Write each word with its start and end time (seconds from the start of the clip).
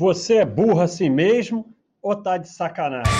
Você 0.00 0.36
é 0.36 0.46
burro 0.46 0.80
assim 0.80 1.10
mesmo 1.10 1.76
ou 2.00 2.16
tá 2.16 2.38
de 2.38 2.48
sacanagem? 2.48 3.12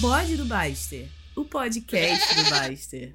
Bode 0.00 0.36
do 0.36 0.44
Baster, 0.44 1.08
o 1.36 1.44
podcast 1.44 2.34
do 2.34 2.50
Baster. 2.50 3.14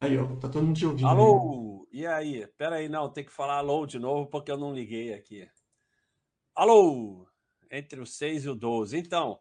Aí, 0.00 0.16
ó, 0.16 0.34
tá 0.36 0.48
todo 0.48 0.62
mundo 0.62 0.78
te 0.78 0.86
ouvindo. 0.86 1.06
Alô? 1.06 1.86
E 1.92 2.06
aí? 2.06 2.46
Pera 2.56 2.76
aí, 2.76 2.88
não, 2.88 3.12
tem 3.12 3.26
que 3.26 3.30
falar 3.30 3.58
alô 3.58 3.84
de 3.84 3.98
novo 3.98 4.26
porque 4.30 4.50
eu 4.50 4.56
não 4.56 4.72
liguei 4.72 5.12
aqui. 5.12 5.46
Alô? 6.54 7.28
Entre 7.70 8.00
o 8.00 8.06
6 8.06 8.46
e 8.46 8.48
o 8.48 8.54
12. 8.54 8.96
Então, 8.96 9.38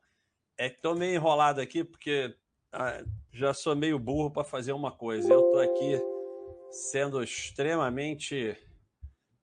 é 0.58 0.70
que 0.70 0.82
tô 0.82 0.94
meio 0.94 1.16
enrolado 1.16 1.62
aqui 1.62 1.86
porque 1.86 2.38
ah, 2.72 3.04
já 3.32 3.54
sou 3.54 3.76
meio 3.76 4.00
burro 4.00 4.32
para 4.32 4.44
fazer 4.44 4.74
uma 4.74 4.92
coisa. 4.92 5.34
Eu 5.34 5.44
tô 5.44 5.58
aqui 5.58 6.02
sendo 6.70 7.24
extremamente 7.24 8.58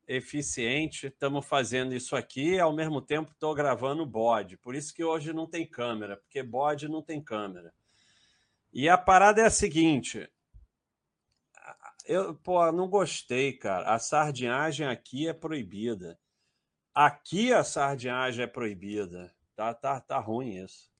eficiente, 0.06 1.08
estamos 1.08 1.44
fazendo 1.46 1.92
isso 1.94 2.14
aqui 2.14 2.54
e 2.54 2.60
ao 2.60 2.72
mesmo 2.74 3.00
tempo 3.02 3.32
estou 3.32 3.54
gravando 3.54 4.06
bode. 4.06 4.56
Por 4.56 4.74
isso 4.74 4.94
que 4.94 5.04
hoje 5.04 5.32
não 5.32 5.46
tem 5.48 5.66
câmera, 5.68 6.16
porque 6.16 6.42
bode 6.42 6.88
não 6.88 7.02
tem 7.02 7.22
câmera. 7.22 7.74
E 8.72 8.88
a 8.88 8.96
parada 8.98 9.40
é 9.42 9.46
a 9.46 9.50
seguinte: 9.50 10.28
eu 12.06 12.34
pô, 12.36 12.70
não 12.72 12.88
gostei, 12.88 13.52
cara. 13.52 13.94
A 13.94 13.98
sardinhagem 13.98 14.86
aqui 14.86 15.28
é 15.28 15.32
proibida. 15.32 16.18
Aqui 16.94 17.52
a 17.52 17.64
sardinhagem 17.64 18.44
é 18.44 18.46
proibida. 18.46 19.34
Tá, 19.54 19.74
tá, 19.74 20.00
tá 20.00 20.18
ruim 20.18 20.64
isso. 20.64 20.90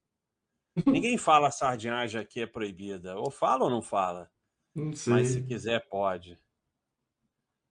Ninguém 0.85 1.17
fala 1.17 1.51
sardinhagem 1.51 2.21
aqui 2.21 2.43
é 2.43 2.47
proibida. 2.47 3.17
Ou 3.17 3.31
fala 3.31 3.65
ou 3.65 3.71
não 3.71 3.81
fala? 3.81 4.31
Não 4.75 4.93
sei. 4.93 5.13
Mas 5.13 5.29
se 5.29 5.43
quiser, 5.43 5.87
pode. 5.89 6.39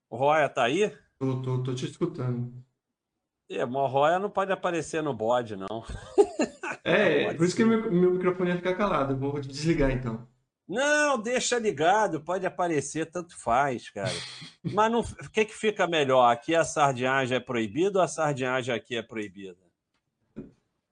O 0.09 0.17
Roya 0.17 0.49
tá 0.49 0.63
aí? 0.63 0.91
Tô, 1.19 1.41
tô, 1.41 1.63
tô 1.63 1.75
te 1.75 1.85
escutando. 1.85 2.53
É, 3.49 3.63
o 3.63 3.85
Roya 3.85 4.17
não 4.17 4.29
pode 4.29 4.52
aparecer 4.52 5.03
no 5.03 5.13
bode, 5.13 5.55
não. 5.55 5.67
É, 6.88 7.33
por 7.33 7.47
isso 7.47 7.55
que 7.55 7.66
meu, 7.66 7.91
meu 7.91 8.11
microfone 8.11 8.52
ia 8.52 8.57
ficar 8.57 8.75
calado. 8.75 9.17
Vou 9.17 9.39
desligar 9.39 9.89
então. 9.89 10.27
Não, 10.67 11.19
deixa 11.19 11.57
ligado, 11.57 12.22
pode 12.22 12.45
aparecer, 12.45 13.09
tanto 13.09 13.35
faz, 13.39 13.89
cara. 13.89 14.11
Mas 14.63 14.94
o 14.94 15.31
que, 15.31 15.45
que 15.45 15.55
fica 15.55 15.88
melhor? 15.88 16.31
Aqui 16.31 16.53
a 16.55 16.63
sardinhagem 16.63 17.38
é 17.38 17.39
proibida 17.39 17.97
ou 17.97 18.05
a 18.05 18.07
sardinhagem 18.07 18.73
aqui 18.73 18.95
é 18.95 19.01
proibida? 19.01 19.64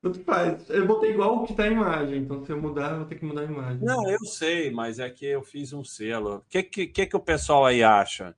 Tanto 0.04 0.20
faz. 0.26 0.70
Eu 0.70 0.86
botei 0.86 1.12
igual 1.12 1.38
o 1.38 1.48
que 1.48 1.54
tá 1.54 1.64
a 1.64 1.68
imagem, 1.68 2.23
então 2.23 2.44
se 2.44 2.52
eu 2.52 2.62
mudar, 2.62 2.92
eu 2.92 2.98
vou 2.98 3.06
ter 3.06 3.16
que 3.16 3.23
mudar 3.23 3.44
a 3.44 3.46
imagem. 3.46 3.82
Não, 3.82 4.09
eu 4.09 4.20
sei, 4.26 4.70
mas 4.70 5.00
é 5.00 5.09
que 5.09 5.26
eu 5.26 5.42
fiz 5.42 5.72
um 5.72 5.82
selo. 5.82 6.36
O 6.36 6.42
que, 6.50 6.62
que, 6.62 6.88
que, 6.88 7.06
que 7.06 7.16
o 7.16 7.22
pessoal 7.22 7.66
aí 7.66 7.82
acha? 7.82 8.36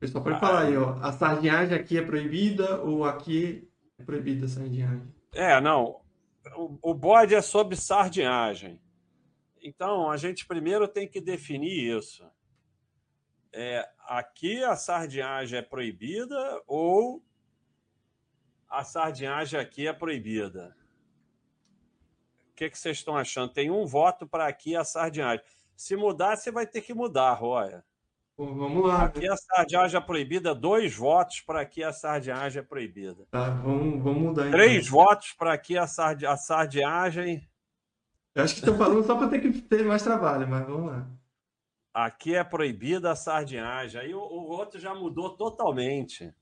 Pessoal, 0.00 0.24
pode 0.24 0.40
falar 0.40 0.62
aí, 0.62 0.76
ó. 0.76 0.98
A 1.00 1.12
sardinhagem 1.12 1.78
aqui 1.78 1.98
é 1.98 2.02
proibida 2.02 2.80
ou 2.82 3.04
aqui 3.04 3.70
é 3.96 4.02
proibida 4.02 4.46
a 4.46 4.48
sardinhagem? 4.48 5.14
É, 5.32 5.60
não. 5.60 6.00
O, 6.56 6.90
o 6.90 6.94
bode 6.94 7.32
é 7.32 7.42
sobre 7.42 7.76
sardinhagem. 7.76 8.80
Então, 9.62 10.10
a 10.10 10.16
gente 10.16 10.46
primeiro 10.46 10.88
tem 10.88 11.06
que 11.06 11.20
definir 11.20 11.96
isso. 11.96 12.28
É, 13.52 13.88
aqui 14.08 14.64
a 14.64 14.74
sardinhagem 14.74 15.60
é 15.60 15.62
proibida 15.62 16.60
ou 16.66 17.22
a 18.68 18.82
sardinhagem 18.82 19.60
aqui 19.60 19.86
é 19.86 19.92
proibida? 19.92 20.76
O 22.58 22.64
que, 22.66 22.70
que 22.70 22.78
vocês 22.78 22.96
estão 22.96 23.16
achando? 23.16 23.52
Tem 23.52 23.70
um 23.70 23.86
voto 23.86 24.26
para 24.26 24.48
aqui 24.48 24.74
a 24.74 24.82
sardinhagem. 24.82 25.44
Se 25.76 25.94
mudar, 25.94 26.34
você 26.34 26.50
vai 26.50 26.66
ter 26.66 26.80
que 26.80 26.92
mudar, 26.92 27.32
Roya. 27.34 27.84
Vamos 28.36 28.84
lá. 28.84 29.04
Aqui 29.04 29.28
a 29.28 29.36
sardinhagem 29.36 29.96
é 29.96 30.00
proibida, 30.00 30.56
dois 30.56 30.92
votos 30.92 31.40
para 31.40 31.60
aqui 31.60 31.84
a 31.84 31.92
sardinhagem 31.92 32.58
é 32.58 32.64
proibida. 32.64 33.24
Tá, 33.30 33.48
vamos, 33.50 34.02
vamos 34.02 34.22
mudar 34.22 34.48
então. 34.48 34.58
Três 34.58 34.88
votos 34.88 35.32
para 35.34 35.52
aqui 35.52 35.78
a, 35.78 35.86
sardi 35.86 36.26
a 36.26 36.36
sardinhagem. 36.36 37.48
Eu 38.34 38.42
acho 38.42 38.54
que 38.54 38.60
estão 38.60 38.76
falando 38.76 39.06
só 39.06 39.16
para 39.16 39.28
ter 39.28 39.40
que 39.40 39.52
ter 39.62 39.84
mais 39.84 40.02
trabalho, 40.02 40.48
mas 40.48 40.66
vamos 40.66 40.90
lá. 40.90 41.08
Aqui 41.94 42.34
é 42.34 42.42
proibida 42.42 43.12
a 43.12 43.16
sardinhagem. 43.16 44.00
Aí 44.00 44.12
o, 44.12 44.18
o 44.18 44.48
outro 44.48 44.80
já 44.80 44.92
mudou 44.92 45.30
totalmente. 45.30 46.34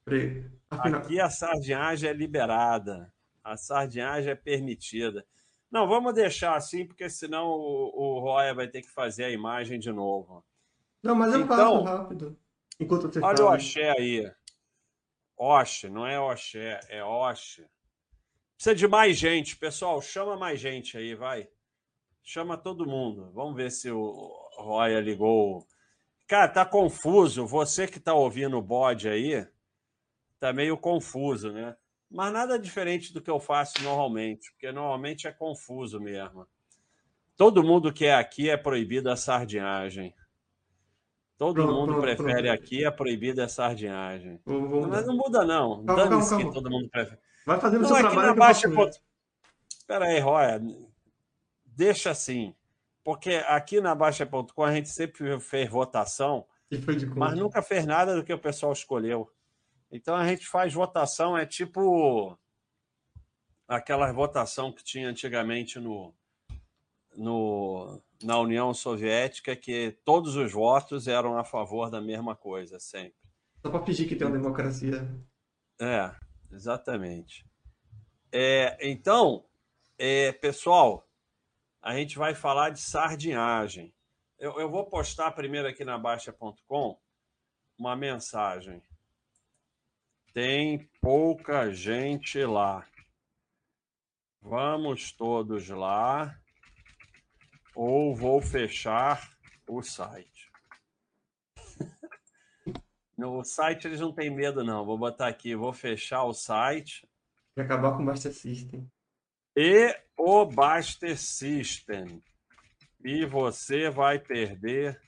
Afinal, 0.70 1.00
Aqui 1.02 1.20
a 1.20 1.28
sardinhagem 1.28 2.08
é 2.08 2.14
liberada. 2.14 3.12
A 3.44 3.54
sardinhagem 3.54 4.30
é 4.30 4.34
permitida. 4.34 5.22
Não, 5.70 5.86
vamos 5.88 6.14
deixar 6.14 6.54
assim, 6.56 6.86
porque 6.86 7.08
senão 7.10 7.48
o, 7.50 7.92
o 8.16 8.18
Roya 8.20 8.54
vai 8.54 8.68
ter 8.68 8.82
que 8.82 8.88
fazer 8.90 9.24
a 9.24 9.30
imagem 9.30 9.78
de 9.78 9.90
novo. 9.92 10.44
Não, 11.02 11.14
mas 11.14 11.32
eu 11.34 11.40
Então- 11.40 11.56
faço 11.56 11.82
rápido. 11.84 12.38
Enquanto 12.78 13.02
você 13.12 13.20
Olha 13.20 13.34
o 13.34 13.44
fala. 13.44 13.56
axé 13.56 13.90
aí. 13.98 14.30
Oxe, 15.36 15.88
não 15.88 16.06
é 16.06 16.18
oxé, 16.20 16.80
é 16.88 17.02
oxe. 17.04 17.66
Precisa 18.56 18.74
de 18.74 18.88
mais 18.88 19.16
gente, 19.18 19.56
pessoal. 19.56 20.00
Chama 20.00 20.36
mais 20.36 20.58
gente 20.60 20.96
aí, 20.96 21.14
vai. 21.14 21.48
Chama 22.22 22.56
todo 22.56 22.86
mundo. 22.86 23.30
Vamos 23.32 23.54
ver 23.54 23.70
se 23.70 23.90
o 23.90 24.10
Roya 24.56 25.00
ligou. 25.00 25.66
Cara, 26.26 26.48
tá 26.48 26.64
confuso. 26.64 27.46
Você 27.46 27.86
que 27.86 28.00
tá 28.00 28.14
ouvindo 28.14 28.56
o 28.56 28.62
bode 28.62 29.08
aí, 29.08 29.46
tá 30.40 30.52
meio 30.52 30.76
confuso, 30.76 31.52
né? 31.52 31.76
Mas 32.10 32.32
nada 32.32 32.58
diferente 32.58 33.12
do 33.12 33.20
que 33.20 33.30
eu 33.30 33.40
faço 33.40 33.82
normalmente, 33.82 34.50
porque 34.52 34.70
normalmente 34.70 35.26
é 35.26 35.32
confuso 35.32 36.00
mesmo. 36.00 36.46
Todo 37.36 37.62
mundo 37.64 37.92
que 37.92 38.06
é 38.06 38.14
aqui 38.14 38.48
é 38.48 38.56
proibido 38.56 39.10
a 39.10 39.16
sardinhagem. 39.16 40.14
Todo 41.36 41.56
Pronto, 41.64 41.72
mundo 41.74 41.86
pronto, 42.00 42.02
prefere 42.02 42.48
pronto. 42.48 42.62
aqui 42.62 42.84
a 42.84 42.90
proibida 42.92 43.44
a 43.44 43.48
sardinhagem. 43.48 44.40
Vou- 44.46 44.88
Mas 44.88 45.06
não 45.06 45.16
muda, 45.16 45.44
não. 45.44 45.84
Dane-se 45.84 46.34
que 46.36 46.50
todo 46.50 46.70
mundo 46.70 46.88
prefere. 46.88 47.18
Vai 47.44 47.60
fazendo 47.60 47.82
Não, 47.82 47.88
seu 47.88 47.96
aqui 47.96 48.06
trabalho 48.06 48.28
na 48.28 48.34
Baixa. 48.34 48.68
Espera 49.68 50.06
aí, 50.06 50.18
Roya. 50.18 50.62
Deixa 51.64 52.10
assim. 52.10 52.54
Porque 53.04 53.34
aqui 53.46 53.80
na 53.82 53.94
Baixa.com 53.94 54.64
a 54.64 54.72
gente 54.72 54.88
sempre 54.88 55.38
fez 55.38 55.68
votação, 55.68 56.46
mas 57.14 57.36
nunca 57.38 57.60
fez 57.62 57.84
nada 57.84 58.16
do 58.16 58.24
que 58.24 58.32
o 58.32 58.38
pessoal 58.38 58.72
escolheu. 58.72 59.30
Então 59.90 60.14
a 60.16 60.26
gente 60.26 60.46
faz 60.46 60.72
votação, 60.72 61.36
é 61.36 61.46
tipo 61.46 62.38
aquela 63.68 64.12
votação 64.12 64.72
que 64.72 64.84
tinha 64.84 65.08
antigamente 65.08 65.78
no, 65.78 66.14
no, 67.16 68.00
na 68.22 68.38
União 68.38 68.72
Soviética, 68.72 69.56
que 69.56 69.96
todos 70.04 70.36
os 70.36 70.52
votos 70.52 71.08
eram 71.08 71.38
a 71.38 71.44
favor 71.44 71.90
da 71.90 72.00
mesma 72.00 72.36
coisa, 72.36 72.78
sempre. 72.78 73.16
Só 73.60 73.70
para 73.70 73.84
fingir 73.84 74.08
que 74.08 74.14
tem 74.14 74.26
uma 74.26 74.36
democracia. 74.36 75.08
É, 75.80 76.14
exatamente. 76.52 77.44
É, 78.32 78.76
então, 78.88 79.44
é, 79.98 80.32
pessoal, 80.32 81.08
a 81.82 81.94
gente 81.96 82.18
vai 82.18 82.34
falar 82.34 82.70
de 82.70 82.80
sardinhagem. 82.80 83.94
Eu, 84.38 84.60
eu 84.60 84.70
vou 84.70 84.84
postar 84.84 85.30
primeiro 85.32 85.66
aqui 85.66 85.84
na 85.84 85.98
Baixa.com 85.98 86.98
uma 87.78 87.96
mensagem. 87.96 88.82
Tem 90.36 90.86
pouca 91.00 91.72
gente 91.72 92.44
lá. 92.44 92.86
Vamos 94.38 95.10
todos 95.10 95.66
lá 95.70 96.38
ou 97.74 98.14
vou 98.14 98.42
fechar 98.42 99.34
o 99.66 99.80
site. 99.82 100.52
No 103.16 103.42
site 103.42 103.86
eles 103.86 103.98
não 104.00 104.12
têm 104.12 104.28
medo, 104.28 104.62
não. 104.62 104.84
Vou 104.84 104.98
botar 104.98 105.28
aqui, 105.28 105.56
vou 105.56 105.72
fechar 105.72 106.24
o 106.24 106.34
site 106.34 107.08
E 107.56 107.62
acabar 107.62 107.92
com 107.92 108.02
o 108.02 108.04
Master 108.04 108.30
System. 108.30 108.86
e 109.56 109.98
o 110.18 110.44
Baster 110.44 111.16
System. 111.16 112.22
E 113.02 113.24
você 113.24 113.88
vai 113.88 114.18
perder 114.18 115.00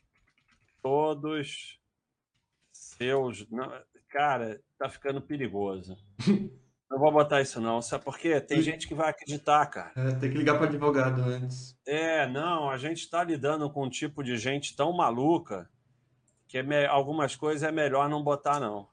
todos 0.81 1.79
seus. 2.73 3.47
Cara, 4.09 4.59
tá 4.79 4.89
ficando 4.89 5.21
perigoso. 5.21 5.97
Não 6.91 6.99
vou 6.99 7.13
botar 7.13 7.43
isso, 7.43 7.61
não. 7.61 7.83
Sabe 7.83 8.05
por 8.05 8.19
quê? 8.19 8.41
Tem 8.41 8.63
gente 8.63 8.89
que 8.89 8.95
vai 8.95 9.11
acreditar, 9.11 9.67
cara. 9.67 9.93
É, 9.95 10.13
tem 10.15 10.31
que 10.31 10.39
ligar 10.39 10.57
para 10.57 10.67
advogado 10.67 11.21
antes. 11.23 11.77
É, 11.87 12.27
não, 12.27 12.71
a 12.71 12.79
gente 12.79 12.99
está 13.01 13.23
lidando 13.23 13.69
com 13.71 13.85
um 13.85 13.91
tipo 13.91 14.23
de 14.25 14.37
gente 14.39 14.75
tão 14.75 14.93
maluca 14.93 15.69
que 16.47 16.57
é 16.59 16.63
me- 16.63 16.87
algumas 16.87 17.37
coisas 17.37 17.63
é 17.63 17.71
melhor 17.71 18.09
não 18.09 18.23
botar, 18.23 18.59
não. 18.59 18.89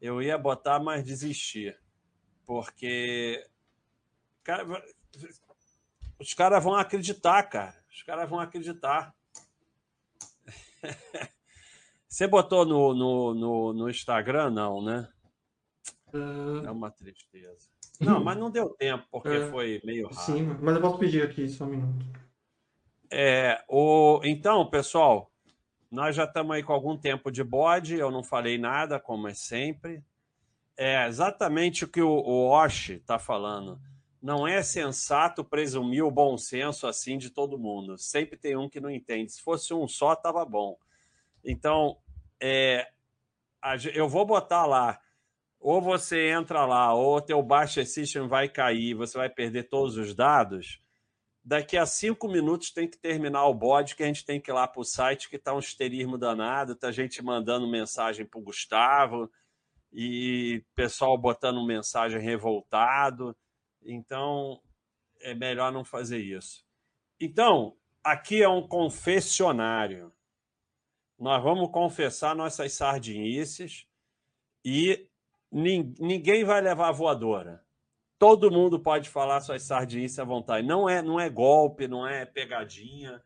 Eu 0.00 0.20
ia 0.20 0.36
botar, 0.36 0.78
mas 0.78 1.02
desisti. 1.04 1.74
Porque 2.44 3.46
cara, 4.42 4.66
os 6.18 6.34
caras 6.34 6.62
vão 6.62 6.74
acreditar, 6.74 7.42
cara. 7.44 7.82
Os 7.90 8.02
caras 8.02 8.28
vão 8.28 8.40
acreditar. 8.40 9.14
Você 12.10 12.26
botou 12.26 12.66
no, 12.66 12.92
no, 12.92 13.34
no, 13.34 13.72
no 13.72 13.88
Instagram, 13.88 14.50
não, 14.50 14.82
né? 14.82 15.08
Ah, 16.12 16.62
É 16.66 16.70
uma 16.70 16.90
tristeza. 16.90 17.68
Não, 18.00 18.22
mas 18.22 18.36
não 18.36 18.50
deu 18.50 18.70
tempo, 18.70 19.06
porque 19.12 19.28
É. 19.28 19.48
foi 19.48 19.80
meio 19.84 20.08
rápido. 20.08 20.20
sim, 20.22 20.42
mas 20.60 20.74
eu 20.74 20.80
posso 20.80 20.98
pedir 20.98 21.22
aqui 21.22 21.48
só 21.48 21.64
um 21.64 21.68
minuto. 21.68 22.04
É, 23.12 23.62
o, 23.68 24.20
então, 24.24 24.68
pessoal, 24.68 25.30
nós 25.90 26.16
já 26.16 26.24
estamos 26.24 26.56
aí 26.56 26.62
com 26.64 26.72
algum 26.72 26.96
tempo 26.96 27.30
de 27.30 27.44
bode, 27.44 27.94
eu 27.94 28.10
não 28.10 28.24
falei 28.24 28.58
nada, 28.58 28.98
como 28.98 29.28
é 29.28 29.34
sempre. 29.34 30.02
É 30.76 31.06
exatamente 31.06 31.84
o 31.84 31.88
que 31.88 32.02
o, 32.02 32.08
o 32.10 32.48
Osh 32.50 32.90
está 32.90 33.18
falando. 33.18 33.78
Não 34.20 34.46
é 34.48 34.62
sensato 34.62 35.44
presumir 35.44 36.02
o 36.04 36.10
bom 36.10 36.36
senso 36.36 36.86
assim 36.88 37.16
de 37.18 37.30
todo 37.30 37.58
mundo. 37.58 37.96
Sempre 37.98 38.36
tem 38.36 38.56
um 38.56 38.68
que 38.68 38.80
não 38.80 38.90
entende. 38.90 39.30
Se 39.32 39.42
fosse 39.42 39.72
um 39.72 39.86
só, 39.86 40.12
estava 40.14 40.44
bom. 40.44 40.76
Então, 41.44 41.96
é, 42.40 42.88
eu 43.94 44.08
vou 44.08 44.24
botar 44.24 44.66
lá. 44.66 45.00
Ou 45.58 45.80
você 45.80 46.30
entra 46.30 46.64
lá, 46.64 46.94
ou 46.94 47.20
teu 47.20 47.42
baixo 47.42 47.84
system 47.84 48.26
vai 48.26 48.48
cair, 48.48 48.94
você 48.94 49.18
vai 49.18 49.28
perder 49.28 49.64
todos 49.64 49.96
os 49.96 50.14
dados 50.14 50.80
daqui 51.44 51.76
a 51.76 51.86
cinco 51.86 52.28
minutos 52.28 52.70
tem 52.70 52.88
que 52.88 52.98
terminar 52.98 53.46
o 53.46 53.54
bode, 53.54 53.96
que 53.96 54.02
a 54.02 54.06
gente 54.06 54.24
tem 54.24 54.40
que 54.40 54.50
ir 54.50 54.54
lá 54.54 54.68
para 54.68 54.80
o 54.80 54.84
site, 54.84 55.28
que 55.28 55.36
está 55.36 55.54
um 55.54 55.58
esterismo 55.58 56.18
danado, 56.18 56.76
tá 56.76 56.92
gente 56.92 57.22
mandando 57.22 57.68
mensagem 57.68 58.26
para 58.26 58.38
o 58.38 58.42
Gustavo 58.42 59.30
e 59.92 60.64
pessoal 60.74 61.16
botando 61.18 61.64
mensagem 61.66 62.20
revoltado. 62.20 63.36
Então, 63.82 64.60
é 65.20 65.34
melhor 65.34 65.72
não 65.72 65.84
fazer 65.84 66.18
isso. 66.18 66.64
Então, 67.18 67.76
aqui 68.04 68.42
é 68.42 68.48
um 68.48 68.66
confessionário. 68.66 70.12
Nós 71.20 71.42
vamos 71.42 71.70
confessar 71.70 72.34
nossas 72.34 72.72
sardinices 72.72 73.86
e 74.64 75.08
ninguém 75.52 76.42
vai 76.42 76.60
levar 76.60 76.88
a 76.88 76.92
voadora 76.92 77.62
todo 78.20 78.50
mundo 78.50 78.78
pode 78.78 79.08
falar 79.08 79.40
suas 79.40 79.62
sardinhas 79.62 80.18
à 80.18 80.24
vontade. 80.24 80.66
Não 80.66 80.86
é, 80.86 81.00
não 81.00 81.18
é 81.18 81.30
golpe, 81.30 81.88
não 81.88 82.06
é 82.06 82.26
pegadinha. 82.26 83.20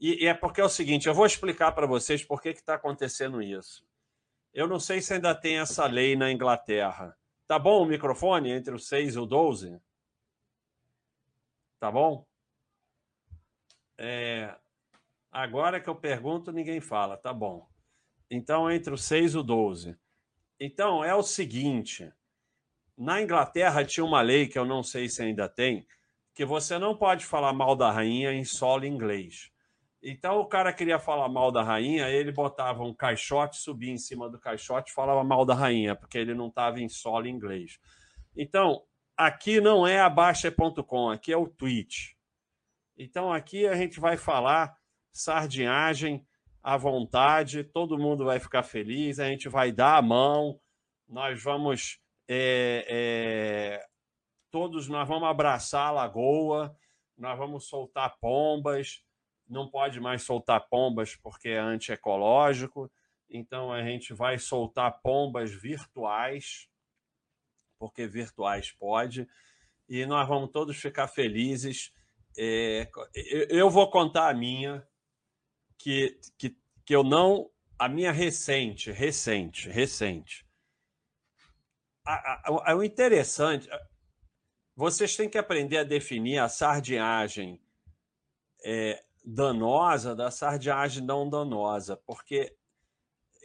E, 0.00 0.24
e 0.24 0.26
é 0.26 0.34
porque 0.34 0.60
é 0.60 0.64
o 0.64 0.68
seguinte, 0.68 1.06
eu 1.06 1.14
vou 1.14 1.24
explicar 1.24 1.70
para 1.70 1.86
vocês 1.86 2.24
por 2.24 2.42
que 2.42 2.48
está 2.48 2.74
acontecendo 2.74 3.40
isso. 3.40 3.86
Eu 4.52 4.66
não 4.66 4.80
sei 4.80 5.00
se 5.00 5.14
ainda 5.14 5.32
tem 5.36 5.60
essa 5.60 5.86
lei 5.86 6.16
na 6.16 6.32
Inglaterra. 6.32 7.16
Tá 7.46 7.60
bom 7.60 7.80
o 7.80 7.86
microfone 7.86 8.50
entre 8.50 8.74
o 8.74 8.78
6 8.78 9.14
e 9.14 9.18
o 9.20 9.24
12? 9.24 9.80
Tá 11.78 11.88
bom? 11.92 12.26
É, 13.96 14.52
agora 15.30 15.80
que 15.80 15.88
eu 15.88 15.96
pergunto, 15.96 16.52
ninguém 16.52 16.80
fala. 16.80 17.16
Tá 17.16 17.32
bom. 17.32 17.68
Então, 18.30 18.70
entre 18.70 18.92
o 18.92 18.98
6 18.98 19.34
e 19.34 19.38
o 19.38 19.42
12. 19.42 19.96
Então, 20.60 21.04
é 21.04 21.14
o 21.14 21.22
seguinte 21.22 22.12
na 22.98 23.22
Inglaterra 23.22 23.84
tinha 23.84 24.04
uma 24.04 24.20
lei 24.20 24.48
que 24.48 24.58
eu 24.58 24.64
não 24.64 24.82
sei 24.82 25.08
se 25.08 25.22
ainda 25.22 25.48
tem, 25.48 25.86
que 26.34 26.44
você 26.44 26.78
não 26.78 26.96
pode 26.96 27.24
falar 27.24 27.52
mal 27.52 27.76
da 27.76 27.92
rainha 27.92 28.32
em 28.32 28.44
solo 28.44 28.84
inglês. 28.84 29.52
Então 30.02 30.40
o 30.40 30.46
cara 30.46 30.72
queria 30.72 30.98
falar 30.98 31.28
mal 31.28 31.52
da 31.52 31.62
rainha, 31.62 32.08
ele 32.08 32.32
botava 32.32 32.82
um 32.82 32.92
caixote, 32.92 33.58
subia 33.58 33.92
em 33.92 33.98
cima 33.98 34.28
do 34.28 34.38
caixote 34.38 34.90
e 34.90 34.94
falava 34.94 35.22
mal 35.22 35.44
da 35.44 35.54
rainha, 35.54 35.94
porque 35.94 36.18
ele 36.18 36.34
não 36.34 36.48
estava 36.48 36.80
em 36.80 36.88
solo 36.88 37.28
inglês. 37.28 37.78
Então, 38.36 38.82
aqui 39.16 39.60
não 39.60 39.86
é 39.86 40.00
a 40.00 40.08
Baixa.com, 40.08 41.10
aqui 41.10 41.32
é 41.32 41.36
o 41.36 41.48
Twitch. 41.48 42.12
Então 42.96 43.32
aqui 43.32 43.66
a 43.66 43.76
gente 43.76 44.00
vai 44.00 44.16
falar 44.16 44.76
sardinhagem 45.12 46.26
à 46.62 46.76
vontade, 46.76 47.64
todo 47.64 47.98
mundo 47.98 48.24
vai 48.24 48.38
ficar 48.38 48.62
feliz, 48.62 49.18
a 49.18 49.28
gente 49.28 49.48
vai 49.48 49.72
dar 49.72 49.96
a 49.96 50.02
mão, 50.02 50.60
nós 51.08 51.42
vamos 51.42 52.00
é, 52.28 52.84
é, 52.88 53.86
todos 54.50 54.86
nós 54.88 55.08
vamos 55.08 55.28
abraçar 55.28 55.88
a 55.88 55.92
lagoa, 55.92 56.76
nós 57.16 57.38
vamos 57.38 57.66
soltar 57.66 58.16
pombas, 58.20 59.02
não 59.48 59.68
pode 59.70 59.98
mais 59.98 60.22
soltar 60.22 60.68
pombas 60.68 61.16
porque 61.16 61.48
é 61.48 61.58
antiecológico, 61.58 62.90
então 63.30 63.72
a 63.72 63.82
gente 63.82 64.12
vai 64.12 64.38
soltar 64.38 65.00
pombas 65.02 65.50
virtuais, 65.50 66.68
porque 67.78 68.06
virtuais 68.06 68.72
pode, 68.72 69.26
e 69.88 70.04
nós 70.04 70.28
vamos 70.28 70.50
todos 70.50 70.76
ficar 70.76 71.08
felizes. 71.08 71.92
É, 72.36 72.88
eu 73.48 73.70
vou 73.70 73.90
contar 73.90 74.28
a 74.28 74.34
minha, 74.34 74.86
que, 75.78 76.18
que, 76.36 76.56
que 76.84 76.94
eu 76.94 77.02
não. 77.02 77.50
A 77.78 77.88
minha 77.88 78.10
recente, 78.10 78.90
recente, 78.90 79.68
recente 79.68 80.48
a, 82.08 82.74
o 82.74 82.82
interessante, 82.82 83.68
vocês 84.74 85.14
têm 85.16 85.28
que 85.28 85.36
aprender 85.36 85.78
a 85.78 85.84
definir 85.84 86.38
a 86.38 86.48
sardinhagem 86.48 87.60
é, 88.64 89.04
danosa 89.24 90.16
da 90.16 90.30
sardinhagem 90.30 91.04
não 91.04 91.28
danosa, 91.28 91.96
porque 92.06 92.56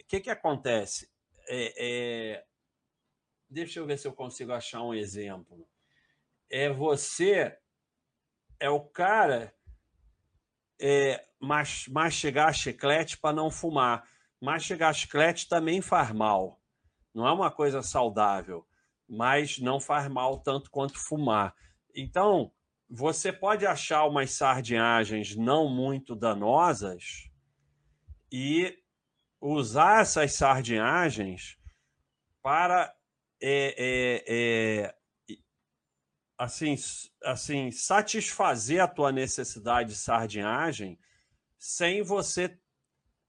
o 0.00 0.06
que, 0.06 0.20
que 0.20 0.30
acontece? 0.30 1.10
É, 1.46 1.74
é, 1.76 2.46
deixa 3.50 3.80
eu 3.80 3.86
ver 3.86 3.98
se 3.98 4.08
eu 4.08 4.12
consigo 4.12 4.52
achar 4.52 4.82
um 4.82 4.94
exemplo. 4.94 5.68
É 6.50 6.70
você, 6.70 7.58
é 8.58 8.70
o 8.70 8.80
cara 8.80 9.54
é, 10.80 11.24
mastigar 11.88 12.52
chiclete 12.52 13.18
para 13.18 13.34
não 13.34 13.50
fumar. 13.50 14.06
Mastigar 14.40 14.94
chiclete 14.94 15.48
também 15.48 15.80
faz 15.80 16.12
mal. 16.12 16.60
Não 17.14 17.26
é 17.26 17.32
uma 17.32 17.50
coisa 17.50 17.82
saudável, 17.82 18.66
mas 19.08 19.58
não 19.58 19.78
faz 19.78 20.08
mal 20.08 20.38
tanto 20.38 20.70
quanto 20.70 20.98
fumar. 20.98 21.54
Então, 21.94 22.52
você 22.88 23.32
pode 23.32 23.66
achar 23.66 24.04
umas 24.04 24.32
sardinhagens 24.32 25.36
não 25.36 25.68
muito 25.68 26.14
danosas 26.14 27.30
e 28.32 28.76
usar 29.40 30.02
essas 30.02 30.34
sardinhagens 30.34 31.56
para 32.42 32.94
é, 33.40 33.74
é, 33.78 34.24
é, 34.26 34.94
assim, 36.38 36.74
assim 37.22 37.70
satisfazer 37.70 38.82
a 38.82 38.88
tua 38.88 39.12
necessidade 39.12 39.90
de 39.90 39.96
sardinhagem 39.96 40.98
sem 41.58 42.02
você 42.02 42.56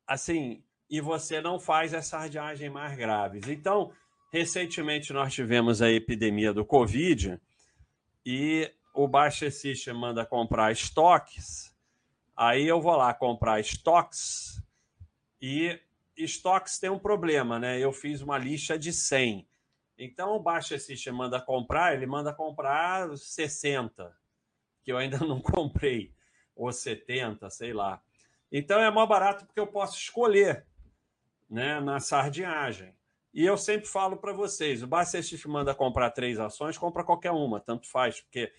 assim 0.07 0.63
e 0.89 1.01
você 1.01 1.41
não 1.41 1.59
faz 1.59 1.93
as 1.93 2.05
sardinhagem 2.07 2.69
mais 2.69 2.95
graves. 2.95 3.47
Então, 3.47 3.91
recentemente 4.31 5.11
nós 5.13 5.33
tivemos 5.33 5.81
a 5.81 5.91
epidemia 5.91 6.53
do 6.53 6.65
Covid 6.65 7.39
e 8.25 8.71
o 8.93 9.07
Baixa 9.07 9.49
System 9.51 9.93
manda 9.93 10.25
comprar 10.25 10.71
estoques. 10.71 11.75
Aí 12.35 12.67
eu 12.67 12.81
vou 12.81 12.95
lá 12.95 13.13
comprar 13.13 13.59
estoques 13.59 14.61
e 15.41 15.79
estoques 16.17 16.79
tem 16.79 16.89
um 16.89 16.99
problema, 16.99 17.59
né? 17.59 17.79
Eu 17.79 17.91
fiz 17.91 18.21
uma 18.21 18.37
lista 18.37 18.77
de 18.77 18.91
100. 18.91 19.47
Então 19.97 20.35
o 20.35 20.39
Baixa 20.39 20.77
System 20.77 21.13
manda 21.13 21.41
comprar, 21.41 21.93
ele 21.93 22.05
manda 22.05 22.33
comprar 22.33 23.15
60, 23.17 24.15
que 24.83 24.91
eu 24.91 24.97
ainda 24.97 25.17
não 25.25 25.39
comprei, 25.39 26.13
ou 26.55 26.71
70, 26.71 27.49
sei 27.49 27.73
lá. 27.73 28.01
Então 28.51 28.81
é 28.81 28.91
mais 28.91 29.09
barato 29.09 29.45
porque 29.45 29.59
eu 29.59 29.67
posso 29.67 29.97
escolher 29.97 30.65
né, 31.49 31.79
na 31.79 31.99
sardinhagem. 31.99 32.95
E 33.33 33.45
eu 33.45 33.57
sempre 33.57 33.87
falo 33.87 34.17
para 34.17 34.31
vocês: 34.31 34.81
o 34.81 34.87
Bacestif 34.87 35.45
manda 35.45 35.75
comprar 35.75 36.11
três 36.11 36.39
ações, 36.39 36.77
compra 36.77 37.03
qualquer 37.03 37.31
uma, 37.31 37.59
tanto 37.59 37.89
faz, 37.89 38.21
porque 38.21 38.51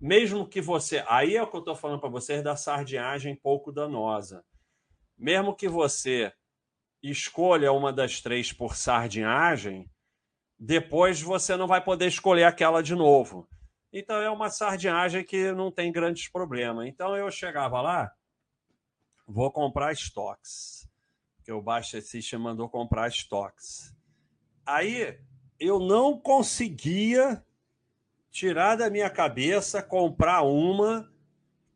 mesmo 0.00 0.48
que 0.48 0.60
você. 0.60 1.04
Aí 1.08 1.36
é 1.36 1.42
o 1.42 1.46
que 1.46 1.56
eu 1.56 1.60
estou 1.60 1.74
falando 1.74 2.00
para 2.00 2.08
vocês 2.08 2.42
da 2.42 2.56
sardinhagem 2.56 3.36
pouco 3.36 3.72
danosa. 3.72 4.44
Mesmo 5.18 5.54
que 5.54 5.68
você 5.68 6.32
escolha 7.02 7.72
uma 7.72 7.92
das 7.92 8.20
três 8.20 8.52
por 8.52 8.76
sardinhagem, 8.76 9.90
depois 10.64 11.20
você 11.20 11.56
não 11.56 11.66
vai 11.66 11.82
poder 11.82 12.06
escolher 12.06 12.44
aquela 12.44 12.84
de 12.84 12.94
novo. 12.94 13.48
Então 13.92 14.22
é 14.22 14.30
uma 14.30 14.48
sardinhagem 14.48 15.24
que 15.24 15.50
não 15.50 15.72
tem 15.72 15.90
grandes 15.90 16.28
problemas. 16.28 16.86
Então 16.86 17.16
eu 17.16 17.28
chegava 17.32 17.80
lá, 17.80 18.12
vou 19.26 19.50
comprar 19.50 19.92
estoques 19.92 20.88
que 21.42 21.50
o 21.50 21.60
Baixa 21.60 22.00
System 22.00 22.38
mandou 22.38 22.68
comprar 22.68 23.08
estoques. 23.08 23.92
Aí 24.64 25.18
eu 25.58 25.80
não 25.80 26.16
conseguia 26.16 27.44
tirar 28.30 28.76
da 28.76 28.88
minha 28.88 29.10
cabeça 29.10 29.82
comprar 29.82 30.42
uma 30.42 31.12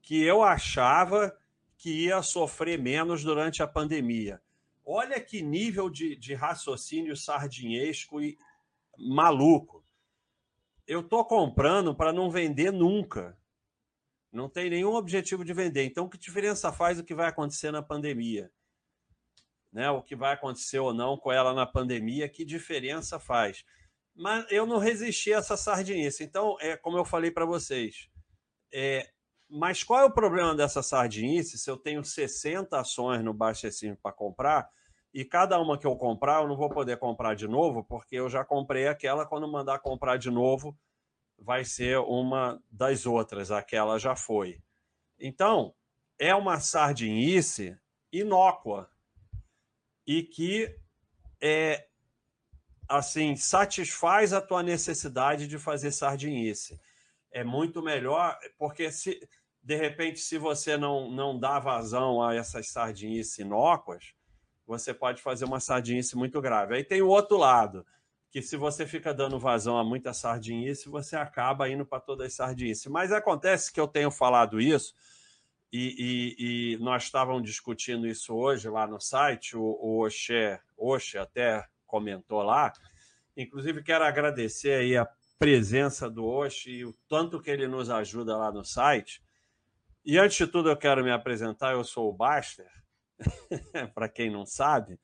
que 0.00 0.23
eu 0.23 0.45
achava 0.45 1.37
que 1.76 2.05
ia 2.05 2.23
sofrer 2.23 2.78
menos 2.78 3.25
durante 3.25 3.64
a 3.64 3.66
pandemia. 3.66 4.40
Olha 4.85 5.21
que 5.21 5.43
nível 5.43 5.90
de, 5.90 6.14
de 6.14 6.35
raciocínio 6.35 7.16
sardinhesco 7.16 8.23
e 8.23 8.38
maluco. 8.99 9.85
Eu 10.87 11.00
estou 11.00 11.25
comprando 11.25 11.95
para 11.95 12.12
não 12.12 12.31
vender 12.31 12.71
nunca. 12.71 13.37
Não 14.33 14.49
tem 14.49 14.71
nenhum 14.71 14.95
objetivo 14.95 15.45
de 15.45 15.53
vender. 15.53 15.85
Então, 15.85 16.09
que 16.09 16.19
diferença 16.19 16.73
faz 16.73 16.99
o 16.99 17.05
que 17.05 17.15
vai 17.15 17.29
acontecer 17.29 17.71
na 17.71 17.83
pandemia? 17.83 18.50
né, 19.76 19.91
o 19.91 20.03
que 20.03 20.17
vai 20.17 20.33
acontecer 20.33 20.79
ou 20.79 20.95
não 20.95 21.19
com 21.19 21.31
ela 21.31 21.53
na 21.53 21.67
pandemia, 21.67 22.31
que 22.31 22.47
diferença 22.47 23.19
faz. 23.19 23.62
Mas 24.15 24.50
eu 24.50 24.65
não 24.65 24.79
resisti 24.79 25.35
a 25.35 25.37
essa 25.37 25.55
sardinice. 25.55 26.25
Então, 26.25 26.57
é 26.61 26.79
como 26.79 26.97
eu 26.97 27.05
falei 27.05 27.31
para 27.31 27.45
vocês, 27.45 28.09
é, 28.73 29.07
mas 29.47 29.85
qual 29.85 30.00
é 30.00 30.05
o 30.05 30.11
problema 30.11 30.55
dessa 30.55 30.83
sardinice? 30.83 31.59
Se 31.59 31.71
eu 31.71 31.76
tenho 31.76 32.03
60 32.03 32.81
ações 32.81 33.23
no 33.23 33.35
Baixo 33.35 33.69
para 34.03 34.12
comprar, 34.12 34.67
e 35.17 35.25
cada 35.25 35.59
uma 35.59 35.79
que 35.79 35.87
eu 35.87 35.97
comprar, 35.97 36.43
eu 36.43 36.47
não 36.47 36.59
vou 36.59 36.69
poder 36.69 36.99
comprar 36.99 37.35
de 37.35 37.49
novo, 37.49 37.83
porque 37.83 38.17
eu 38.17 38.29
já 38.29 38.45
comprei 38.45 38.87
aquela, 38.87 39.25
quando 39.25 39.51
mandar 39.51 39.79
comprar 39.79 40.19
de 40.19 40.31
novo, 40.31 40.79
vai 41.39 41.65
ser 41.65 41.99
uma 42.01 42.63
das 42.71 43.07
outras, 43.07 43.51
aquela 43.51 43.99
já 43.99 44.15
foi. 44.15 44.61
Então, 45.19 45.75
é 46.19 46.35
uma 46.35 46.61
sardinice 46.61 47.75
inócua 48.13 48.91
e 50.07 50.23
que 50.23 50.79
é 51.41 51.89
assim 52.87 53.37
satisfaz 53.37 54.35
a 54.35 54.41
tua 54.43 54.63
necessidade 54.63 55.49
de 55.49 55.59
fazer 55.59 55.93
sardinice. 55.93 56.79
É 57.31 57.43
muito 57.43 57.83
melhor, 57.83 58.39
porque 58.59 58.93
se 58.93 59.27
de 59.63 59.77
repente 59.77 60.21
se 60.21 60.37
você 60.37 60.77
não 60.77 61.11
não 61.11 61.41
dá 61.41 61.59
vazão 61.59 62.23
a 62.23 62.35
essas 62.35 62.69
sardinices 62.69 63.39
inócuas, 63.39 64.15
você 64.67 64.93
pode 64.93 65.23
fazer 65.23 65.45
uma 65.45 65.61
sardinice 65.61 66.17
muito 66.17 66.41
grave. 66.41 66.75
Aí 66.75 66.85
tem 66.85 67.01
o 67.03 67.09
outro 67.09 67.37
lado, 67.37 67.87
que 68.31 68.43
se 68.43 68.57
você 68.57 68.87
fica 68.87 69.15
dando 69.15 69.39
vazão 69.39 69.79
a 69.79 69.85
muita 69.85 70.13
sardinice, 70.13 70.89
você 70.89 71.17
acaba 71.17 71.69
indo 71.69 71.87
para 71.87 72.01
todas 72.01 72.27
as 72.27 72.35
sardinices. 72.35 72.87
Mas 72.87 73.13
acontece 73.13 73.73
que 73.73 73.81
eu 73.81 73.87
tenho 73.87 74.11
falado 74.11 74.61
isso, 74.61 74.95
e, 75.73 75.95
e, 76.39 76.75
e, 76.75 76.77
nós 76.79 77.05
estávamos 77.05 77.43
discutindo 77.43 78.07
isso 78.07 78.35
hoje 78.35 78.69
lá 78.69 78.87
no 78.87 79.01
site, 79.01 79.57
o, 79.57 79.63
o 79.63 80.05
Oxê, 80.05 80.59
Oxê 80.77 81.19
até 81.19 81.65
comentou 81.87 82.43
lá. 82.43 82.73
Inclusive, 83.37 83.83
quero 83.83 84.05
agradecer 84.05 84.81
aí 84.81 84.97
a 84.97 85.09
presença 85.39 86.09
do 86.09 86.25
Oxê 86.25 86.71
e 86.71 86.85
o 86.85 86.95
tanto 87.09 87.41
que 87.41 87.51
ele 87.51 87.67
nos 87.67 87.91
ajuda 87.91 88.37
lá 88.37 88.51
no 88.51 88.65
site. 88.65 89.23
E 90.05 90.19
antes 90.19 90.37
de 90.37 90.47
tudo, 90.47 90.71
eu 90.71 90.77
quero 90.77 91.03
me 91.03 91.11
apresentar. 91.11 91.73
Eu 91.73 91.85
sou 91.85 92.09
o 92.09 92.13
Baster, 92.13 92.71
para 93.95 94.09
quem 94.09 94.31
não 94.31 94.45
sabe. 94.45 94.99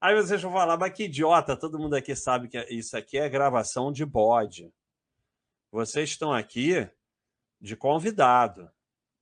Aí 0.00 0.14
vocês 0.14 0.42
vão 0.42 0.52
falar, 0.52 0.76
mas 0.76 0.92
que 0.92 1.04
idiota, 1.04 1.56
todo 1.56 1.78
mundo 1.78 1.94
aqui 1.94 2.14
sabe 2.14 2.48
que 2.48 2.58
isso 2.72 2.96
aqui 2.96 3.18
é 3.18 3.28
gravação 3.28 3.90
de 3.90 4.04
bode. 4.04 4.72
Vocês 5.70 6.10
estão 6.10 6.32
aqui 6.32 6.88
de 7.60 7.76
convidado. 7.76 8.70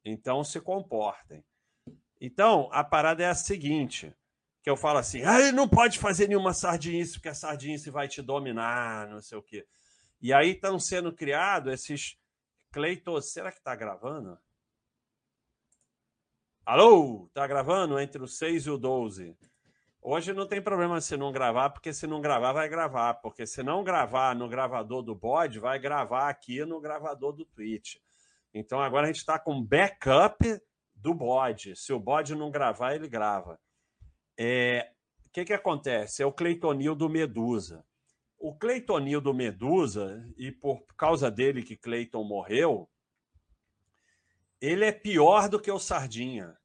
Então 0.04 0.44
se 0.44 0.60
comportem. 0.60 1.44
Então, 2.20 2.68
a 2.72 2.82
parada 2.82 3.22
é 3.22 3.26
a 3.26 3.34
seguinte: 3.34 4.14
que 4.62 4.70
eu 4.70 4.76
falo 4.76 4.98
assim, 4.98 5.22
ah, 5.22 5.52
não 5.52 5.68
pode 5.68 5.98
fazer 5.98 6.28
nenhuma 6.28 6.52
sardinice, 6.52 7.14
porque 7.14 7.28
a 7.28 7.34
sardinice 7.34 7.90
vai 7.90 8.08
te 8.08 8.22
dominar, 8.22 9.08
não 9.08 9.20
sei 9.20 9.38
o 9.38 9.42
quê. 9.42 9.66
E 10.20 10.32
aí 10.32 10.50
estão 10.50 10.78
sendo 10.78 11.12
criados 11.12 11.72
esses 11.72 12.18
Cleitos. 12.72 13.30
Será 13.30 13.52
que 13.52 13.58
está 13.58 13.76
gravando? 13.76 14.36
Alô? 16.66 17.26
Está 17.26 17.46
gravando 17.46 18.00
entre 18.00 18.22
o 18.22 18.26
6 18.26 18.64
e 18.64 18.70
o 18.70 18.78
12. 18.78 19.36
Hoje 20.00 20.32
não 20.32 20.46
tem 20.46 20.62
problema 20.62 20.98
se 20.98 21.14
não 21.14 21.30
gravar, 21.30 21.68
porque 21.68 21.92
se 21.92 22.06
não 22.06 22.22
gravar, 22.22 22.54
vai 22.54 22.70
gravar. 22.70 23.12
Porque 23.20 23.46
se 23.46 23.62
não 23.62 23.84
gravar 23.84 24.34
no 24.34 24.48
gravador 24.48 25.02
do 25.02 25.14
bode, 25.14 25.58
vai 25.58 25.78
gravar 25.78 26.30
aqui 26.30 26.64
no 26.64 26.80
gravador 26.80 27.34
do 27.34 27.44
Twitch. 27.44 27.96
Então 28.54 28.80
agora 28.80 29.04
a 29.04 29.06
gente 29.08 29.18
está 29.18 29.38
com 29.38 29.62
backup 29.62 30.38
do 30.94 31.12
bode. 31.12 31.76
Se 31.76 31.92
o 31.92 32.00
bode 32.00 32.34
não 32.34 32.50
gravar, 32.50 32.94
ele 32.94 33.08
grava. 33.08 33.60
É, 34.38 34.90
o 35.26 35.30
que, 35.34 35.44
que 35.44 35.52
acontece? 35.52 36.22
É 36.22 36.26
o 36.26 36.32
Cleitonil 36.32 36.94
do 36.94 37.10
Medusa. 37.10 37.84
O 38.38 38.54
Cleitonil 38.54 39.20
do 39.20 39.34
Medusa, 39.34 40.26
e 40.34 40.50
por 40.50 40.82
causa 40.96 41.30
dele 41.30 41.62
que 41.62 41.76
Cleiton 41.76 42.24
morreu, 42.24 42.88
ele 44.60 44.84
é 44.84 44.92
pior 44.92 45.48
do 45.48 45.60
que 45.60 45.70
o 45.70 45.78
Sardinha. 45.78 46.56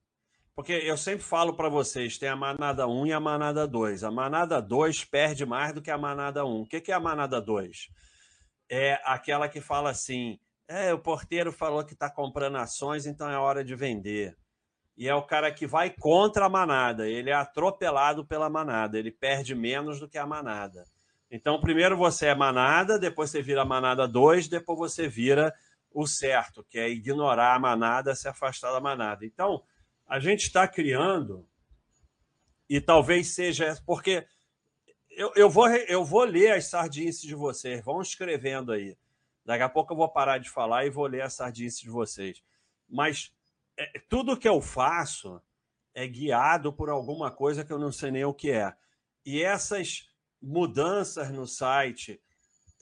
Porque 0.55 0.73
eu 0.73 0.97
sempre 0.97 1.23
falo 1.23 1.53
para 1.53 1.69
vocês, 1.69 2.17
tem 2.17 2.27
a 2.27 2.35
manada 2.35 2.85
1 2.85 3.07
e 3.07 3.13
a 3.13 3.19
manada 3.19 3.65
2. 3.65 4.03
A 4.03 4.11
manada 4.11 4.61
2 4.61 5.05
perde 5.05 5.45
mais 5.45 5.73
do 5.73 5.81
que 5.81 5.89
a 5.89 5.97
manada 5.97 6.45
1. 6.45 6.61
O 6.61 6.65
que, 6.65 6.91
é 6.91 6.93
a 6.93 6.99
manada 6.99 7.39
2? 7.39 7.87
É 8.69 8.99
aquela 9.05 9.47
que 9.47 9.61
fala 9.61 9.89
assim: 9.89 10.37
é, 10.67 10.93
o 10.93 10.99
porteiro 10.99 11.53
falou 11.53 11.85
que 11.85 11.93
está 11.93 12.09
comprando 12.09 12.57
ações, 12.57 13.05
então 13.05 13.29
é 13.29 13.37
hora 13.37 13.63
de 13.63 13.73
vender. 13.73 14.35
E 14.97 15.07
é 15.07 15.15
o 15.15 15.23
cara 15.23 15.49
que 15.49 15.65
vai 15.65 15.89
contra 15.89 16.47
a 16.47 16.49
manada, 16.49 17.07
ele 17.07 17.29
é 17.29 17.33
atropelado 17.33 18.25
pela 18.25 18.49
manada, 18.49 18.99
ele 18.99 19.11
perde 19.11 19.55
menos 19.55 19.97
do 19.97 20.09
que 20.09 20.17
a 20.17 20.25
manada. 20.25 20.83
Então, 21.31 21.61
primeiro 21.61 21.95
você 21.95 22.25
é 22.25 22.35
manada, 22.35 22.99
depois 22.99 23.29
você 23.29 23.41
vira 23.41 23.63
manada 23.63 24.05
2, 24.05 24.49
depois 24.49 24.77
você 24.77 25.07
vira 25.07 25.53
o 25.91 26.05
certo, 26.05 26.63
que 26.63 26.77
é 26.77 26.89
ignorar 26.89 27.55
a 27.55 27.59
manada, 27.59 28.15
se 28.15 28.27
afastar 28.27 28.71
da 28.71 28.79
manada. 28.79 29.25
Então, 29.25 29.63
a 30.07 30.19
gente 30.19 30.43
está 30.43 30.67
criando, 30.67 31.47
e 32.69 32.79
talvez 32.79 33.33
seja 33.33 33.75
porque 33.85 34.27
eu, 35.09 35.31
eu, 35.35 35.49
vou, 35.49 35.67
eu 35.67 36.05
vou 36.05 36.23
ler 36.23 36.53
as 36.53 36.65
sardinhas 36.65 37.19
de 37.19 37.35
vocês, 37.35 37.83
vão 37.83 38.01
escrevendo 38.01 38.71
aí. 38.71 38.97
Daqui 39.43 39.63
a 39.63 39.69
pouco 39.69 39.93
eu 39.93 39.97
vou 39.97 40.07
parar 40.07 40.37
de 40.37 40.49
falar 40.49 40.85
e 40.85 40.89
vou 40.89 41.07
ler 41.07 41.21
a 41.21 41.29
sardinice 41.29 41.81
de 41.81 41.89
vocês. 41.89 42.43
Mas 42.87 43.33
é, 43.75 43.99
tudo 44.07 44.37
que 44.37 44.47
eu 44.47 44.61
faço 44.61 45.41
é 45.93 46.07
guiado 46.07 46.71
por 46.71 46.89
alguma 46.89 47.31
coisa 47.31 47.65
que 47.65 47.73
eu 47.73 47.79
não 47.79 47.91
sei 47.91 48.11
nem 48.11 48.23
o 48.23 48.33
que 48.33 48.51
é. 48.51 48.73
E 49.25 49.41
essas 49.43 50.07
mudanças 50.41 51.31
no 51.31 51.47
site, 51.47 52.21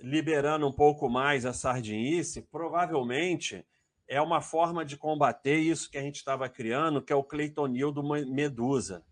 liberando 0.02 0.68
um 0.68 0.72
pouco 0.72 1.10
mais 1.10 1.46
a 1.46 1.54
sardinice, 1.54 2.42
provavelmente 2.42 3.66
é 4.08 4.22
uma 4.22 4.42
forma 4.42 4.86
de 4.86 4.96
combater 4.96 5.58
isso 5.58 5.90
que 5.90 5.98
a 5.98 6.02
gente 6.02 6.18
estava 6.18 6.48
criando, 6.48 7.02
que 7.02 7.12
é 7.12 7.16
o 7.16 7.24
Cleitonil 7.24 7.92
do 7.92 8.04
Medusa. 8.04 9.04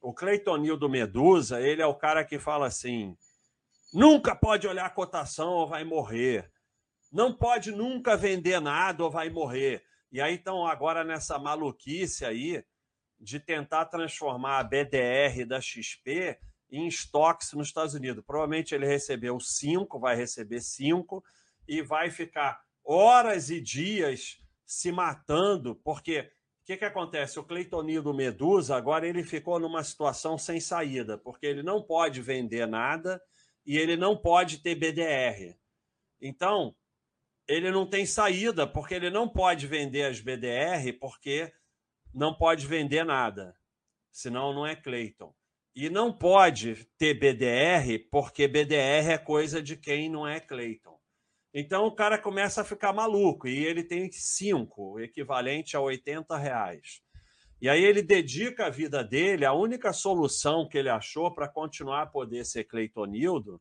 O 0.00 0.12
Cleitonil 0.12 0.76
do 0.76 0.88
Medusa, 0.88 1.60
ele 1.60 1.80
é 1.80 1.86
o 1.86 1.94
cara 1.94 2.24
que 2.24 2.38
fala 2.38 2.66
assim: 2.66 3.16
nunca 3.92 4.34
pode 4.34 4.66
olhar 4.66 4.86
a 4.86 4.90
cotação 4.90 5.50
ou 5.52 5.66
vai 5.66 5.84
morrer 5.84 6.50
não 7.14 7.32
pode 7.32 7.70
nunca 7.70 8.16
vender 8.16 8.60
nada 8.60 9.04
ou 9.04 9.10
vai 9.10 9.30
morrer. 9.30 9.84
E 10.10 10.20
aí 10.20 10.34
estão 10.34 10.66
agora 10.66 11.04
nessa 11.04 11.38
maluquice 11.38 12.24
aí 12.24 12.64
de 13.20 13.38
tentar 13.38 13.84
transformar 13.84 14.58
a 14.58 14.64
BDR 14.64 15.46
da 15.46 15.60
XP 15.60 16.36
em 16.76 16.88
estoques 16.88 17.52
nos 17.52 17.68
Estados 17.68 17.94
Unidos. 17.94 18.24
Provavelmente 18.26 18.74
ele 18.74 18.86
recebeu 18.86 19.38
cinco, 19.38 20.00
vai 20.00 20.16
receber 20.16 20.60
cinco 20.60 21.22
e 21.68 21.80
vai 21.80 22.10
ficar 22.10 22.60
horas 22.84 23.48
e 23.48 23.60
dias 23.60 24.42
se 24.66 24.90
matando, 24.90 25.76
porque 25.76 26.20
o 26.20 26.66
que, 26.66 26.76
que 26.76 26.84
acontece? 26.84 27.38
O 27.38 27.44
Cleitonildo 27.44 28.12
Medusa 28.12 28.74
agora 28.74 29.06
ele 29.06 29.22
ficou 29.22 29.60
numa 29.60 29.84
situação 29.84 30.36
sem 30.36 30.58
saída, 30.58 31.16
porque 31.16 31.46
ele 31.46 31.62
não 31.62 31.82
pode 31.82 32.20
vender 32.20 32.66
nada 32.66 33.22
e 33.64 33.78
ele 33.78 33.96
não 33.96 34.16
pode 34.16 34.58
ter 34.58 34.74
BDR. 34.74 35.56
Então, 36.20 36.74
ele 37.46 37.70
não 37.70 37.86
tem 37.86 38.06
saída, 38.06 38.66
porque 38.66 38.94
ele 38.94 39.10
não 39.10 39.28
pode 39.28 39.66
vender 39.66 40.04
as 40.04 40.20
BDR, 40.20 40.98
porque 40.98 41.52
não 42.12 42.34
pode 42.34 42.66
vender 42.66 43.04
nada, 43.04 43.54
senão 44.10 44.54
não 44.54 44.66
é 44.66 44.74
Clayton. 44.74 45.34
E 45.74 45.90
não 45.90 46.12
pode 46.12 46.86
ter 46.96 47.14
BDR, 47.14 48.08
porque 48.10 48.46
BDR 48.46 49.12
é 49.12 49.18
coisa 49.18 49.62
de 49.62 49.76
quem 49.76 50.08
não 50.08 50.26
é 50.26 50.38
Clayton. 50.38 50.98
Então 51.52 51.86
o 51.86 51.94
cara 51.94 52.18
começa 52.18 52.60
a 52.60 52.64
ficar 52.64 52.92
maluco, 52.92 53.48
e 53.48 53.64
ele 53.64 53.82
tem 53.82 54.10
cinco, 54.12 54.98
equivalente 55.00 55.76
a 55.76 55.80
80 55.80 56.36
reais. 56.36 57.02
E 57.60 57.68
aí 57.68 57.82
ele 57.82 58.02
dedica 58.02 58.66
a 58.66 58.70
vida 58.70 59.02
dele, 59.02 59.44
a 59.44 59.52
única 59.52 59.92
solução 59.92 60.68
que 60.68 60.78
ele 60.78 60.88
achou 60.88 61.32
para 61.34 61.48
continuar 61.48 62.02
a 62.02 62.06
poder 62.06 62.44
ser 62.44 62.64
Cleitonildo 62.64 63.60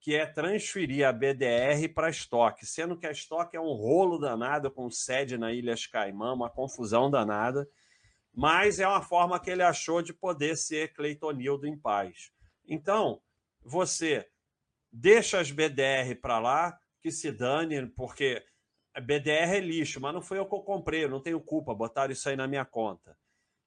que 0.00 0.14
é 0.14 0.24
transferir 0.24 1.06
a 1.06 1.12
BDR 1.12 1.86
para 1.94 2.08
estoque, 2.08 2.64
sendo 2.64 2.96
que 2.96 3.06
a 3.06 3.10
estoque 3.10 3.56
é 3.56 3.60
um 3.60 3.74
rolo 3.74 4.18
danado 4.18 4.70
com 4.70 4.90
sede 4.90 5.36
na 5.36 5.52
Ilhas 5.52 5.86
Caimã, 5.86 6.32
uma 6.32 6.48
confusão 6.48 7.10
danada, 7.10 7.68
mas 8.34 8.78
é 8.78 8.86
uma 8.86 9.02
forma 9.02 9.40
que 9.40 9.50
ele 9.50 9.62
achou 9.62 10.02
de 10.02 10.12
poder 10.12 10.56
ser 10.56 10.92
Cleitonildo 10.92 11.66
em 11.66 11.76
paz. 11.76 12.32
Então, 12.66 13.20
você 13.62 14.28
deixa 14.92 15.40
as 15.40 15.50
BDR 15.50 16.14
para 16.20 16.38
lá, 16.38 16.78
que 17.00 17.10
se 17.10 17.30
dane, 17.32 17.86
porque 17.88 18.44
BDR 19.02 19.56
é 19.56 19.60
lixo, 19.60 20.00
mas 20.00 20.14
não 20.14 20.22
foi 20.22 20.38
eu 20.38 20.46
que 20.46 20.54
eu 20.54 20.60
comprei, 20.60 21.04
eu 21.04 21.08
não 21.08 21.20
tenho 21.20 21.40
culpa, 21.40 21.74
botaram 21.74 22.12
isso 22.12 22.28
aí 22.28 22.36
na 22.36 22.46
minha 22.46 22.64
conta. 22.64 23.16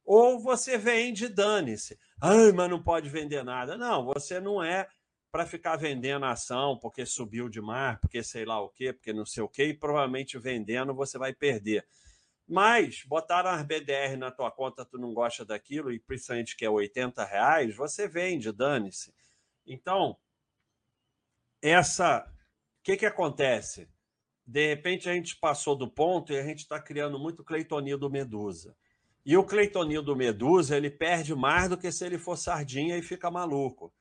Ou 0.06 0.40
você 0.40 0.78
vende, 0.78 1.30
dane-se. 1.30 1.98
Ai, 2.22 2.52
mas 2.52 2.70
não 2.70 2.82
pode 2.82 3.10
vender 3.10 3.44
nada. 3.44 3.78
Não, 3.78 4.04
você 4.06 4.40
não 4.40 4.62
é 4.62 4.88
para 5.32 5.46
ficar 5.46 5.78
vendendo 5.78 6.26
a 6.26 6.32
ação 6.32 6.78
porque 6.78 7.06
subiu 7.06 7.50
demais, 7.50 7.98
porque 8.00 8.22
sei 8.22 8.46
lá 8.46 8.62
o 8.62 8.70
quê, 8.70 8.94
porque 8.94 9.14
não 9.14 9.26
sei 9.26 9.42
o 9.42 9.50
quê, 9.50 9.66
e 9.68 9.74
provavelmente 9.74 10.38
vendendo 10.38 10.94
você 10.94 11.18
vai 11.18 11.34
perder. 11.34 11.86
Mas 12.48 13.04
botaram 13.06 13.50
as 13.50 13.64
BDR 13.64 14.18
na 14.18 14.32
tua 14.32 14.52
conta, 14.52 14.86
tu 14.86 14.98
não 14.98 15.14
gosta 15.14 15.46
daquilo, 15.46 15.92
e 15.92 16.00
principalmente 16.00 16.56
que 16.56 16.66
é 16.66 16.70
80 16.70 17.24
reais, 17.24 17.76
você 17.76 18.08
vende, 18.08 18.52
dane-se. 18.52 19.14
Então, 19.66 20.18
essa. 21.62 22.28
O 22.80 22.84
que, 22.84 22.98
que 22.98 23.06
acontece? 23.06 23.88
de 24.46 24.68
repente 24.68 25.10
a 25.10 25.14
gente 25.14 25.38
passou 25.38 25.76
do 25.76 25.90
ponto 25.90 26.34
e 26.34 26.38
a 26.38 26.44
gente 26.44 26.60
está 26.60 26.80
criando 26.80 27.18
muito 27.18 27.44
cleitonil 27.44 27.98
do 27.98 28.10
Medusa. 28.10 28.76
E 29.26 29.38
o 29.38 29.44
cleitonil 29.44 30.04
do 30.04 30.16
Medusa, 30.16 30.76
ele 30.76 30.90
perde 30.90 31.34
mais 31.34 31.70
do 31.70 31.78
que 31.78 31.92
se 31.92 32.06
ele 32.06 32.18
for 32.18 32.38
sardinha 32.38 32.98
e 32.98 33.02
fica 33.02 33.32
maluco. 33.32 33.94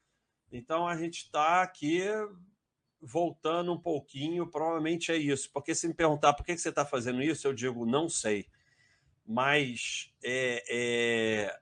Então 0.51 0.87
a 0.87 0.97
gente 0.97 1.19
está 1.19 1.63
aqui 1.63 2.03
voltando 3.03 3.73
um 3.73 3.79
pouquinho, 3.79 4.47
provavelmente 4.47 5.11
é 5.11 5.17
isso. 5.17 5.51
Porque 5.53 5.75
se 5.75 5.89
me 5.89 5.95
perguntar 5.95 6.33
por 6.35 6.47
que 6.47 6.57
você 6.57 6.69
está 6.69 6.87
fazendo 6.87 7.21
isso, 7.21 7.47
eu 7.47 7.53
digo, 7.53 7.85
não 7.85 8.09
sei. 8.09 8.47
Mas 9.27 10.15
é, 10.25 10.65
é... 10.71 11.61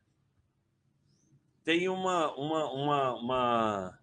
tem 1.65 1.89
uma, 1.89 2.35
uma, 2.37 2.73
uma, 2.73 3.15
uma, 3.15 4.01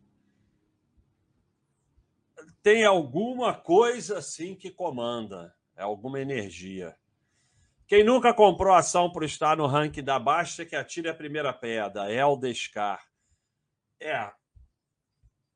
Tem 2.63 2.83
alguma 2.83 3.53
coisa 3.53 4.17
assim 4.17 4.55
que 4.55 4.71
comanda, 4.71 5.55
é 5.75 5.83
alguma 5.83 6.19
energia. 6.19 6.97
Quem 7.87 8.03
nunca 8.03 8.33
comprou 8.33 8.73
ação 8.73 9.09
por 9.09 9.23
estar 9.23 9.55
no 9.55 9.65
ranking 9.65 10.03
da 10.03 10.19
Baixa, 10.19 10.65
que 10.65 10.75
atire 10.75 11.07
a 11.07 11.15
primeira 11.15 11.53
pedra, 11.53 12.11
é 12.11 12.25
o 12.25 12.35
Descar. 12.35 13.01
É, 13.99 14.29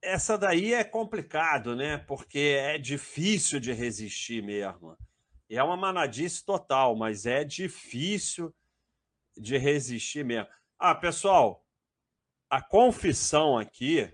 essa 0.02 0.38
daí 0.38 0.74
é 0.74 0.84
complicado, 0.84 1.76
né? 1.76 1.98
Porque 1.98 2.58
é 2.60 2.78
difícil 2.78 3.60
de 3.60 3.72
resistir 3.72 4.42
mesmo. 4.42 4.98
É 5.50 5.62
uma 5.62 5.78
manadice 5.78 6.44
total, 6.44 6.96
mas 6.96 7.26
é 7.26 7.44
difícil 7.44 8.54
de 9.38 9.58
resistir 9.58 10.24
mesmo. 10.26 10.48
Ah, 10.80 10.96
pessoal, 10.96 11.66
a 12.50 12.62
confissão 12.62 13.58
aqui, 13.58 14.12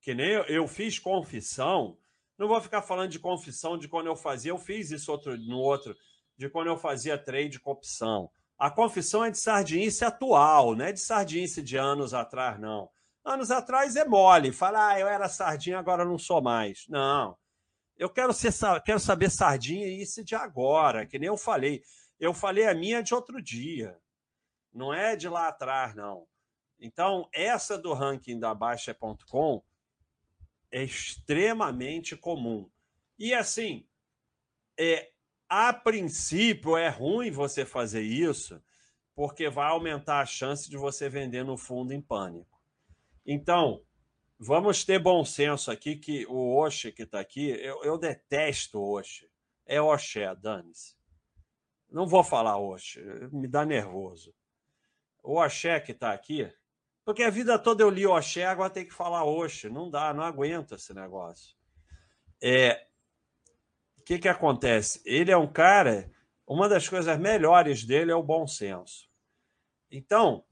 que 0.00 0.14
nem 0.14 0.30
eu, 0.30 0.42
eu 0.44 0.68
fiz 0.68 0.98
confissão, 0.98 1.98
não 2.36 2.48
vou 2.48 2.60
ficar 2.60 2.82
falando 2.82 3.10
de 3.10 3.18
confissão 3.18 3.78
de 3.78 3.88
quando 3.88 4.06
eu 4.06 4.16
fazia, 4.16 4.50
eu 4.50 4.58
fiz 4.58 4.90
isso 4.90 5.10
outro, 5.10 5.36
no 5.38 5.58
outro, 5.58 5.96
de 6.36 6.50
quando 6.50 6.66
eu 6.66 6.76
fazia 6.76 7.16
trade 7.16 7.58
com 7.58 7.70
opção. 7.70 8.30
A 8.58 8.70
confissão 8.70 9.24
é 9.24 9.30
de 9.30 9.38
sardinice 9.38 10.04
atual, 10.04 10.74
não 10.74 10.84
é 10.84 10.92
de 10.92 11.00
sardinice 11.00 11.62
de 11.62 11.76
anos 11.76 12.12
atrás, 12.12 12.58
não. 12.58 12.90
Anos 13.26 13.50
atrás 13.50 13.96
é 13.96 14.04
mole, 14.04 14.52
falar, 14.52 14.90
ah, 14.94 15.00
eu 15.00 15.08
era 15.08 15.28
sardinha, 15.28 15.80
agora 15.80 16.04
não 16.04 16.16
sou 16.16 16.40
mais. 16.40 16.86
Não. 16.88 17.36
Eu 17.98 18.08
quero, 18.08 18.32
ser, 18.32 18.52
quero 18.84 19.00
saber 19.00 19.32
sardinha 19.32 19.88
isso 19.88 20.22
de 20.22 20.36
agora, 20.36 21.04
que 21.04 21.18
nem 21.18 21.26
eu 21.26 21.36
falei. 21.36 21.82
Eu 22.20 22.32
falei 22.32 22.68
a 22.68 22.74
minha 22.74 23.02
de 23.02 23.12
outro 23.12 23.42
dia. 23.42 23.98
Não 24.72 24.94
é 24.94 25.16
de 25.16 25.28
lá 25.28 25.48
atrás, 25.48 25.92
não. 25.96 26.24
Então, 26.78 27.28
essa 27.32 27.76
do 27.76 27.92
ranking 27.92 28.38
da 28.38 28.54
Baixa.com 28.54 29.60
é 30.70 30.84
extremamente 30.84 32.16
comum. 32.16 32.70
E 33.18 33.34
assim, 33.34 33.88
é, 34.78 35.10
a 35.48 35.72
princípio 35.72 36.76
é 36.76 36.88
ruim 36.88 37.32
você 37.32 37.64
fazer 37.64 38.02
isso, 38.02 38.62
porque 39.16 39.48
vai 39.48 39.68
aumentar 39.68 40.20
a 40.20 40.26
chance 40.26 40.70
de 40.70 40.76
você 40.76 41.08
vender 41.08 41.44
no 41.44 41.58
fundo 41.58 41.92
em 41.92 42.00
pânico. 42.00 42.55
Então, 43.26 43.82
vamos 44.38 44.84
ter 44.84 45.00
bom 45.00 45.24
senso 45.24 45.70
aqui 45.70 45.96
que 45.96 46.24
o 46.26 46.56
Oxe 46.56 46.92
que 46.92 47.02
está 47.02 47.18
aqui, 47.18 47.50
eu, 47.50 47.82
eu 47.82 47.98
detesto 47.98 48.80
Oxe. 48.80 49.28
É 49.66 49.82
Oxé, 49.82 50.32
dane-se. 50.36 50.94
Não 51.90 52.06
vou 52.06 52.22
falar 52.22 52.56
Oxe, 52.56 53.00
me 53.32 53.48
dá 53.48 53.66
nervoso. 53.66 54.32
O 55.24 55.42
Oxé 55.42 55.80
que 55.80 55.90
está 55.90 56.12
aqui, 56.12 56.48
porque 57.04 57.24
a 57.24 57.30
vida 57.30 57.58
toda 57.58 57.82
eu 57.82 57.90
li 57.90 58.06
Oxé, 58.06 58.44
agora 58.44 58.70
tem 58.70 58.86
que 58.86 58.94
falar 58.94 59.24
Oxe. 59.24 59.68
Não 59.68 59.90
dá, 59.90 60.14
não 60.14 60.22
aguento 60.22 60.76
esse 60.76 60.94
negócio. 60.94 61.56
É, 62.40 62.86
o 63.98 64.02
que, 64.02 64.20
que 64.20 64.28
acontece? 64.28 65.02
Ele 65.04 65.32
é 65.32 65.36
um 65.36 65.52
cara, 65.52 66.08
uma 66.46 66.68
das 66.68 66.88
coisas 66.88 67.18
melhores 67.18 67.84
dele 67.84 68.12
é 68.12 68.14
o 68.14 68.22
bom 68.22 68.46
senso. 68.46 69.10
Então, 69.90 70.44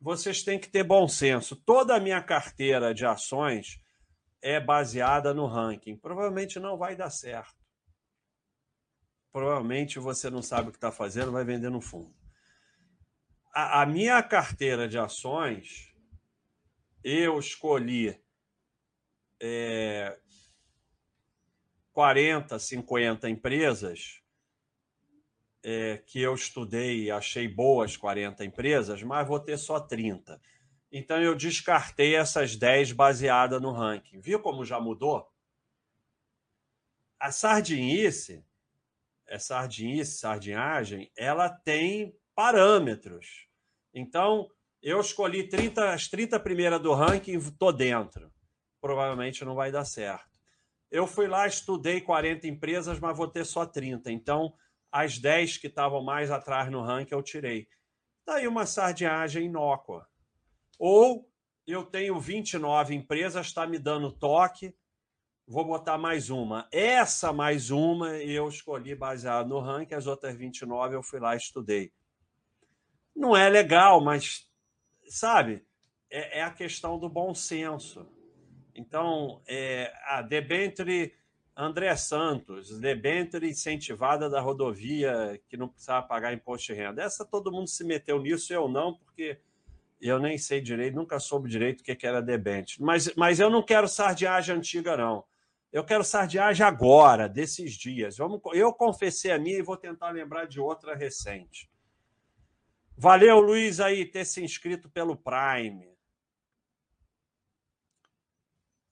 vocês 0.00 0.42
têm 0.42 0.58
que 0.58 0.68
ter 0.68 0.82
bom 0.82 1.06
senso. 1.06 1.54
Toda 1.54 1.94
a 1.94 2.00
minha 2.00 2.22
carteira 2.22 2.94
de 2.94 3.04
ações 3.04 3.80
é 4.40 4.58
baseada 4.58 5.34
no 5.34 5.46
ranking. 5.46 5.96
Provavelmente 5.96 6.58
não 6.58 6.78
vai 6.78 6.96
dar 6.96 7.10
certo. 7.10 7.60
Provavelmente 9.30 9.98
você 9.98 10.30
não 10.30 10.42
sabe 10.42 10.68
o 10.68 10.72
que 10.72 10.78
está 10.78 10.90
fazendo, 10.90 11.30
vai 11.30 11.44
vender 11.44 11.70
no 11.70 11.80
fundo. 11.80 12.14
A, 13.52 13.82
a, 13.82 13.86
minha 13.86 14.22
carteira 14.22 14.88
de 14.88 14.98
ações, 14.98 15.94
eu 17.04 17.38
escolhi 17.38 18.18
é, 19.40 20.18
40, 21.92 22.58
50 22.58 23.28
empresas 23.28 24.19
é, 25.62 25.98
que 25.98 26.20
eu 26.20 26.34
estudei 26.34 27.04
e 27.04 27.10
achei 27.10 27.46
boas 27.46 27.96
40 27.96 28.44
empresas, 28.44 29.02
mas 29.02 29.26
vou 29.26 29.40
ter 29.40 29.58
só 29.58 29.78
30. 29.80 30.40
Então 30.92 31.20
eu 31.22 31.34
descartei 31.34 32.16
essas 32.16 32.56
10 32.56 32.92
baseadas 32.92 33.60
no 33.60 33.72
ranking. 33.72 34.20
Viu 34.20 34.40
como 34.40 34.64
já 34.64 34.80
mudou? 34.80 35.30
A 37.18 37.30
sardinice, 37.30 38.44
é 39.26 39.38
sardinice, 39.38 40.18
sardinhagem, 40.18 41.10
ela 41.16 41.48
tem 41.48 42.16
parâmetros. 42.34 43.46
Então, 43.92 44.48
eu 44.82 45.00
escolhi 45.00 45.46
30, 45.46 45.92
as 45.92 46.08
30 46.08 46.40
primeiras 46.40 46.80
do 46.80 46.94
ranking, 46.94 47.36
estou 47.36 47.72
dentro. 47.72 48.32
Provavelmente 48.80 49.44
não 49.44 49.54
vai 49.54 49.70
dar 49.70 49.84
certo. 49.84 50.40
Eu 50.90 51.06
fui 51.06 51.28
lá, 51.28 51.46
estudei 51.46 52.00
40 52.00 52.48
empresas, 52.48 52.98
mas 52.98 53.16
vou 53.16 53.28
ter 53.28 53.44
só 53.44 53.66
30. 53.66 54.10
Então, 54.10 54.54
as 54.90 55.18
10 55.18 55.58
que 55.58 55.66
estavam 55.66 56.02
mais 56.02 56.30
atrás 56.30 56.70
no 56.70 56.82
ranking 56.82 57.14
eu 57.14 57.22
tirei. 57.22 57.68
Daí 58.26 58.46
uma 58.46 58.66
sardinhagem 58.66 59.46
inócua. 59.46 60.08
Ou 60.78 61.30
eu 61.66 61.84
tenho 61.84 62.18
29 62.18 62.94
empresas, 62.94 63.46
está 63.46 63.66
me 63.66 63.78
dando 63.78 64.10
toque, 64.10 64.74
vou 65.46 65.64
botar 65.64 65.98
mais 65.98 66.30
uma. 66.30 66.68
Essa 66.72 67.32
mais 67.32 67.70
uma 67.70 68.16
eu 68.18 68.48
escolhi 68.48 68.94
baseado 68.94 69.48
no 69.48 69.60
ranking, 69.60 69.94
as 69.94 70.06
outras 70.06 70.36
29 70.36 70.96
eu 70.96 71.02
fui 71.02 71.20
lá 71.20 71.34
e 71.34 71.38
estudei. 71.38 71.92
Não 73.14 73.36
é 73.36 73.48
legal, 73.48 74.00
mas, 74.00 74.48
sabe, 75.08 75.64
é, 76.10 76.38
é 76.38 76.42
a 76.42 76.50
questão 76.50 76.98
do 76.98 77.08
bom 77.08 77.34
senso. 77.34 78.06
Então, 78.74 79.42
é, 79.46 79.92
a 80.06 80.22
debenture 80.22 81.12
André 81.60 81.94
Santos, 81.94 82.78
debênture 82.78 83.46
incentivada 83.46 84.30
da 84.30 84.40
rodovia 84.40 85.38
que 85.46 85.58
não 85.58 85.68
precisava 85.68 86.06
pagar 86.06 86.32
imposto 86.32 86.72
de 86.72 86.80
renda. 86.80 87.02
Essa 87.02 87.22
todo 87.22 87.52
mundo 87.52 87.68
se 87.68 87.84
meteu 87.84 88.18
nisso, 88.18 88.50
eu 88.50 88.66
não, 88.66 88.94
porque 88.94 89.38
eu 90.00 90.18
nem 90.18 90.38
sei 90.38 90.62
direito, 90.62 90.94
nunca 90.94 91.20
soube 91.20 91.50
direito 91.50 91.82
o 91.82 91.84
que 91.84 92.06
era 92.06 92.22
debênture. 92.22 92.82
Mas, 92.82 93.14
mas 93.14 93.38
eu 93.38 93.50
não 93.50 93.62
quero 93.62 93.86
sardiagem 93.86 94.56
antiga, 94.56 94.96
não. 94.96 95.22
Eu 95.70 95.84
quero 95.84 96.02
sardiagem 96.02 96.64
agora, 96.64 97.28
desses 97.28 97.74
dias. 97.74 98.16
Vamos, 98.16 98.40
eu 98.54 98.72
confessei 98.72 99.30
a 99.30 99.38
minha 99.38 99.58
e 99.58 99.62
vou 99.62 99.76
tentar 99.76 100.10
lembrar 100.12 100.46
de 100.46 100.58
outra 100.58 100.96
recente. 100.96 101.70
Valeu, 102.96 103.38
Luiz, 103.38 103.80
aí, 103.80 104.06
ter 104.06 104.24
se 104.24 104.42
inscrito 104.42 104.88
pelo 104.88 105.14
Prime. 105.14 105.90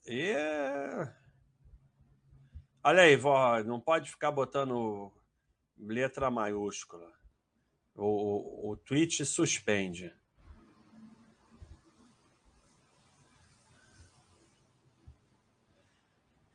E 0.06 0.34
Olha 2.88 3.02
aí, 3.02 3.16
vó, 3.16 3.62
não 3.64 3.78
pode 3.78 4.10
ficar 4.10 4.30
botando 4.30 5.12
letra 5.78 6.30
maiúscula. 6.30 7.12
O, 7.94 8.06
o, 8.06 8.70
o 8.70 8.76
tweet 8.78 9.26
suspende. 9.26 10.10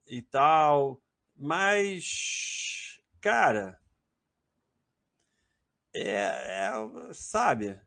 e 0.06 0.22
tal, 0.22 1.02
mas, 1.36 3.00
cara, 3.20 3.78
é, 5.92 6.10
é 6.10 6.72
sabe, 7.12 7.78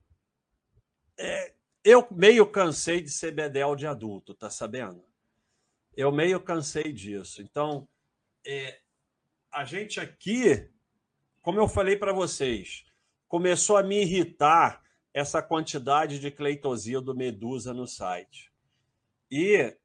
é, 1.17 1.54
eu 1.84 2.08
meio 2.12 2.45
cansei 2.45 3.02
de 3.02 3.10
ser 3.10 3.32
bedel 3.32 3.76
de 3.76 3.88
adulto, 3.88 4.34
tá 4.34 4.50
sabendo? 4.50 5.04
Eu 5.95 6.12
meio 6.12 6.39
cansei 6.39 6.93
disso. 6.93 7.41
Então, 7.41 7.88
é, 8.45 8.80
a 9.52 9.65
gente 9.65 10.00
aqui, 10.00 10.69
como 11.41 11.60
eu 11.60 11.67
falei 11.67 11.98
para 11.98 12.13
vocês, 12.13 12.86
começou 13.28 13.78
a 13.78 13.84
me 13.84 14.02
irritar 14.02 14.84
essa 15.13 15.41
quantidade 15.41 16.19
de 16.19 16.32
cleitosia 16.32 17.02
do 17.02 17.15
Medusa 17.15 17.74
no 17.74 17.88
site. 17.88 18.48
E 19.32 19.76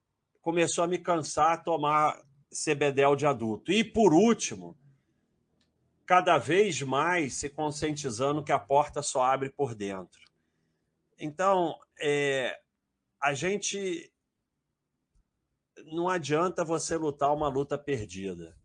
começou 0.40 0.84
a 0.84 0.86
me 0.86 0.98
cansar 0.98 1.52
a 1.52 1.56
tomar 1.56 2.22
CBDL 2.50 3.16
de 3.16 3.26
adulto. 3.26 3.72
E 3.72 3.82
por 3.82 4.12
último, 4.14 4.78
cada 6.06 6.38
vez 6.38 6.80
mais 6.82 7.34
se 7.34 7.48
conscientizando 7.48 8.44
que 8.44 8.52
a 8.52 8.58
porta 8.58 9.02
só 9.02 9.22
abre 9.22 9.50
por 9.50 9.74
dentro. 9.74 10.20
Então, 11.18 11.78
é, 12.00 12.58
a 13.20 13.34
gente 13.34 14.12
não 15.86 16.08
adianta 16.08 16.64
você 16.64 16.96
lutar 16.96 17.32
uma 17.32 17.48
luta 17.48 17.78
perdida. 17.78 18.56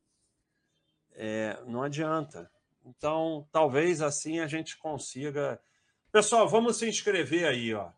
É, 1.12 1.62
não 1.66 1.84
adianta. 1.84 2.52
Então, 2.86 3.48
talvez 3.52 4.02
assim 4.02 4.40
a 4.40 4.48
gente 4.48 4.78
consiga. 4.78 5.62
Pessoal, 6.12 6.48
vamos 6.48 6.78
se 6.78 6.88
inscrever 6.88 7.46
aí, 7.46 7.74
ó. 7.74 7.92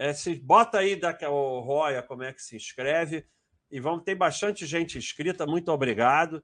É, 0.00 0.14
se, 0.14 0.36
bota 0.36 0.78
aí 0.78 0.94
da, 0.94 1.12
o 1.28 1.58
Roya 1.58 2.04
como 2.04 2.22
é 2.22 2.32
que 2.32 2.40
se 2.40 2.54
inscreve. 2.54 3.26
E 3.68 3.80
vamos 3.80 4.04
ter 4.04 4.14
bastante 4.14 4.64
gente 4.64 4.96
inscrita, 4.96 5.44
muito 5.44 5.72
obrigado. 5.72 6.42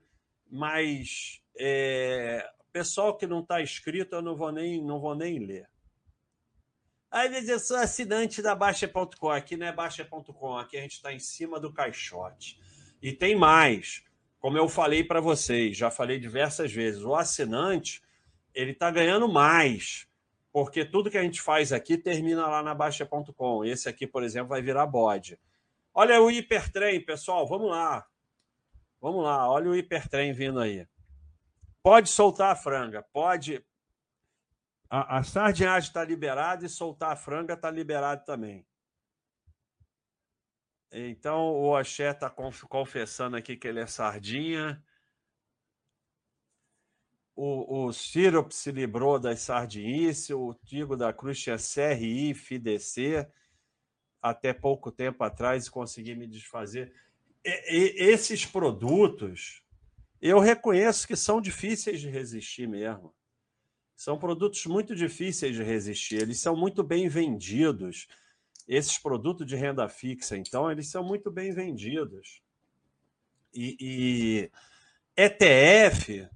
Mas 0.50 1.40
é, 1.56 2.50
pessoal 2.72 3.16
que 3.16 3.28
não 3.28 3.38
está 3.38 3.62
inscrito, 3.62 4.16
eu 4.16 4.22
não 4.22 4.36
vou 4.36 4.50
nem, 4.50 4.84
não 4.84 4.98
vou 4.98 5.14
nem 5.14 5.38
ler. 5.38 5.70
Às 7.08 7.30
vezes 7.30 7.48
eu 7.48 7.60
sou 7.60 7.76
assinante 7.76 8.42
da 8.42 8.56
Baixa.com. 8.56 9.30
Aqui 9.30 9.56
não 9.56 9.68
é 9.68 9.72
Baixa.com, 9.72 10.58
aqui 10.58 10.76
a 10.76 10.80
gente 10.80 10.94
está 10.94 11.12
em 11.12 11.20
cima 11.20 11.60
do 11.60 11.72
caixote. 11.72 12.58
E 13.00 13.12
tem 13.12 13.36
mais. 13.36 14.02
Como 14.40 14.58
eu 14.58 14.68
falei 14.68 15.04
para 15.04 15.20
vocês, 15.20 15.76
já 15.76 15.92
falei 15.92 16.18
diversas 16.18 16.72
vezes, 16.72 17.04
o 17.04 17.14
assinante 17.14 18.02
ele 18.52 18.72
está 18.72 18.90
ganhando 18.90 19.28
mais, 19.28 20.08
porque 20.54 20.84
tudo 20.84 21.10
que 21.10 21.18
a 21.18 21.22
gente 21.24 21.42
faz 21.42 21.72
aqui 21.72 21.98
termina 21.98 22.46
lá 22.46 22.62
na 22.62 22.72
Baixa.com. 22.72 23.64
Esse 23.64 23.88
aqui, 23.88 24.06
por 24.06 24.22
exemplo, 24.22 24.50
vai 24.50 24.62
virar 24.62 24.86
bode. 24.86 25.36
Olha 25.92 26.22
o 26.22 26.30
hipertrem, 26.30 27.04
pessoal, 27.04 27.44
vamos 27.44 27.68
lá. 27.68 28.06
Vamos 29.00 29.24
lá, 29.24 29.50
olha 29.50 29.68
o 29.68 29.74
hipertrem 29.74 30.32
vindo 30.32 30.60
aí. 30.60 30.86
Pode 31.82 32.08
soltar 32.08 32.52
a 32.52 32.56
franga, 32.56 33.02
pode 33.12 33.66
a, 34.88 35.18
a 35.18 35.22
sardinhagem 35.24 35.88
está 35.88 36.04
liberada 36.04 36.64
e 36.64 36.68
soltar 36.68 37.10
a 37.10 37.16
franga 37.16 37.54
está 37.54 37.68
liberado 37.68 38.24
também. 38.24 38.64
Então 40.92 41.50
o 41.50 41.74
Axé 41.74 42.12
está 42.12 42.30
confessando 42.30 43.36
aqui 43.36 43.56
que 43.56 43.66
ele 43.66 43.80
é 43.80 43.88
sardinha. 43.88 44.80
O, 47.36 47.86
o 47.86 47.92
Ciro 47.92 48.46
se 48.50 48.70
livrou 48.70 49.18
das 49.18 49.40
sardinices, 49.40 50.30
o 50.30 50.54
Tigo 50.64 50.96
da 50.96 51.12
Cruz 51.12 51.40
tinha 51.40 51.56
CRI, 51.56 52.32
FIDC, 52.32 53.26
até 54.22 54.52
pouco 54.52 54.92
tempo 54.92 55.24
atrás 55.24 55.68
consegui 55.68 56.14
me 56.14 56.26
desfazer. 56.26 56.92
E, 57.44 57.50
e, 57.50 58.02
esses 58.04 58.46
produtos, 58.46 59.62
eu 60.22 60.38
reconheço 60.38 61.06
que 61.06 61.16
são 61.16 61.40
difíceis 61.40 62.00
de 62.00 62.08
resistir 62.08 62.68
mesmo. 62.68 63.12
São 63.96 64.18
produtos 64.18 64.64
muito 64.66 64.94
difíceis 64.94 65.56
de 65.56 65.62
resistir, 65.62 66.22
eles 66.22 66.40
são 66.40 66.56
muito 66.56 66.82
bem 66.82 67.08
vendidos. 67.08 68.06
Esses 68.66 68.96
produtos 68.96 69.46
de 69.46 69.56
renda 69.56 69.88
fixa, 69.88 70.36
então, 70.38 70.70
eles 70.70 70.88
são 70.88 71.04
muito 71.04 71.30
bem 71.30 71.52
vendidos. 71.52 72.42
E, 73.52 73.76
e 73.78 74.50
ETF, 75.16 76.28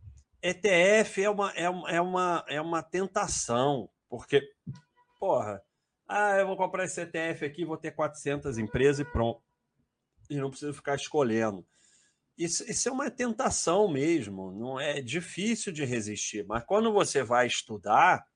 ETF 0.48 1.22
é 1.22 1.30
uma, 1.30 1.50
é, 1.52 1.68
uma, 1.68 1.90
é, 1.90 2.00
uma, 2.00 2.44
é 2.48 2.60
uma 2.60 2.82
tentação, 2.82 3.90
porque, 4.08 4.42
porra, 5.18 5.62
ah, 6.06 6.36
eu 6.38 6.46
vou 6.46 6.56
comprar 6.56 6.84
esse 6.84 7.00
ETF 7.00 7.44
aqui, 7.44 7.64
vou 7.64 7.76
ter 7.76 7.90
400 7.90 8.56
empresas 8.56 9.00
e 9.00 9.12
pronto. 9.12 9.42
E 10.30 10.36
não 10.36 10.50
preciso 10.50 10.72
ficar 10.72 10.94
escolhendo. 10.94 11.66
Isso, 12.36 12.64
isso, 12.70 12.88
é 12.88 12.92
uma 12.92 13.10
tentação 13.10 13.88
mesmo, 13.88 14.52
não 14.52 14.78
é 14.78 15.02
difícil 15.02 15.72
de 15.72 15.84
resistir. 15.84 16.46
Mas 16.46 16.64
quando 16.64 16.92
você 16.92 17.22
vai 17.22 17.46
estudar, 17.46 18.26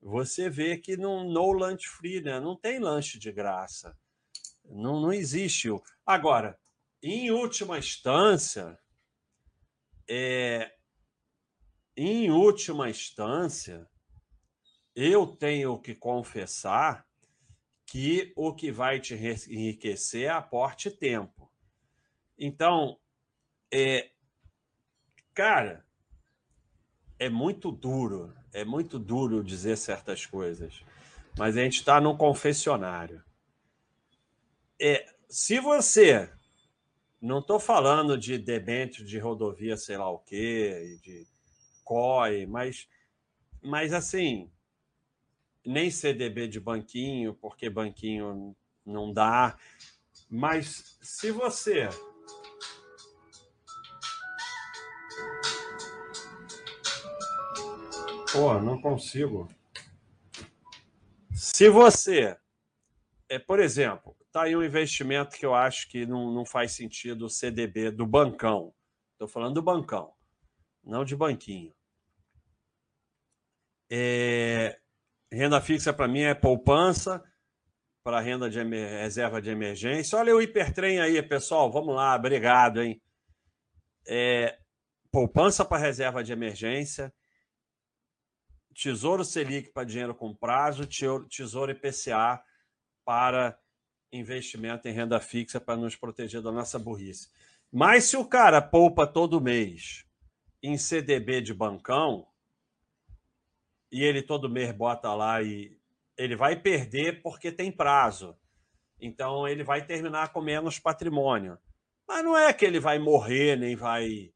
você 0.00 0.50
vê 0.50 0.76
que 0.76 0.96
não 0.96 1.24
no 1.24 1.52
lunch 1.52 1.88
free, 1.88 2.20
né? 2.20 2.40
não 2.40 2.56
tem 2.56 2.80
lanche 2.80 3.18
de 3.18 3.30
graça. 3.30 3.96
Não, 4.64 5.00
não 5.00 5.12
existe. 5.12 5.68
Agora, 6.04 6.58
em 7.02 7.30
última 7.30 7.78
instância, 7.78 8.78
é, 10.08 10.72
em 11.96 12.30
última 12.30 12.88
instância, 12.88 13.88
eu 14.94 15.26
tenho 15.26 15.78
que 15.78 15.94
confessar 15.94 17.06
que 17.86 18.32
o 18.36 18.54
que 18.54 18.70
vai 18.70 19.00
te 19.00 19.14
enriquecer 19.14 20.24
é 20.24 20.28
aporte 20.30 20.90
tempo. 20.90 21.50
Então, 22.38 22.98
é, 23.70 24.10
cara, 25.34 25.84
é 27.18 27.28
muito 27.28 27.70
duro, 27.70 28.34
é 28.52 28.64
muito 28.64 28.98
duro 28.98 29.44
dizer 29.44 29.76
certas 29.76 30.26
coisas, 30.26 30.82
mas 31.38 31.56
a 31.56 31.62
gente 31.62 31.76
está 31.76 32.00
num 32.00 32.16
confessionário. 32.16 33.22
É, 34.80 35.06
se 35.28 35.60
você, 35.60 36.30
não 37.20 37.38
estou 37.38 37.60
falando 37.60 38.18
de 38.18 38.36
debênture 38.38 39.06
de 39.06 39.18
rodovia, 39.18 39.76
sei 39.76 39.96
lá 39.96 40.10
o 40.10 40.18
quê, 40.18 40.98
de 41.02 41.31
Mas, 42.46 42.88
mas 43.62 43.92
assim, 43.92 44.50
nem 45.64 45.90
CDB 45.90 46.48
de 46.48 46.60
banquinho, 46.60 47.34
porque 47.34 47.70
banquinho 47.70 48.56
não 48.84 49.12
dá. 49.12 49.56
Mas 50.28 50.98
se 51.00 51.30
você 51.30 51.88
Pô, 58.32 58.58
não 58.58 58.80
consigo. 58.80 59.46
Se 61.34 61.68
você, 61.68 62.34
é, 63.28 63.38
por 63.38 63.60
exemplo, 63.60 64.16
tá 64.32 64.44
aí 64.44 64.56
um 64.56 64.64
investimento 64.64 65.36
que 65.36 65.44
eu 65.44 65.54
acho 65.54 65.86
que 65.90 66.06
não, 66.06 66.32
não 66.32 66.46
faz 66.46 66.72
sentido 66.72 67.26
o 67.26 67.28
CDB 67.28 67.90
do 67.90 68.06
bancão. 68.06 68.72
Estou 69.12 69.28
falando 69.28 69.56
do 69.56 69.62
bancão, 69.62 70.14
não 70.82 71.04
de 71.04 71.14
banquinho. 71.14 71.74
É, 73.94 74.78
renda 75.30 75.60
fixa 75.60 75.92
para 75.92 76.08
mim 76.08 76.22
é 76.22 76.32
poupança 76.32 77.22
para 78.02 78.20
renda 78.20 78.48
de 78.48 78.62
reserva 78.62 79.42
de 79.42 79.50
emergência. 79.50 80.18
Olha 80.18 80.34
o 80.34 80.40
hipertrem 80.40 80.98
aí, 80.98 81.22
pessoal. 81.22 81.70
Vamos 81.70 81.94
lá, 81.94 82.16
obrigado, 82.16 82.80
hein? 82.80 83.02
É, 84.08 84.58
poupança 85.10 85.62
para 85.62 85.76
reserva 85.76 86.24
de 86.24 86.32
emergência 86.32 87.12
Tesouro 88.74 89.26
Selic 89.26 89.70
para 89.74 89.84
dinheiro 89.84 90.14
com 90.14 90.34
prazo, 90.34 90.88
Tesouro 91.28 91.70
IPCA 91.70 92.42
para 93.04 93.58
investimento 94.10 94.88
em 94.88 94.92
renda 94.92 95.20
fixa 95.20 95.60
para 95.60 95.76
nos 95.76 95.94
proteger 95.96 96.40
da 96.40 96.50
nossa 96.50 96.78
burrice. 96.78 97.28
Mas 97.70 98.04
se 98.04 98.16
o 98.16 98.24
cara 98.24 98.62
poupa 98.62 99.06
todo 99.06 99.38
mês 99.38 100.06
em 100.62 100.78
CDB 100.78 101.42
de 101.42 101.52
bancão 101.52 102.26
e 103.92 104.02
ele 104.02 104.22
todo 104.22 104.48
mês 104.48 104.72
bota 104.72 105.14
lá 105.14 105.42
e 105.42 105.78
ele 106.16 106.34
vai 106.34 106.56
perder 106.56 107.22
porque 107.22 107.52
tem 107.52 107.70
prazo. 107.70 108.36
Então 108.98 109.46
ele 109.46 109.62
vai 109.62 109.84
terminar 109.84 110.32
com 110.32 110.40
menos 110.40 110.78
patrimônio. 110.78 111.58
Mas 112.08 112.24
não 112.24 112.36
é 112.36 112.52
que 112.52 112.64
ele 112.64 112.80
vai 112.80 112.98
morrer 112.98 113.56
nem 113.56 113.76
vai 113.76 114.32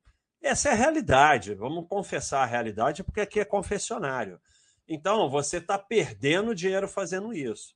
essa 0.46 0.68
é 0.68 0.72
a 0.72 0.76
realidade. 0.76 1.54
Vamos 1.54 1.88
confessar 1.88 2.42
a 2.42 2.46
realidade, 2.46 3.02
porque 3.02 3.20
aqui 3.20 3.40
é 3.40 3.44
confessionário. 3.44 4.40
Então, 4.88 5.28
você 5.28 5.56
está 5.56 5.76
perdendo 5.76 6.54
dinheiro 6.54 6.86
fazendo 6.86 7.32
isso. 7.32 7.74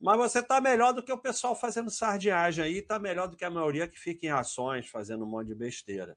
Mas 0.00 0.16
você 0.16 0.38
está 0.38 0.60
melhor 0.60 0.92
do 0.92 1.02
que 1.02 1.12
o 1.12 1.18
pessoal 1.18 1.54
fazendo 1.54 1.90
sardinhagem 1.90 2.64
aí, 2.64 2.78
está 2.78 2.98
melhor 2.98 3.28
do 3.28 3.36
que 3.36 3.44
a 3.44 3.50
maioria 3.50 3.86
que 3.86 3.98
fica 3.98 4.26
em 4.26 4.30
ações 4.30 4.88
fazendo 4.88 5.24
um 5.24 5.28
monte 5.28 5.48
de 5.48 5.54
besteira. 5.54 6.16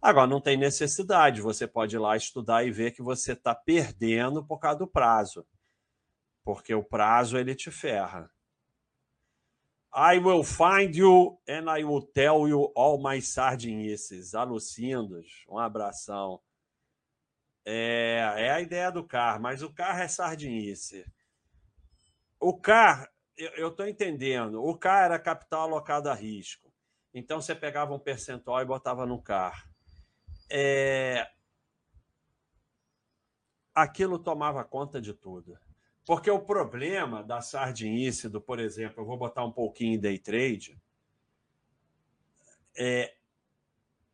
Agora, 0.00 0.26
não 0.26 0.40
tem 0.40 0.56
necessidade, 0.56 1.42
você 1.42 1.66
pode 1.66 1.96
ir 1.96 1.98
lá 1.98 2.16
estudar 2.16 2.64
e 2.64 2.70
ver 2.70 2.92
que 2.92 3.02
você 3.02 3.32
está 3.32 3.54
perdendo 3.54 4.42
por 4.42 4.58
causa 4.58 4.78
do 4.78 4.86
prazo. 4.86 5.46
Porque 6.42 6.74
o 6.74 6.82
prazo 6.82 7.36
ele 7.36 7.54
te 7.54 7.70
ferra. 7.70 8.30
I 9.94 10.18
will 10.18 10.44
find 10.44 10.96
you 10.96 11.38
and 11.48 11.68
I 11.68 11.84
will 11.84 12.02
tell 12.02 12.48
you 12.48 12.72
all 12.74 13.02
my 13.02 13.20
sardinices. 13.20 14.34
Alucindos. 14.34 15.44
Um 15.48 15.58
abração. 15.58 16.40
É, 17.64 18.34
é 18.38 18.50
a 18.50 18.60
ideia 18.60 18.90
do 18.90 19.04
carro, 19.04 19.42
mas 19.42 19.62
o 19.62 19.72
carro 19.72 20.00
é 20.00 20.08
sardinice. 20.08 21.04
O 22.38 22.58
carro, 22.58 23.06
eu 23.36 23.68
estou 23.68 23.86
entendendo, 23.86 24.64
o 24.64 24.74
carro 24.76 25.04
era 25.04 25.18
capital 25.18 25.62
alocado 25.62 26.08
a 26.08 26.14
risco. 26.14 26.72
Então 27.12 27.40
você 27.40 27.54
pegava 27.54 27.92
um 27.92 27.98
percentual 27.98 28.62
e 28.62 28.64
botava 28.64 29.04
no 29.04 29.20
carro. 29.20 29.69
É... 30.50 31.30
Aquilo 33.74 34.18
tomava 34.18 34.64
conta 34.64 35.00
de 35.00 35.14
tudo. 35.14 35.58
Porque 36.04 36.30
o 36.30 36.40
problema 36.40 37.22
da 37.22 37.40
sardinice, 37.40 38.28
do, 38.28 38.40
por 38.40 38.58
exemplo, 38.58 39.02
eu 39.02 39.06
vou 39.06 39.16
botar 39.16 39.44
um 39.44 39.52
pouquinho 39.52 39.94
em 39.94 40.00
day 40.00 40.18
trade, 40.18 40.76
é, 42.76 43.14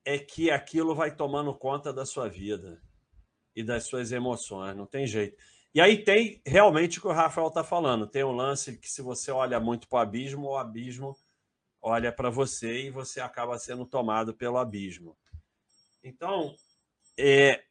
é 0.05 0.19
que 0.19 0.51
aquilo 0.51 0.95
vai 0.95 1.15
tomando 1.15 1.55
conta 1.55 1.93
da 1.93 2.05
sua 2.05 2.29
vida 2.29 2.83
e 3.55 3.63
das 3.63 3.85
suas 3.85 4.13
emoções, 4.13 4.77
não 4.77 4.87
tem 4.87 5.07
jeito. 5.07 5.37
E 5.75 5.81
aí 5.81 6.03
tem 6.03 6.41
realmente 6.45 6.99
o 6.99 7.03
que 7.03 7.09
o 7.09 7.13
Rafael 7.13 7.49
está 7.49 7.63
falando: 7.63 8.07
tem 8.07 8.25
um 8.25 8.33
lance 8.33 8.79
que, 8.79 8.91
se 8.91 9.03
você 9.03 9.31
olha 9.31 9.61
muito 9.61 9.89
para 9.89 9.99
o 9.99 10.01
abismo, 10.01 10.49
o 10.49 10.57
abismo 10.57 11.17
olha 11.83 12.13
para 12.13 12.31
você 12.31 12.87
e 12.87 12.91
você 12.91 13.21
acaba 13.21 13.59
sendo 13.59 13.85
tomado 13.85 14.35
pelo 14.35 14.59
abismo. 14.59 15.17
Então, 16.07 16.55
é, 17.19 17.65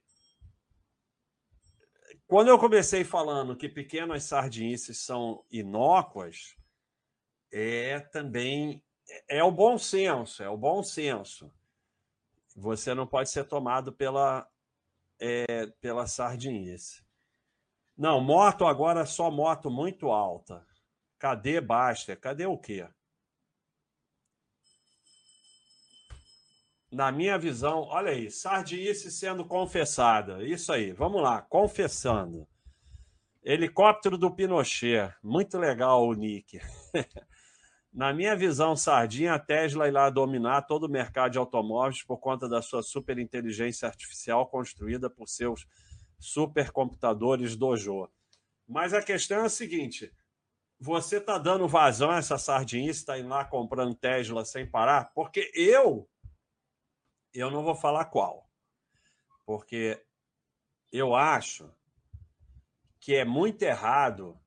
quando 2.28 2.50
eu 2.50 2.60
comecei 2.60 3.06
falando 3.06 3.56
que 3.56 3.70
pequenas 3.70 4.26
sardinices 4.26 4.98
são 4.98 5.46
inócuas, 5.50 6.58
é 7.50 7.98
também 7.98 8.84
é 9.30 9.42
o 9.42 9.50
bom 9.50 9.78
senso, 9.78 10.44
é 10.44 10.50
o 10.50 10.58
bom 10.58 10.84
senso. 10.84 11.50
Você 12.58 12.94
não 12.94 13.08
pode 13.08 13.30
ser 13.30 13.46
tomado 13.46 13.94
pela 13.94 14.46
é, 15.18 15.68
pela 15.80 16.06
sardinice. 16.06 17.06
Não, 17.98 18.20
moto 18.20 18.66
agora 18.66 19.06
só 19.06 19.32
moto 19.32 19.72
muito 19.72 20.12
alta. 20.12 20.68
Cadê 21.18 21.62
Basta? 21.62 22.18
Cadê 22.18 22.46
o 22.46 22.58
quê? 22.58 22.86
Na 26.96 27.12
minha 27.12 27.38
visão, 27.38 27.82
olha 27.90 28.12
aí, 28.12 28.32
sardinice 28.32 29.12
sendo 29.12 29.44
confessada. 29.44 30.42
Isso 30.46 30.72
aí, 30.72 30.94
vamos 30.94 31.22
lá, 31.22 31.42
confessando. 31.42 32.48
Helicóptero 33.44 34.18
do 34.18 34.32
Pinochet. 34.32 35.14
Muito 35.22 35.58
legal 35.58 36.08
o 36.08 36.14
nick. 36.14 36.58
Na 37.94 38.14
minha 38.14 38.34
visão, 38.34 38.78
Sardinha, 38.78 39.34
a 39.34 39.40
Tesla 39.40 39.90
irá 39.90 40.10
dominar 40.10 40.62
todo 40.62 40.86
o 40.86 40.90
mercado 40.90 41.34
de 41.34 41.38
automóveis 41.38 42.02
por 42.02 42.18
conta 42.18 42.48
da 42.48 42.62
sua 42.62 42.82
superinteligência 42.82 43.90
artificial 43.90 44.48
construída 44.48 45.10
por 45.10 45.28
seus 45.28 45.68
supercomputadores 46.18 47.58
Dojo. 47.58 48.10
Mas 48.66 48.94
a 48.94 49.04
questão 49.04 49.40
é 49.40 49.46
a 49.48 49.50
seguinte: 49.50 50.14
você 50.80 51.18
está 51.18 51.38
dando 51.38 51.68
vazão 51.68 52.10
a 52.10 52.20
essa 52.20 52.38
sardinha, 52.38 52.90
está 52.90 53.20
indo 53.20 53.28
lá 53.28 53.44
comprando 53.44 53.94
Tesla 53.96 54.46
sem 54.46 54.66
parar? 54.66 55.12
Porque 55.14 55.52
eu, 55.54 56.08
eu 57.40 57.52
não 57.52 57.64
vou 57.64 57.76
falar 57.76 58.06
qual. 58.06 58.50
Porque 59.46 60.02
eu 60.92 61.14
acho 61.14 61.70
que 63.00 63.16
é 63.16 63.26
muito 63.26 63.62
errado 63.62 64.40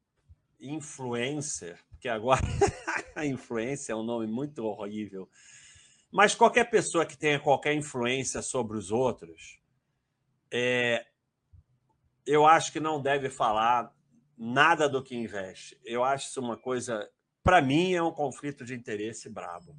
influencer, 0.59 1.79
que 2.01 2.09
agora 2.09 2.41
a 3.15 3.25
influência 3.25 3.93
é 3.93 3.97
um 3.97 4.03
nome 4.03 4.27
muito 4.27 4.65
horrível. 4.65 5.29
Mas 6.11 6.35
qualquer 6.35 6.71
pessoa 6.71 7.05
que 7.05 7.17
tenha 7.17 7.39
qualquer 7.39 7.75
influência 7.75 8.41
sobre 8.43 8.77
os 8.77 8.91
outros, 8.91 9.61
é, 10.51 11.07
eu 12.27 12.47
acho 12.47 12.73
que 12.73 12.81
não 12.81 13.01
deve 13.01 13.29
falar 13.29 13.95
nada 14.37 14.89
do 14.89 15.03
que 15.03 15.17
investe. 15.17 15.79
Eu 15.85 16.03
acho 16.03 16.29
isso 16.29 16.41
uma 16.41 16.57
coisa, 16.57 17.09
para 17.43 17.61
mim, 17.61 17.93
é 17.93 18.03
um 18.03 18.13
conflito 18.13 18.65
de 18.65 18.75
interesse 18.75 19.29
brabo. 19.29 19.77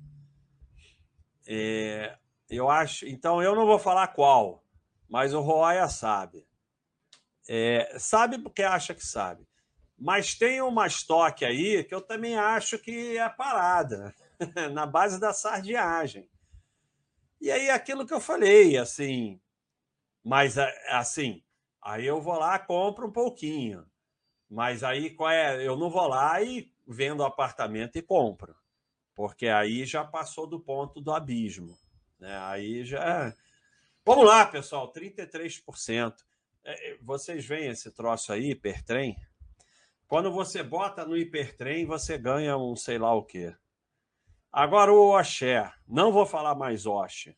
É, 1.47 2.17
eu 2.55 2.69
acho, 2.69 3.05
então 3.07 3.41
eu 3.41 3.55
não 3.55 3.65
vou 3.65 3.79
falar 3.79 4.07
qual, 4.07 4.63
mas 5.07 5.33
o 5.33 5.41
Roya 5.41 5.88
sabe. 5.88 6.47
É, 7.47 7.97
sabe 7.97 8.38
porque 8.38 8.63
acha 8.63 8.93
que 8.93 9.05
sabe. 9.05 9.47
Mas 9.97 10.35
tem 10.35 10.62
uma 10.62 10.88
estoque 10.88 11.43
aí 11.43 11.83
que 11.83 11.93
eu 11.93 12.01
também 12.01 12.38
acho 12.38 12.79
que 12.79 13.17
é 13.17 13.27
parada, 13.27 14.15
na 14.71 14.85
base 14.85 15.19
da 15.19 15.33
sardiagem. 15.33 16.29
E 17.41 17.51
aí 17.51 17.69
aquilo 17.69 18.05
que 18.05 18.13
eu 18.13 18.19
falei, 18.21 18.77
assim, 18.77 19.39
mas 20.23 20.57
assim, 20.57 21.43
aí 21.81 22.05
eu 22.05 22.21
vou 22.21 22.38
lá, 22.38 22.57
compro 22.59 23.07
um 23.07 23.12
pouquinho. 23.12 23.85
Mas 24.49 24.83
aí 24.83 25.09
qual 25.09 25.29
é? 25.29 25.65
Eu 25.65 25.75
não 25.75 25.89
vou 25.89 26.07
lá 26.07 26.41
e 26.41 26.71
vendo 26.88 27.23
apartamento 27.23 27.97
e 27.97 28.01
compro. 28.01 28.55
Porque 29.13 29.47
aí 29.47 29.85
já 29.85 30.03
passou 30.03 30.47
do 30.47 30.59
ponto 30.59 31.01
do 31.01 31.12
abismo. 31.12 31.77
Né? 32.19 32.38
Aí 32.41 32.84
já. 32.84 33.34
Vamos 34.05 34.25
lá, 34.25 34.45
pessoal, 34.45 34.91
33%. 34.91 36.13
É, 36.63 36.91
é, 36.91 36.97
vocês 37.01 37.45
veem 37.45 37.69
esse 37.69 37.91
troço 37.91 38.34
aí, 38.34 38.51
hipertrem? 38.51 39.15
Quando 40.08 40.32
você 40.32 40.63
bota 40.63 41.05
no 41.05 41.15
hipertrem, 41.15 41.86
você 41.86 42.17
ganha 42.17 42.58
um 42.58 42.75
sei 42.75 42.97
lá 42.97 43.13
o 43.13 43.23
quê. 43.23 43.55
Agora 44.51 44.91
o 44.91 45.15
Oxé. 45.17 45.71
Não 45.88 46.12
vou 46.12 46.25
falar 46.25 46.55
mais 46.55 46.86
Oxe. 46.86 47.38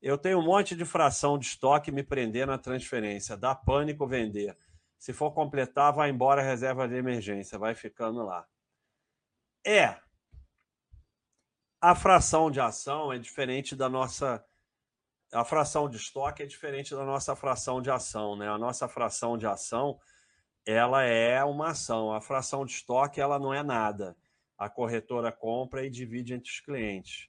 Eu 0.00 0.16
tenho 0.16 0.38
um 0.38 0.44
monte 0.44 0.74
de 0.74 0.84
fração 0.84 1.38
de 1.38 1.46
estoque 1.46 1.92
me 1.92 2.02
prender 2.02 2.46
na 2.46 2.56
transferência. 2.56 3.36
Dá 3.36 3.54
pânico 3.54 4.06
vender. 4.06 4.56
Se 4.98 5.12
for 5.12 5.32
completar, 5.32 5.92
vai 5.92 6.10
embora 6.10 6.42
reserva 6.42 6.88
de 6.88 6.94
emergência. 6.94 7.58
Vai 7.58 7.74
ficando 7.74 8.22
lá. 8.22 8.46
É. 9.64 9.98
A 11.80 11.94
fração 11.94 12.50
de 12.50 12.60
ação 12.60 13.12
é 13.12 13.18
diferente 13.18 13.76
da 13.76 13.88
nossa. 13.88 14.44
A 15.32 15.44
fração 15.44 15.88
de 15.88 15.96
estoque 15.96 16.42
é 16.42 16.46
diferente 16.46 16.94
da 16.94 17.04
nossa 17.04 17.36
fração 17.36 17.82
de 17.82 17.90
ação. 17.90 18.36
Né? 18.36 18.48
A 18.48 18.58
nossa 18.58 18.88
fração 18.88 19.36
de 19.36 19.46
ação 19.46 20.00
ela 20.64 21.04
é 21.04 21.42
uma 21.44 21.70
ação. 21.70 22.12
A 22.12 22.20
fração 22.20 22.64
de 22.64 22.72
estoque 22.72 23.20
ela 23.20 23.38
não 23.38 23.54
é 23.54 23.62
nada. 23.62 24.16
A 24.58 24.68
corretora 24.68 25.30
compra 25.30 25.86
e 25.86 25.90
divide 25.90 26.34
entre 26.34 26.50
os 26.50 26.60
clientes. 26.60 27.28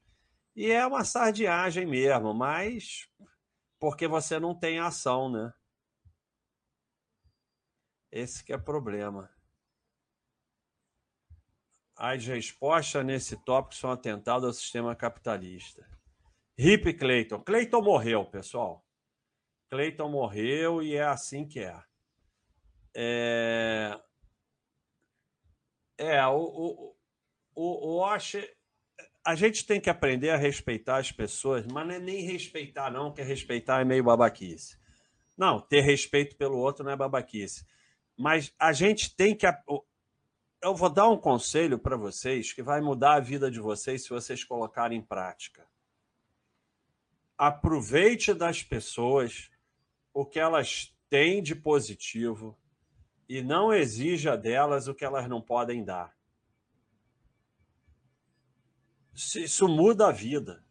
E 0.55 0.71
é 0.71 0.85
uma 0.87 1.03
sardiagem 1.03 1.85
mesmo, 1.85 2.33
mas 2.33 3.07
porque 3.79 4.07
você 4.07 4.39
não 4.39 4.55
tem 4.55 4.79
ação, 4.79 5.29
né? 5.29 5.53
Esse 8.11 8.43
que 8.43 8.51
é 8.51 8.55
o 8.55 8.63
problema. 8.63 9.29
As 11.97 12.25
respostas 12.25 13.03
nesse 13.05 13.35
tópico 13.43 13.75
são 13.75 13.91
atentadas 13.91 14.45
ao 14.45 14.53
sistema 14.53 14.95
capitalista. 14.95 15.85
Hip 16.57 16.93
Clayton. 16.93 17.39
Clayton 17.41 17.81
morreu, 17.81 18.25
pessoal. 18.25 18.85
Clayton 19.69 20.09
morreu 20.09 20.81
e 20.81 20.95
é 20.95 21.03
assim 21.03 21.47
que 21.47 21.59
é. 21.59 21.79
É, 22.95 23.99
é 25.97 26.27
o, 26.27 26.37
o, 26.37 26.95
o, 27.55 27.99
o 27.99 28.03
a 29.25 29.35
gente 29.35 29.65
tem 29.65 29.81
que 29.81 29.89
aprender 29.89 30.29
a 30.29 30.37
respeitar 30.37 30.97
as 30.97 31.11
pessoas, 31.11 31.65
mas 31.67 31.85
não 31.85 31.95
é 31.95 31.99
nem 31.99 32.21
respeitar, 32.21 32.89
não, 32.89 33.13
que 33.13 33.21
respeitar 33.21 33.81
é 33.81 33.85
meio 33.85 34.03
babaquice. 34.03 34.77
Não, 35.37 35.59
ter 35.59 35.81
respeito 35.81 36.37
pelo 36.37 36.57
outro 36.57 36.85
não 36.85 36.93
é 36.93 36.95
babaquice. 36.95 37.65
Mas 38.17 38.53
a 38.57 38.71
gente 38.71 39.15
tem 39.15 39.35
que. 39.35 39.45
Eu 40.61 40.73
vou 40.73 40.89
dar 40.89 41.07
um 41.07 41.17
conselho 41.17 41.77
para 41.77 41.95
vocês 41.95 42.51
que 42.51 42.63
vai 42.63 42.81
mudar 42.81 43.13
a 43.13 43.19
vida 43.19 43.51
de 43.51 43.59
vocês 43.59 44.03
se 44.03 44.09
vocês 44.09 44.43
colocarem 44.43 44.97
em 44.97 45.03
prática. 45.03 45.67
Aproveite 47.37 48.33
das 48.33 48.63
pessoas 48.63 49.51
o 50.11 50.25
que 50.25 50.39
elas 50.39 50.95
têm 51.09 51.43
de 51.43 51.55
positivo 51.55 52.57
e 53.29 53.41
não 53.41 53.71
exija 53.71 54.35
delas 54.35 54.87
o 54.87 54.95
que 54.95 55.05
elas 55.05 55.27
não 55.29 55.41
podem 55.41 55.83
dar. 55.83 56.17
Isso 59.13 59.67
muda 59.67 60.07
a 60.07 60.11
vida. 60.11 60.63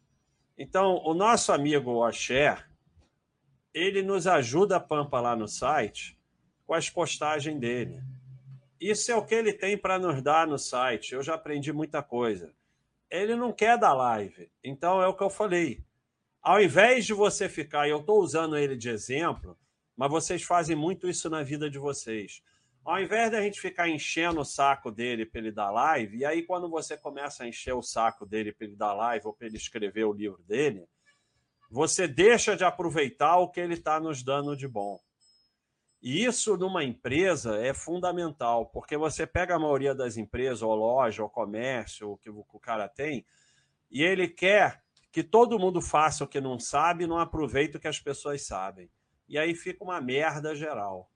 Então, 0.58 0.96
o 1.04 1.14
nosso 1.14 1.52
amigo 1.52 2.04
Oxé, 2.04 2.64
ele 3.72 4.02
nos 4.02 4.26
ajuda 4.26 4.76
a 4.76 4.80
pampa 4.80 5.20
lá 5.20 5.36
no 5.36 5.46
site 5.46 6.18
com 6.64 6.74
as 6.74 6.90
postagens 6.90 7.58
dele. 7.60 8.02
Isso 8.80 9.10
é 9.10 9.16
o 9.16 9.24
que 9.24 9.34
ele 9.34 9.52
tem 9.52 9.76
para 9.76 9.98
nos 9.98 10.22
dar 10.22 10.46
no 10.46 10.58
site. 10.58 11.14
Eu 11.14 11.22
já 11.22 11.34
aprendi 11.34 11.72
muita 11.72 12.02
coisa. 12.02 12.54
Ele 13.10 13.34
não 13.34 13.52
quer 13.52 13.78
dar 13.78 13.94
live. 13.94 14.50
Então 14.62 15.02
é 15.02 15.06
o 15.06 15.14
que 15.14 15.22
eu 15.22 15.30
falei. 15.30 15.84
Ao 16.42 16.62
invés 16.62 17.04
de 17.06 17.12
você 17.12 17.48
ficar, 17.48 17.88
eu 17.88 18.00
estou 18.00 18.20
usando 18.20 18.56
ele 18.56 18.76
de 18.76 18.88
exemplo, 18.88 19.58
mas 19.96 20.10
vocês 20.10 20.42
fazem 20.42 20.76
muito 20.76 21.08
isso 21.08 21.28
na 21.28 21.42
vida 21.42 21.68
de 21.68 21.78
vocês. 21.78 22.42
Ao 22.84 23.00
invés 23.00 23.32
da 23.32 23.42
gente 23.42 23.60
ficar 23.60 23.88
enchendo 23.88 24.40
o 24.40 24.44
saco 24.44 24.92
dele 24.92 25.26
para 25.26 25.40
ele 25.40 25.50
dar 25.50 25.72
live, 25.72 26.18
e 26.18 26.24
aí 26.24 26.44
quando 26.44 26.68
você 26.68 26.96
começa 26.96 27.42
a 27.42 27.48
encher 27.48 27.74
o 27.74 27.82
saco 27.82 28.24
dele 28.24 28.52
para 28.52 28.66
ele 28.66 28.76
dar 28.76 28.92
live 28.92 29.26
ou 29.26 29.32
para 29.32 29.48
ele 29.48 29.56
escrever 29.56 30.04
o 30.04 30.12
livro 30.12 30.40
dele, 30.44 30.86
você 31.68 32.06
deixa 32.06 32.56
de 32.56 32.62
aproveitar 32.62 33.38
o 33.38 33.48
que 33.48 33.58
ele 33.58 33.74
está 33.74 33.98
nos 33.98 34.22
dando 34.22 34.56
de 34.56 34.68
bom. 34.68 35.00
E 36.06 36.24
isso 36.24 36.56
numa 36.56 36.84
empresa 36.84 37.56
é 37.56 37.74
fundamental, 37.74 38.66
porque 38.66 38.96
você 38.96 39.26
pega 39.26 39.56
a 39.56 39.58
maioria 39.58 39.92
das 39.92 40.16
empresas, 40.16 40.62
ou 40.62 40.72
loja, 40.72 41.20
ou 41.20 41.28
comércio, 41.28 42.12
o 42.12 42.16
que 42.16 42.30
o 42.30 42.60
cara 42.60 42.88
tem, 42.88 43.26
e 43.90 44.04
ele 44.04 44.28
quer 44.28 44.84
que 45.10 45.24
todo 45.24 45.58
mundo 45.58 45.82
faça 45.82 46.22
o 46.22 46.28
que 46.28 46.40
não 46.40 46.60
sabe 46.60 47.02
e 47.02 47.06
não 47.08 47.18
aproveita 47.18 47.76
o 47.76 47.80
que 47.80 47.88
as 47.88 47.98
pessoas 47.98 48.46
sabem. 48.46 48.88
E 49.28 49.36
aí 49.36 49.52
fica 49.52 49.82
uma 49.82 50.00
merda 50.00 50.54
geral. 50.54 51.10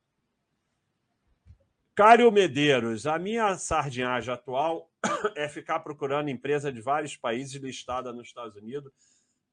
Cário 1.94 2.32
Medeiros, 2.32 3.06
a 3.06 3.16
minha 3.16 3.56
sardinhagem 3.56 4.34
atual 4.34 4.90
é 5.36 5.48
ficar 5.48 5.78
procurando 5.78 6.30
empresa 6.30 6.72
de 6.72 6.80
vários 6.80 7.16
países 7.16 7.54
listada 7.62 8.12
nos 8.12 8.26
Estados 8.26 8.56
Unidos 8.56 8.92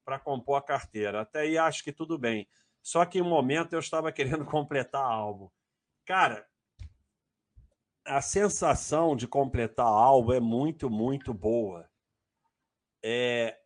para 0.04 0.18
compor 0.18 0.56
a 0.56 0.62
carteira. 0.62 1.20
Até 1.20 1.42
aí 1.42 1.56
acho 1.56 1.84
que 1.84 1.92
tudo 1.92 2.18
bem. 2.18 2.48
Só 2.82 3.04
que 3.04 3.18
em 3.18 3.22
um 3.22 3.28
momento 3.28 3.72
eu 3.72 3.80
estava 3.80 4.12
querendo 4.12 4.44
completar 4.46 5.02
algo. 5.02 5.52
Cara, 6.04 6.46
a 8.04 8.22
sensação 8.22 9.14
de 9.14 9.28
completar 9.28 9.86
algo 9.86 10.32
é 10.32 10.40
muito, 10.40 10.88
muito 10.88 11.32
boa. 11.34 11.88
É... 13.02 13.58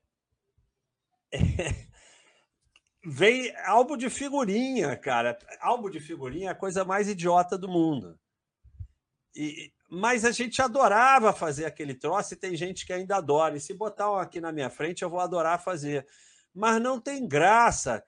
é... 1.33 1.92
Vem 3.05 3.53
álbum 3.64 3.96
de 3.96 4.09
figurinha, 4.09 4.96
cara. 4.96 5.37
Álbum 5.61 5.90
de 5.90 5.98
figurinha 5.98 6.48
é 6.48 6.53
a 6.53 6.55
coisa 6.55 6.85
mais 6.85 7.09
idiota 7.09 7.59
do 7.59 7.68
mundo. 7.68 8.16
E, 9.35 9.72
mas 9.90 10.25
a 10.25 10.31
gente 10.31 10.62
adorava 10.62 11.33
fazer 11.33 11.64
aquele 11.64 11.94
troço 11.94 12.35
e 12.35 12.37
tem 12.37 12.57
gente 12.57 12.87
que 12.87 12.92
ainda 12.92 13.16
adora. 13.16 13.57
E 13.57 13.61
se 13.61 13.75
botar 13.75 14.11
um 14.11 14.16
aqui 14.16 14.40
na 14.40 14.53
minha 14.53 14.70
frente, 14.70 15.03
eu 15.03 15.11
vou 15.11 15.20
adorar 15.20 15.62
fazer. 15.62 16.07
Mas 16.55 16.81
não 16.81 17.01
tem 17.01 17.27
graça. 17.27 18.05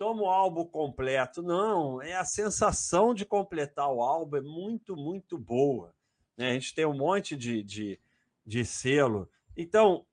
Toma 0.00 0.22
o 0.22 0.30
álbum 0.30 0.64
completo. 0.64 1.42
Não, 1.42 2.00
é 2.00 2.14
a 2.14 2.24
sensação 2.24 3.12
de 3.12 3.26
completar 3.26 3.92
o 3.92 4.00
álbum 4.00 4.38
é 4.38 4.40
muito, 4.40 4.96
muito 4.96 5.36
boa. 5.36 5.94
Né? 6.34 6.50
A 6.50 6.52
gente 6.54 6.74
tem 6.74 6.86
um 6.86 6.96
monte 6.96 7.36
de, 7.36 7.62
de, 7.62 8.00
de 8.46 8.64
selo. 8.64 9.30
Então, 9.54 10.06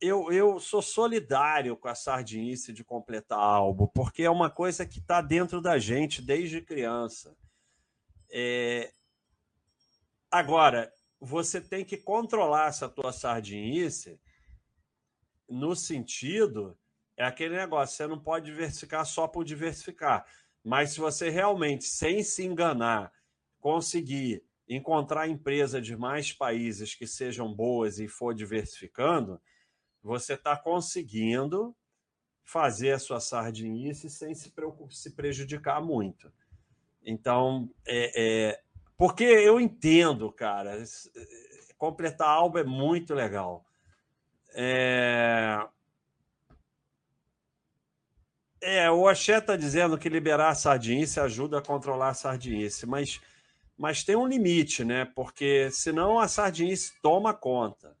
eu, 0.00 0.30
eu 0.30 0.60
sou 0.60 0.80
solidário 0.80 1.76
com 1.76 1.88
a 1.88 1.96
sardinice 1.96 2.72
de 2.72 2.84
completar 2.84 3.40
álbum, 3.40 3.88
porque 3.88 4.22
é 4.22 4.30
uma 4.30 4.48
coisa 4.48 4.86
que 4.86 5.00
está 5.00 5.20
dentro 5.20 5.60
da 5.60 5.76
gente 5.76 6.22
desde 6.22 6.62
criança. 6.62 7.36
É, 8.30 8.94
Agora, 10.30 10.92
você 11.18 11.60
tem 11.60 11.84
que 11.84 11.96
controlar 11.96 12.68
essa 12.68 12.88
tua 12.88 13.12
sardinice 13.12 14.20
no 15.48 15.74
sentido 15.74 16.78
é 17.20 17.24
aquele 17.26 17.54
negócio, 17.54 17.94
você 17.94 18.06
não 18.06 18.18
pode 18.18 18.46
diversificar 18.46 19.04
só 19.04 19.28
por 19.28 19.44
diversificar. 19.44 20.24
Mas 20.64 20.92
se 20.92 21.00
você 21.00 21.28
realmente, 21.28 21.84
sem 21.84 22.22
se 22.22 22.46
enganar, 22.46 23.12
conseguir 23.60 24.42
encontrar 24.66 25.28
empresa 25.28 25.82
de 25.82 25.94
mais 25.98 26.32
países 26.32 26.94
que 26.94 27.06
sejam 27.06 27.52
boas 27.52 27.98
e 27.98 28.08
for 28.08 28.34
diversificando, 28.34 29.38
você 30.02 30.32
está 30.32 30.56
conseguindo 30.56 31.76
fazer 32.42 32.92
a 32.92 32.98
sua 32.98 33.20
sardinice 33.20 34.08
sem 34.08 34.34
se, 34.34 34.50
se 34.88 35.10
prejudicar 35.10 35.82
muito. 35.82 36.32
Então, 37.04 37.68
é, 37.86 38.12
é, 38.48 38.62
porque 38.96 39.24
eu 39.24 39.60
entendo, 39.60 40.32
cara. 40.32 40.82
Completar 41.76 42.28
álbum 42.28 42.58
é 42.58 42.64
muito 42.64 43.12
legal. 43.12 43.66
É... 44.54 45.68
É, 48.60 48.90
o 48.90 49.08
Axé 49.08 49.38
está 49.38 49.56
dizendo 49.56 49.96
que 49.96 50.08
liberar 50.08 50.50
a 50.50 50.54
sardinice 50.54 51.18
ajuda 51.18 51.58
a 51.58 51.62
controlar 51.62 52.10
a 52.10 52.14
sardinice, 52.14 52.86
mas, 52.86 53.20
mas 53.76 54.04
tem 54.04 54.16
um 54.16 54.26
limite, 54.26 54.84
né? 54.84 55.06
Porque 55.06 55.70
senão 55.70 56.18
a 56.18 56.28
sardinice 56.28 56.92
toma 57.00 57.32
conta. 57.32 57.96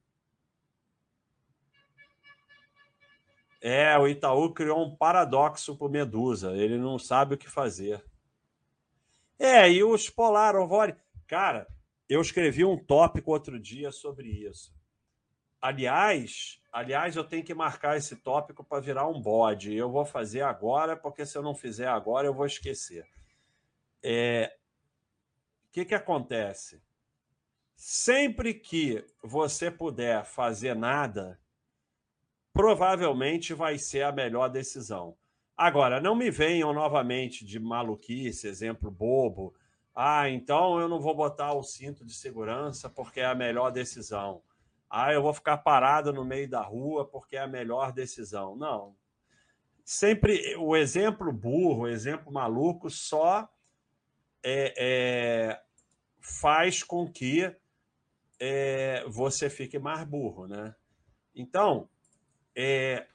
É, 3.62 3.96
o 3.98 4.06
Itaú 4.06 4.52
criou 4.52 4.86
um 4.86 4.96
paradoxo 4.96 5.76
para 5.76 5.88
Medusa, 5.88 6.52
ele 6.56 6.78
não 6.78 6.98
sabe 6.98 7.34
o 7.34 7.38
que 7.38 7.48
fazer. 7.48 8.02
É, 9.38 9.70
e 9.70 9.82
os 9.82 10.10
Polar 10.10 10.56
Ovori. 10.56 10.94
Cara, 11.26 11.66
eu 12.08 12.20
escrevi 12.20 12.64
um 12.64 12.76
tópico 12.76 13.30
outro 13.30 13.58
dia 13.58 13.90
sobre 13.90 14.28
isso. 14.28 14.74
Aliás, 15.60 16.60
aliás, 16.72 17.16
eu 17.16 17.24
tenho 17.24 17.44
que 17.44 17.54
marcar 17.54 17.96
esse 17.96 18.16
tópico 18.16 18.64
para 18.64 18.80
virar 18.80 19.06
um 19.06 19.20
bode. 19.20 19.74
Eu 19.74 19.90
vou 19.90 20.04
fazer 20.04 20.40
agora, 20.40 20.96
porque 20.96 21.26
se 21.26 21.36
eu 21.36 21.42
não 21.42 21.54
fizer 21.54 21.88
agora, 21.88 22.26
eu 22.26 22.34
vou 22.34 22.46
esquecer. 22.46 23.06
É... 24.02 24.56
O 25.68 25.72
que, 25.72 25.84
que 25.84 25.94
acontece? 25.94 26.82
Sempre 27.76 28.54
que 28.54 29.04
você 29.22 29.70
puder 29.70 30.24
fazer 30.24 30.74
nada, 30.74 31.38
provavelmente 32.52 33.54
vai 33.54 33.78
ser 33.78 34.02
a 34.02 34.12
melhor 34.12 34.48
decisão. 34.48 35.16
Agora, 35.56 36.00
não 36.00 36.14
me 36.14 36.30
venham 36.30 36.72
novamente 36.72 37.44
de 37.44 37.60
maluquice, 37.60 38.48
exemplo 38.48 38.90
bobo. 38.90 39.54
Ah, 39.94 40.28
então 40.30 40.80
eu 40.80 40.88
não 40.88 40.98
vou 40.98 41.14
botar 41.14 41.52
o 41.52 41.62
cinto 41.62 42.04
de 42.04 42.14
segurança 42.14 42.88
porque 42.88 43.20
é 43.20 43.26
a 43.26 43.34
melhor 43.34 43.70
decisão. 43.70 44.42
Ah, 44.90 45.12
eu 45.12 45.22
vou 45.22 45.32
ficar 45.32 45.58
parado 45.58 46.12
no 46.12 46.24
meio 46.24 46.50
da 46.50 46.60
rua 46.60 47.06
porque 47.06 47.36
é 47.36 47.40
a 47.40 47.46
melhor 47.46 47.92
decisão. 47.92 48.56
Não. 48.56 48.96
Sempre 49.84 50.56
o 50.56 50.76
exemplo 50.76 51.32
burro, 51.32 51.82
o 51.82 51.88
exemplo 51.88 52.32
maluco, 52.32 52.90
só 52.90 53.48
é, 54.42 54.74
é, 54.76 55.62
faz 56.20 56.82
com 56.82 57.10
que 57.10 57.54
é, 58.40 59.04
você 59.06 59.48
fique 59.48 59.78
mais 59.78 60.04
burro, 60.04 60.48
né? 60.48 60.74
Então, 61.34 61.88
é, 62.54 63.06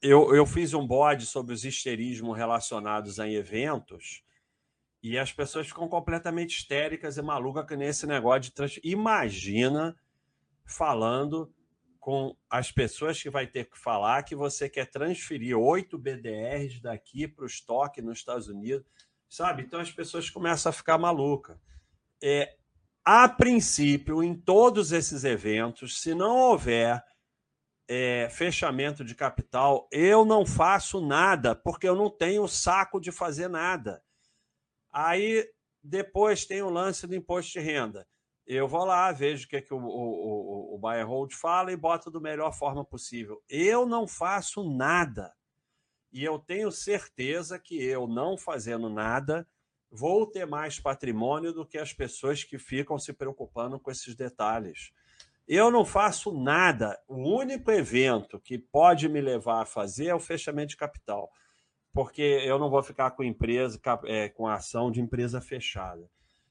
eu, 0.00 0.34
eu 0.34 0.46
fiz 0.46 0.74
um 0.74 0.86
bode 0.86 1.26
sobre 1.26 1.52
os 1.52 1.64
histerismos 1.64 2.36
relacionados 2.36 3.18
a 3.18 3.28
eventos 3.28 4.25
e 5.02 5.18
as 5.18 5.32
pessoas 5.32 5.68
ficam 5.68 5.88
completamente 5.88 6.58
histéricas 6.58 7.16
e 7.16 7.22
malucas 7.22 7.66
com 7.66 7.82
esse 7.82 8.06
negócio 8.06 8.42
de 8.42 8.52
trans... 8.52 8.80
Imagina 8.82 9.96
falando 10.64 11.52
com 12.00 12.36
as 12.48 12.70
pessoas 12.70 13.20
que 13.20 13.28
vai 13.28 13.46
ter 13.46 13.64
que 13.64 13.78
falar 13.78 14.22
que 14.22 14.34
você 14.34 14.68
quer 14.68 14.86
transferir 14.86 15.58
oito 15.58 15.98
BDRs 15.98 16.80
daqui 16.80 17.26
para 17.26 17.42
o 17.42 17.48
estoque 17.48 18.00
nos 18.00 18.18
Estados 18.18 18.48
Unidos, 18.48 18.86
sabe? 19.28 19.62
Então 19.62 19.80
as 19.80 19.90
pessoas 19.90 20.30
começam 20.30 20.70
a 20.70 20.72
ficar 20.72 20.98
malucas. 20.98 21.56
É, 22.22 22.56
a 23.04 23.28
princípio, 23.28 24.22
em 24.22 24.34
todos 24.34 24.92
esses 24.92 25.24
eventos, 25.24 26.00
se 26.00 26.14
não 26.14 26.36
houver 26.36 27.02
é, 27.88 28.28
fechamento 28.30 29.04
de 29.04 29.14
capital, 29.14 29.88
eu 29.92 30.24
não 30.24 30.44
faço 30.44 31.04
nada, 31.04 31.54
porque 31.54 31.88
eu 31.88 31.94
não 31.94 32.10
tenho 32.10 32.46
saco 32.48 33.00
de 33.00 33.12
fazer 33.12 33.48
nada. 33.48 34.02
Aí 34.96 35.46
depois 35.84 36.46
tem 36.46 36.62
o 36.62 36.70
lance 36.70 37.06
do 37.06 37.14
imposto 37.14 37.52
de 37.52 37.60
renda. 37.60 38.08
Eu 38.46 38.66
vou 38.66 38.82
lá, 38.82 39.12
vejo 39.12 39.44
o 39.44 39.48
que, 39.48 39.56
é 39.56 39.60
que 39.60 39.74
o, 39.74 39.76
o, 39.76 40.74
o, 40.74 40.78
Buyer 40.78 41.06
Hold 41.06 41.34
fala 41.34 41.70
e 41.70 41.76
boto 41.76 42.10
da 42.10 42.18
melhor 42.18 42.50
forma 42.54 42.82
possível. 42.82 43.42
Eu 43.46 43.84
não 43.84 44.08
faço 44.08 44.64
nada. 44.64 45.34
E 46.10 46.24
eu 46.24 46.38
tenho 46.38 46.72
certeza 46.72 47.58
que 47.58 47.76
eu, 47.84 48.06
não 48.06 48.38
fazendo 48.38 48.88
nada, 48.88 49.46
vou 49.90 50.26
ter 50.26 50.46
mais 50.46 50.80
patrimônio 50.80 51.52
do 51.52 51.66
que 51.66 51.76
as 51.76 51.92
pessoas 51.92 52.42
que 52.42 52.58
ficam 52.58 52.98
se 52.98 53.12
preocupando 53.12 53.78
com 53.78 53.90
esses 53.90 54.14
detalhes. 54.14 54.92
Eu 55.46 55.70
não 55.70 55.84
faço 55.84 56.32
nada. 56.32 56.98
O 57.06 57.16
único 57.16 57.70
evento 57.70 58.40
que 58.40 58.58
pode 58.58 59.10
me 59.10 59.20
levar 59.20 59.60
a 59.60 59.66
fazer 59.66 60.06
é 60.06 60.14
o 60.14 60.20
fechamento 60.20 60.70
de 60.70 60.76
capital, 60.78 61.30
porque 61.96 62.20
eu 62.20 62.58
não 62.58 62.68
vou 62.68 62.82
ficar 62.82 63.12
com 63.12 63.24
empresa, 63.24 63.80
é, 64.04 64.28
com 64.28 64.46
ação 64.46 64.92
de 64.92 65.00
empresa 65.00 65.40
fechada. 65.40 66.06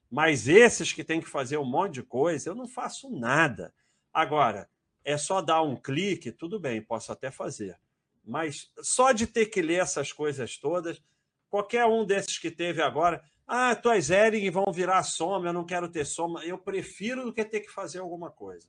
Mas 0.09 0.47
esses 0.47 0.91
que 0.91 1.03
têm 1.03 1.21
que 1.21 1.29
fazer 1.29 1.59
um 1.59 1.63
monte 1.63 1.93
de 1.93 2.03
coisa, 2.03 2.49
eu 2.49 2.55
não 2.55 2.67
faço 2.67 3.11
nada. 3.11 3.71
Agora, 4.11 4.67
é 5.03 5.15
só 5.19 5.41
dar 5.41 5.61
um 5.61 5.75
clique, 5.75 6.31
tudo 6.31 6.59
bem, 6.59 6.81
posso 6.81 7.11
até 7.11 7.29
fazer. 7.29 7.79
Mas 8.25 8.71
só 8.81 9.11
de 9.11 9.27
ter 9.27 9.45
que 9.45 9.61
ler 9.61 9.81
essas 9.81 10.11
coisas 10.11 10.57
todas, 10.57 10.99
qualquer 11.47 11.85
um 11.85 12.03
desses 12.03 12.39
que 12.39 12.49
teve 12.49 12.81
agora, 12.81 13.23
ah, 13.45 13.75
tuas 13.75 14.09
Ering 14.09 14.49
vão 14.49 14.73
virar 14.73 15.03
soma, 15.03 15.49
eu 15.49 15.53
não 15.53 15.63
quero 15.63 15.87
ter 15.87 16.07
soma. 16.07 16.43
Eu 16.43 16.57
prefiro 16.57 17.23
do 17.23 17.31
que 17.31 17.45
ter 17.45 17.59
que 17.59 17.71
fazer 17.71 17.99
alguma 17.99 18.31
coisa. 18.31 18.67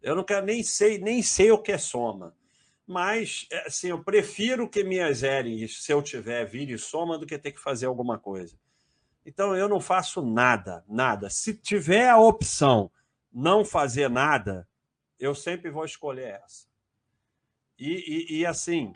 Eu 0.00 0.16
não 0.16 0.24
quero 0.24 0.46
nem 0.46 0.62
sei, 0.62 0.96
nem 0.96 1.22
sei 1.22 1.50
o 1.50 1.58
que 1.58 1.72
é 1.72 1.76
soma. 1.76 2.34
Mas, 2.88 3.46
é, 3.52 3.66
assim, 3.66 3.88
eu 3.88 4.02
prefiro 4.02 4.66
que 4.66 4.82
minhas 4.82 5.22
herings, 5.22 5.84
se 5.84 5.92
eu 5.92 6.02
tiver, 6.02 6.46
vire 6.46 6.78
soma 6.78 7.18
do 7.18 7.26
que 7.26 7.36
ter 7.38 7.52
que 7.52 7.60
fazer 7.60 7.84
alguma 7.84 8.18
coisa. 8.18 8.58
Então, 9.26 9.54
eu 9.54 9.68
não 9.68 9.78
faço 9.78 10.22
nada, 10.22 10.82
nada. 10.88 11.28
Se 11.28 11.52
tiver 11.52 12.08
a 12.08 12.18
opção 12.18 12.90
não 13.30 13.62
fazer 13.62 14.08
nada, 14.08 14.66
eu 15.20 15.34
sempre 15.34 15.70
vou 15.70 15.84
escolher 15.84 16.40
essa. 16.42 16.66
E, 17.78 17.92
e, 18.32 18.38
e 18.38 18.46
assim, 18.46 18.94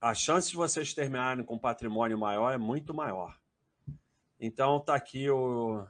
a 0.00 0.14
chance 0.14 0.48
de 0.48 0.56
vocês 0.56 0.94
terminarem 0.94 1.44
com 1.44 1.58
patrimônio 1.58 2.16
maior 2.16 2.50
é 2.50 2.56
muito 2.56 2.94
maior. 2.94 3.38
Então, 4.40 4.80
tá 4.80 4.94
aqui 4.94 5.28
o, 5.28 5.86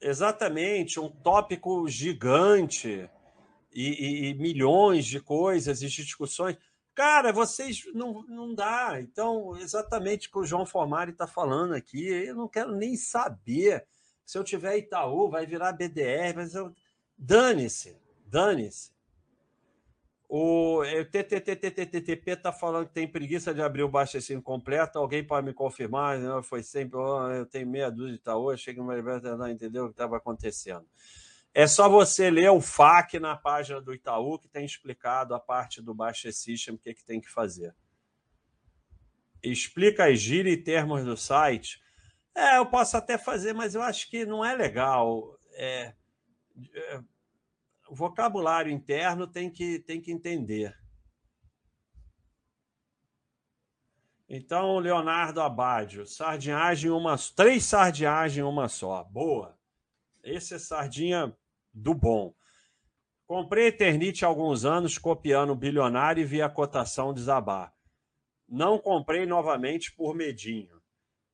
Exatamente, 0.00 1.00
um 1.00 1.08
tópico 1.08 1.88
gigante 1.88 3.10
e, 3.72 4.30
e, 4.30 4.34
milhões 4.34 5.06
de 5.06 5.20
coisas 5.20 5.82
e 5.82 5.86
discussões. 5.86 6.56
Cara, 6.94 7.32
vocês 7.32 7.84
não, 7.94 8.22
não 8.24 8.54
dá. 8.54 9.00
Então, 9.00 9.56
exatamente 9.56 10.28
o 10.28 10.32
que 10.32 10.38
o 10.38 10.44
João 10.44 10.66
Formari 10.66 11.12
está 11.12 11.26
falando 11.26 11.74
aqui, 11.74 12.06
eu 12.06 12.34
não 12.34 12.48
quero 12.48 12.74
nem 12.74 12.96
saber. 12.96 13.86
Se 14.24 14.36
eu 14.36 14.44
tiver 14.44 14.78
Itaú, 14.78 15.30
vai 15.30 15.46
virar 15.46 15.72
BDR, 15.72 16.34
mas 16.34 16.54
eu... 16.54 16.74
dane-se, 17.16 17.96
dane-se. 18.26 18.90
O 20.28 20.82
TTTTTTP 21.10 22.32
está 22.32 22.52
falando 22.52 22.88
que 22.88 22.92
tem 22.92 23.08
preguiça 23.08 23.54
de 23.54 23.62
abrir 23.62 23.82
o 23.82 23.88
baixo 23.88 24.18
completo. 24.42 24.98
Alguém 24.98 25.24
pode 25.24 25.46
me 25.46 25.54
confirmar? 25.54 26.18
Foi 26.42 26.62
sempre. 26.62 26.98
Oh, 26.98 27.30
eu 27.30 27.46
tenho 27.46 27.66
meia 27.66 27.90
dúzia 27.90 28.12
de 28.12 28.18
Itaú, 28.18 28.50
achei 28.50 28.74
que 28.74 28.80
não 28.80 29.48
entendeu 29.48 29.84
o 29.84 29.86
que 29.86 29.94
estava 29.94 30.18
acontecendo. 30.18 30.84
É 31.54 31.66
só 31.66 31.88
você 31.88 32.30
ler 32.30 32.50
o 32.50 32.60
FAQ 32.60 33.18
na 33.18 33.36
página 33.36 33.80
do 33.80 33.94
Itaú, 33.94 34.38
que 34.38 34.48
tem 34.48 34.64
explicado 34.64 35.34
a 35.34 35.40
parte 35.40 35.82
do 35.82 35.94
Baixa 35.94 36.30
System, 36.30 36.74
o 36.74 36.78
que, 36.78 36.94
que 36.94 37.04
tem 37.04 37.20
que 37.20 37.30
fazer. 37.30 37.74
Explica 39.42 40.06
as 40.06 40.20
gírias 40.20 40.54
e 40.54 40.62
termos 40.62 41.04
do 41.04 41.16
site. 41.16 41.80
É, 42.34 42.58
eu 42.58 42.66
posso 42.66 42.96
até 42.96 43.18
fazer, 43.18 43.52
mas 43.52 43.74
eu 43.74 43.82
acho 43.82 44.08
que 44.08 44.24
não 44.24 44.44
é 44.44 44.54
legal. 44.54 45.38
É, 45.52 45.94
é 46.74 47.02
o 47.88 47.94
vocabulário 47.94 48.70
interno 48.70 49.26
tem 49.26 49.50
que, 49.50 49.78
tem 49.80 50.00
que 50.00 50.12
entender. 50.12 50.76
Então, 54.28 54.78
Leonardo 54.78 55.40
Abadio, 55.40 56.06
sardinhagem 56.06 56.90
uma, 56.90 57.16
três 57.34 57.64
sardinhagem 57.64 58.44
uma 58.44 58.68
só. 58.68 59.02
Boa. 59.04 59.57
Esse 60.22 60.54
é 60.54 60.58
sardinha 60.58 61.36
do 61.72 61.94
bom. 61.94 62.34
Comprei 63.26 63.66
Eternite 63.66 64.24
há 64.24 64.28
alguns 64.28 64.64
anos, 64.64 64.96
copiando 64.96 65.50
o 65.50 65.56
bilionário 65.56 66.22
e 66.22 66.24
vi 66.24 66.40
a 66.40 66.48
cotação 66.48 67.12
desabar. 67.12 67.74
Não 68.48 68.78
comprei 68.78 69.26
novamente 69.26 69.94
por 69.94 70.14
medinho. 70.14 70.80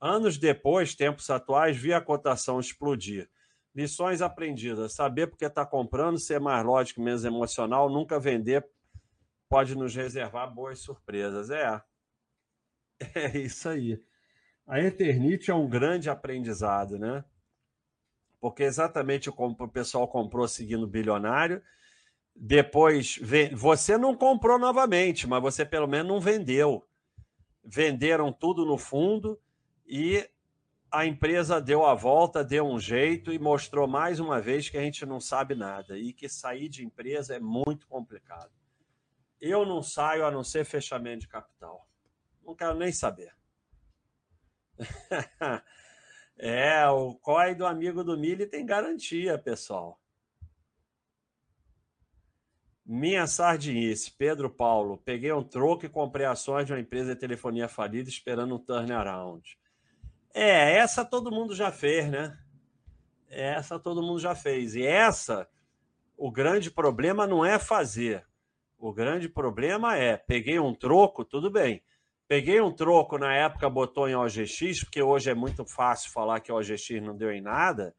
Anos 0.00 0.36
depois, 0.36 0.94
tempos 0.94 1.30
atuais, 1.30 1.76
vi 1.76 1.92
a 1.92 2.00
cotação 2.00 2.58
explodir. 2.58 3.30
Lições 3.74 4.20
aprendidas. 4.20 4.94
Saber 4.94 5.28
porque 5.28 5.44
está 5.44 5.64
comprando, 5.64 6.18
ser 6.18 6.40
mais 6.40 6.64
lógico, 6.64 7.00
menos 7.00 7.24
emocional, 7.24 7.88
nunca 7.88 8.18
vender 8.18 8.68
pode 9.48 9.76
nos 9.76 9.94
reservar 9.94 10.52
boas 10.52 10.80
surpresas. 10.80 11.50
É. 11.50 11.80
É 13.14 13.38
isso 13.38 13.68
aí. 13.68 14.00
A 14.66 14.80
Eternite 14.80 15.50
é 15.50 15.54
um 15.54 15.68
grande 15.68 16.08
aprendizado, 16.08 16.98
né? 16.98 17.24
Porque 18.44 18.62
exatamente 18.62 19.30
o 19.30 19.68
pessoal 19.68 20.06
comprou 20.06 20.46
seguindo 20.46 20.86
bilionário. 20.86 21.62
Depois, 22.36 23.18
você 23.54 23.96
não 23.96 24.14
comprou 24.14 24.58
novamente, 24.58 25.26
mas 25.26 25.40
você 25.40 25.64
pelo 25.64 25.86
menos 25.86 26.12
não 26.12 26.20
vendeu. 26.20 26.86
Venderam 27.64 28.30
tudo 28.30 28.66
no 28.66 28.76
fundo 28.76 29.40
e 29.86 30.28
a 30.90 31.06
empresa 31.06 31.58
deu 31.58 31.86
a 31.86 31.94
volta, 31.94 32.44
deu 32.44 32.66
um 32.66 32.78
jeito 32.78 33.32
e 33.32 33.38
mostrou 33.38 33.88
mais 33.88 34.20
uma 34.20 34.42
vez 34.42 34.68
que 34.68 34.76
a 34.76 34.82
gente 34.82 35.06
não 35.06 35.20
sabe 35.20 35.54
nada 35.54 35.96
e 35.96 36.12
que 36.12 36.28
sair 36.28 36.68
de 36.68 36.84
empresa 36.84 37.34
é 37.34 37.40
muito 37.40 37.86
complicado. 37.86 38.52
Eu 39.40 39.64
não 39.64 39.82
saio 39.82 40.26
a 40.26 40.30
não 40.30 40.44
ser 40.44 40.66
fechamento 40.66 41.20
de 41.20 41.28
capital. 41.28 41.88
Não 42.44 42.54
quero 42.54 42.74
nem 42.74 42.92
saber. 42.92 43.34
é, 46.38 46.86
o 46.88 47.14
COI 47.14 47.54
do 47.54 47.66
amigo 47.66 48.02
do 48.02 48.16
Mili 48.18 48.46
tem 48.46 48.66
garantia, 48.66 49.38
pessoal. 49.38 50.00
Minha 52.84 53.26
sardinice, 53.26 54.12
Pedro 54.12 54.50
Paulo. 54.50 54.98
Peguei 54.98 55.32
um 55.32 55.42
troco 55.42 55.86
e 55.86 55.88
comprei 55.88 56.26
ações 56.26 56.66
de 56.66 56.72
uma 56.72 56.80
empresa 56.80 57.14
de 57.14 57.20
telefonia 57.20 57.66
falida 57.66 58.08
esperando 58.08 58.54
um 58.54 58.58
turnaround. 58.58 59.58
É, 60.34 60.76
essa 60.76 61.04
todo 61.04 61.30
mundo 61.30 61.54
já 61.54 61.72
fez, 61.72 62.10
né? 62.10 62.38
Essa 63.30 63.78
todo 63.78 64.02
mundo 64.02 64.18
já 64.18 64.34
fez. 64.34 64.74
E 64.74 64.84
essa, 64.84 65.48
o 66.16 66.30
grande 66.30 66.70
problema 66.70 67.26
não 67.26 67.44
é 67.44 67.58
fazer. 67.58 68.26
O 68.76 68.92
grande 68.92 69.28
problema 69.28 69.96
é, 69.96 70.16
peguei 70.16 70.58
um 70.58 70.74
troco, 70.74 71.24
tudo 71.24 71.50
bem. 71.50 71.82
Peguei 72.26 72.60
um 72.60 72.72
troco 72.72 73.18
na 73.18 73.34
época, 73.34 73.68
botou 73.68 74.08
em 74.08 74.14
OGX, 74.14 74.84
porque 74.84 75.02
hoje 75.02 75.30
é 75.30 75.34
muito 75.34 75.66
fácil 75.66 76.10
falar 76.10 76.40
que 76.40 76.50
OGX 76.50 77.02
não 77.02 77.14
deu 77.14 77.30
em 77.30 77.42
nada, 77.42 77.94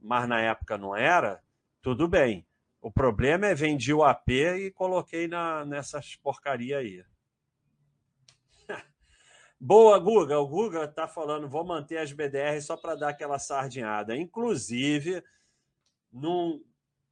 mas 0.00 0.28
na 0.28 0.40
época 0.40 0.76
não 0.76 0.96
era, 0.96 1.40
tudo 1.80 2.08
bem. 2.08 2.44
O 2.80 2.90
problema 2.90 3.46
é 3.46 3.54
vendi 3.54 3.94
o 3.94 4.02
AP 4.02 4.28
e 4.30 4.72
coloquei 4.72 5.28
na, 5.28 5.64
nessas 5.64 6.16
porcaria 6.16 6.78
aí. 6.78 7.04
Boa, 9.58 9.96
Guga. 10.00 10.40
O 10.40 10.48
Guga 10.48 10.84
está 10.84 11.06
falando, 11.06 11.48
vou 11.48 11.64
manter 11.64 11.98
as 11.98 12.12
BDR 12.12 12.60
só 12.60 12.76
para 12.76 12.96
dar 12.96 13.10
aquela 13.10 13.38
sardinhada. 13.38 14.16
Inclusive, 14.16 15.22
num, 16.12 16.60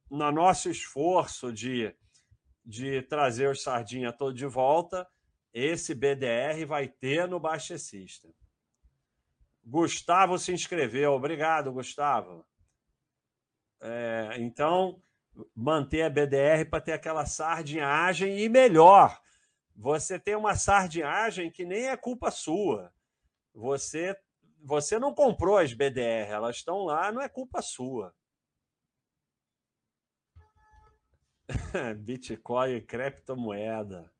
no 0.09 0.29
nosso 0.33 0.69
esforço 0.69 1.53
de, 1.53 1.95
de 2.65 3.01
trazer 3.03 3.49
os 3.49 3.63
sardinha 3.63 4.11
todo 4.11 4.33
de 4.33 4.45
volta, 4.45 5.07
esse 5.53 5.93
BDR 5.93 6.65
vai 6.65 6.87
ter 6.87 7.27
no 7.27 7.39
Baixa 7.39 7.77
System. 7.77 8.33
Gustavo 9.63 10.37
se 10.37 10.51
inscreveu. 10.51 11.13
Obrigado, 11.13 11.71
Gustavo. 11.71 12.45
É, 13.79 14.35
então, 14.37 15.01
manter 15.55 16.03
a 16.03 16.09
BDR 16.09 16.69
para 16.69 16.81
ter 16.81 16.93
aquela 16.93 17.25
sardinhagem 17.25 18.39
e 18.39 18.49
melhor 18.49 19.19
você 19.75 20.19
tem 20.19 20.35
uma 20.35 20.55
sardinhagem 20.55 21.49
que 21.49 21.65
nem 21.65 21.87
é 21.87 21.97
culpa 21.97 22.29
sua. 22.29 22.93
Você 23.53 24.15
você 24.63 24.99
não 24.99 25.11
comprou 25.11 25.57
as 25.57 25.73
BDR, 25.73 26.29
elas 26.29 26.57
estão 26.57 26.83
lá, 26.83 27.11
não 27.11 27.19
é 27.19 27.27
culpa 27.27 27.63
sua. 27.63 28.13
Bitcoin 31.97 32.75
e 32.75 32.81
criptomoeda. 32.81 34.11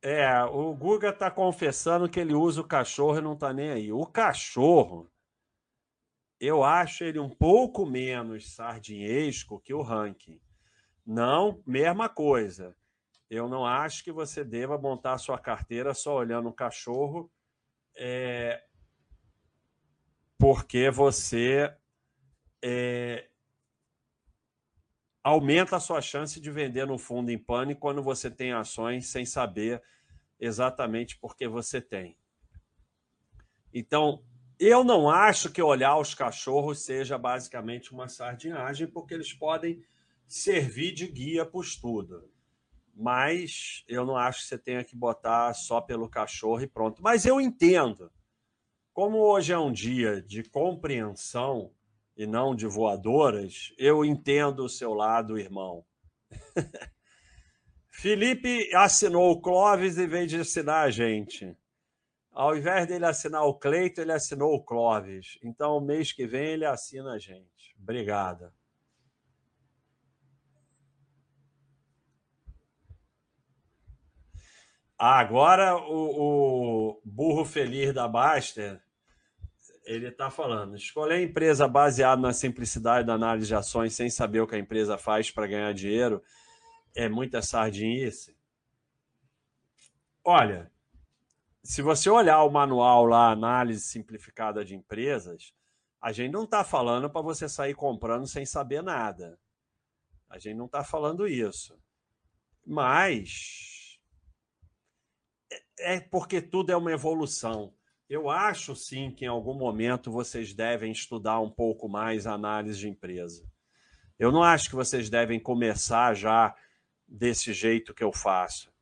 É, 0.00 0.44
o 0.44 0.74
Guga 0.74 1.08
está 1.08 1.30
confessando 1.30 2.08
que 2.08 2.20
ele 2.20 2.34
usa 2.34 2.60
o 2.60 2.66
cachorro 2.66 3.18
e 3.18 3.22
não 3.22 3.32
está 3.32 3.52
nem 3.52 3.70
aí. 3.70 3.92
O 3.92 4.06
cachorro, 4.06 5.10
eu 6.40 6.62
acho 6.62 7.02
ele 7.02 7.18
um 7.18 7.28
pouco 7.28 7.84
menos 7.84 8.54
sardinhesco 8.54 9.60
que 9.60 9.74
o 9.74 9.82
ranking. 9.82 10.40
Não, 11.04 11.60
mesma 11.66 12.08
coisa. 12.08 12.76
Eu 13.28 13.48
não 13.48 13.66
acho 13.66 14.04
que 14.04 14.12
você 14.12 14.44
deva 14.44 14.78
montar 14.78 15.18
sua 15.18 15.38
carteira 15.38 15.92
só 15.92 16.16
olhando 16.16 16.48
o 16.48 16.54
cachorro, 16.54 17.30
é, 17.96 18.62
porque 20.38 20.90
você 20.90 21.74
é, 22.62 23.28
aumenta 25.28 25.76
a 25.76 25.80
sua 25.80 26.00
chance 26.00 26.40
de 26.40 26.50
vender 26.50 26.86
no 26.86 26.98
fundo 26.98 27.30
em 27.30 27.38
pânico 27.38 27.80
quando 27.80 28.02
você 28.02 28.30
tem 28.30 28.52
ações 28.52 29.08
sem 29.08 29.26
saber 29.26 29.82
exatamente 30.40 31.18
por 31.18 31.36
que 31.36 31.46
você 31.46 31.80
tem. 31.80 32.16
Então, 33.72 34.22
eu 34.58 34.82
não 34.82 35.08
acho 35.08 35.50
que 35.50 35.62
olhar 35.62 35.98
os 35.98 36.14
cachorros 36.14 36.84
seja 36.84 37.18
basicamente 37.18 37.92
uma 37.92 38.08
sardinhagem, 38.08 38.86
porque 38.86 39.14
eles 39.14 39.32
podem 39.32 39.82
servir 40.26 40.92
de 40.92 41.06
guia 41.06 41.44
para 41.44 41.58
o 41.58 41.62
estudo. 41.62 42.30
Mas 42.94 43.84
eu 43.86 44.04
não 44.04 44.16
acho 44.16 44.40
que 44.40 44.48
você 44.48 44.58
tenha 44.58 44.82
que 44.82 44.96
botar 44.96 45.52
só 45.54 45.80
pelo 45.80 46.08
cachorro 46.08 46.62
e 46.62 46.66
pronto. 46.66 47.02
Mas 47.02 47.24
eu 47.26 47.40
entendo. 47.40 48.10
Como 48.92 49.18
hoje 49.18 49.52
é 49.52 49.58
um 49.58 49.70
dia 49.70 50.20
de 50.20 50.42
compreensão 50.42 51.72
e 52.18 52.26
não 52.26 52.52
de 52.52 52.66
voadoras, 52.66 53.72
eu 53.78 54.04
entendo 54.04 54.64
o 54.64 54.68
seu 54.68 54.92
lado, 54.92 55.38
irmão. 55.38 55.86
Felipe 57.90 58.74
assinou 58.74 59.30
o 59.30 59.40
Clóvis 59.40 59.96
em 59.98 60.08
vez 60.08 60.28
de 60.28 60.40
assinar 60.40 60.84
a 60.84 60.90
gente. 60.90 61.56
Ao 62.32 62.56
invés 62.56 62.88
dele 62.88 63.06
assinar 63.06 63.44
o 63.44 63.54
Cleito, 63.54 64.00
ele 64.00 64.12
assinou 64.12 64.52
o 64.52 64.62
Clóvis. 64.62 65.38
Então, 65.44 65.80
mês 65.80 66.12
que 66.12 66.26
vem, 66.26 66.48
ele 66.48 66.64
assina 66.64 67.12
a 67.12 67.18
gente. 67.18 67.76
Obrigada. 67.80 68.52
Agora 74.98 75.76
o, 75.76 76.90
o 76.90 77.00
burro 77.04 77.44
feliz 77.44 77.94
da 77.94 78.08
Baster, 78.08 78.82
ele 79.88 80.08
está 80.08 80.30
falando, 80.30 80.76
escolher 80.76 81.22
empresa 81.22 81.66
baseada 81.66 82.20
na 82.20 82.34
simplicidade 82.34 83.06
da 83.06 83.14
análise 83.14 83.46
de 83.46 83.54
ações 83.54 83.94
sem 83.94 84.10
saber 84.10 84.40
o 84.40 84.46
que 84.46 84.54
a 84.54 84.58
empresa 84.58 84.98
faz 84.98 85.30
para 85.30 85.46
ganhar 85.46 85.72
dinheiro 85.72 86.22
é 86.94 87.08
muita 87.08 87.40
sardinice. 87.40 88.36
Olha, 90.22 90.70
se 91.62 91.80
você 91.80 92.10
olhar 92.10 92.42
o 92.42 92.50
manual 92.50 93.06
lá, 93.06 93.30
análise 93.30 93.80
simplificada 93.80 94.62
de 94.62 94.74
empresas, 94.74 95.54
a 95.98 96.12
gente 96.12 96.32
não 96.32 96.44
está 96.44 96.62
falando 96.62 97.08
para 97.08 97.22
você 97.22 97.48
sair 97.48 97.74
comprando 97.74 98.26
sem 98.26 98.44
saber 98.44 98.82
nada. 98.82 99.40
A 100.28 100.38
gente 100.38 100.56
não 100.56 100.66
está 100.66 100.84
falando 100.84 101.26
isso. 101.26 101.78
Mas 102.62 103.98
é, 105.78 105.94
é 105.96 106.00
porque 106.00 106.42
tudo 106.42 106.70
é 106.72 106.76
uma 106.76 106.92
evolução. 106.92 107.72
Eu 108.08 108.30
acho 108.30 108.74
sim 108.74 109.10
que 109.10 109.26
em 109.26 109.28
algum 109.28 109.52
momento 109.52 110.10
vocês 110.10 110.54
devem 110.54 110.90
estudar 110.90 111.40
um 111.40 111.50
pouco 111.50 111.88
mais 111.88 112.26
a 112.26 112.32
análise 112.32 112.78
de 112.78 112.88
empresa. 112.88 113.44
Eu 114.18 114.32
não 114.32 114.42
acho 114.42 114.70
que 114.70 114.74
vocês 114.74 115.10
devem 115.10 115.38
começar 115.38 116.14
já 116.14 116.56
desse 117.06 117.52
jeito 117.52 117.94
que 117.94 118.02
eu 118.02 118.12
faço. 118.12 118.72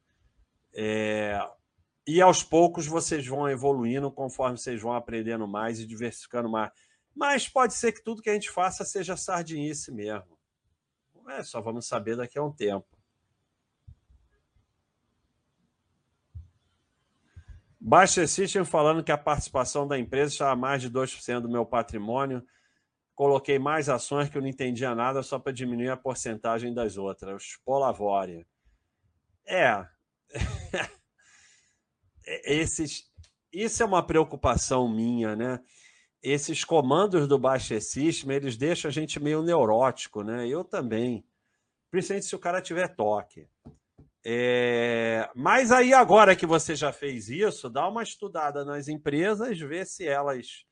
É... 0.73 1.39
E 2.07 2.23
aos 2.23 2.45
poucos 2.45 2.87
vocês 2.87 3.27
vão 3.27 3.49
evoluindo 3.49 4.13
conforme 4.13 4.57
vocês 4.57 4.81
vão 4.81 4.93
aprendendo 4.93 5.47
mais 5.49 5.81
e 5.81 5.87
diversificando 5.87 6.49
mais. 6.49 6.71
Mas 7.13 7.49
pode 7.49 7.75
ser 7.75 7.93
que 7.93 8.05
tudo 8.05 8.23
que 8.23 8.31
a 8.31 8.35
gente 8.35 8.49
faça 8.49 8.85
seja 8.85 9.17
sardinice 9.17 9.91
mesmo. 9.91 10.39
É, 11.31 11.43
só 11.43 11.61
vamos 11.61 11.89
saber 11.89 12.17
daqui 12.17 12.39
a 12.39 12.45
um 12.45 12.53
tempo. 12.53 12.96
Baixa 17.81 18.27
System 18.27 18.65
falando 18.65 19.05
que 19.05 19.13
a 19.13 19.19
participação 19.19 19.87
da 19.87 19.99
empresa 19.99 20.33
está 20.33 20.51
a 20.51 20.57
mais 20.57 20.83
de 20.83 20.91
2% 20.91 21.41
do 21.41 21.49
meu 21.49 21.65
patrimônio. 21.65 22.43
Coloquei 23.15 23.59
mais 23.59 23.89
ações 23.89 24.29
que 24.29 24.37
eu 24.37 24.43
não 24.43 24.49
entendia 24.49 24.95
nada 24.95 25.23
só 25.23 25.39
para 25.39 25.53
diminuir 25.53 25.91
a 25.91 25.97
porcentagem 25.97 26.73
das 26.75 26.97
outras. 26.97 27.59
Polavória. 27.65 28.47
É. 32.29 32.61
Esses, 32.61 33.05
isso 33.53 33.81
é 33.83 33.87
uma 33.87 34.05
preocupação 34.05 34.89
minha, 34.89 35.37
né? 35.37 35.61
Esses 36.21 36.65
comandos 36.65 37.29
do 37.29 37.39
Baixa 37.39 37.81
System, 37.81 38.35
eles 38.35 38.57
deixam 38.57 38.89
a 38.89 38.93
gente 38.93 39.21
meio 39.21 39.45
neurótico, 39.45 40.25
né? 40.25 40.49
Eu 40.49 40.65
também. 40.65 41.25
Principalmente 41.89 42.27
se 42.27 42.35
o 42.35 42.39
cara 42.41 42.61
tiver 42.61 42.89
toque. 42.89 43.49
É, 44.29 45.31
mas 45.37 45.71
aí, 45.71 45.95
agora 45.95 46.35
que 46.35 46.45
você 46.45 46.75
já 46.75 46.93
fez 46.93 47.29
isso, 47.29 47.71
dá 47.71 47.87
uma 47.87 48.03
estudada 48.03 48.65
nas 48.65 48.89
empresas, 48.89 49.57
vê 49.61 49.87
se 49.87 50.05
elas 50.05 50.65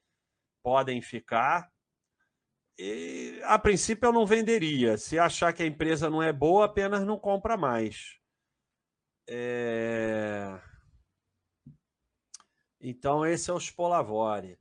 podem 0.60 1.00
ficar. 1.00 1.70
E, 2.76 3.40
a 3.44 3.56
princípio, 3.56 4.08
eu 4.08 4.12
não 4.12 4.26
venderia. 4.26 4.98
Se 4.98 5.20
achar 5.20 5.52
que 5.52 5.62
a 5.62 5.66
empresa 5.66 6.10
não 6.10 6.20
é 6.20 6.32
boa, 6.32 6.64
apenas 6.64 7.06
não 7.06 7.16
compra 7.16 7.56
mais. 7.56 8.18
É... 9.28 10.60
Então, 12.80 13.24
esse 13.24 13.52
é 13.52 13.54
o 13.54 13.58
Spolavore. 13.58 14.58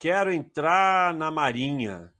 Quero 0.00 0.32
entrar 0.32 1.14
na 1.14 1.30
Marinha. 1.30 2.12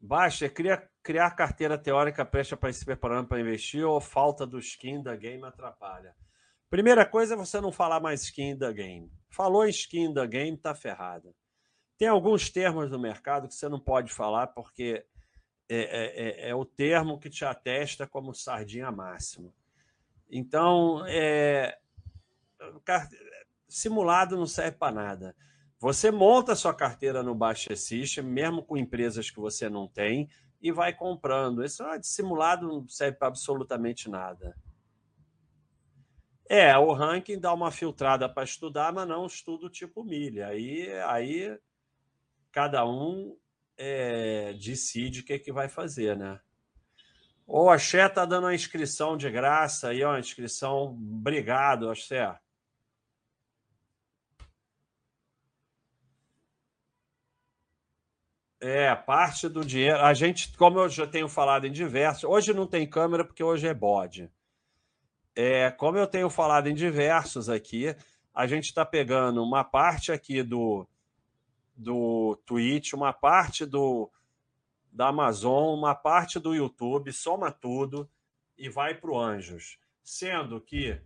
Baixa, 0.00 0.48
cria 0.48 0.88
criar 1.02 1.30
carteira 1.32 1.76
teórica 1.76 2.24
presta 2.24 2.56
para 2.56 2.72
se 2.72 2.84
preparando 2.84 3.28
para 3.28 3.40
investir 3.40 3.84
ou 3.84 4.00
falta 4.00 4.46
do 4.46 4.58
skin 4.58 5.02
da 5.02 5.16
game 5.16 5.44
atrapalha? 5.44 6.14
Primeira 6.70 7.04
coisa 7.04 7.34
é 7.34 7.36
você 7.36 7.60
não 7.60 7.72
falar 7.72 8.00
mais 8.00 8.22
skin 8.22 8.56
da 8.56 8.72
game. 8.72 9.12
Falou 9.28 9.66
skin 9.66 10.12
da 10.12 10.24
game, 10.24 10.56
tá 10.56 10.74
ferrada. 10.74 11.34
Tem 11.98 12.08
alguns 12.08 12.50
termos 12.50 12.90
no 12.90 12.98
mercado 12.98 13.46
que 13.46 13.54
você 13.54 13.68
não 13.68 13.78
pode 13.78 14.12
falar 14.12 14.48
porque 14.48 15.04
é, 15.68 15.76
é, 15.76 16.46
é, 16.46 16.50
é 16.50 16.54
o 16.54 16.64
termo 16.64 17.18
que 17.18 17.30
te 17.30 17.44
atesta 17.44 18.06
como 18.06 18.34
sardinha 18.34 18.90
máximo. 18.90 19.54
Então, 20.30 21.04
é, 21.06 21.78
simulado 23.68 24.36
não 24.36 24.46
serve 24.46 24.78
para 24.78 24.94
nada. 24.94 25.36
Você 25.78 26.10
monta 26.10 26.54
sua 26.54 26.72
carteira 26.72 27.22
no 27.22 27.34
Baixa 27.34 27.74
System, 27.74 28.24
mesmo 28.24 28.62
com 28.62 28.76
empresas 28.76 29.30
que 29.30 29.40
você 29.40 29.68
não 29.68 29.88
tem, 29.88 30.28
e 30.62 30.70
vai 30.70 30.94
comprando. 30.94 31.64
Esse 31.64 31.82
é 31.82 31.98
dissimulado 31.98 32.68
não 32.68 32.88
serve 32.88 33.18
para 33.18 33.28
absolutamente 33.28 34.08
nada. 34.08 34.56
É, 36.48 36.76
o 36.78 36.92
ranking 36.92 37.40
dá 37.40 37.52
uma 37.52 37.70
filtrada 37.70 38.28
para 38.28 38.44
estudar, 38.44 38.92
mas 38.92 39.08
não 39.08 39.26
estudo 39.26 39.68
tipo 39.68 40.04
milha. 40.04 40.48
Aí, 40.48 40.92
aí 41.06 41.58
cada 42.52 42.86
um 42.86 43.36
é, 43.76 44.52
decide 44.52 45.20
o 45.20 45.24
que, 45.24 45.32
é 45.32 45.38
que 45.38 45.52
vai 45.52 45.68
fazer, 45.68 46.16
né? 46.16 46.38
O 47.46 47.68
Axé 47.68 48.08
tá 48.08 48.24
dando 48.24 48.44
uma 48.44 48.54
inscrição 48.54 49.16
de 49.16 49.28
graça 49.30 49.88
aí, 49.88 50.04
ó, 50.04 50.16
inscrição. 50.16 50.94
Obrigado, 50.94 51.90
Axé. 51.90 52.38
É, 58.64 58.94
parte 58.94 59.48
do 59.48 59.64
dinheiro. 59.64 59.98
A 59.98 60.14
gente, 60.14 60.56
como 60.56 60.78
eu 60.78 60.88
já 60.88 61.04
tenho 61.04 61.28
falado 61.28 61.66
em 61.66 61.72
diversos, 61.72 62.22
hoje 62.22 62.54
não 62.54 62.64
tem 62.64 62.88
câmera 62.88 63.24
porque 63.24 63.42
hoje 63.42 63.66
é 63.66 63.74
bode. 63.74 64.30
É, 65.34 65.68
como 65.72 65.98
eu 65.98 66.06
tenho 66.06 66.30
falado 66.30 66.68
em 66.68 66.74
diversos 66.74 67.48
aqui, 67.48 67.92
a 68.32 68.46
gente 68.46 68.66
está 68.66 68.86
pegando 68.86 69.42
uma 69.42 69.64
parte 69.64 70.12
aqui 70.12 70.44
do, 70.44 70.86
do 71.74 72.40
Twitch, 72.46 72.92
uma 72.92 73.12
parte 73.12 73.66
do 73.66 74.08
da 74.92 75.08
Amazon, 75.08 75.76
uma 75.76 75.94
parte 75.94 76.38
do 76.38 76.54
YouTube, 76.54 77.12
soma 77.12 77.50
tudo 77.50 78.08
e 78.56 78.68
vai 78.68 78.94
para 78.94 79.10
o 79.10 79.18
Anjos. 79.18 79.76
Sendo 80.04 80.60
que 80.60 81.00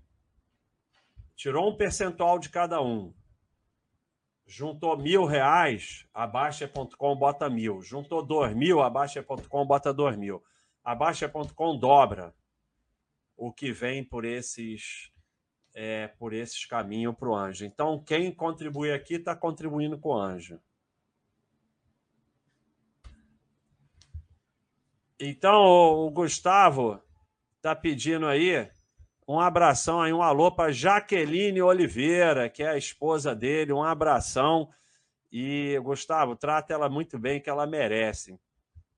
tirou 1.35 1.71
um 1.71 1.77
percentual 1.77 2.39
de 2.39 2.51
cada 2.51 2.83
um 2.83 3.15
juntou 4.47 4.97
mil 4.97 5.25
reais, 5.25 6.07
a 6.15 6.27
Baixa.com 6.27 7.17
bota 7.17 7.51
mil. 7.51 7.83
Juntou 7.83 8.23
dois 8.23 8.55
mil, 8.55 8.81
a 8.81 8.89
Baixa.com 8.89 9.67
bota 9.67 9.93
dois 9.93 10.17
mil. 10.17 10.43
A 10.85 10.95
Baixa.com 10.95 11.77
dobra 11.77 12.33
o 13.37 13.53
que 13.53 13.73
vem 13.73 14.03
por 14.03 14.25
esses 14.25 15.13
é, 15.75 16.07
por 16.07 16.33
esses 16.33 16.65
caminhos 16.65 17.15
para 17.15 17.29
o 17.29 17.37
anjo. 17.37 17.65
Então, 17.67 18.03
quem 18.03 18.33
contribui 18.33 18.91
aqui 18.93 19.17
está 19.17 19.37
contribuindo 19.37 19.99
com 19.99 20.09
o 20.09 20.19
anjo. 20.19 20.59
Então, 25.21 25.55
o 25.55 26.11
Gustavo 26.11 27.03
está 27.57 27.75
pedindo 27.75 28.27
aí 28.27 28.71
um 29.29 29.41
abração 29.41 30.01
aí, 30.01 30.13
um 30.13 30.23
alô 30.23 30.53
para 30.53 30.71
Jaqueline 30.71 31.61
Oliveira, 31.61 32.49
que 32.49 32.63
é 32.63 32.69
a 32.69 32.79
esposa 32.79 33.35
dele. 33.35 33.73
Um 33.73 33.83
abração. 33.83 34.71
E, 35.33 35.77
Gustavo, 35.83 36.37
trata 36.37 36.73
ela 36.73 36.89
muito 36.89 37.19
bem, 37.19 37.41
que 37.41 37.51
ela 37.51 37.67
merece. 37.67 38.39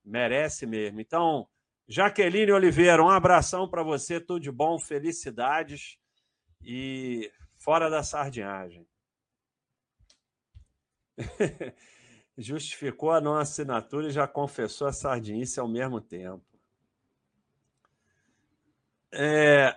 Merece 0.04 0.66
mesmo. 0.66 1.00
Então, 1.00 1.48
Jaqueline 1.86 2.52
Oliveira, 2.52 3.02
um 3.02 3.08
abração 3.08 3.66
para 3.66 3.82
você, 3.82 4.20
tudo 4.20 4.40
de 4.40 4.52
bom, 4.52 4.78
felicidades 4.78 5.98
e 6.60 7.32
fora 7.56 7.88
da 7.88 8.02
sardinhagem. 8.02 8.86
Justificou 12.36 13.10
a 13.10 13.20
não 13.20 13.34
assinatura 13.34 14.08
e 14.08 14.12
já 14.12 14.28
confessou 14.28 14.86
a 14.86 14.92
sardinice 14.92 15.58
ao 15.58 15.66
mesmo 15.66 16.00
tempo. 16.00 16.44
É, 19.10 19.74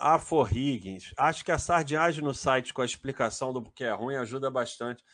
Afo 0.00 0.42
Higgins. 0.46 1.12
Acho 1.16 1.44
que 1.44 1.52
a 1.52 1.58
sardinhagem 1.58 2.24
no 2.24 2.34
site 2.34 2.72
com 2.72 2.80
a 2.80 2.86
explicação 2.86 3.52
do 3.52 3.62
que 3.70 3.84
é 3.84 3.92
ruim 3.92 4.16
ajuda 4.16 4.50
bastante, 4.50 5.04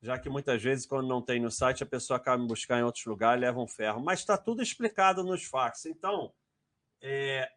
já 0.00 0.16
que 0.16 0.28
muitas 0.28 0.62
vezes, 0.62 0.86
quando 0.86 1.08
não 1.08 1.20
tem 1.20 1.40
no 1.40 1.50
site, 1.50 1.82
a 1.82 1.86
pessoa 1.86 2.16
acaba 2.16 2.40
me 2.40 2.46
buscar 2.46 2.78
em 2.78 2.84
outros 2.84 3.04
lugares 3.04 3.42
e 3.42 3.44
leva 3.44 3.60
um 3.60 3.66
ferro. 3.66 4.00
Mas 4.00 4.20
está 4.20 4.38
tudo 4.38 4.62
explicado 4.62 5.24
nos 5.24 5.42
fax. 5.42 5.86
Então, 5.86 6.32
é, 7.02 7.50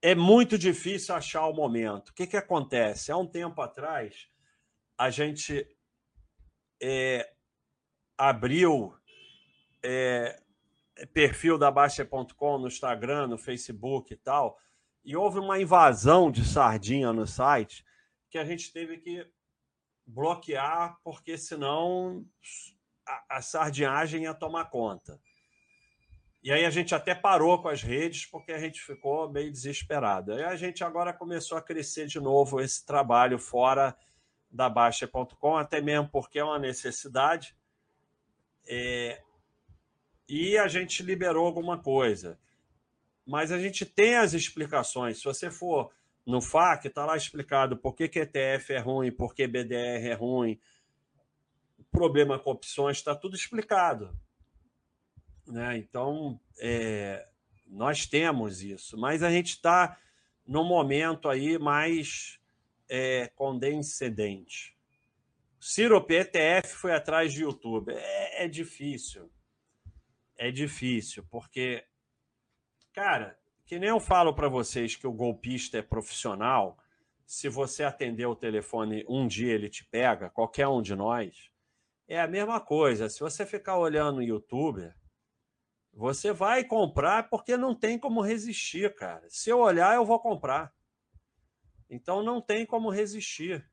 é 0.00 0.14
muito 0.14 0.56
difícil 0.56 1.14
achar 1.14 1.46
o 1.46 1.52
momento. 1.52 2.10
O 2.10 2.14
que, 2.14 2.28
que 2.28 2.36
acontece? 2.36 3.10
Há 3.10 3.16
um 3.16 3.26
tempo 3.26 3.60
atrás, 3.60 4.28
a 4.96 5.10
gente 5.10 5.66
é, 6.80 7.28
abriu 8.16 8.94
é, 9.82 10.40
perfil 11.12 11.58
da 11.58 11.68
Baixa.com 11.68 12.58
no 12.58 12.68
Instagram, 12.68 13.26
no 13.26 13.36
Facebook 13.36 14.14
e 14.14 14.16
tal 14.16 14.56
e 15.04 15.16
houve 15.16 15.38
uma 15.38 15.60
invasão 15.60 16.30
de 16.30 16.44
sardinha 16.44 17.12
no 17.12 17.26
site 17.26 17.84
que 18.28 18.38
a 18.38 18.44
gente 18.44 18.72
teve 18.72 18.98
que 18.98 19.26
bloquear, 20.06 20.98
porque 21.02 21.36
senão 21.36 22.24
a, 23.06 23.38
a 23.38 23.42
sardinhagem 23.42 24.24
ia 24.24 24.34
tomar 24.34 24.66
conta. 24.66 25.20
E 26.42 26.50
aí 26.50 26.64
a 26.64 26.70
gente 26.70 26.94
até 26.94 27.14
parou 27.14 27.60
com 27.60 27.68
as 27.68 27.82
redes 27.82 28.24
porque 28.24 28.52
a 28.52 28.58
gente 28.58 28.80
ficou 28.80 29.30
meio 29.30 29.52
desesperado. 29.52 30.32
Aí 30.32 30.44
a 30.44 30.56
gente 30.56 30.82
agora 30.82 31.12
começou 31.12 31.58
a 31.58 31.62
crescer 31.62 32.06
de 32.06 32.18
novo 32.18 32.60
esse 32.60 32.84
trabalho 32.84 33.38
fora 33.38 33.96
da 34.50 34.68
Baixa.com, 34.68 35.56
até 35.56 35.80
mesmo 35.80 36.08
porque 36.08 36.38
é 36.38 36.44
uma 36.44 36.58
necessidade. 36.58 37.54
É... 38.66 39.22
E 40.28 40.56
a 40.56 40.66
gente 40.66 41.02
liberou 41.02 41.46
alguma 41.46 41.78
coisa 41.78 42.38
mas 43.30 43.52
a 43.52 43.58
gente 43.60 43.86
tem 43.86 44.16
as 44.16 44.34
explicações. 44.34 45.18
Se 45.18 45.24
você 45.24 45.52
for 45.52 45.92
no 46.26 46.42
FAQ, 46.42 46.88
está 46.88 47.06
lá 47.06 47.16
explicado 47.16 47.76
por 47.76 47.94
que, 47.94 48.08
que 48.08 48.18
ETF 48.18 48.72
é 48.72 48.78
ruim, 48.78 49.12
por 49.12 49.34
que 49.34 49.46
BDR 49.46 50.08
é 50.08 50.14
ruim, 50.14 50.60
problema 51.92 52.40
com 52.40 52.50
opções, 52.50 52.96
está 52.96 53.14
tudo 53.14 53.36
explicado. 53.36 54.18
Né? 55.46 55.78
Então, 55.78 56.40
é, 56.58 57.24
nós 57.68 58.04
temos 58.04 58.62
isso, 58.62 58.98
mas 58.98 59.22
a 59.22 59.30
gente 59.30 59.50
está 59.50 59.96
no 60.44 60.64
momento 60.64 61.28
aí 61.28 61.56
mais 61.56 62.40
é, 62.88 63.28
condescendente. 63.28 64.76
Ciro 65.60 66.02
PTF 66.04 66.74
foi 66.74 66.92
atrás 66.92 67.32
de 67.32 67.42
YouTube. 67.42 67.92
É, 67.92 68.44
é 68.44 68.48
difícil. 68.48 69.30
É 70.36 70.50
difícil, 70.50 71.24
porque, 71.30 71.84
cara, 72.92 73.38
que 73.66 73.78
nem 73.78 73.88
eu 73.88 74.00
falo 74.00 74.34
para 74.34 74.48
vocês 74.48 74.96
que 74.96 75.06
o 75.06 75.12
golpista 75.12 75.78
é 75.78 75.82
profissional, 75.82 76.76
se 77.24 77.48
você 77.48 77.84
atender 77.84 78.26
o 78.26 78.34
telefone 78.34 79.04
um 79.08 79.26
dia 79.26 79.54
ele 79.54 79.68
te 79.68 79.84
pega, 79.84 80.30
qualquer 80.30 80.66
um 80.66 80.82
de 80.82 80.96
nós, 80.96 81.50
é 82.08 82.20
a 82.20 82.26
mesma 82.26 82.60
coisa. 82.60 83.08
Se 83.08 83.20
você 83.20 83.46
ficar 83.46 83.78
olhando 83.78 84.18
o 84.18 84.22
YouTube, 84.22 84.92
você 85.92 86.32
vai 86.32 86.64
comprar 86.64 87.28
porque 87.30 87.56
não 87.56 87.74
tem 87.74 87.98
como 87.98 88.20
resistir, 88.20 88.94
cara. 88.96 89.24
Se 89.28 89.50
eu 89.50 89.60
olhar, 89.60 89.94
eu 89.94 90.04
vou 90.04 90.18
comprar. 90.18 90.74
Então 91.88 92.22
não 92.22 92.40
tem 92.40 92.66
como 92.66 92.90
resistir. 92.90 93.64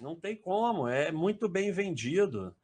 Não 0.00 0.18
tem 0.18 0.36
como. 0.36 0.88
É 0.88 1.12
muito 1.12 1.48
bem 1.48 1.70
vendido. 1.70 2.56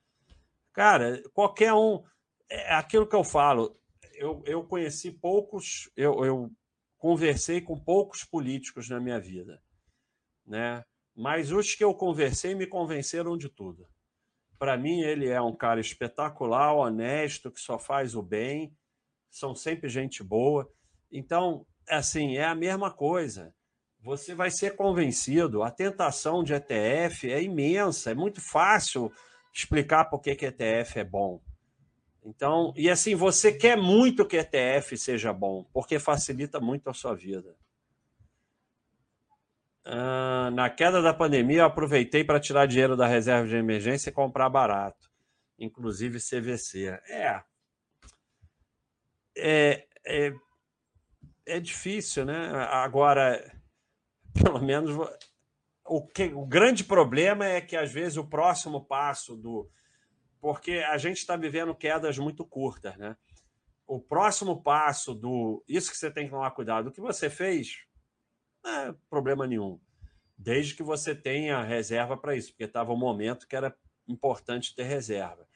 Cara, 0.73 1.23
qualquer 1.33 1.73
um. 1.73 2.03
É 2.49 2.75
aquilo 2.75 3.07
que 3.07 3.17
eu 3.17 3.25
falo. 3.25 3.79
Eu, 4.21 4.43
eu 4.45 4.63
conheci 4.63 5.11
poucos. 5.11 5.91
Eu, 5.97 6.25
eu 6.25 6.51
conversei 6.99 7.61
com 7.61 7.79
poucos 7.79 8.23
políticos 8.23 8.89
na 8.89 9.01
minha 9.01 9.19
vida. 9.19 9.63
Né? 10.47 10.85
Mas 11.17 11.51
os 11.51 11.75
que 11.75 11.83
eu 11.83 11.95
conversei 11.95 12.55
me 12.55 12.67
convenceram 12.67 13.37
de 13.37 13.49
tudo. 13.49 13.89
Para 14.59 14.77
mim, 14.77 15.01
ele 15.01 15.29
é 15.29 15.41
um 15.41 15.57
cara 15.57 15.81
espetacular, 15.81 16.75
honesto, 16.75 17.51
que 17.51 17.61
só 17.61 17.79
faz 17.79 18.15
o 18.15 18.23
bem 18.23 18.77
são 19.31 19.55
sempre 19.55 19.89
gente 19.89 20.23
boa. 20.23 20.69
Então, 21.11 21.65
assim, 21.89 22.37
é 22.37 22.45
a 22.45 22.55
mesma 22.55 22.91
coisa. 22.91 23.55
Você 24.01 24.35
vai 24.35 24.51
ser 24.51 24.77
convencido. 24.77 25.63
A 25.63 25.71
tentação 25.71 26.43
de 26.43 26.53
ETF 26.53 27.31
é 27.31 27.43
imensa, 27.43 28.11
é 28.11 28.15
muito 28.15 28.41
fácil 28.41 29.13
explicar 29.55 30.07
por 30.07 30.21
que, 30.21 30.35
que 30.35 30.47
ETF 30.47 30.99
é 30.99 31.05
bom. 31.05 31.41
Então, 32.25 32.73
e 32.77 32.91
assim, 32.91 33.15
você 33.15 33.53
quer 33.53 33.77
muito 33.77 34.27
que 34.27 34.37
ETF 34.37 34.97
seja 34.97 35.33
bom, 35.33 35.65
porque 35.73 35.99
facilita 35.99 36.61
muito 36.61 36.91
a 36.91 36.95
sua 36.95 37.15
vida. 37.15 37.57
Ah, 39.85 40.51
na 40.53 40.69
queda 40.69 41.01
da 41.01 41.15
pandemia, 41.15 41.61
eu 41.61 41.65
aproveitei 41.65 42.23
para 42.23 42.39
tirar 42.39 42.67
dinheiro 42.67 42.97
da 42.97 43.07
reserva 43.07 43.49
de 43.49 43.57
emergência 43.57 44.11
e 44.11 44.13
comprar 44.13 44.49
barato, 44.51 45.11
inclusive 45.59 46.19
CVC. 46.19 47.01
É, 47.09 47.43
é, 49.37 49.87
é, 50.07 50.33
é 51.47 51.61
difícil, 51.61 52.25
né? 52.25 52.51
Agora, 52.71 53.43
pelo 54.35 54.61
menos 54.61 54.91
o, 55.85 56.07
que, 56.07 56.25
o 56.35 56.47
grande 56.47 56.85
problema 56.85 57.47
é 57.47 57.61
que 57.61 57.77
às 57.77 57.93
vezes 57.93 58.17
o 58.17 58.29
próximo 58.29 58.85
passo 58.85 59.37
do. 59.37 59.69
Porque 60.41 60.85
a 60.89 60.97
gente 60.97 61.19
está 61.19 61.37
vivendo 61.37 61.75
quedas 61.75 62.19
muito 62.19 62.45
curtas, 62.45 62.97
né? 62.97 63.17
O 63.87 64.01
próximo 64.01 64.63
passo 64.63 65.15
do. 65.15 65.63
Isso 65.69 65.91
que 65.91 65.97
você 65.97 66.11
tem 66.11 66.25
que 66.25 66.31
tomar 66.31 66.51
cuidado. 66.53 66.89
O 66.89 66.93
que 66.93 67.01
você 67.01 67.29
fez, 67.29 67.85
não 68.65 68.71
é 68.71 68.95
problema 69.09 69.47
nenhum. 69.47 69.81
Desde 70.37 70.75
que 70.75 70.83
você 70.83 71.15
tenha 71.15 71.63
reserva 71.63 72.17
para 72.17 72.35
isso, 72.35 72.51
porque 72.53 72.65
estava 72.65 72.93
um 72.93 72.97
momento 72.97 73.47
que 73.47 73.57
era 73.57 73.77
importante 74.09 74.75
ter 74.75 74.85
reserva. 74.85 75.47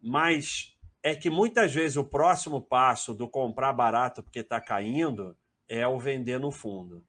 Mas 0.00 0.76
é 1.02 1.14
que 1.14 1.28
muitas 1.28 1.74
vezes 1.74 1.96
o 1.96 2.04
próximo 2.04 2.60
passo 2.60 3.12
do 3.14 3.28
comprar 3.28 3.72
barato 3.72 4.22
porque 4.22 4.40
está 4.40 4.60
caindo 4.60 5.36
é 5.68 5.86
o 5.86 5.98
vender 5.98 6.38
no 6.38 6.50
fundo. 6.50 7.04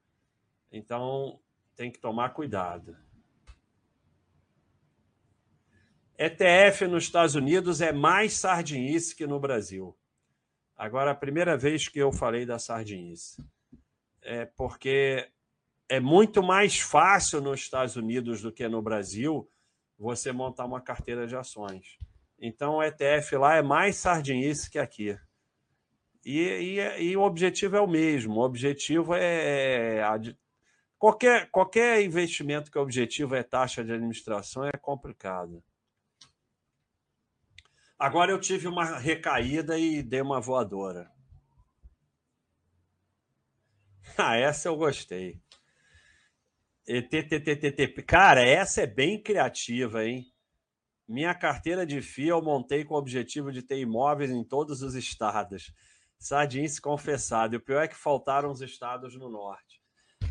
Então, 0.70 1.40
tem 1.74 1.90
que 1.90 1.98
tomar 1.98 2.30
cuidado. 2.30 2.96
ETF 6.22 6.86
nos 6.86 7.04
Estados 7.04 7.34
Unidos 7.34 7.80
é 7.80 7.92
mais 7.92 8.34
sardinice 8.34 9.16
que 9.16 9.26
no 9.26 9.40
Brasil. 9.40 9.96
Agora, 10.76 11.12
a 11.12 11.14
primeira 11.14 11.56
vez 11.56 11.88
que 11.88 11.98
eu 11.98 12.12
falei 12.12 12.44
da 12.44 12.58
sardinice. 12.58 13.42
É 14.20 14.44
porque 14.44 15.26
é 15.88 15.98
muito 15.98 16.42
mais 16.42 16.78
fácil 16.78 17.40
nos 17.40 17.60
Estados 17.60 17.96
Unidos 17.96 18.42
do 18.42 18.52
que 18.52 18.68
no 18.68 18.82
Brasil 18.82 19.50
você 19.98 20.30
montar 20.30 20.66
uma 20.66 20.82
carteira 20.82 21.26
de 21.26 21.34
ações. 21.34 21.96
Então 22.38 22.74
o 22.74 22.82
ETF 22.82 23.36
lá 23.36 23.56
é 23.56 23.62
mais 23.62 23.96
sardinice 23.96 24.70
que 24.70 24.78
aqui. 24.78 25.18
E, 26.22 26.38
e, 26.38 27.02
e 27.02 27.16
o 27.16 27.22
objetivo 27.22 27.76
é 27.76 27.80
o 27.80 27.88
mesmo. 27.88 28.40
O 28.40 28.44
objetivo 28.44 29.14
é. 29.14 30.00
é 30.00 30.02
qualquer, 30.98 31.50
qualquer 31.50 32.02
investimento 32.04 32.70
que 32.70 32.78
o 32.78 32.82
objetivo 32.82 33.34
é 33.34 33.42
taxa 33.42 33.82
de 33.82 33.94
administração 33.94 34.66
é 34.66 34.72
complicado. 34.72 35.64
Agora 38.00 38.32
eu 38.32 38.40
tive 38.40 38.66
uma 38.66 38.96
recaída 38.96 39.78
e 39.78 40.02
dei 40.02 40.22
uma 40.22 40.40
voadora. 40.40 41.12
Ah, 44.16 44.36
essa 44.36 44.68
eu 44.68 44.76
gostei. 44.76 45.40
ETTTTT. 46.86 48.02
Cara, 48.02 48.42
essa 48.42 48.82
é 48.82 48.86
bem 48.86 49.22
criativa, 49.22 50.04
hein? 50.04 50.26
Minha 51.06 51.32
carteira 51.32 51.86
de 51.86 52.02
FIA 52.02 52.30
eu 52.30 52.42
montei 52.42 52.84
com 52.84 52.94
o 52.94 52.98
objetivo 52.98 53.52
de 53.52 53.62
ter 53.62 53.78
imóveis 53.78 54.30
em 54.30 54.42
todos 54.42 54.82
os 54.82 54.94
estados. 54.94 55.72
Sardinha 56.18 56.66
confessado. 56.82 57.54
E 57.54 57.58
o 57.58 57.64
pior 57.64 57.84
é 57.84 57.88
que 57.88 57.96
faltaram 57.96 58.50
os 58.50 58.60
estados 58.60 59.14
no 59.16 59.28
norte. 59.30 59.80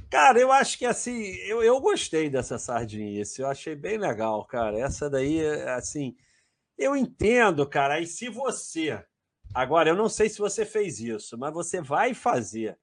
Cara, 0.10 0.40
eu 0.40 0.52
acho 0.52 0.78
que 0.78 0.86
assim, 0.86 1.24
eu, 1.48 1.64
eu 1.64 1.80
gostei 1.80 2.30
dessa 2.30 2.60
sardinice. 2.60 3.42
Eu 3.42 3.48
achei 3.48 3.76
bem 3.76 3.98
legal, 3.98 4.46
cara. 4.46 4.78
Essa 4.78 5.10
daí, 5.10 5.40
assim, 5.70 6.16
eu 6.80 6.96
entendo, 6.96 7.68
cara. 7.68 8.00
E 8.00 8.08
se 8.08 8.30
você. 8.30 9.04
Agora, 9.54 9.90
eu 9.90 9.96
não 9.96 10.10
sei 10.10 10.30
se 10.30 10.40
você 10.40 10.66
fez 10.66 11.00
isso, 11.00 11.38
mas 11.38 11.54
você 11.54 11.82
vai 11.82 12.14
fazer. 12.14 12.78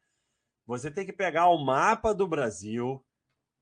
Você 0.67 0.91
tem 0.91 1.07
que 1.07 1.13
pegar 1.13 1.49
o 1.49 1.65
mapa 1.65 2.13
do 2.13 2.27
Brasil, 2.27 3.05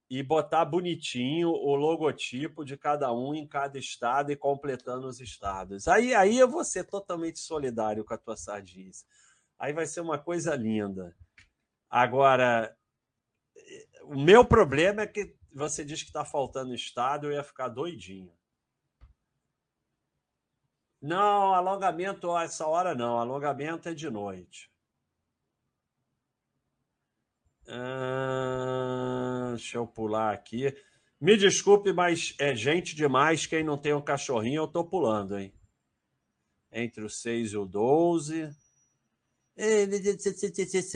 e 0.08 0.22
botar 0.22 0.64
bonitinho 0.64 1.48
o 1.48 1.74
logotipo 1.74 2.64
de 2.64 2.76
cada 2.76 3.12
um 3.12 3.34
em 3.34 3.46
cada 3.46 3.78
estado 3.78 4.30
e 4.30 4.36
completando 4.36 5.06
os 5.06 5.20
estados. 5.20 5.88
Aí, 5.88 6.14
aí 6.14 6.38
eu 6.38 6.48
vou 6.48 6.64
ser 6.64 6.84
totalmente 6.84 7.38
solidário 7.38 8.04
com 8.04 8.14
a 8.14 8.18
tua 8.18 8.36
sardinha. 8.36 8.90
Aí 9.58 9.72
vai 9.72 9.86
ser 9.86 10.00
uma 10.00 10.18
coisa 10.18 10.54
linda. 10.54 11.16
Agora, 11.88 12.76
o 14.02 14.18
meu 14.20 14.44
problema 14.44 15.02
é 15.02 15.06
que 15.06 15.34
você 15.52 15.84
diz 15.84 16.02
que 16.02 16.10
está 16.10 16.24
faltando 16.24 16.74
estado, 16.74 17.26
eu 17.26 17.32
ia 17.32 17.42
ficar 17.42 17.68
doidinho. 17.68 18.32
Não, 21.04 21.52
alongamento 21.52 22.32
a 22.32 22.44
essa 22.44 22.66
hora 22.66 22.94
não. 22.94 23.18
Alongamento 23.18 23.90
é 23.90 23.94
de 23.94 24.08
noite. 24.08 24.70
Ah, 27.68 29.50
deixa 29.50 29.76
eu 29.76 29.86
pular 29.86 30.32
aqui. 30.32 30.74
Me 31.20 31.36
desculpe, 31.36 31.92
mas 31.92 32.34
é 32.38 32.56
gente 32.56 32.96
demais. 32.96 33.44
Quem 33.44 33.62
não 33.62 33.76
tem 33.76 33.92
um 33.92 34.00
cachorrinho, 34.00 34.62
eu 34.62 34.66
tô 34.66 34.82
pulando, 34.82 35.38
hein? 35.38 35.52
Entre 36.72 37.04
o 37.04 37.10
6 37.10 37.52
e 37.52 37.56
o 37.58 37.66
12. 37.66 38.48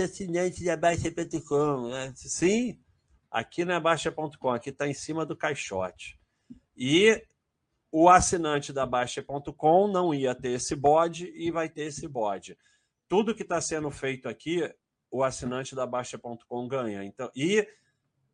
Assinante 0.03 0.65
da 0.65 0.75
Baixa.com. 0.75 1.91
Sim, 2.17 2.83
aqui 3.31 3.63
não 3.63 3.75
é 3.75 3.81
Baixa.com, 3.81 4.49
aqui 4.49 4.71
está 4.71 4.89
em 4.89 4.95
cima 4.95 5.27
do 5.27 5.37
caixote. 5.37 6.19
E 6.75 7.23
o 7.91 8.09
assinante 8.09 8.73
da 8.73 8.85
Baixa.com 8.85 9.89
não 9.89 10.13
ia 10.13 10.35
ter 10.35 10.51
esse 10.51 10.77
bode 10.77 11.33
e 11.35 11.51
vai 11.51 11.69
ter 11.69 11.83
esse 11.83 12.07
bode. 12.07 12.57
Tudo 13.09 13.35
que 13.35 13.43
está 13.43 13.61
sendo 13.61 13.91
feito 13.91 14.29
aqui 14.29 14.71
o 15.11 15.23
assinante 15.25 15.75
da 15.75 15.87
Baixa.com 15.87 16.69
ganha. 16.69 17.03
Então, 17.05 17.31
e 17.35 17.67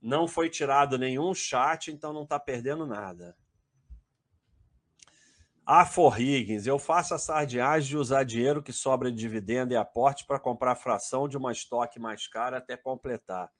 não 0.02 0.26
foi 0.26 0.50
tirado 0.50 0.98
nenhum 0.98 1.32
chat, 1.32 1.90
então 1.90 2.12
não 2.12 2.24
está 2.24 2.38
perdendo 2.38 2.86
nada. 2.86 3.36
A 5.66 5.86
For 5.86 6.20
Higgins, 6.20 6.66
eu 6.66 6.78
faço 6.78 7.14
a 7.14 7.18
sardinhagem 7.18 7.88
de 7.88 7.96
usar 7.96 8.24
dinheiro 8.24 8.62
que 8.62 8.72
sobra 8.72 9.10
de 9.10 9.16
dividendo 9.16 9.72
e 9.72 9.76
aporte 9.76 10.26
para 10.26 10.38
comprar 10.38 10.76
fração 10.76 11.26
de 11.26 11.38
uma 11.38 11.52
estoque 11.52 11.98
mais 11.98 12.26
cara 12.26 12.58
até 12.58 12.76
completar. 12.76 13.50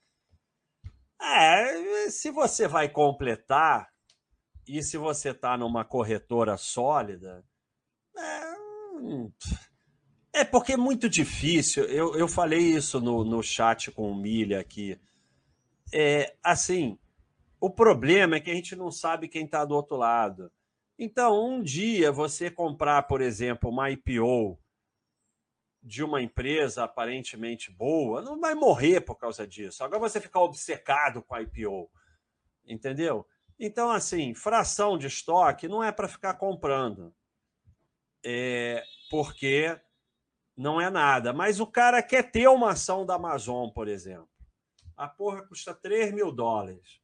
É, 1.18 2.10
se 2.10 2.30
você 2.30 2.68
vai 2.68 2.90
completar 2.90 3.93
e 4.66 4.82
se 4.82 4.96
você 4.96 5.30
está 5.30 5.56
numa 5.56 5.84
corretora 5.84 6.56
sólida, 6.56 7.44
é, 8.16 8.54
é 10.40 10.44
porque 10.44 10.72
é 10.72 10.76
muito 10.76 11.08
difícil. 11.08 11.84
Eu, 11.84 12.16
eu 12.16 12.28
falei 12.28 12.60
isso 12.60 13.00
no, 13.00 13.24
no 13.24 13.42
chat 13.42 13.90
com 13.90 14.10
o 14.10 14.16
Milha 14.16 14.60
aqui. 14.60 14.98
É, 15.92 16.34
assim, 16.42 16.98
o 17.60 17.70
problema 17.70 18.36
é 18.36 18.40
que 18.40 18.50
a 18.50 18.54
gente 18.54 18.74
não 18.74 18.90
sabe 18.90 19.28
quem 19.28 19.44
está 19.44 19.64
do 19.64 19.74
outro 19.74 19.96
lado. 19.96 20.50
Então, 20.98 21.48
um 21.48 21.62
dia 21.62 22.12
você 22.12 22.50
comprar, 22.50 23.02
por 23.04 23.20
exemplo, 23.20 23.70
uma 23.70 23.90
IPO 23.90 24.58
de 25.82 26.02
uma 26.02 26.22
empresa 26.22 26.84
aparentemente 26.84 27.70
boa 27.70 28.22
não 28.22 28.40
vai 28.40 28.54
morrer 28.54 29.02
por 29.02 29.16
causa 29.16 29.46
disso. 29.46 29.84
Agora 29.84 30.00
você 30.00 30.20
ficar 30.20 30.40
obcecado 30.40 31.22
com 31.22 31.34
a 31.34 31.42
IPO, 31.42 31.90
entendeu? 32.66 33.26
Então, 33.58 33.90
assim, 33.90 34.34
fração 34.34 34.98
de 34.98 35.06
estoque 35.06 35.68
não 35.68 35.82
é 35.82 35.92
para 35.92 36.08
ficar 36.08 36.34
comprando, 36.34 37.14
é 38.24 38.82
porque 39.10 39.78
não 40.56 40.80
é 40.80 40.90
nada. 40.90 41.32
Mas 41.32 41.60
o 41.60 41.66
cara 41.66 42.02
quer 42.02 42.30
ter 42.30 42.48
uma 42.48 42.72
ação 42.72 43.06
da 43.06 43.14
Amazon, 43.14 43.70
por 43.70 43.88
exemplo. 43.88 44.28
A 44.96 45.08
porra 45.08 45.46
custa 45.46 45.74
3 45.74 46.12
mil 46.12 46.32
dólares. 46.32 47.00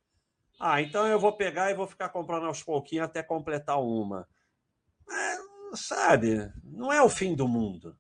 Ah, 0.59 0.83
então 0.83 1.07
eu 1.07 1.19
vou 1.19 1.33
pegar 1.33 1.71
e 1.71 1.75
vou 1.75 1.87
ficar 1.87 2.11
comprando 2.11 2.47
aos 2.47 2.63
pouquinhos 2.63 3.07
até 3.07 3.23
completar 3.23 3.81
uma. 3.81 4.29
É, 5.11 5.77
sabe, 5.77 6.53
não 6.63 6.93
é 6.93 7.03
o 7.03 7.09
fim 7.09 7.35
do 7.35 7.49
mundo. 7.49 7.97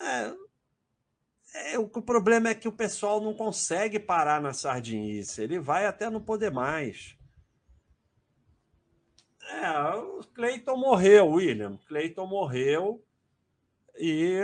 É, 0.00 1.72
é, 1.72 1.78
o 1.78 1.88
problema 1.88 2.48
é 2.48 2.54
que 2.54 2.68
o 2.68 2.72
pessoal 2.72 3.20
não 3.20 3.32
consegue 3.32 3.98
parar 3.98 4.40
na 4.40 4.52
sardinice. 4.52 5.40
Ele 5.40 5.58
vai 5.58 5.86
até 5.86 6.10
não 6.10 6.20
poder 6.20 6.50
mais. 6.50 7.16
É, 9.54 9.96
o 9.96 10.20
Cleiton 10.34 10.76
morreu, 10.76 11.28
William. 11.28 11.78
Cleiton 11.86 12.26
morreu 12.26 13.04
e 13.96 14.40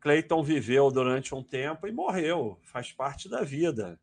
Cleiton 0.00 0.42
viveu 0.42 0.90
durante 0.90 1.34
um 1.34 1.42
tempo 1.42 1.86
e 1.86 1.92
morreu. 1.92 2.58
Faz 2.62 2.92
parte 2.92 3.28
da 3.28 3.42
vida. 3.42 3.98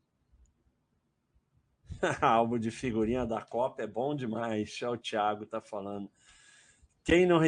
Álbum 2.20 2.58
de 2.58 2.70
figurinha 2.70 3.24
da 3.24 3.40
Copa 3.40 3.82
é 3.82 3.86
bom 3.86 4.16
demais. 4.16 4.80
É 4.82 4.88
o 4.88 4.96
Thiago 4.96 5.46
tá 5.46 5.60
falando. 5.60 6.10
Quem 7.04 7.24
não 7.24 7.40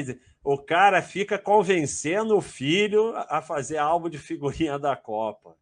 O 0.45 0.57
cara 0.57 1.03
fica 1.03 1.39
convencendo 1.39 2.37
o 2.37 2.41
filho 2.41 3.13
a 3.17 3.43
fazer 3.43 3.79
álbum 3.79 4.09
de 4.09 4.19
figurinha 4.19 4.79
da 4.79 4.97
Copa. 4.97 5.57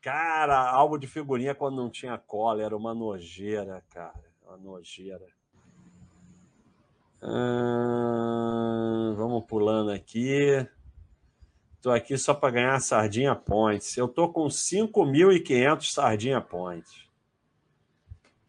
Cara, 0.00 0.58
álbum 0.70 0.98
de 0.98 1.06
figurinha 1.06 1.54
quando 1.54 1.76
não 1.76 1.88
tinha 1.88 2.18
cola 2.18 2.62
era 2.62 2.76
uma 2.76 2.92
nojeira, 2.92 3.82
cara. 3.90 4.31
Nojeira. 4.56 5.26
Hum, 7.22 9.14
vamos 9.16 9.44
pulando 9.46 9.90
aqui. 9.90 10.66
Estou 11.76 11.92
aqui 11.92 12.16
só 12.18 12.34
para 12.34 12.52
ganhar 12.52 12.80
sardinha 12.80 13.34
points. 13.34 13.96
Eu 13.96 14.08
tô 14.08 14.32
com 14.32 14.46
5.500 14.46 15.92
sardinha 15.92 16.40
points. 16.40 17.08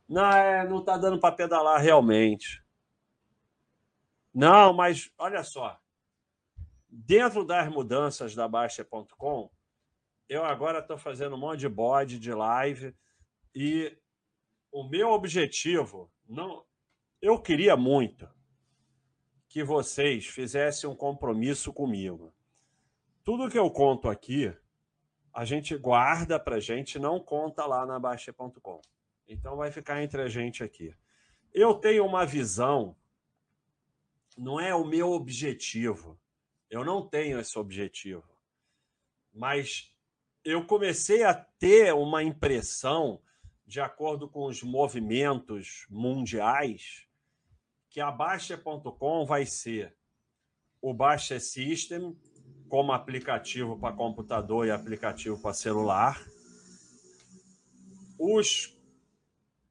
Não, 0.07 0.29
é, 0.29 0.67
não 0.67 0.83
tá 0.83 0.97
dando 0.97 1.19
para 1.19 1.35
pedalar 1.35 1.81
realmente. 1.81 2.63
Não, 4.33 4.73
mas 4.73 5.11
olha 5.17 5.43
só. 5.43 5.79
Dentro 6.89 7.43
das 7.43 7.69
mudanças 7.69 8.35
da 8.35 8.47
Baixa.com, 8.47 9.49
eu 10.29 10.43
agora 10.43 10.79
estou 10.79 10.97
fazendo 10.97 11.35
um 11.35 11.39
monte 11.39 11.61
de 11.61 11.69
bode 11.69 12.19
de 12.19 12.31
live 12.31 12.95
e 13.53 13.97
o 14.73 14.83
meu 14.83 15.11
objetivo, 15.11 16.11
não, 16.27 16.65
eu 17.21 17.39
queria 17.39 17.77
muito 17.77 18.27
que 19.47 19.63
vocês 19.63 20.25
fizessem 20.25 20.89
um 20.89 20.95
compromisso 20.95 21.71
comigo. 21.71 22.33
Tudo 23.23 23.49
que 23.49 23.57
eu 23.57 23.69
conto 23.71 24.09
aqui, 24.09 24.53
a 25.31 25.45
gente 25.45 25.77
guarda 25.77 26.39
para 26.39 26.59
gente, 26.59 26.99
não 26.99 27.19
conta 27.19 27.65
lá 27.65 27.85
na 27.85 27.99
Baixa.com. 27.99 28.81
Então 29.27 29.55
vai 29.55 29.71
ficar 29.71 30.03
entre 30.03 30.21
a 30.21 30.27
gente 30.27 30.63
aqui. 30.63 30.93
Eu 31.53 31.75
tenho 31.75 32.05
uma 32.05 32.25
visão 32.25 32.97
não 34.37 34.59
é 34.59 34.73
o 34.73 34.85
meu 34.85 35.11
objetivo. 35.11 36.19
Eu 36.69 36.83
não 36.83 37.07
tenho 37.07 37.39
esse 37.39 37.57
objetivo. 37.57 38.27
Mas 39.31 39.93
eu 40.43 40.65
comecei 40.65 41.23
a 41.23 41.33
ter 41.33 41.93
uma 41.93 42.23
impressão, 42.23 43.21
de 43.65 43.79
acordo 43.79 44.27
com 44.27 44.45
os 44.45 44.61
movimentos 44.61 45.85
mundiais, 45.89 47.07
que 47.89 47.99
a 47.99 48.11
Baixa.com 48.11 49.25
vai 49.25 49.45
ser 49.45 49.95
o 50.81 50.93
Baixa 50.93 51.39
System 51.39 52.17
como 52.67 52.91
aplicativo 52.91 53.79
para 53.79 53.95
computador 53.95 54.65
e 54.65 54.71
aplicativo 54.71 55.39
para 55.41 55.53
celular. 55.53 56.19
Os, 58.19 58.75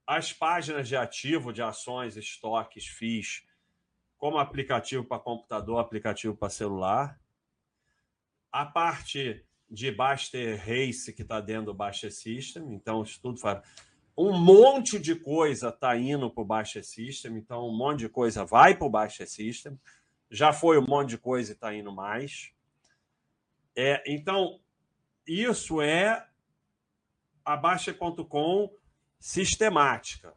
as 0.06 0.32
páginas 0.32 0.88
de 0.88 0.96
ativo 0.96 1.52
de 1.52 1.62
ações, 1.62 2.16
estoques, 2.16 2.86
FIIs 2.86 3.44
como 4.22 4.38
aplicativo 4.38 5.04
para 5.04 5.18
computador, 5.18 5.80
aplicativo 5.80 6.36
para 6.36 6.48
celular. 6.48 7.20
A 8.52 8.64
parte 8.64 9.44
de 9.72 9.90
Baster 9.90 10.58
Race 10.58 11.12
que 11.12 11.22
está 11.22 11.40
dentro 11.40 11.66
do 11.66 11.74
Baster 11.74 12.12
System, 12.12 12.74
então 12.74 13.02
isso 13.02 13.18
tudo 13.22 13.38
faz. 13.40 13.66
Um 14.16 14.36
monte 14.36 14.98
de 14.98 15.14
coisa 15.14 15.70
está 15.70 15.96
indo 15.96 16.30
para 16.30 16.42
o 16.42 16.46
Baster 16.46 16.84
System, 16.84 17.38
então 17.38 17.66
um 17.66 17.76
monte 17.76 18.00
de 18.00 18.08
coisa 18.08 18.44
vai 18.44 18.76
para 18.76 18.86
o 18.86 18.90
Baster 18.90 19.28
System. 19.28 19.80
Já 20.30 20.52
foi 20.52 20.78
um 20.78 20.86
monte 20.86 21.10
de 21.10 21.18
coisa 21.18 21.52
e 21.52 21.54
está 21.54 21.74
indo 21.74 21.90
mais. 21.90 22.52
É, 23.74 24.02
então, 24.06 24.60
isso 25.26 25.80
é 25.80 26.26
a 27.44 27.56
Baixa.com 27.56 28.70
sistemática. 29.18 30.34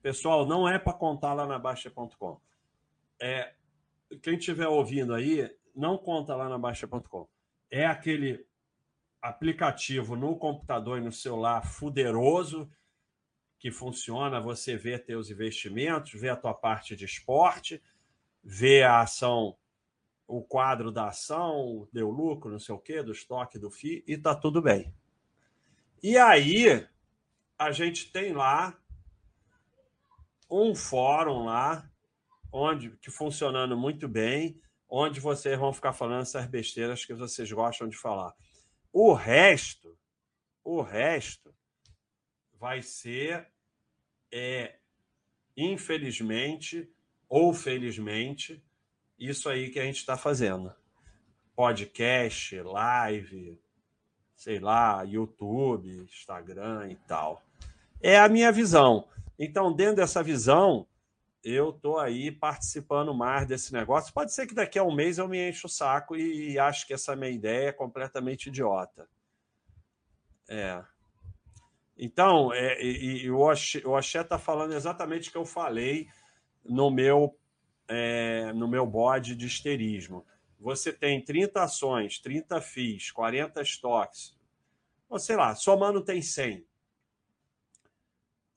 Pessoal, 0.00 0.46
não 0.46 0.68
é 0.68 0.78
para 0.78 0.92
contar 0.92 1.34
lá 1.34 1.46
na 1.46 1.58
Baixa.com 1.58 2.40
é, 3.20 3.52
quem 4.22 4.36
estiver 4.36 4.66
ouvindo 4.66 5.14
aí, 5.14 5.54
não 5.76 5.98
conta 5.98 6.34
lá 6.34 6.48
na 6.48 6.58
Baixa.com. 6.58 7.28
É 7.70 7.86
aquele 7.86 8.44
aplicativo 9.20 10.16
no 10.16 10.36
computador 10.36 10.98
e 10.98 11.02
no 11.02 11.12
celular 11.12 11.64
fuderoso 11.64 12.70
que 13.58 13.70
funciona, 13.70 14.40
você 14.40 14.76
vê 14.76 14.98
teus 14.98 15.30
investimentos, 15.30 16.12
vê 16.12 16.30
a 16.30 16.36
tua 16.36 16.54
parte 16.54 16.96
de 16.96 17.04
esporte, 17.04 17.82
vê 18.42 18.82
a 18.82 19.02
ação, 19.02 19.54
o 20.26 20.42
quadro 20.42 20.90
da 20.90 21.08
ação, 21.08 21.86
deu 21.92 22.08
lucro, 22.10 22.50
não 22.50 22.58
sei 22.58 22.74
o 22.74 22.78
quê, 22.78 23.02
do 23.02 23.12
estoque, 23.12 23.58
do 23.58 23.70
FII, 23.70 24.02
e 24.06 24.16
tá 24.16 24.34
tudo 24.34 24.62
bem. 24.62 24.94
E 26.02 26.16
aí, 26.16 26.86
a 27.58 27.70
gente 27.70 28.10
tem 28.10 28.32
lá 28.32 28.74
um 30.50 30.74
fórum 30.74 31.44
lá 31.44 31.86
onde 32.50 32.90
que 32.96 33.10
funcionando 33.10 33.76
muito 33.76 34.08
bem, 34.08 34.58
onde 34.88 35.20
vocês 35.20 35.58
vão 35.58 35.72
ficar 35.72 35.92
falando 35.92 36.22
essas 36.22 36.46
besteiras 36.46 37.04
que 37.04 37.12
vocês 37.12 37.52
gostam 37.52 37.88
de 37.88 37.96
falar. 37.96 38.34
O 38.92 39.12
resto, 39.12 39.96
o 40.64 40.82
resto 40.82 41.54
vai 42.58 42.82
ser, 42.82 43.48
é, 44.32 44.76
infelizmente 45.56 46.90
ou 47.28 47.54
felizmente, 47.54 48.62
isso 49.18 49.48
aí 49.48 49.70
que 49.70 49.78
a 49.78 49.84
gente 49.84 49.98
está 49.98 50.16
fazendo. 50.16 50.74
Podcast, 51.54 52.60
live, 52.60 53.60
sei 54.34 54.58
lá, 54.58 55.02
YouTube, 55.02 56.02
Instagram 56.02 56.90
e 56.90 56.96
tal. 56.96 57.44
É 58.00 58.18
a 58.18 58.28
minha 58.28 58.50
visão. 58.50 59.06
Então, 59.38 59.72
dentro 59.72 59.96
dessa 59.96 60.22
visão, 60.22 60.86
eu 61.42 61.72
tô 61.72 61.98
aí 61.98 62.30
participando 62.30 63.14
mais 63.14 63.46
desse 63.46 63.72
negócio. 63.72 64.12
Pode 64.12 64.32
ser 64.34 64.46
que 64.46 64.54
daqui 64.54 64.78
a 64.78 64.84
um 64.84 64.94
mês 64.94 65.18
eu 65.18 65.26
me 65.26 65.48
encho 65.48 65.66
o 65.66 65.70
saco 65.70 66.16
e, 66.16 66.52
e 66.52 66.58
acho 66.58 66.86
que 66.86 66.92
essa 66.92 67.16
minha 67.16 67.30
ideia 67.30 67.68
é 67.68 67.72
completamente 67.72 68.48
idiota. 68.48 69.08
É. 70.48 70.82
Então, 71.96 72.52
é, 72.52 72.82
e, 72.82 73.24
e 73.24 73.30
o 73.30 73.40
Oxé 73.40 74.20
está 74.20 74.38
falando 74.38 74.74
exatamente 74.74 75.28
o 75.28 75.32
que 75.32 75.38
eu 75.38 75.46
falei 75.46 76.08
no 76.64 76.90
meu, 76.90 77.38
é, 77.88 78.52
no 78.52 78.68
meu 78.68 78.86
bode 78.86 79.34
de 79.34 79.46
esterismo. 79.46 80.26
Você 80.58 80.92
tem 80.92 81.22
30 81.22 81.62
ações, 81.62 82.18
30 82.18 82.60
FIIs, 82.60 83.10
40 83.10 83.62
estoques, 83.62 84.36
ou 85.08 85.18
sei 85.18 85.36
lá, 85.36 85.54
somando 85.54 86.04
tem 86.04 86.20
100. 86.20 86.66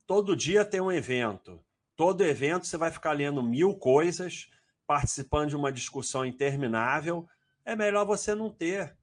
Todo 0.06 0.36
dia 0.36 0.66
tem 0.66 0.82
um 0.82 0.92
evento 0.92 1.64
Todo 1.96 2.24
evento 2.24 2.66
você 2.66 2.78
vai 2.78 2.92
ficar 2.92 3.12
lendo 3.12 3.44
mil 3.44 3.76
coisas, 3.76 4.50
participando 4.88 5.50
de 5.50 5.56
uma 5.56 5.72
discussão 5.72 6.26
interminável. 6.26 7.28
É 7.64 7.76
melhor 7.76 8.06
você 8.06 8.34
não 8.34 8.50
ter. 8.50 8.98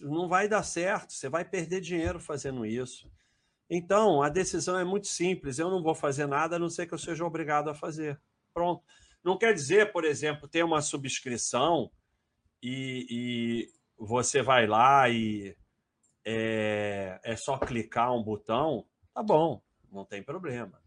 Não 0.00 0.28
vai 0.28 0.48
dar 0.48 0.62
certo, 0.62 1.12
você 1.12 1.28
vai 1.28 1.44
perder 1.44 1.80
dinheiro 1.80 2.20
fazendo 2.20 2.66
isso. 2.66 3.10
Então, 3.70 4.22
a 4.22 4.28
decisão 4.28 4.78
é 4.78 4.84
muito 4.84 5.06
simples. 5.06 5.58
Eu 5.58 5.70
não 5.70 5.82
vou 5.82 5.94
fazer 5.94 6.26
nada 6.26 6.56
a 6.56 6.58
não 6.58 6.70
ser 6.70 6.86
que 6.86 6.94
eu 6.94 6.98
seja 6.98 7.24
obrigado 7.24 7.68
a 7.68 7.74
fazer. 7.74 8.20
Pronto. 8.52 8.82
Não 9.22 9.36
quer 9.36 9.52
dizer, 9.52 9.92
por 9.92 10.04
exemplo, 10.04 10.48
ter 10.48 10.62
uma 10.62 10.80
subscrição 10.80 11.90
e, 12.62 13.06
e 13.10 13.72
você 13.98 14.42
vai 14.42 14.66
lá 14.66 15.08
e 15.08 15.56
é, 16.24 17.20
é 17.22 17.36
só 17.36 17.58
clicar 17.58 18.14
um 18.14 18.22
botão. 18.22 18.86
Tá 19.12 19.22
bom, 19.22 19.62
não 19.92 20.04
tem 20.04 20.22
problema. 20.22 20.77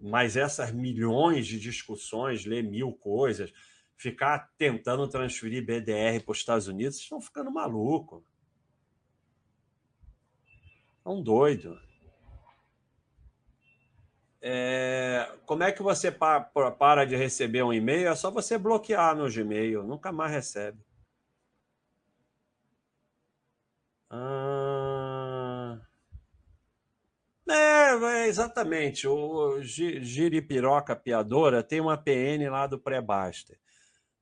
Mas 0.00 0.36
essas 0.36 0.72
milhões 0.72 1.46
de 1.46 1.60
discussões, 1.60 2.46
ler 2.46 2.62
mil 2.62 2.92
coisas, 2.92 3.52
ficar 3.96 4.50
tentando 4.56 5.06
transferir 5.08 5.64
BDR 5.64 6.22
para 6.24 6.32
os 6.32 6.38
Estados 6.38 6.68
Unidos, 6.68 6.98
estão 6.98 7.20
ficando 7.20 7.50
maluco. 7.50 8.24
Estão 10.98 11.22
doido. 11.22 11.78
É, 14.40 15.36
como 15.44 15.64
é 15.64 15.72
que 15.72 15.82
você 15.82 16.12
pa 16.12 16.40
para 16.40 17.04
de 17.04 17.16
receber 17.16 17.62
um 17.62 17.72
e-mail? 17.72 18.08
É 18.08 18.14
só 18.14 18.30
você 18.30 18.56
bloquear 18.56 19.16
no 19.16 19.30
Gmail, 19.30 19.82
nunca 19.82 20.12
mais 20.12 20.30
recebe. 20.30 20.78
Ah, 24.10 24.47
é, 27.88 28.24
é, 28.24 28.26
exatamente. 28.28 29.06
O 29.06 29.60
Giripiroca 29.62 30.94
Piadora 30.94 31.62
tem 31.62 31.80
uma 31.80 31.96
PN 31.96 32.48
lá 32.50 32.66
do 32.66 32.78
pré-Baster. 32.78 33.58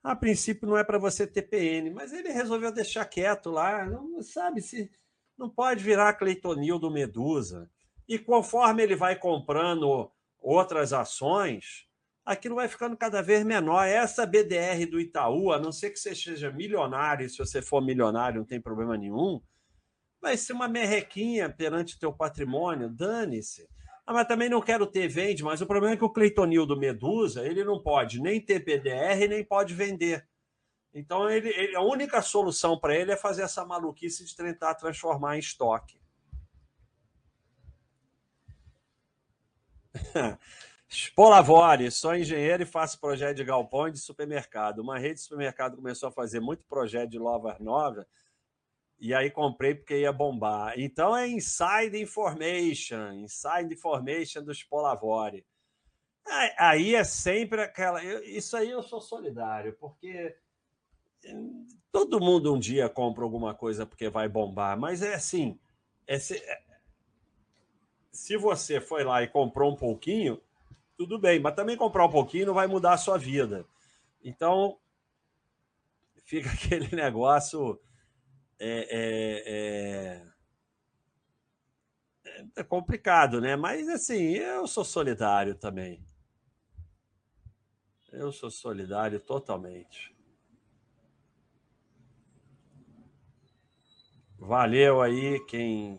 A 0.03 0.15
princípio 0.15 0.69
não 0.69 0.79
é 0.79 0.85
para 0.85 0.99
você 0.99 1.27
ter 1.27 1.43
PN, 1.43 1.93
mas 1.93 2.13
ele 2.13 2.31
resolveu 2.31 2.71
deixar 2.71 3.05
quieto 3.07 3.51
lá. 3.51 3.85
Não 3.85 4.23
sabe 4.23 4.63
se 4.63 4.91
não 5.37 5.51
pode 5.51 5.83
virar 5.83 6.13
Cleitonil 6.15 6.79
do 6.79 6.91
Medusa. 6.91 7.69
E 8.09 8.19
conforme 8.19 8.83
ele 8.83 8.95
vai 8.95 9.17
comprando 9.17 10.11
outras 10.39 10.93
ações, 10.93 11.87
aquilo 12.25 12.55
vai 12.55 12.69
ficando 12.69 12.97
cada 12.97 13.21
vez 13.21 13.45
menor. 13.45 13.85
Essa 13.85 14.25
BDR 14.25 14.87
do 14.89 15.01
Itaú, 15.01 15.53
a 15.53 15.59
não 15.59 15.73
ser 15.73 15.91
que 15.91 15.99
você 15.99 16.15
seja 16.15 16.53
milionário, 16.53 17.29
se 17.29 17.39
você 17.39 17.61
for 17.61 17.81
milionário 17.81 18.39
não 18.39 18.47
tem 18.47 18.61
problema 18.61 18.97
nenhum, 18.97 19.41
vai 20.27 20.37
ser 20.37 20.53
uma 20.55 20.67
merrequinha 20.67 21.49
perante 21.49 21.95
o 21.95 21.99
teu 22.01 22.13
patrimônio, 22.13 22.91
dane-se. 22.91 23.69
Ah, 24.05 24.13
mas 24.13 24.27
também 24.27 24.49
não 24.49 24.61
quero 24.61 24.85
ter 24.85 25.07
vende, 25.07 25.45
mas 25.45 25.61
o 25.61 25.67
problema 25.67 25.95
é 25.95 25.97
que 25.97 26.05
o 26.05 26.11
Cleitonil 26.11 26.67
do 26.67 26.77
Medusa, 26.77 27.47
ele 27.47 27.63
não 27.63 27.81
pode 27.81 28.21
nem 28.21 28.41
ter 28.41 28.59
PDR, 28.59 29.29
nem 29.29 29.45
pode 29.45 29.73
vender. 29.73 30.27
Então, 30.93 31.31
ele, 31.31 31.51
ele 31.51 31.77
a 31.77 31.81
única 31.81 32.21
solução 32.23 32.77
para 32.77 32.97
ele 32.97 33.13
é 33.13 33.17
fazer 33.17 33.43
essa 33.43 33.65
maluquice 33.65 34.25
de 34.25 34.35
tentar 34.35 34.75
transformar 34.75 35.37
em 35.37 35.41
estoque. 35.41 36.01
Spolavore, 40.89 41.89
sou 41.93 42.17
engenheiro 42.17 42.65
e 42.65 42.67
faço 42.67 43.01
projeto 43.01 43.37
de 43.37 43.45
galpão 43.45 43.89
de 43.91 44.01
supermercado. 44.01 44.81
Uma 44.81 44.99
rede 44.99 45.15
de 45.15 45.21
supermercado 45.21 45.77
começou 45.77 46.09
a 46.09 46.13
fazer 46.13 46.41
muito 46.41 46.65
projeto 46.65 47.11
de 47.11 47.19
loja 47.19 47.57
nova 47.61 48.07
e 48.99 49.15
aí 49.15 49.31
comprei 49.31 49.75
porque 49.75 50.01
ia 50.01 50.13
bombar. 50.13 50.75
Então 50.79 51.17
é 51.17 51.29
Inside 51.29 52.01
Information, 52.01 53.13
Inside 53.13 53.73
Information 53.73 54.43
do 54.43 54.53
Spolavore. 54.53 55.45
Aí 56.59 56.95
é 56.95 57.05
sempre 57.05 57.63
aquela. 57.63 58.03
Isso 58.25 58.57
aí 58.57 58.71
eu 58.71 58.83
sou 58.83 59.01
solidário, 59.01 59.77
porque 59.79 60.37
todo 61.93 62.21
mundo 62.21 62.55
um 62.55 62.59
dia 62.59 62.89
compra 62.89 63.23
alguma 63.23 63.55
coisa 63.55 63.87
porque 63.87 64.09
vai 64.09 64.29
bombar, 64.29 64.79
mas 64.79 65.03
é 65.03 65.15
assim. 65.15 65.59
É 66.07 66.19
se, 66.19 66.37
é, 66.37 66.63
se 68.13 68.37
você 68.37 68.81
foi 68.81 69.05
lá 69.05 69.23
e 69.23 69.29
comprou 69.29 69.73
um 69.73 69.77
pouquinho, 69.77 70.41
tudo 70.97 71.19
bem, 71.19 71.39
mas 71.39 71.55
também 71.55 71.77
comprar 71.77 72.07
um 72.07 72.11
pouquinho 72.11 72.47
não 72.47 72.55
vai 72.55 72.67
mudar 72.67 72.95
a 72.95 72.99
sua 72.99 73.19
vida. 73.19 73.67
Então, 74.25 74.79
fica 76.25 76.51
aquele 76.53 76.95
negócio 76.95 77.81
é, 78.59 78.89
é, 78.91 80.23
é, 82.25 82.47
é 82.57 82.65
complicado, 82.65 83.41
né? 83.41 83.57
Mas 83.57 83.89
assim, 83.89 84.35
eu 84.35 84.67
sou 84.67 84.85
solidário 84.85 85.55
também. 85.55 86.05
Eu 88.13 88.33
sou 88.33 88.51
solidário 88.51 89.21
totalmente. 89.21 90.17
Valeu 94.39 95.03
aí 95.03 95.41
quem. 95.47 95.99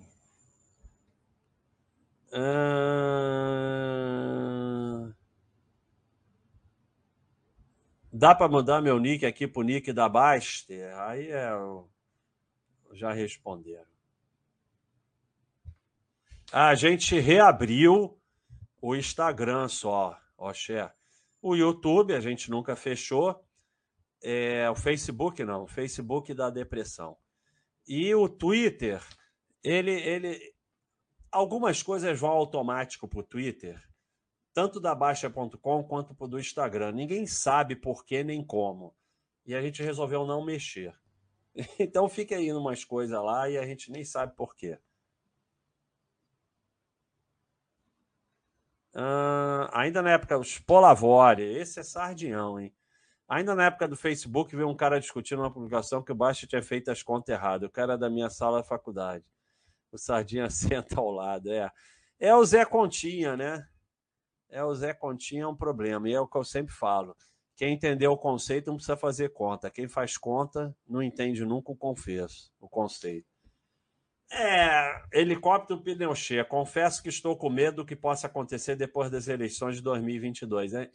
Dá 8.11 8.33
para 8.33 8.47
mudar 8.47 8.81
meu 8.81 8.99
nick 8.99 9.25
aqui 9.25 9.47
pro 9.47 9.61
nick 9.61 9.91
da 9.93 10.09
Baster? 10.09 10.95
Aí 11.01 11.29
é 11.29 11.51
já 12.97 13.11
responderam. 13.13 13.85
A 16.51 16.75
gente 16.75 17.19
reabriu 17.19 18.17
o 18.81 18.95
Instagram 18.95 19.67
só, 19.67 20.17
ó, 20.37 20.53
Xé. 20.53 20.91
O 21.41 21.55
YouTube 21.55 22.13
a 22.13 22.19
gente 22.19 22.49
nunca 22.49 22.75
fechou. 22.75 23.43
É, 24.21 24.69
o 24.69 24.75
Facebook 24.75 25.43
não, 25.43 25.63
o 25.63 25.67
Facebook 25.67 26.33
da 26.33 26.49
depressão. 26.49 27.17
E 27.87 28.13
o 28.15 28.27
Twitter, 28.27 29.01
ele, 29.63 29.91
ele 29.91 30.55
algumas 31.31 31.83
coisas 31.83 32.19
vão 32.19 32.31
automático 32.31 33.07
para 33.07 33.19
o 33.19 33.23
Twitter, 33.23 33.81
tanto 34.53 34.79
da 34.79 34.95
Baixa.com 34.95 35.83
quanto 35.83 36.27
do 36.27 36.39
Instagram. 36.39 36.91
Ninguém 36.93 37.27
sabe 37.27 37.75
por 37.75 38.05
que 38.05 38.23
nem 38.23 38.43
como. 38.43 38.95
E 39.45 39.53
a 39.53 39.61
gente 39.61 39.83
resolveu 39.83 40.25
não 40.25 40.43
mexer. 40.43 40.93
Então 41.79 42.07
fica 42.07 42.35
aí 42.35 42.51
umas 42.53 42.83
coisas 42.83 43.19
lá 43.21 43.49
e 43.49 43.57
a 43.57 43.65
gente 43.65 43.91
nem 43.91 44.03
sabe 44.03 44.35
por 44.35 44.55
quê. 44.55 44.77
Uh, 48.93 49.69
ainda 49.73 50.01
na 50.01 50.11
época, 50.11 50.37
os 50.37 50.57
Polavore, 50.59 51.43
esse 51.43 51.79
é 51.79 51.83
sardinhão, 51.83 52.59
hein? 52.59 52.73
Ainda 53.27 53.53
na 53.53 53.65
época 53.65 53.87
do 53.87 53.95
Facebook, 53.95 54.55
veio 54.55 54.69
um 54.69 54.75
cara 54.75 54.99
discutindo 54.99 55.39
uma 55.41 55.51
publicação 55.51 56.01
que 56.01 56.11
o 56.11 56.15
Baixa 56.15 56.47
tinha 56.47 56.63
feito 56.63 56.89
as 56.89 57.03
contas 57.03 57.29
erradas. 57.35 57.67
O 57.67 57.71
cara 57.71 57.97
da 57.97 58.09
minha 58.09 58.29
sala 58.29 58.59
da 58.59 58.63
faculdade. 58.63 59.25
O 59.91 59.97
Sardinha 59.97 60.49
senta 60.51 60.99
ao 60.99 61.11
lado. 61.11 61.51
É, 61.51 61.69
é 62.19 62.35
o 62.35 62.43
Zé 62.45 62.65
Continha, 62.65 63.35
né? 63.35 63.67
É 64.49 64.63
o 64.63 64.73
Zé 64.73 64.93
Continha 64.93 65.43
é 65.43 65.47
um 65.47 65.55
problema. 65.55 66.09
E 66.09 66.13
é 66.13 66.19
o 66.19 66.27
que 66.27 66.37
eu 66.37 66.43
sempre 66.43 66.73
falo. 66.73 67.15
Quem 67.57 67.73
entendeu 67.73 68.11
o 68.11 68.17
conceito 68.17 68.67
não 68.67 68.75
precisa 68.75 68.95
fazer 68.95 69.33
conta. 69.33 69.71
Quem 69.71 69.87
faz 69.87 70.15
conta 70.15 70.77
não 70.87 71.01
entende 71.01 71.43
nunca 71.43 71.71
o 71.71 71.75
confesso, 71.75 72.53
o 72.61 72.69
conceito. 72.69 73.25
É, 74.31 75.01
helicóptero 75.11 75.81
pneu 75.81 76.13
cheio. 76.13 76.45
Confesso 76.45 77.01
que 77.01 77.09
estou 77.09 77.35
com 77.35 77.49
medo 77.49 77.77
do 77.77 77.85
que 77.85 77.95
possa 77.95 78.27
acontecer 78.27 78.75
depois 78.75 79.09
das 79.09 79.27
eleições 79.27 79.77
de 79.77 79.81
2022. 79.81 80.73
Né? 80.73 80.91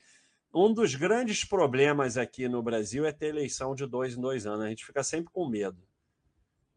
Um 0.55 0.73
dos 0.73 0.95
grandes 0.95 1.45
problemas 1.45 2.17
aqui 2.17 2.49
no 2.49 2.63
Brasil 2.63 3.05
é 3.05 3.11
ter 3.11 3.29
eleição 3.29 3.75
de 3.75 3.85
dois 3.85 4.17
em 4.17 4.21
dois 4.21 4.47
anos. 4.47 4.65
A 4.65 4.69
gente 4.69 4.87
fica 4.87 5.03
sempre 5.03 5.33
com 5.33 5.49
medo. 5.49 5.83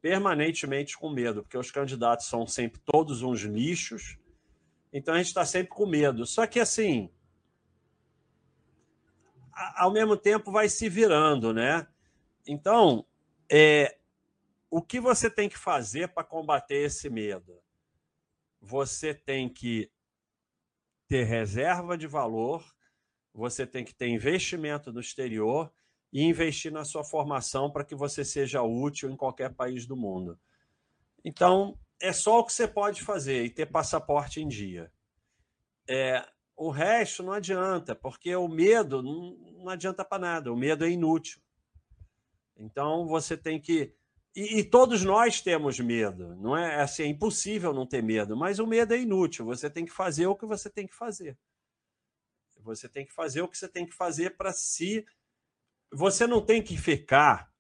Permanentemente 0.02 0.98
com 0.98 1.12
medo, 1.12 1.44
porque 1.44 1.58
os 1.58 1.70
candidatos 1.70 2.26
são 2.26 2.48
sempre 2.48 2.82
todos 2.84 3.22
uns 3.22 3.42
lixos. 3.42 4.18
Então 4.92 5.14
a 5.14 5.18
gente 5.18 5.28
está 5.28 5.46
sempre 5.46 5.70
com 5.70 5.86
medo. 5.86 6.26
Só 6.26 6.48
que 6.48 6.60
assim, 6.60 7.12
ao 9.56 9.92
mesmo 9.92 10.18
tempo 10.18 10.52
vai 10.52 10.68
se 10.68 10.90
virando, 10.90 11.54
né? 11.54 11.88
Então, 12.46 13.06
é, 13.50 13.98
o 14.70 14.82
que 14.82 15.00
você 15.00 15.30
tem 15.30 15.48
que 15.48 15.58
fazer 15.58 16.10
para 16.10 16.24
combater 16.24 16.86
esse 16.86 17.10
medo? 17.10 17.62
Você 18.62 19.14
tem 19.14 19.48
que 19.48 19.90
ter 21.08 21.24
reserva 21.24 21.98
de 21.98 22.08
valor, 22.08 22.64
você 23.34 23.66
tem 23.66 23.86
que 23.86 23.94
ter 23.94 24.08
investimento 24.08 24.92
no 24.92 25.00
exterior 25.00 25.72
e 26.12 26.24
investir 26.24 26.72
na 26.72 26.84
sua 26.84 27.04
formação 27.04 27.72
para 27.72 27.84
que 27.84 27.96
você 27.96 28.26
seja 28.26 28.62
útil 28.62 29.10
em 29.10 29.18
qualquer 29.18 29.54
país 29.54 29.86
do 29.86 29.96
mundo. 29.96 30.40
Então, 31.24 31.78
é 32.00 32.12
só 32.12 32.40
o 32.40 32.46
que 32.46 32.54
você 32.54 32.68
pode 32.68 33.02
fazer 33.02 33.44
e 33.44 33.50
ter 33.50 33.66
passaporte 33.66 34.42
em 34.42 34.48
dia. 34.48 34.92
É, 35.88 36.26
o 36.56 36.70
resto 36.70 37.22
não 37.22 37.34
adianta, 37.34 37.94
porque 37.94 38.36
o 38.36 38.48
medo 38.48 39.04
não, 39.04 39.38
não 39.64 39.70
adianta 39.70 40.06
para 40.06 40.20
nada. 40.20 40.52
O 40.52 40.56
medo 40.58 40.86
é 40.86 40.90
inútil. 40.90 41.42
Então 42.58 43.08
você 43.08 43.36
tem 43.36 43.60
que. 43.60 43.94
E, 44.36 44.60
e, 44.60 44.64
todos 44.64 45.04
nós 45.04 45.42
temos 45.42 45.80
medo. 45.80 46.36
Não 46.36 46.58
é 46.58 46.82
assim, 46.82 47.04
é 47.04 47.08
impossível 47.08 47.74
não 47.74 47.86
ter 47.86 48.02
medo, 48.02 48.36
mas 48.36 48.60
o 48.60 48.68
medo 48.68 48.94
é 48.94 49.00
inútil. 49.00 49.46
Você 49.46 49.70
tem 49.70 49.86
que 49.86 49.92
fazer 49.92 50.28
o 50.28 50.36
que 50.36 50.46
você 50.46 50.70
tem 50.70 50.88
que 50.88 50.96
fazer. 50.96 51.38
Você 52.60 52.90
tem 52.90 53.06
que 53.06 53.14
fazer 53.14 53.42
o 53.42 53.48
que 53.48 53.58
você 53.58 53.68
tem 53.68 53.86
que 53.86 53.94
fazer 53.94 54.36
para 54.36 54.52
si. 54.52 55.06
Você 55.92 56.26
não 56.26 56.44
tem 56.44 56.62
que 56.62 56.78
ficar 56.78 57.54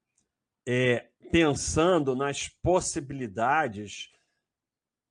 é, 0.67 1.09
pensando 1.31 2.15
nas 2.15 2.47
possibilidades 2.47 4.11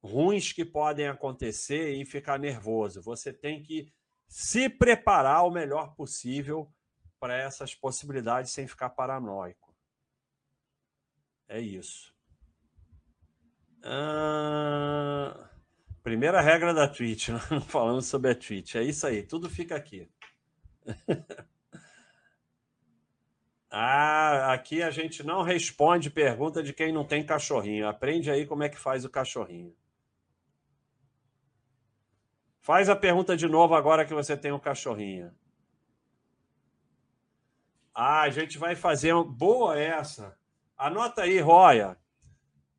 ruins 0.05 0.52
que 0.52 0.64
podem 0.64 1.09
acontecer 1.09 1.94
e 1.94 2.05
ficar 2.05 2.38
nervoso. 2.38 3.00
Você 3.00 3.32
tem 3.32 3.62
que 3.62 3.90
se 4.28 4.68
preparar 4.68 5.46
o 5.46 5.50
melhor 5.50 5.94
possível 5.94 6.70
para 7.18 7.34
essas 7.36 7.74
possibilidades 7.74 8.52
sem 8.52 8.68
ficar 8.68 8.90
paranoico. 8.90 9.74
É 11.48 11.59
isso. 11.59 12.12
Ah, 13.82 15.50
primeira 16.02 16.40
regra 16.40 16.74
da 16.74 16.86
Twitch, 16.86 17.28
não 17.50 17.62
falamos 17.62 18.07
sobre 18.07 18.30
a 18.30 18.34
Twitch. 18.34 18.74
É 18.74 18.82
isso 18.82 19.07
aí, 19.07 19.22
tudo 19.22 19.48
fica 19.48 19.74
aqui. 19.74 20.09
Ah, 23.76 24.52
aqui 24.52 24.84
a 24.84 24.90
gente 24.92 25.24
não 25.24 25.42
responde 25.42 26.09
pergunta 26.09 26.62
de 26.62 26.72
quem 26.72 26.92
não 26.92 27.05
tem 27.05 27.26
cachorrinho. 27.26 27.88
Aprende 27.88 28.30
aí 28.30 28.46
como 28.46 28.62
é 28.62 28.68
que 28.68 28.78
faz 28.78 29.05
o 29.05 29.11
cachorrinho. 29.11 29.74
Faz 32.64 32.88
a 32.88 32.96
pergunta 32.96 33.36
de 33.36 33.46
novo 33.46 33.74
agora 33.74 34.06
que 34.06 34.14
você 34.14 34.34
tem 34.38 34.50
um 34.50 34.58
cachorrinho. 34.58 35.30
Ah, 37.94 38.22
a 38.22 38.30
gente 38.30 38.56
vai 38.56 38.74
fazer. 38.74 39.12
Boa 39.22 39.78
essa. 39.78 40.34
Anota 40.74 41.24
aí, 41.24 41.38
Roya, 41.40 41.94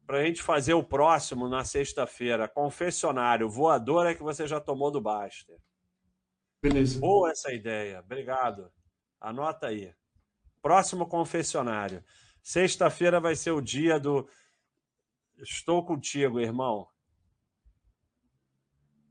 para 0.03 0.17
a 0.17 0.25
gente 0.25 0.41
fazer 0.41 0.73
o 0.73 0.83
próximo 0.83 1.47
na 1.47 1.63
sexta-feira. 1.63 2.47
Confessionário, 2.47 3.47
voador 3.47 4.07
é 4.07 4.15
que 4.15 4.23
você 4.23 4.47
já 4.47 4.59
tomou 4.59 4.89
do 4.89 4.99
Baster. 4.99 5.59
Beleza. 6.63 6.99
Boa 6.99 7.29
essa 7.29 7.53
ideia. 7.53 7.99
Obrigado. 7.99 8.71
Anota 9.21 9.67
aí. 9.67 9.93
Próximo 10.63 11.05
confessionário. 11.05 12.03
Sexta-feira 12.41 13.19
vai 13.19 13.36
ser 13.36 13.51
o 13.51 13.61
dia 13.61 13.99
do. 13.99 14.27
Estou 15.38 15.86
contigo, 15.86 16.39
irmão. 16.39 16.88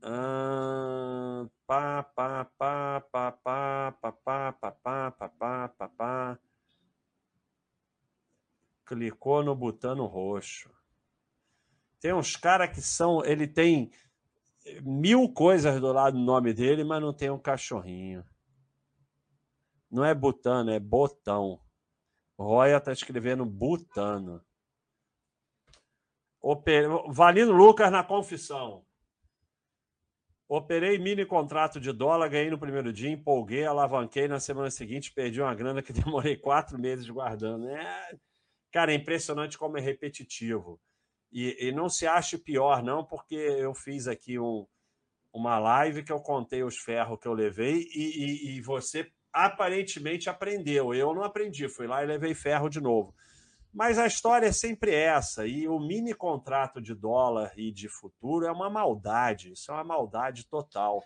Ah, 0.07 1.47
pá, 1.65 2.03
pá, 2.03 2.45
pá, 2.59 3.01
pá, 3.01 3.31
pá, 3.31 3.91
pá, 3.91 4.11
pá, 4.11 4.51
pá, 4.51 4.71
pá, 4.71 5.11
pá, 5.11 5.29
pá, 5.31 5.67
pá, 5.69 5.89
pá. 5.89 6.39
Clicou 8.85 9.43
no 9.43 9.55
botão 9.55 10.05
roxo. 10.05 10.69
Tem 11.99 12.13
uns 12.13 12.35
caras 12.35 12.69
que 12.69 12.83
são. 12.83 13.25
Ele 13.25 13.47
tem 13.47 13.91
mil 14.83 15.27
coisas 15.33 15.81
do 15.81 15.91
lado 15.91 16.15
do 16.15 16.23
nome 16.23 16.53
dele, 16.53 16.83
mas 16.83 17.01
não 17.01 17.11
tem 17.11 17.31
um 17.31 17.39
cachorrinho. 17.39 18.23
Não 19.89 20.05
é 20.05 20.13
butano, 20.13 20.69
é 20.69 20.79
botão. 20.79 21.59
Roya 22.37 22.77
está 22.77 22.91
escrevendo 22.91 23.43
butano. 23.43 24.45
Oper... 26.39 26.87
Valino 27.11 27.53
Lucas 27.53 27.91
na 27.91 28.03
confissão. 28.03 28.84
Operei 30.47 30.99
mini 30.99 31.25
contrato 31.25 31.79
de 31.79 31.91
dólar, 31.91 32.29
ganhei 32.29 32.51
no 32.51 32.59
primeiro 32.59 32.93
dia, 32.93 33.09
empolguei, 33.09 33.65
alavanquei 33.65 34.27
na 34.27 34.39
semana 34.39 34.69
seguinte, 34.69 35.11
perdi 35.11 35.41
uma 35.41 35.55
grana 35.55 35.81
que 35.81 35.91
demorei 35.93 36.37
quatro 36.37 36.77
meses 36.77 37.09
guardando. 37.09 37.67
É... 37.69 38.15
Cara, 38.71 38.91
é 38.91 38.95
impressionante 38.95 39.57
como 39.57 39.77
é 39.77 39.81
repetitivo. 39.81 40.79
E, 41.31 41.67
e 41.67 41.71
não 41.71 41.89
se 41.89 42.05
ache 42.05 42.37
pior, 42.37 42.83
não, 42.83 43.03
porque 43.03 43.35
eu 43.35 43.73
fiz 43.73 44.07
aqui 44.07 44.37
um, 44.37 44.67
uma 45.33 45.57
live 45.57 46.03
que 46.03 46.11
eu 46.11 46.19
contei 46.19 46.63
os 46.63 46.77
ferros 46.77 47.19
que 47.19 47.27
eu 47.27 47.33
levei 47.33 47.87
e, 47.93 48.53
e, 48.53 48.57
e 48.57 48.61
você 48.61 49.11
aparentemente 49.33 50.29
aprendeu. 50.29 50.93
Eu 50.93 51.13
não 51.13 51.23
aprendi, 51.23 51.67
fui 51.67 51.87
lá 51.87 52.03
e 52.03 52.07
levei 52.07 52.33
ferro 52.33 52.69
de 52.69 52.79
novo. 52.79 53.13
Mas 53.75 53.99
a 53.99 54.07
história 54.07 54.47
é 54.47 54.53
sempre 54.53 54.95
essa, 54.95 55.45
e 55.45 55.67
o 55.67 55.77
mini 55.77 56.13
contrato 56.13 56.81
de 56.81 56.95
dólar 56.95 57.51
e 57.57 57.73
de 57.73 57.89
futuro 57.89 58.45
é 58.45 58.51
uma 58.51 58.69
maldade, 58.69 59.51
isso 59.51 59.69
é 59.69 59.73
uma 59.73 59.83
maldade 59.83 60.47
total, 60.47 61.03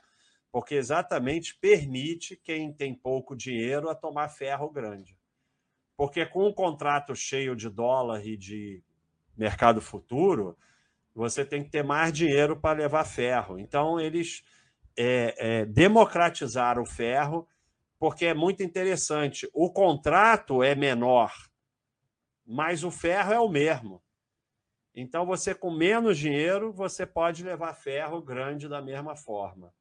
porque 0.51 0.75
exatamente 0.75 1.57
permite 1.57 2.37
quem 2.37 2.71
tem 2.71 2.93
pouco 2.93 3.35
dinheiro 3.35 3.89
a 3.89 3.95
tomar 3.95 4.29
ferro 4.29 4.69
grande. 4.69 5.17
Porque 5.97 6.23
com 6.27 6.47
um 6.47 6.53
contrato 6.53 7.15
cheio 7.15 7.55
de 7.55 7.71
dólar 7.71 8.23
e 8.23 8.37
de 8.37 8.83
mercado 9.35 9.81
futuro, 9.81 10.55
você 11.15 11.43
tem 11.43 11.63
que 11.63 11.71
ter 11.71 11.83
mais 11.83 12.13
dinheiro 12.13 12.55
para 12.55 12.77
levar 12.77 13.03
ferro. 13.03 13.57
Então, 13.57 13.99
eles 13.99 14.43
é, 14.95 15.33
é, 15.37 15.65
democratizaram 15.65 16.83
o 16.83 16.85
ferro 16.85 17.47
porque 17.97 18.27
é 18.27 18.33
muito 18.35 18.61
interessante. 18.61 19.49
O 19.53 19.73
contrato 19.73 20.61
é 20.61 20.75
menor, 20.75 21.48
mas 22.51 22.83
o 22.83 22.89
ferro 22.89 23.31
é 23.31 23.39
o 23.39 23.47
mesmo. 23.47 24.01
Então, 24.95 25.23
você 25.23 25.53
com 25.53 25.69
menos 25.69 26.17
dinheiro, 26.17 26.73
você 26.73 27.05
pode 27.05 27.43
levar 27.43 27.75
ferro 27.75 28.19
grande 28.23 28.67
da 28.67 28.81
mesma 28.81 29.15
forma. 29.15 29.71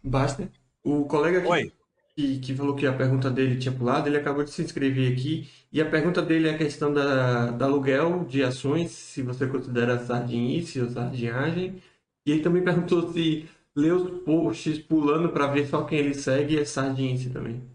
Basta. 0.00 0.48
O 0.84 1.06
colega 1.06 1.42
que, 1.42 1.72
que, 2.14 2.38
que, 2.38 2.54
falou 2.54 2.76
que 2.76 2.86
a 2.86 2.92
pergunta 2.92 3.28
dele 3.28 3.58
tinha 3.58 3.74
pulado, 3.74 4.08
ele 4.08 4.16
acabou 4.16 4.44
de 4.44 4.50
se 4.50 4.62
inscrever 4.62 5.12
aqui. 5.12 5.50
E 5.72 5.80
a 5.80 5.90
pergunta 5.90 6.22
dele 6.22 6.48
é 6.48 6.54
a 6.54 6.58
questão 6.58 6.94
da, 6.94 7.50
da 7.50 7.64
aluguel 7.64 8.24
de 8.24 8.44
ações, 8.44 8.92
se 8.92 9.22
você 9.22 9.48
considera 9.48 9.98
sardinice 9.98 10.80
ou 10.80 10.88
sardinhagem. 10.88 11.82
E 12.24 12.30
ele 12.30 12.42
também 12.42 12.62
perguntou 12.64 13.12
se 13.12 13.48
ler 13.74 13.92
os 13.92 14.22
posts 14.22 14.78
pulando 14.78 15.30
para 15.30 15.48
ver 15.48 15.66
só 15.66 15.82
quem 15.82 15.98
ele 15.98 16.14
segue 16.14 16.56
é 16.56 16.64
sardinense 16.64 17.30
também. 17.30 17.73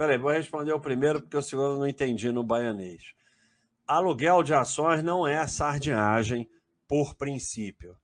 Peraí, 0.00 0.16
vou 0.16 0.30
responder 0.30 0.72
o 0.72 0.80
primeiro 0.80 1.20
porque 1.20 1.36
o 1.36 1.42
segundo 1.42 1.74
eu 1.74 1.78
não 1.80 1.86
entendi 1.86 2.32
no 2.32 2.42
baianês. 2.42 3.12
Aluguel 3.86 4.42
de 4.42 4.54
ações 4.54 5.02
não 5.02 5.28
é 5.28 5.46
sardinhagem 5.46 6.48
por 6.88 7.14
princípio. 7.14 7.94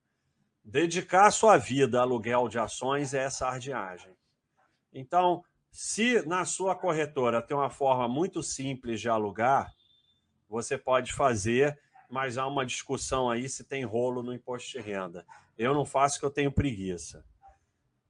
Dedicar 0.63 1.31
sua 1.31 1.57
vida 1.57 1.99
a 1.99 2.03
aluguel 2.03 2.51
de 2.51 2.59
ações 2.59 3.15
é 3.15 3.31
sardinhagem. 3.31 4.15
Então, 4.93 5.43
se 5.71 6.21
na 6.27 6.45
sua 6.45 6.77
corretora 6.77 7.41
tem 7.41 7.57
uma 7.57 7.71
forma 7.71 8.07
muito 8.07 8.43
simples 8.43 9.01
de 9.01 9.09
alugar, 9.09 9.73
você 10.51 10.77
pode 10.77 11.15
fazer, 11.15 11.81
mas 12.11 12.37
há 12.37 12.47
uma 12.47 12.67
discussão 12.67 13.31
aí 13.31 13.49
se 13.49 13.65
tem 13.65 13.87
rolo 13.87 14.23
no 14.23 14.35
imposto 14.35 14.71
de 14.73 14.81
renda. 14.81 15.25
Eu 15.57 15.73
não 15.73 15.87
faço 15.87 16.21
que 16.21 16.27
eu 16.27 16.31
tenho 16.31 16.53
preguiça. 16.53 17.25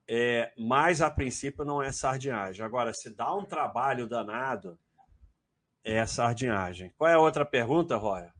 É, 0.09 0.53
mas 0.57 1.01
a 1.01 1.11
princípio 1.11 1.65
não 1.65 1.83
é 1.83 1.91
sardinhagem. 1.91 2.65
Agora, 2.65 2.93
se 2.93 3.15
dá 3.15 3.35
um 3.35 3.45
trabalho 3.45 4.07
danado, 4.07 4.79
é 5.83 6.05
sardinhagem. 6.07 6.93
Qual 6.97 7.11
é 7.11 7.15
a 7.15 7.21
outra 7.21 7.45
pergunta, 7.45 7.97
Roya? 7.97 8.33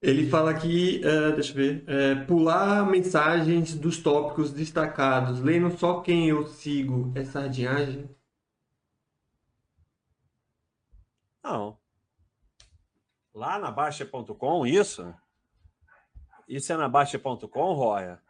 Ele 0.00 0.30
fala 0.30 0.52
aqui, 0.52 1.00
uh, 1.04 1.34
deixa 1.34 1.50
eu 1.52 1.56
ver, 1.56 1.84
uh, 1.84 2.26
pular 2.26 2.86
mensagens 2.86 3.74
dos 3.74 3.98
tópicos 3.98 4.52
destacados, 4.52 5.40
lendo 5.40 5.76
só 5.76 6.00
quem 6.00 6.28
eu 6.28 6.46
sigo, 6.46 7.12
é 7.16 7.24
sardinhagem? 7.24 8.08
Não. 11.42 11.76
Lá 13.34 13.58
na 13.58 13.72
Baixa.com, 13.72 14.66
isso? 14.66 15.12
Isso 16.46 16.72
é 16.72 16.76
na 16.76 16.88
Baixa.com, 16.88 17.72
Roya? 17.72 18.22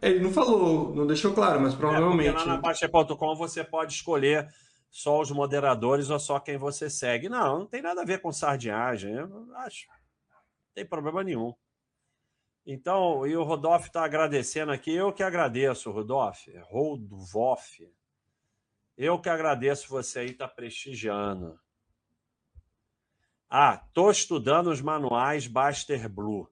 Ele 0.00 0.20
não 0.20 0.32
falou, 0.32 0.94
não 0.94 1.06
deixou 1.06 1.34
claro, 1.34 1.60
mas 1.60 1.74
provavelmente. 1.74 2.28
É 2.28 2.32
lá 2.32 2.46
na 2.46 2.56
Baixa.com 2.56 3.34
você 3.34 3.64
pode 3.64 3.94
escolher 3.94 4.48
só 4.90 5.20
os 5.20 5.30
moderadores 5.30 6.10
ou 6.10 6.18
só 6.18 6.38
quem 6.38 6.56
você 6.56 6.88
segue. 6.88 7.28
Não, 7.28 7.60
não 7.60 7.66
tem 7.66 7.82
nada 7.82 8.02
a 8.02 8.04
ver 8.04 8.20
com 8.20 8.32
sardinhagem, 8.32 9.12
eu 9.12 9.54
acho. 9.56 9.86
Não 9.88 10.74
tem 10.74 10.86
problema 10.86 11.22
nenhum. 11.22 11.52
Então, 12.70 13.26
e 13.26 13.34
o 13.36 13.42
Rodolfo 13.42 13.86
está 13.86 14.04
agradecendo 14.04 14.70
aqui. 14.70 14.94
Eu 14.94 15.12
que 15.12 15.22
agradeço, 15.22 15.90
Rodolfo. 15.90 16.50
Rodolfo. 16.64 17.90
Eu 18.96 19.18
que 19.18 19.28
agradeço 19.28 19.88
você 19.88 20.20
aí 20.20 20.34
tá 20.34 20.46
prestigiando. 20.46 21.58
Ah, 23.48 23.82
estou 23.88 24.10
estudando 24.10 24.66
os 24.68 24.82
manuais 24.82 25.46
Baster 25.46 26.08
Blue. 26.08 26.46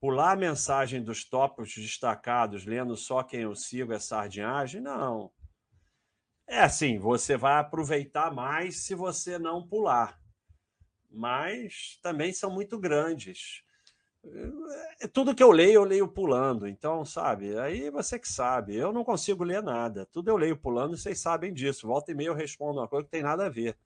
Pular 0.00 0.32
a 0.32 0.36
mensagem 0.36 1.02
dos 1.02 1.24
tópicos 1.24 1.74
destacados, 1.74 2.64
lendo 2.64 2.96
só 2.96 3.22
quem 3.22 3.42
eu 3.42 3.54
sigo 3.54 3.92
é 3.92 3.98
sardinhagem? 3.98 4.80
Não. 4.80 5.30
É 6.46 6.60
assim, 6.60 6.98
você 6.98 7.36
vai 7.36 7.60
aproveitar 7.60 8.32
mais 8.34 8.78
se 8.78 8.94
você 8.94 9.38
não 9.38 9.66
pular. 9.66 10.18
Mas 11.10 11.98
também 12.02 12.32
são 12.32 12.50
muito 12.50 12.78
grandes. 12.78 13.62
É, 15.00 15.06
tudo 15.06 15.34
que 15.34 15.42
eu 15.42 15.50
leio, 15.50 15.74
eu 15.74 15.84
leio 15.84 16.08
pulando. 16.08 16.66
Então, 16.66 17.04
sabe, 17.04 17.58
aí 17.58 17.90
você 17.90 18.18
que 18.18 18.28
sabe. 18.28 18.74
Eu 18.76 18.92
não 18.92 19.04
consigo 19.04 19.44
ler 19.44 19.62
nada. 19.62 20.06
Tudo 20.06 20.28
eu 20.28 20.36
leio 20.36 20.56
pulando, 20.56 20.96
vocês 20.96 21.20
sabem 21.20 21.52
disso. 21.52 21.86
Volta 21.86 22.10
e 22.10 22.14
meia 22.14 22.28
eu 22.28 22.34
respondo 22.34 22.80
uma 22.80 22.88
coisa 22.88 23.04
que 23.04 23.10
tem 23.10 23.22
nada 23.22 23.46
a 23.46 23.50
ver. 23.50 23.76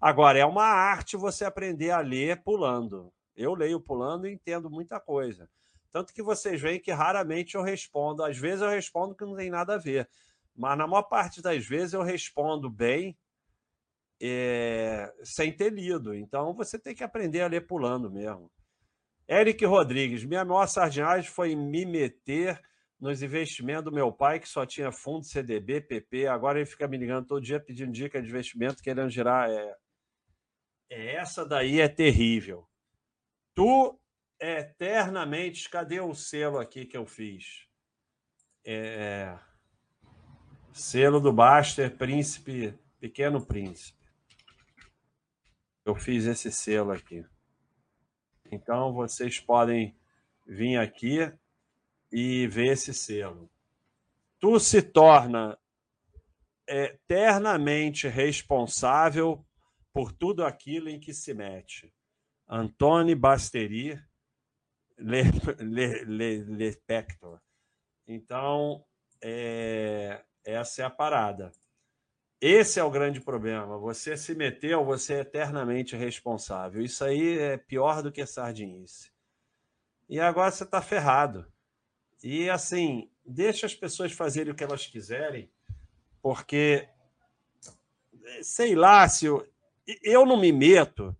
Agora, 0.00 0.38
é 0.38 0.44
uma 0.44 0.64
arte 0.64 1.16
você 1.16 1.44
aprender 1.44 1.90
a 1.90 2.00
ler 2.00 2.42
pulando. 2.42 3.12
Eu 3.36 3.54
leio 3.54 3.80
pulando 3.80 4.26
e 4.26 4.32
entendo 4.32 4.70
muita 4.70 5.00
coisa. 5.00 5.48
Tanto 5.92 6.12
que 6.12 6.22
vocês 6.22 6.60
veem 6.60 6.80
que 6.80 6.90
raramente 6.90 7.54
eu 7.54 7.62
respondo. 7.62 8.24
Às 8.24 8.36
vezes 8.36 8.62
eu 8.62 8.68
respondo 8.68 9.14
que 9.14 9.24
não 9.24 9.36
tem 9.36 9.50
nada 9.50 9.74
a 9.74 9.78
ver. 9.78 10.08
Mas 10.54 10.76
na 10.76 10.86
maior 10.86 11.04
parte 11.04 11.40
das 11.42 11.64
vezes 11.66 11.92
eu 11.92 12.02
respondo 12.02 12.68
bem 12.70 13.16
é, 14.20 15.12
sem 15.22 15.52
ter 15.52 15.72
lido. 15.72 16.14
Então 16.14 16.54
você 16.54 16.78
tem 16.78 16.94
que 16.94 17.04
aprender 17.04 17.42
a 17.42 17.46
ler 17.46 17.66
pulando 17.66 18.10
mesmo. 18.10 18.50
Eric 19.28 19.64
Rodrigues, 19.64 20.24
minha 20.24 20.44
maior 20.44 20.66
sardinhagem 20.66 21.30
foi 21.30 21.56
me 21.56 21.86
meter 21.86 22.60
nos 23.00 23.22
investimentos 23.22 23.84
do 23.84 23.92
meu 23.92 24.10
pai, 24.12 24.40
que 24.40 24.48
só 24.48 24.64
tinha 24.64 24.90
fundo 24.90 25.24
CDB, 25.24 25.80
PP. 25.80 26.26
Agora 26.26 26.58
ele 26.58 26.66
fica 26.66 26.86
me 26.88 26.96
ligando 26.96 27.26
todo 27.26 27.40
dia 27.40 27.60
pedindo 27.60 27.92
dica 27.92 28.20
de 28.20 28.28
investimento, 28.28 28.82
querendo 28.82 29.10
girar. 29.10 29.50
É... 29.50 29.76
é 30.90 31.14
essa 31.16 31.44
daí 31.44 31.80
é 31.80 31.88
terrível. 31.88 32.66
Tu 33.54 34.00
eternamente, 34.40 35.70
cadê 35.70 36.00
o 36.00 36.14
selo 36.14 36.58
aqui 36.58 36.84
que 36.84 36.96
eu 36.96 37.06
fiz? 37.06 37.66
É... 38.64 39.38
Selo 40.72 41.20
do 41.20 41.32
Baster 41.32 41.96
Príncipe 41.96 42.76
Pequeno 42.98 43.44
Príncipe. 43.44 44.02
Eu 45.84 45.94
fiz 45.94 46.24
esse 46.24 46.50
selo 46.50 46.92
aqui. 46.92 47.24
Então 48.50 48.92
vocês 48.92 49.38
podem 49.38 49.96
vir 50.46 50.78
aqui 50.78 51.32
e 52.10 52.46
ver 52.48 52.72
esse 52.72 52.92
selo. 52.92 53.50
Tu 54.40 54.58
se 54.58 54.82
torna 54.82 55.58
eternamente 56.66 58.08
responsável 58.08 59.46
por 59.92 60.12
tudo 60.12 60.44
aquilo 60.44 60.88
em 60.88 60.98
que 60.98 61.12
se 61.12 61.32
mete. 61.34 61.92
Antônio 62.48 63.16
Basteri 63.16 63.98
Le, 64.98 65.22
Le, 65.58 66.04
Le, 66.04 66.44
Le. 66.44 66.78
Então, 68.06 68.84
é, 69.22 70.22
essa 70.44 70.82
é 70.82 70.84
a 70.84 70.90
parada. 70.90 71.50
Esse 72.40 72.78
é 72.78 72.84
o 72.84 72.90
grande 72.90 73.20
problema. 73.20 73.78
Você 73.78 74.16
se 74.16 74.34
meteu, 74.34 74.84
você 74.84 75.14
é 75.14 75.20
eternamente 75.20 75.96
responsável. 75.96 76.82
Isso 76.82 77.02
aí 77.04 77.38
é 77.38 77.56
pior 77.56 78.02
do 78.02 78.12
que 78.12 78.26
sardinice. 78.26 79.10
E 80.08 80.20
agora 80.20 80.50
você 80.50 80.64
está 80.64 80.82
ferrado. 80.82 81.50
E 82.22 82.50
assim, 82.50 83.10
deixa 83.24 83.66
as 83.66 83.74
pessoas 83.74 84.12
fazerem 84.12 84.52
o 84.52 84.54
que 84.54 84.64
elas 84.64 84.86
quiserem, 84.86 85.50
porque 86.22 86.88
sei 88.42 88.74
lá 88.74 89.08
se 89.08 89.26
eu, 89.26 89.46
eu 90.02 90.24
não 90.24 90.36
me 90.36 90.52
meto 90.52 91.16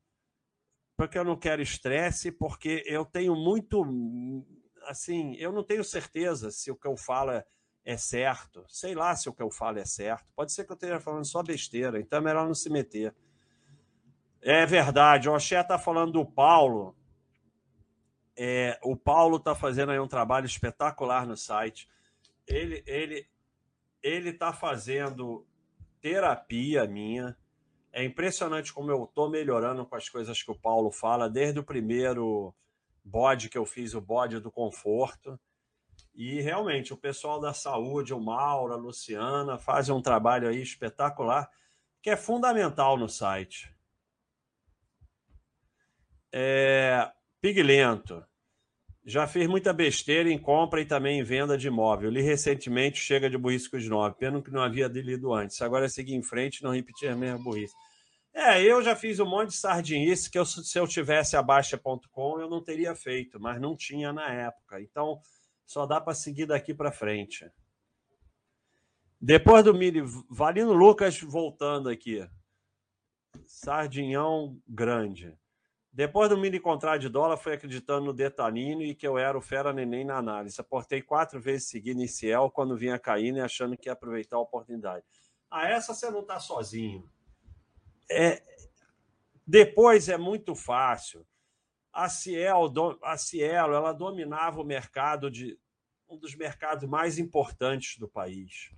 porque 0.97 1.19
eu 1.19 1.25
não 1.25 1.37
quero 1.37 1.63
estresse, 1.63 2.31
porque 2.31 2.83
eu 2.87 3.05
tenho 3.05 3.35
muito 3.35 3.85
assim, 4.87 5.35
eu 5.37 5.53
não 5.53 5.63
tenho 5.65 5.83
certeza 5.83 6.51
se 6.51 6.71
o 6.71 6.77
que 6.77 6.87
eu 6.87 6.97
falo 6.97 7.33
é, 7.33 7.45
é 7.85 7.97
certo. 7.97 8.65
Sei 8.69 8.95
lá 8.95 9.15
se 9.17 9.29
o 9.29 9.33
que 9.33 9.43
eu 9.43 9.51
falo 9.51 9.79
é 9.79 9.85
certo. 9.85 10.27
Pode 10.35 10.53
ser 10.53 10.65
que 10.65 10.73
eu 10.73 10.75
esteja 10.75 11.01
falando 11.01 11.25
só 11.25 11.43
besteira, 11.43 11.99
então 11.99 12.19
é 12.19 12.23
melhor 12.23 12.47
não 12.47 12.55
se 12.55 12.71
meter. 12.71 13.15
É 14.41 14.67
verdade, 14.67 15.29
o 15.29 15.35
Oxé 15.35 15.61
está 15.61 15.79
falando 15.79 16.13
do 16.13 16.27
Paulo. 16.27 16.95
É, 18.37 18.79
o 18.83 18.97
Paulo 18.97 19.39
está 19.39 19.55
fazendo 19.55 19.93
aí 19.93 19.99
um 19.99 20.09
trabalho 20.09 20.47
espetacular 20.47 21.27
no 21.27 21.37
site. 21.37 21.89
Ele 22.47 22.83
ele 22.87 23.27
ele 24.03 24.29
está 24.31 24.53
fazendo 24.53 25.47
terapia 26.01 26.87
minha. 26.87 27.37
É 27.97 28.03
impressionante 28.03 28.73
como 28.73 28.91
eu 28.91 29.05
estou 29.05 29.31
melhorando 29.31 29.87
com 29.87 29.95
as 29.95 30.09
coisas 30.09 30.43
que 30.43 30.51
o 30.51 30.59
Paulo 30.59 30.91
fala, 30.91 31.31
desde 31.31 31.61
o 31.61 31.65
primeiro 31.65 32.53
bode 33.05 33.49
que 33.49 33.57
eu 33.57 33.65
fiz, 33.65 33.95
o 33.95 34.01
bode 34.01 34.41
do 34.41 34.51
conforto. 34.51 35.39
E 36.13 36.41
realmente, 36.41 36.93
o 36.93 36.97
pessoal 36.97 37.39
da 37.39 37.55
saúde, 37.55 38.13
o 38.13 38.19
Mauro, 38.19 38.73
a 38.73 38.77
Luciana, 38.77 39.59
fazem 39.59 39.95
um 39.95 40.03
trabalho 40.03 40.49
aí 40.49 40.61
espetacular, 40.61 41.49
que 42.03 42.11
é 42.11 42.17
fundamental 42.17 42.97
no 42.97 43.09
site. 43.09 43.73
É, 46.33 47.13
Piglento. 47.41 48.27
Já 49.07 49.27
fiz 49.27 49.47
muita 49.47 49.73
besteira 49.73 50.31
em 50.31 50.39
compra 50.39 50.81
e 50.81 50.87
também 50.87 51.21
em 51.21 51.23
venda 51.23 51.59
de 51.59 51.69
imóvel. 51.69 52.11
Li 52.11 52.23
recentemente 52.23 52.99
Chega 52.99 53.29
de 53.29 53.37
Burrice 53.37 53.71
com 53.71 53.77
os 53.77 53.87
Nove. 53.87 54.17
Pena 54.17 54.41
que 54.41 54.51
não 54.51 54.63
havia 54.63 54.87
lido 54.87 55.35
antes. 55.35 55.61
Agora 55.61 55.85
é 55.85 55.89
seguir 55.89 56.15
em 56.15 56.23
frente 56.23 56.59
e 56.59 56.63
não 56.65 56.73
repetir 56.73 57.11
a 57.11 57.17
mesma 57.17 57.39
burrice. 57.39 57.75
É, 58.33 58.63
eu 58.63 58.83
já 58.83 58.97
fiz 58.97 59.21
um 59.21 59.27
monte 59.27 59.51
de 59.51 59.57
sardinice 59.57 60.31
que 60.31 60.39
eu, 60.39 60.45
se 60.45 60.77
eu 60.77 60.89
tivesse 60.89 61.37
a 61.37 61.43
Baixa.com 61.43 62.41
eu 62.41 62.51
não 62.51 62.65
teria 62.65 62.95
feito, 62.97 63.39
mas 63.39 63.61
não 63.61 63.77
tinha 63.77 64.13
na 64.13 64.29
época. 64.33 64.81
Então, 64.81 65.21
só 65.65 65.87
dá 65.87 66.01
para 66.01 66.15
seguir 66.15 66.47
daqui 66.47 66.75
para 66.75 66.91
frente. 66.91 67.49
Depois 69.21 69.63
do 69.63 69.73
milho, 69.73 70.05
Valino 70.29 70.73
Lucas 70.73 71.21
voltando 71.21 71.89
aqui. 71.89 72.27
Sardinhão 73.47 74.61
grande. 74.67 75.33
Depois 75.95 76.29
do 76.29 76.37
mini 76.37 76.59
contrato 76.59 77.03
de 77.03 77.09
dólar, 77.09 77.37
fui 77.37 77.53
acreditando 77.53 78.07
no 78.07 78.13
Detalino 78.13 78.83
e 78.83 78.97
que 78.97 79.07
eu 79.07 79.17
era 79.17 79.39
o 79.39 79.41
fera 79.41 79.73
neném 79.73 80.05
na 80.05 80.17
análise. 80.17 80.61
Aportei 80.61 81.01
quatro 81.01 81.41
vezes 81.41 81.69
seguindo 81.69 82.03
em 82.03 82.09
Ciel 82.09 82.51
quando 82.51 82.77
vinha 82.77 82.99
caindo 82.99 83.39
e 83.39 83.41
achando 83.41 83.77
que 83.77 83.89
ia 83.89 83.93
aproveitar 83.93 84.35
a 84.37 84.41
oportunidade. 84.41 85.05
Ah, 85.49 85.69
essa 85.69 85.95
você 85.95 86.11
não 86.11 86.23
está 86.23 86.41
sozinho. 86.41 87.09
É, 88.11 88.43
depois 89.47 90.09
é 90.09 90.19
muito 90.19 90.57
fácil. 90.57 91.25
A 91.93 92.09
Ciel, 92.09 92.73
a 93.01 93.17
Cielo, 93.17 93.73
ela 93.73 93.93
dominava 93.93 94.61
o 94.61 94.65
mercado 94.65 95.31
de 95.31 95.57
um 96.09 96.19
dos 96.19 96.35
mercados 96.35 96.89
mais 96.89 97.21
importantes 97.21 97.99
do 97.99 98.09
país. 98.09 98.73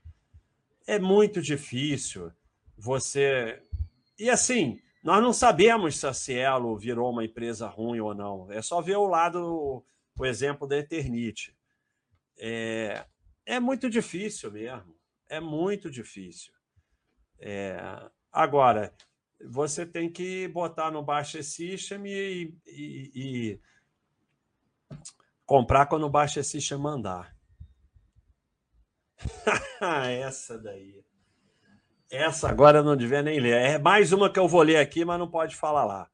É 0.87 0.99
muito 0.99 1.41
difícil 1.41 2.31
você. 2.77 3.63
E 4.19 4.29
assim, 4.29 4.79
nós 5.07 5.23
não 5.23 5.33
sabemos 5.33 6.01
se 6.01 6.05
a 6.05 6.13
Cielo 6.13 6.77
virou 6.77 7.09
uma 7.13 7.25
empresa 7.25 7.69
ruim 7.69 8.01
ou 8.01 8.13
não. 8.13 8.51
É 8.51 8.61
só 8.61 8.81
ver 8.81 8.97
o 8.97 9.07
lado, 9.07 9.87
o 10.19 10.27
exemplo 10.27 10.67
da 10.67 10.79
Eternite. 10.79 11.57
É, 12.37 13.07
é 13.47 13.61
muito 13.61 13.89
difícil 13.89 14.51
mesmo. 14.51 14.99
É 15.29 15.39
muito 15.39 15.89
difícil. 15.89 16.53
É, 17.39 17.79
agora, 18.33 18.93
você 19.49 19.87
tem 19.87 20.11
que 20.11 20.49
botar 20.49 20.91
no 20.91 21.05
Baixa 21.05 21.41
System 21.41 22.05
e, 22.05 22.59
e, 22.67 23.11
e 23.15 23.61
comprar 25.45 25.87
quando 25.87 26.07
o 26.07 26.11
Baixa 26.11 26.43
System 26.43 26.79
mandar. 26.79 27.33
Essa 30.21 30.59
daí. 30.59 31.06
Essa 32.11 32.49
agora 32.49 32.83
não 32.83 32.97
devia 32.97 33.23
nem 33.23 33.41
ler. 33.41 33.55
É 33.55 33.79
mais 33.79 34.13
uma 34.13 34.31
que 34.31 34.39
eu 34.39 34.47
vou 34.47 34.63
ler 34.63 34.77
aqui, 34.77 35.05
mas 35.05 35.19
não 35.19 35.29
pode 35.29 35.57
falar 35.57 35.85
lá. 35.85 36.11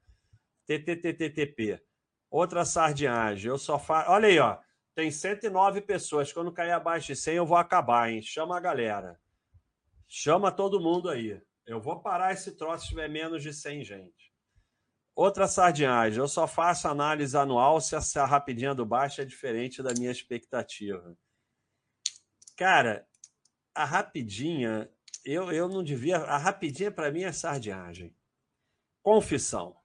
TTTTP. 0.67 1.83
Outra 2.31 2.65
sardinhagem. 2.65 3.51
Eu 3.51 3.59
só 3.59 3.79
faço. 3.79 4.11
Olha 4.11 4.29
aí, 4.29 4.39
ó. 4.39 4.59
Tem 4.95 5.11
109 5.11 5.83
pessoas. 5.83 6.33
Quando 6.33 6.53
cair 6.53 6.73
abaixo 6.73 7.09
de 7.09 7.17
100, 7.17 7.35
eu 7.35 7.47
vou 7.47 7.59
acabar, 7.59 8.11
hein? 8.11 8.23
Chama 8.23 8.57
a 8.57 8.61
galera. 8.61 9.21
Chama 10.09 10.51
todo 10.51 10.81
mundo 10.81 11.11
aí. 11.11 11.41
Eu 11.67 11.81
vou 11.81 12.01
parar 12.01 12.33
esse 12.33 12.53
troço 12.53 12.85
se 12.85 12.89
tiver 12.91 13.09
menos 13.09 13.43
de 13.43 13.53
100 13.53 13.85
gente. 13.85 14.33
Outra 15.15 15.47
sardinhagem. 15.47 16.19
Eu 16.19 16.29
só 16.29 16.47
faço 16.47 16.89
análise 16.89 17.37
anual 17.37 17.81
se 17.81 18.19
a 18.19 18.25
rapidinha 18.25 18.75
do 18.75 18.87
baixo 18.87 19.21
é 19.21 19.25
diferente 19.25 19.83
da 19.83 19.93
minha 19.93 20.11
expectativa. 20.11 21.17
Cara, 22.57 23.07
a 23.75 23.85
rapidinha 23.85 24.91
eu, 25.25 25.53
eu 25.53 25.69
não 25.69 25.83
devia. 25.83 26.19
A 26.19 26.37
rapidinha 26.37 26.91
para 26.91 27.11
mim 27.11 27.23
é 27.23 27.33
sardinhagem. 27.33 28.15
Confissão. 29.03 29.77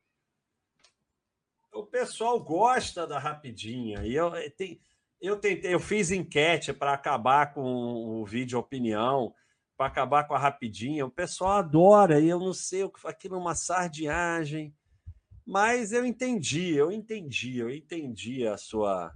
O 1.72 1.84
pessoal 1.84 2.40
gosta 2.40 3.06
da 3.06 3.20
rapidinha. 3.20 4.04
E 4.04 4.16
eu, 4.16 4.34
eh, 4.36 4.50
tem, 4.50 4.82
eu 5.22 5.38
tentei, 5.38 5.74
eu 5.74 5.80
fiz 5.80 6.12
enquete 6.12 6.74
para 6.74 6.94
acabar 6.94 7.54
com 7.54 7.64
o 7.64 8.26
vídeo 8.26 8.58
opinião, 8.58 9.34
para 9.76 9.88
acabar 9.88 10.28
com 10.28 10.34
a 10.34 10.40
rapidinha. 10.40 11.06
O 11.06 11.12
pessoal 11.12 11.52
adora, 11.52 12.20
e 12.20 12.28
eu 12.28 12.40
não 12.40 12.54
sei 12.54 12.84
o 12.84 12.90
que 12.90 13.08
aquilo 13.08 13.36
é 13.36 13.40
uma 13.40 13.56
sardinhagem. 13.56 14.76
Mas 15.46 15.92
eu 15.94 16.06
entendi, 16.06 16.76
eu 16.76 16.92
entendi, 16.92 17.60
eu 17.60 17.70
entendi 17.70 18.46
a 18.46 18.58
sua 18.58 19.14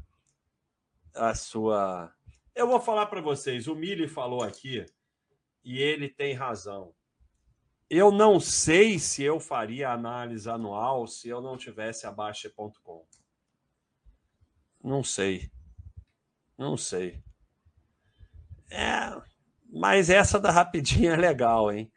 a 1.13 1.35
sua 1.35 2.13
Eu 2.55 2.67
vou 2.67 2.79
falar 2.79 3.07
para 3.07 3.19
vocês, 3.19 3.67
o 3.67 3.75
Mili 3.75 4.07
falou 4.07 4.41
aqui 4.41 4.85
e 5.63 5.77
ele 5.79 6.09
tem 6.09 6.33
razão. 6.33 6.93
Eu 7.89 8.11
não 8.11 8.39
sei 8.39 8.97
se 8.97 9.21
eu 9.23 9.39
faria 9.39 9.91
análise 9.91 10.49
anual 10.49 11.05
se 11.07 11.27
eu 11.27 11.41
não 11.41 11.57
tivesse 11.57 12.07
a 12.07 12.11
Baixa.com. 12.11 13.05
Não 14.83 15.03
sei. 15.03 15.51
Não 16.57 16.77
sei. 16.77 17.21
É, 18.69 19.21
mas 19.69 20.09
essa 20.09 20.39
da 20.39 20.51
rapidinha 20.51 21.11
é 21.11 21.17
legal, 21.17 21.71
hein? 21.71 21.91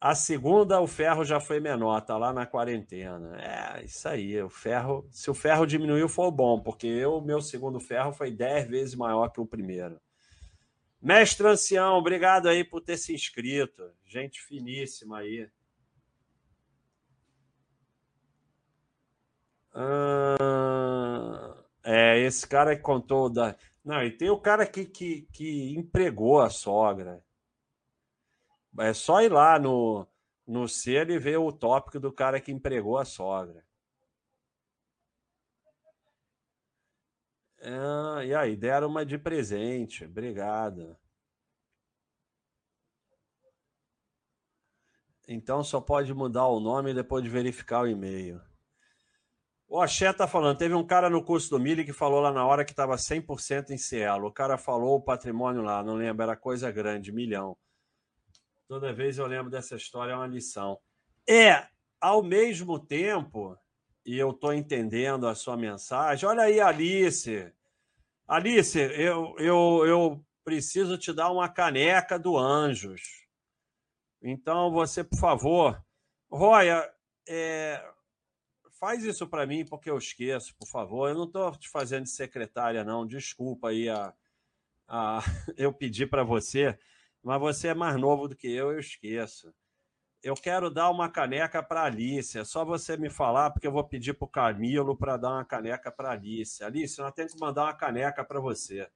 A 0.00 0.14
segunda, 0.16 0.80
o 0.80 0.86
ferro 0.86 1.24
já 1.24 1.38
foi 1.38 1.60
menor, 1.60 2.00
tá 2.00 2.16
lá 2.16 2.32
na 2.32 2.44
quarentena. 2.44 3.40
É, 3.40 3.84
isso 3.84 4.08
aí. 4.08 4.42
O 4.42 4.48
ferro, 4.48 5.06
se 5.12 5.30
o 5.30 5.34
ferro 5.34 5.64
diminuiu, 5.64 6.08
foi 6.08 6.30
bom, 6.30 6.60
porque 6.60 7.06
o 7.06 7.20
meu 7.20 7.40
segundo 7.40 7.78
ferro 7.78 8.12
foi 8.12 8.30
10 8.30 8.68
vezes 8.68 8.94
maior 8.96 9.28
que 9.28 9.40
o 9.40 9.46
primeiro. 9.46 10.00
Mestre 11.02 11.48
Ancião, 11.48 11.98
obrigado 11.98 12.48
aí 12.48 12.62
por 12.62 12.80
ter 12.80 12.96
se 12.96 13.12
inscrito. 13.12 13.82
Gente 14.06 14.40
finíssima 14.40 15.18
aí. 15.18 15.50
Ah, 19.74 21.56
é, 21.82 22.20
esse 22.20 22.46
cara 22.46 22.76
que 22.76 22.82
contou 22.82 23.28
da. 23.28 23.56
Não, 23.84 24.00
e 24.04 24.12
tem 24.12 24.30
o 24.30 24.38
cara 24.38 24.64
que, 24.64 24.84
que, 24.84 25.22
que 25.32 25.74
empregou 25.76 26.40
a 26.40 26.48
sogra. 26.48 27.20
É 28.78 28.92
só 28.94 29.20
ir 29.22 29.32
lá 29.32 29.58
no, 29.58 30.06
no 30.46 30.68
ser 30.68 31.10
e 31.10 31.18
ver 31.18 31.38
o 31.38 31.50
tópico 31.50 31.98
do 31.98 32.12
cara 32.12 32.40
que 32.40 32.52
empregou 32.52 32.96
a 32.96 33.04
sogra. 33.04 33.64
Ah, 37.62 38.24
e 38.24 38.34
aí, 38.34 38.56
deram 38.56 38.88
uma 38.88 39.06
de 39.06 39.16
presente. 39.16 40.04
Obrigado. 40.04 40.96
Então 45.26 45.62
só 45.62 45.80
pode 45.80 46.12
mudar 46.12 46.46
o 46.48 46.60
nome 46.60 46.92
depois 46.92 47.22
de 47.22 47.30
verificar 47.30 47.82
o 47.82 47.88
e-mail. 47.88 48.40
O 49.68 49.80
Axé 49.80 50.12
tá 50.12 50.26
falando, 50.26 50.58
teve 50.58 50.74
um 50.74 50.86
cara 50.86 51.08
no 51.08 51.24
curso 51.24 51.48
do 51.48 51.58
Mili 51.58 51.84
que 51.84 51.94
falou 51.94 52.20
lá 52.20 52.30
na 52.30 52.44
hora 52.44 52.64
que 52.64 52.72
estava 52.72 52.94
100% 52.96 53.70
em 53.70 53.78
Cielo. 53.78 54.26
O 54.26 54.32
cara 54.32 54.58
falou 54.58 54.96
o 54.96 55.02
patrimônio 55.02 55.62
lá, 55.62 55.82
não 55.82 55.94
lembro, 55.94 56.22
era 56.22 56.36
coisa 56.36 56.70
grande, 56.70 57.10
milhão. 57.10 57.56
Toda 58.68 58.92
vez 58.92 59.16
eu 59.16 59.26
lembro 59.26 59.50
dessa 59.50 59.76
história, 59.76 60.12
é 60.12 60.16
uma 60.16 60.26
lição. 60.26 60.78
É, 61.26 61.66
ao 61.98 62.22
mesmo 62.22 62.78
tempo, 62.78 63.56
e 64.04 64.18
eu 64.18 64.30
estou 64.30 64.52
entendendo 64.52 65.26
a 65.28 65.34
sua 65.34 65.56
mensagem, 65.56 66.28
olha 66.28 66.42
aí, 66.42 66.60
Alice. 66.60 67.52
Alice, 68.26 68.78
eu, 68.78 69.34
eu, 69.38 69.86
eu 69.86 70.26
preciso 70.44 70.98
te 70.98 71.12
dar 71.12 71.30
uma 71.30 71.48
caneca 71.48 72.18
do 72.18 72.36
Anjos. 72.36 73.26
Então, 74.20 74.70
você, 74.70 75.02
por 75.02 75.18
favor, 75.18 75.84
Roya, 76.30 76.90
é, 77.28 77.84
faz 78.78 79.04
isso 79.04 79.26
para 79.28 79.46
mim, 79.46 79.64
porque 79.64 79.90
eu 79.90 79.98
esqueço, 79.98 80.56
por 80.56 80.66
favor. 80.66 81.08
Eu 81.08 81.14
não 81.14 81.24
estou 81.24 81.56
te 81.56 81.68
fazendo 81.68 82.04
de 82.04 82.10
secretária, 82.10 82.82
não. 82.82 83.06
Desculpa 83.06 83.68
aí 83.68 83.88
a, 83.88 84.12
a 84.88 85.20
eu 85.56 85.72
pedi 85.72 86.06
para 86.06 86.24
você, 86.24 86.78
mas 87.22 87.40
você 87.40 87.68
é 87.68 87.74
mais 87.74 87.96
novo 87.96 88.28
do 88.28 88.36
que 88.36 88.48
eu, 88.48 88.72
eu 88.72 88.78
esqueço. 88.80 89.54
Eu 90.22 90.34
quero 90.34 90.70
dar 90.70 90.88
uma 90.88 91.08
caneca 91.08 91.60
para 91.62 91.82
Alice. 91.82 92.38
É 92.38 92.44
só 92.44 92.64
você 92.64 92.96
me 92.96 93.10
falar, 93.10 93.50
porque 93.50 93.66
eu 93.66 93.72
vou 93.72 93.82
pedir 93.82 94.14
para 94.14 94.24
o 94.24 94.28
Camilo 94.28 94.96
para 94.96 95.16
dar 95.16 95.30
uma 95.30 95.44
caneca 95.44 95.90
para 95.90 96.12
Alice. 96.12 96.62
Alice, 96.62 96.98
nós 97.00 97.12
temos 97.12 97.34
que 97.34 97.40
mandar 97.40 97.64
uma 97.64 97.74
caneca 97.74 98.24
para 98.24 98.38
você. 98.38 98.88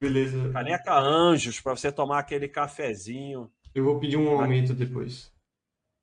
Beleza. 0.00 0.50
Caneca 0.52 0.98
Anjos, 0.98 1.60
para 1.60 1.76
você 1.76 1.92
tomar 1.92 2.18
aquele 2.18 2.48
cafezinho. 2.48 3.50
Eu 3.72 3.84
vou 3.84 4.00
pedir 4.00 4.16
um 4.16 4.28
aumento 4.28 4.74
depois. 4.74 5.32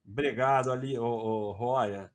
Obrigado, 0.07 0.71
ali, 0.71 0.97
ô, 0.97 1.05
ô, 1.05 1.51
Roya. 1.51 2.09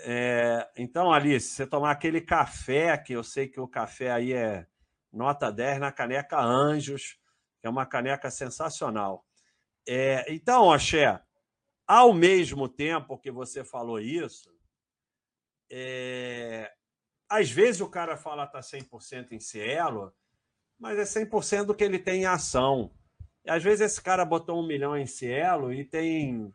É, 0.00 0.68
então, 0.76 1.10
Alice, 1.12 1.48
você 1.48 1.66
tomar 1.66 1.90
aquele 1.90 2.20
café, 2.20 2.96
que 2.98 3.14
eu 3.14 3.24
sei 3.24 3.48
que 3.48 3.60
o 3.60 3.68
café 3.68 4.10
aí 4.10 4.32
é 4.32 4.66
nota 5.12 5.50
10 5.50 5.80
na 5.80 5.90
caneca 5.90 6.40
Anjos, 6.40 7.18
que 7.58 7.66
é 7.66 7.70
uma 7.70 7.86
caneca 7.86 8.30
sensacional. 8.30 9.24
É, 9.88 10.32
então, 10.32 10.70
Axé, 10.70 11.20
ao 11.92 12.12
mesmo 12.12 12.68
tempo 12.68 13.18
que 13.18 13.32
você 13.32 13.64
falou 13.64 13.98
isso, 13.98 14.48
é, 15.68 16.72
às 17.28 17.50
vezes 17.50 17.80
o 17.80 17.90
cara 17.90 18.16
fala 18.16 18.46
tá 18.46 18.60
100% 18.60 19.32
em 19.32 19.40
Cielo, 19.40 20.14
mas 20.78 20.96
é 20.96 21.24
100% 21.24 21.64
do 21.64 21.74
que 21.74 21.82
ele 21.82 21.98
tem 21.98 22.22
em 22.22 22.26
ação. 22.26 22.92
E 23.44 23.50
às 23.50 23.60
vezes 23.64 23.80
esse 23.80 24.00
cara 24.00 24.24
botou 24.24 24.62
um 24.62 24.66
milhão 24.68 24.96
em 24.96 25.04
Cielo 25.04 25.72
e 25.72 25.84
tem 25.84 26.54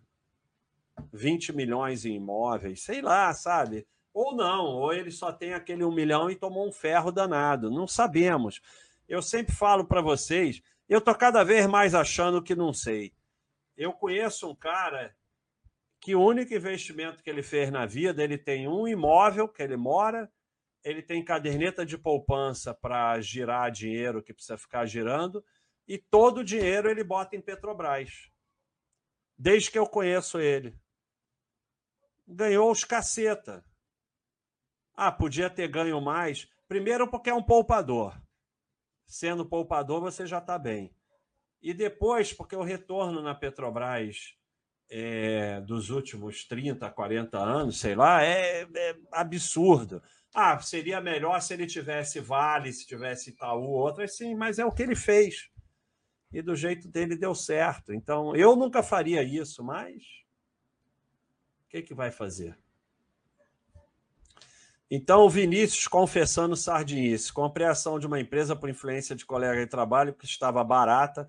20 1.11 1.51
milhões 1.51 2.05
em 2.05 2.15
imóveis, 2.15 2.83
sei 2.83 3.01
lá, 3.01 3.33
sabe? 3.33 3.85
Ou 4.13 4.33
não, 4.33 4.63
ou 4.63 4.93
ele 4.93 5.11
só 5.11 5.33
tem 5.33 5.53
aquele 5.53 5.83
um 5.83 5.93
milhão 5.93 6.29
e 6.29 6.37
tomou 6.37 6.65
um 6.65 6.71
ferro 6.71 7.11
danado. 7.11 7.69
Não 7.69 7.89
sabemos. 7.89 8.61
Eu 9.05 9.21
sempre 9.21 9.53
falo 9.53 9.83
para 9.83 9.99
vocês, 9.99 10.61
eu 10.87 11.01
tô 11.01 11.13
cada 11.13 11.43
vez 11.43 11.67
mais 11.67 11.93
achando 11.93 12.41
que 12.41 12.55
não 12.55 12.71
sei. 12.71 13.11
Eu 13.75 13.91
conheço 13.91 14.49
um 14.49 14.55
cara 14.55 15.13
que 16.05 16.13
o 16.13 16.21
único 16.21 16.53
investimento 16.53 17.23
que 17.23 17.29
ele 17.31 17.41
fez 17.41 17.71
na 17.71 17.87
vida, 17.87 18.23
ele 18.23 18.37
tem 18.37 18.67
um 18.67 18.87
imóvel 18.87 19.49
que 19.49 19.63
ele 19.63 19.75
mora, 19.75 20.31
ele 20.83 21.01
tem 21.01 21.25
caderneta 21.25 21.83
de 21.83 21.97
poupança 21.97 22.75
para 22.75 23.19
girar 23.21 23.71
dinheiro 23.71 24.21
que 24.21 24.31
precisa 24.31 24.55
ficar 24.55 24.85
girando, 24.85 25.43
e 25.87 25.97
todo 25.97 26.41
o 26.41 26.43
dinheiro 26.43 26.91
ele 26.91 27.03
bota 27.03 27.35
em 27.35 27.41
Petrobras. 27.41 28.31
Desde 29.35 29.71
que 29.71 29.79
eu 29.79 29.87
conheço 29.87 30.39
ele 30.39 30.79
ganhou 32.27 32.69
os 32.69 32.83
caceta. 32.83 33.65
Ah, 34.93 35.11
podia 35.11 35.49
ter 35.49 35.67
ganho 35.67 35.99
mais. 35.99 36.47
Primeiro, 36.67 37.09
porque 37.09 37.31
é 37.31 37.33
um 37.33 37.41
poupador. 37.41 38.15
Sendo 39.07 39.43
poupador, 39.43 40.01
você 40.01 40.27
já 40.27 40.37
está 40.37 40.59
bem. 40.59 40.95
E 41.63 41.73
depois, 41.73 42.31
porque 42.31 42.55
o 42.55 42.61
retorno 42.61 43.23
na 43.23 43.33
Petrobras 43.33 44.37
é, 44.89 45.61
dos 45.61 45.89
últimos 45.89 46.45
30, 46.45 46.89
40 46.89 47.37
anos, 47.37 47.79
sei 47.79 47.95
lá, 47.95 48.23
é, 48.23 48.63
é, 48.63 48.95
absurdo. 49.11 50.01
Ah, 50.33 50.59
seria 50.59 50.99
melhor 50.99 51.41
se 51.41 51.53
ele 51.53 51.65
tivesse 51.65 52.19
Vale, 52.19 52.73
se 52.73 52.85
tivesse 52.85 53.29
Itaú, 53.29 53.69
outras 53.69 54.17
sim, 54.17 54.35
mas 54.35 54.59
é 54.59 54.65
o 54.65 54.71
que 54.71 54.83
ele 54.83 54.95
fez. 54.95 55.49
E 56.31 56.41
do 56.41 56.55
jeito 56.55 56.87
dele 56.89 57.15
deu 57.15 57.33
certo. 57.33 57.93
Então, 57.93 58.35
eu 58.35 58.55
nunca 58.55 58.83
faria 58.83 59.23
isso, 59.23 59.63
mas 59.63 60.03
que, 61.75 61.81
que 61.81 61.93
vai 61.93 62.11
fazer? 62.11 62.57
Então, 64.89 65.21
o 65.21 65.29
Vinícius 65.29 65.87
confessando 65.87 66.55
sardinice. 66.55 67.33
Compreensão 67.33 67.99
de 67.99 68.07
uma 68.07 68.19
empresa 68.19 68.55
por 68.55 68.69
influência 68.69 69.15
de 69.15 69.25
colega 69.25 69.59
de 69.59 69.67
trabalho 69.67 70.13
que 70.13 70.25
estava 70.25 70.63
barata, 70.63 71.27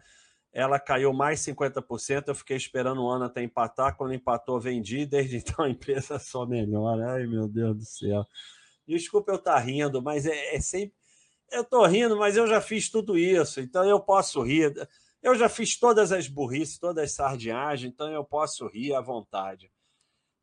ela 0.57 0.81
caiu 0.81 1.13
mais 1.13 1.41
50%. 1.41 2.29
Eu 2.29 2.35
fiquei 2.35 2.57
esperando 2.57 3.05
um 3.05 3.11
ano 3.11 3.27
até 3.27 3.43
empatar. 3.43 3.95
Quando 3.95 4.15
empatou, 4.15 4.59
vendi. 4.59 5.05
Desde 5.05 5.37
então, 5.45 5.67
a 5.67 5.69
empresa 5.69 6.19
só 6.19 6.47
melhora. 6.47 7.13
Ai, 7.13 7.27
meu 7.27 7.47
Deus 7.47 7.77
do 7.77 7.85
céu. 7.85 8.27
Desculpa 8.89 9.33
eu 9.33 9.37
estar 9.37 9.53
tá 9.53 9.59
rindo, 9.59 10.01
mas 10.01 10.25
é, 10.25 10.55
é 10.55 10.61
sempre. 10.61 10.97
Eu 11.53 11.61
estou 11.61 11.85
rindo, 11.85 12.17
mas 12.17 12.39
eu 12.39 12.47
já 12.47 12.59
fiz 12.63 12.89
tudo 12.89 13.19
isso, 13.19 13.61
então 13.61 13.85
eu 13.85 14.01
posso 14.01 14.43
rir. 14.43 14.73
Eu 15.23 15.35
já 15.35 15.49
fiz 15.49 15.79
todas 15.79 16.11
as 16.11 16.27
burrices, 16.27 16.79
todas 16.79 17.05
as 17.05 17.13
sardinhagens, 17.13 17.93
então 17.93 18.11
eu 18.11 18.25
posso 18.25 18.67
rir 18.67 18.95
à 18.95 19.01
vontade. 19.01 19.71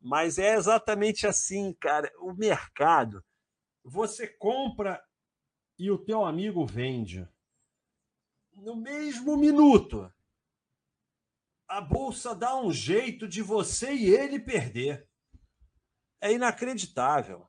Mas 0.00 0.38
é 0.38 0.54
exatamente 0.54 1.26
assim, 1.26 1.74
cara. 1.80 2.10
O 2.20 2.32
mercado, 2.32 3.22
você 3.82 4.28
compra 4.28 5.02
e 5.76 5.90
o 5.90 5.98
teu 5.98 6.24
amigo 6.24 6.64
vende. 6.64 7.28
No 8.54 8.76
mesmo 8.76 9.36
minuto, 9.36 10.12
a 11.68 11.80
bolsa 11.80 12.34
dá 12.34 12.56
um 12.56 12.72
jeito 12.72 13.26
de 13.26 13.42
você 13.42 13.92
e 13.92 14.10
ele 14.10 14.38
perder. 14.38 15.08
É 16.20 16.32
inacreditável. 16.32 17.48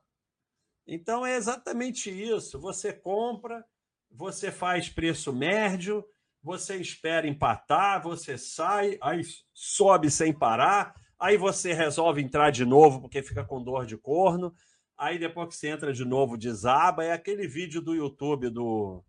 Então 0.86 1.24
é 1.24 1.36
exatamente 1.36 2.10
isso. 2.10 2.60
Você 2.60 2.92
compra, 2.92 3.64
você 4.10 4.52
faz 4.52 4.88
preço 4.88 5.32
médio, 5.32 6.04
você 6.42 6.76
espera 6.76 7.26
empatar, 7.26 8.02
você 8.02 8.36
sai, 8.36 8.98
aí 9.00 9.22
sobe 9.52 10.10
sem 10.10 10.32
parar, 10.32 10.94
Aí 11.18 11.38
você 11.38 11.72
resolve 11.72 12.22
entrar 12.22 12.50
de 12.50 12.64
novo 12.64 13.00
porque 13.00 13.22
fica 13.22 13.42
com 13.42 13.62
dor 13.62 13.86
de 13.86 13.96
corno. 13.96 14.54
Aí 14.96 15.18
depois 15.18 15.48
que 15.48 15.56
você 15.56 15.68
entra 15.68 15.92
de 15.92 16.04
novo, 16.04 16.36
desaba. 16.36 17.04
É 17.04 17.12
aquele 17.12 17.46
vídeo 17.46 17.80
do 17.80 17.94
YouTube 17.94 18.50
do. 18.50 19.02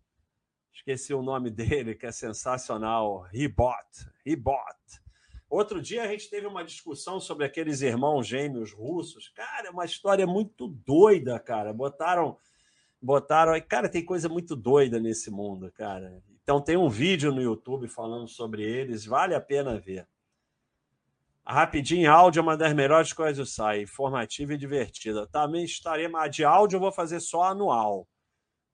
Esqueci 0.78 1.12
o 1.12 1.22
nome 1.22 1.50
dele, 1.50 1.96
que 1.96 2.06
é 2.06 2.12
sensacional. 2.12 3.22
Rebot. 3.32 3.74
Rebot. 4.24 4.78
Outro 5.50 5.82
dia 5.82 6.04
a 6.04 6.06
gente 6.06 6.30
teve 6.30 6.46
uma 6.46 6.62
discussão 6.62 7.18
sobre 7.18 7.44
aqueles 7.44 7.82
irmãos 7.82 8.28
gêmeos 8.28 8.72
russos. 8.72 9.28
Cara, 9.30 9.68
é 9.68 9.70
uma 9.70 9.84
história 9.84 10.24
muito 10.24 10.68
doida, 10.68 11.36
cara. 11.40 11.72
Botaram. 11.72 12.38
Botaram. 13.02 13.60
Cara, 13.62 13.88
tem 13.88 14.04
coisa 14.04 14.28
muito 14.28 14.54
doida 14.54 15.00
nesse 15.00 15.32
mundo, 15.32 15.72
cara. 15.72 16.22
Então 16.44 16.60
tem 16.60 16.76
um 16.76 16.88
vídeo 16.88 17.32
no 17.32 17.42
YouTube 17.42 17.88
falando 17.88 18.28
sobre 18.28 18.62
eles, 18.62 19.04
vale 19.04 19.34
a 19.34 19.40
pena 19.40 19.80
ver. 19.80 20.06
Rapidinho, 21.44 22.12
áudio 22.12 22.38
é 22.38 22.42
uma 22.42 22.56
das 22.56 22.72
melhores 22.72 23.12
coisas 23.12 23.36
do 23.36 23.46
site, 23.46 23.82
informativa 23.82 24.54
e 24.54 24.58
divertida. 24.58 25.26
Também 25.26 25.64
estarei, 25.64 26.06
mas 26.06 26.34
de 26.34 26.44
áudio 26.44 26.76
eu 26.76 26.80
vou 26.80 26.92
fazer 26.92 27.18
só 27.18 27.42
anual. 27.42 28.06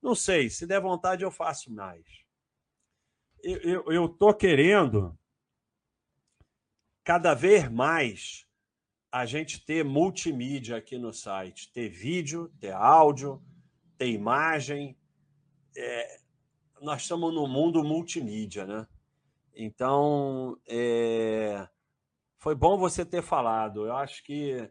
Não 0.05 0.15
sei, 0.15 0.51
se 0.51 0.67
der 0.67 0.83
vontade 0.83 1.25
eu 1.25 1.31
faço 1.31 1.73
mais. 1.73 2.05
Eu 3.43 4.05
estou 4.05 4.35
querendo 4.35 5.19
cada 7.03 7.33
vez 7.33 7.71
mais 7.71 8.47
a 9.11 9.25
gente 9.25 9.65
ter 9.65 9.83
multimídia 9.83 10.77
aqui 10.77 10.99
no 10.99 11.11
site, 11.11 11.73
ter 11.73 11.89
vídeo, 11.89 12.53
ter 12.61 12.73
áudio, 12.73 13.43
ter 13.97 14.11
imagem. 14.11 14.95
É, 15.75 16.21
nós 16.83 17.01
estamos 17.01 17.35
no 17.35 17.49
mundo 17.49 17.83
multimídia, 17.83 18.67
né? 18.67 18.87
Então, 19.55 20.61
é, 20.69 21.67
foi 22.37 22.55
bom 22.55 22.77
você 22.77 23.07
ter 23.07 23.23
falado. 23.23 23.87
Eu 23.87 23.97
acho 23.97 24.23
que, 24.23 24.69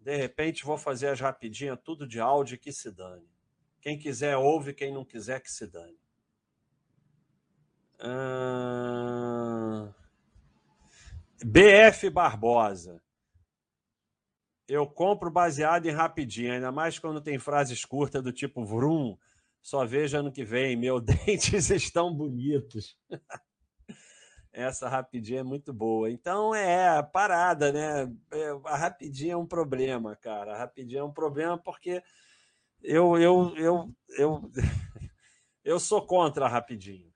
de 0.00 0.16
repente, 0.16 0.64
vou 0.64 0.76
fazer 0.76 1.06
as 1.06 1.20
rapidinhas, 1.20 1.78
tudo 1.84 2.04
de 2.04 2.18
áudio 2.18 2.58
que 2.58 2.72
se 2.72 2.90
dane. 2.90 3.30
Quem 3.80 3.98
quiser 3.98 4.36
ouve, 4.36 4.74
quem 4.74 4.92
não 4.92 5.04
quiser 5.04 5.40
que 5.40 5.50
se 5.50 5.66
dane. 5.66 5.98
BF 11.44 12.10
Barbosa. 12.10 13.02
Eu 14.68 14.86
compro 14.86 15.30
baseado 15.30 15.86
em 15.86 15.90
rapidinho, 15.90 16.52
ainda 16.52 16.70
mais 16.70 16.98
quando 16.98 17.20
tem 17.20 17.38
frases 17.38 17.84
curtas 17.84 18.22
do 18.22 18.32
tipo 18.32 18.64
vrum, 18.64 19.18
só 19.60 19.84
veja 19.84 20.18
ano 20.18 20.30
que 20.30 20.44
vem, 20.44 20.76
meus 20.76 21.02
dentes 21.04 21.70
estão 21.70 22.14
bonitos. 22.14 22.96
Essa 24.52 24.88
rapidinha 24.88 25.40
é 25.40 25.44
muito 25.44 25.72
boa. 25.72 26.10
Então 26.10 26.54
é 26.54 27.02
parada, 27.02 27.72
né? 27.72 28.12
É, 28.32 28.50
a 28.64 28.76
rapidinha 28.76 29.34
é 29.34 29.36
um 29.36 29.46
problema, 29.46 30.16
cara. 30.16 30.54
A 30.54 30.58
rapidinha 30.58 31.00
é 31.00 31.04
um 31.04 31.12
problema 31.12 31.56
porque 31.56 32.02
eu 32.82 33.18
eu 33.18 33.56
eu 33.56 33.94
eu, 34.18 34.50
eu 35.64 35.80
sou 35.80 36.06
contra 36.06 36.48
rapidinho. 36.48 37.10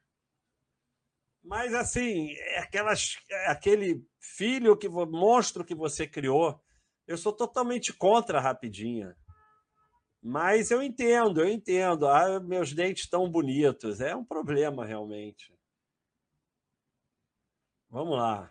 Mas 1.42 1.74
assim, 1.74 2.32
é 2.32 2.60
aquelas, 2.60 3.18
é 3.30 3.50
aquele 3.50 4.02
filho 4.18 4.76
que 4.76 4.88
monstro 4.88 5.64
que 5.64 5.74
você 5.74 6.06
criou, 6.06 6.58
eu 7.06 7.18
sou 7.18 7.32
totalmente 7.32 7.92
contra 7.92 8.38
a 8.38 8.40
rapidinha. 8.40 9.14
Mas 10.22 10.70
eu 10.70 10.82
entendo, 10.82 11.42
eu 11.42 11.48
entendo. 11.48 12.08
Ah, 12.08 12.40
meus 12.40 12.72
dentes 12.72 13.06
tão 13.08 13.30
bonitos. 13.30 14.00
É 14.00 14.16
um 14.16 14.24
problema 14.24 14.84
realmente. 14.86 15.54
Vamos 17.90 18.16
lá. 18.16 18.50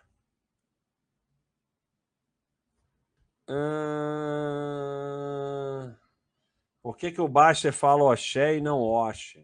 Por 6.83 6.97
que, 6.97 7.13
que 7.13 7.21
o 7.21 7.29
Baster 7.29 7.71
fala 7.71 8.03
Oxé 8.03 8.57
e 8.57 8.61
não 8.61 8.81
Oxe? 8.81 9.41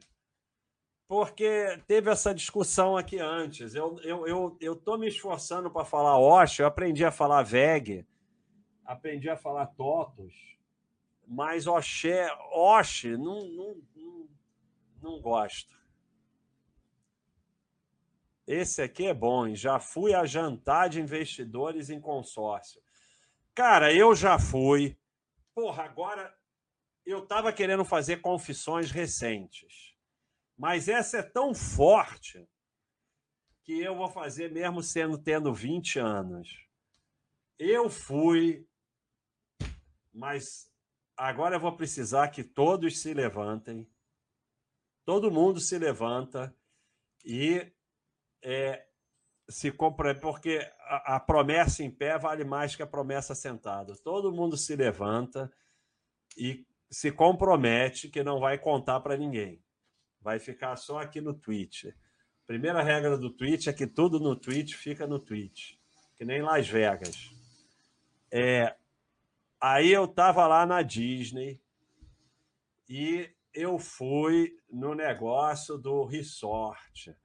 Porque 1.08 1.82
teve 1.88 2.12
essa 2.12 2.36
discussão 2.36 2.98
aqui 2.98 3.18
antes. 3.18 3.74
Eu 3.74 3.98
eu, 4.02 4.28
eu, 4.28 4.58
eu 4.60 4.76
tô 4.76 4.98
me 4.98 5.08
esforçando 5.08 5.72
para 5.72 5.86
falar 5.86 6.20
Oxe, 6.20 6.62
eu 6.62 6.68
aprendi 6.68 7.06
a 7.06 7.12
falar 7.12 7.42
Veg, 7.44 8.06
aprendi 8.84 9.30
a 9.30 9.38
falar 9.38 9.68
Totos, 9.68 10.34
mas 11.26 11.66
Oxé, 11.66 12.30
Oxe, 12.52 13.16
não, 13.16 13.48
não, 13.48 13.82
não, 13.96 14.30
não 15.02 15.22
gosto. 15.22 15.80
Esse 18.46 18.82
aqui 18.82 19.08
é 19.08 19.14
bom? 19.14 19.56
Já 19.56 19.80
fui 19.80 20.14
a 20.14 20.26
jantar 20.26 20.90
de 20.90 21.00
investidores 21.00 21.90
em 21.90 22.02
consórcio. 22.02 22.82
Cara, 23.56 23.94
eu 23.94 24.14
já 24.14 24.38
fui. 24.38 24.98
Porra, 25.54 25.84
agora 25.84 26.39
eu 27.10 27.24
estava 27.24 27.52
querendo 27.52 27.84
fazer 27.84 28.18
confissões 28.18 28.92
recentes. 28.92 29.96
Mas 30.58 30.88
essa 30.88 31.18
é 31.18 31.24
tão 31.24 31.56
forte 31.56 32.48
que 33.64 33.80
eu 33.80 33.96
vou 33.96 34.10
fazer 34.10 34.52
mesmo 34.52 34.84
sendo 34.84 35.18
tendo 35.18 35.54
20 35.54 36.00
anos. 36.00 36.68
Eu 37.58 37.90
fui, 37.90 38.68
mas 40.14 40.72
agora 41.16 41.56
eu 41.56 41.60
vou 41.60 41.76
precisar 41.76 42.30
que 42.30 42.44
todos 42.44 43.02
se 43.02 43.14
levantem. 43.14 43.90
Todo 45.06 45.32
mundo 45.32 45.60
se 45.60 45.78
levanta 45.78 46.56
e 47.26 47.72
é, 48.44 48.86
se 49.50 49.72
compra, 49.72 50.14
porque 50.14 50.60
a, 50.82 51.16
a, 51.16 51.20
promessa 51.20 51.84
em 51.84 51.90
pé 51.90 52.18
vale 52.20 52.44
mais 52.44 52.76
que 52.76 52.84
a 52.84 52.88
promessa 52.88 53.34
sentada. 53.34 53.96
Todo 53.98 54.32
mundo 54.32 54.56
se 54.56 54.76
levanta 54.76 55.52
e 56.38 56.69
se 56.90 57.12
compromete 57.12 58.10
que 58.10 58.24
não 58.24 58.40
vai 58.40 58.58
contar 58.58 59.00
para 59.00 59.18
ninguém. 59.18 59.62
Vai 60.22 60.40
ficar 60.40 60.76
só 60.76 61.00
aqui 61.00 61.22
no 61.22 61.34
Twitch. 61.34 61.86
Primeira 62.46 62.82
regra 62.82 63.18
do 63.18 63.30
Twitch 63.30 63.68
é 63.68 63.74
que 63.74 63.86
tudo 63.86 64.20
no 64.20 64.36
Twitch 64.36 64.74
fica 64.74 65.06
no 65.06 65.20
Twitch, 65.20 65.76
que 66.18 66.26
nem 66.26 66.42
Las 66.42 66.68
Vegas. 66.68 67.32
É, 68.32 68.76
aí 69.62 69.92
eu 69.92 70.06
estava 70.06 70.48
lá 70.48 70.66
na 70.66 70.82
Disney 70.82 71.62
e 72.88 73.30
eu 73.54 73.78
fui 73.78 74.58
no 74.70 74.94
negócio 74.96 75.78
do 75.78 76.06
resort 76.06 77.16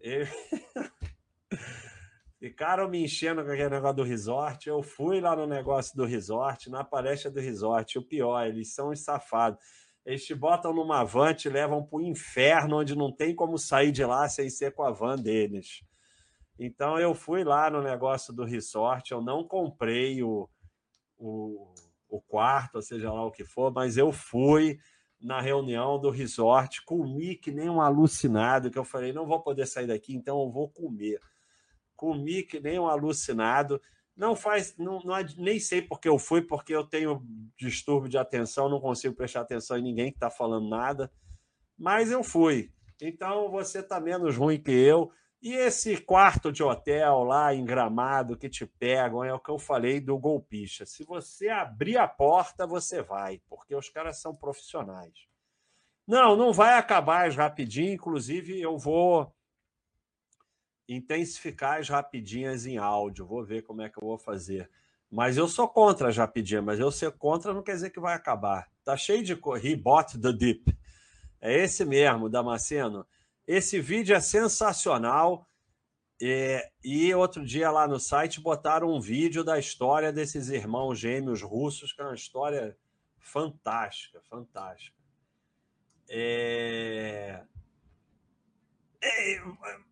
Ficaram 2.38 2.88
me 2.88 3.02
enchendo 3.02 3.42
com 3.42 3.50
aquele 3.50 3.70
negócio 3.70 3.96
do 3.96 4.02
resort. 4.02 4.68
Eu 4.68 4.82
fui 4.82 5.20
lá 5.20 5.34
no 5.34 5.46
negócio 5.46 5.96
do 5.96 6.04
resort, 6.04 6.68
na 6.68 6.84
palestra 6.84 7.30
do 7.30 7.40
resort. 7.40 7.98
O 7.98 8.02
pior, 8.02 8.46
eles 8.46 8.74
são 8.74 8.90
os 8.90 9.00
safados. 9.00 9.58
Eles 10.04 10.24
te 10.24 10.34
botam 10.34 10.72
numa 10.72 11.02
van, 11.02 11.34
te 11.34 11.48
levam 11.48 11.84
para 11.84 11.98
o 11.98 12.02
inferno, 12.02 12.78
onde 12.78 12.94
não 12.94 13.10
tem 13.10 13.34
como 13.34 13.58
sair 13.58 13.90
de 13.90 14.04
lá 14.04 14.28
sem 14.28 14.50
ser 14.50 14.72
com 14.72 14.82
a 14.82 14.90
van 14.90 15.16
deles. 15.16 15.82
Então 16.58 16.98
eu 16.98 17.14
fui 17.14 17.42
lá 17.42 17.70
no 17.70 17.82
negócio 17.82 18.32
do 18.32 18.44
resort. 18.44 19.10
Eu 19.10 19.22
não 19.22 19.42
comprei 19.42 20.22
o, 20.22 20.48
o, 21.18 21.74
o 22.08 22.20
quarto, 22.20 22.82
seja 22.82 23.12
lá 23.12 23.24
o 23.24 23.32
que 23.32 23.44
for, 23.44 23.72
mas 23.72 23.96
eu 23.96 24.12
fui 24.12 24.78
na 25.20 25.40
reunião 25.40 25.98
do 25.98 26.10
resort, 26.10 26.84
comi 26.84 27.34
que 27.34 27.50
nem 27.50 27.70
um 27.70 27.80
alucinado, 27.80 28.70
que 28.70 28.78
eu 28.78 28.84
falei, 28.84 29.12
não 29.12 29.26
vou 29.26 29.40
poder 29.40 29.66
sair 29.66 29.86
daqui, 29.86 30.14
então 30.14 30.40
eu 30.40 30.50
vou 30.50 30.68
comer. 30.68 31.18
Comi 31.96 32.42
que 32.42 32.60
nem 32.60 32.78
um 32.78 32.86
alucinado. 32.86 33.80
Não 34.16 34.34
faz, 34.34 34.76
não, 34.78 35.00
não, 35.00 35.16
nem 35.36 35.58
sei 35.58 35.82
porque 35.82 36.08
eu 36.08 36.18
fui, 36.18 36.40
porque 36.40 36.74
eu 36.74 36.84
tenho 36.84 37.22
distúrbio 37.58 38.08
de 38.08 38.16
atenção, 38.16 38.68
não 38.68 38.80
consigo 38.80 39.14
prestar 39.14 39.40
atenção 39.42 39.76
em 39.76 39.82
ninguém 39.82 40.10
que 40.10 40.16
está 40.16 40.30
falando 40.30 40.68
nada, 40.68 41.12
mas 41.78 42.10
eu 42.10 42.22
fui. 42.22 42.72
Então 43.00 43.50
você 43.50 43.80
está 43.80 44.00
menos 44.00 44.36
ruim 44.36 44.60
que 44.60 44.70
eu. 44.70 45.10
E 45.42 45.52
esse 45.52 45.98
quarto 45.98 46.50
de 46.50 46.62
hotel 46.62 47.22
lá 47.22 47.54
em 47.54 47.64
Gramado 47.64 48.36
que 48.36 48.48
te 48.48 48.66
pegam 48.66 49.22
é 49.22 49.32
o 49.32 49.38
que 49.38 49.50
eu 49.50 49.58
falei 49.58 50.00
do 50.00 50.18
golpista. 50.18 50.86
Se 50.86 51.04
você 51.04 51.48
abrir 51.48 51.98
a 51.98 52.08
porta, 52.08 52.66
você 52.66 53.02
vai, 53.02 53.40
porque 53.48 53.74
os 53.74 53.88
caras 53.90 54.20
são 54.20 54.34
profissionais. 54.34 55.12
Não, 56.06 56.36
não 56.36 56.52
vai 56.52 56.78
acabar 56.78 57.26
as 57.26 57.36
rapidinho, 57.36 57.92
inclusive 57.92 58.60
eu 58.60 58.78
vou 58.78 59.35
intensificar 60.88 61.80
as 61.80 61.88
rapidinhas 61.88 62.66
em 62.66 62.78
áudio, 62.78 63.26
vou 63.26 63.44
ver 63.44 63.62
como 63.62 63.82
é 63.82 63.88
que 63.88 63.98
eu 63.98 64.06
vou 64.06 64.18
fazer. 64.18 64.70
Mas 65.10 65.36
eu 65.36 65.48
sou 65.48 65.68
contra 65.68 66.08
as 66.08 66.16
rapidinhas, 66.16 66.64
mas 66.64 66.80
eu 66.80 66.90
ser 66.90 67.12
contra 67.12 67.54
não 67.54 67.62
quer 67.62 67.74
dizer 67.74 67.90
que 67.90 68.00
vai 68.00 68.14
acabar. 68.14 68.68
Tá 68.84 68.96
cheio 68.96 69.22
de 69.22 69.34
bought 69.76 70.18
the 70.18 70.32
dip. 70.32 70.76
É 71.40 71.64
esse 71.64 71.84
mesmo, 71.84 72.28
Damasceno. 72.28 73.06
Esse 73.46 73.80
vídeo 73.80 74.14
é 74.14 74.20
sensacional. 74.20 75.48
É, 76.20 76.70
e 76.82 77.14
outro 77.14 77.44
dia 77.44 77.70
lá 77.70 77.86
no 77.86 78.00
site 78.00 78.40
botaram 78.40 78.90
um 78.92 79.00
vídeo 79.00 79.44
da 79.44 79.58
história 79.58 80.12
desses 80.12 80.48
irmãos 80.48 80.98
gêmeos 80.98 81.42
russos, 81.42 81.92
que 81.92 82.00
é 82.00 82.04
uma 82.04 82.14
história 82.14 82.76
fantástica, 83.18 84.20
fantástica. 84.22 84.96
É... 86.08 87.42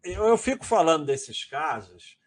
Eu 0.02 0.36
fico 0.36 0.64
falando 0.64 1.06
desses 1.06 1.44
casos 1.44 2.18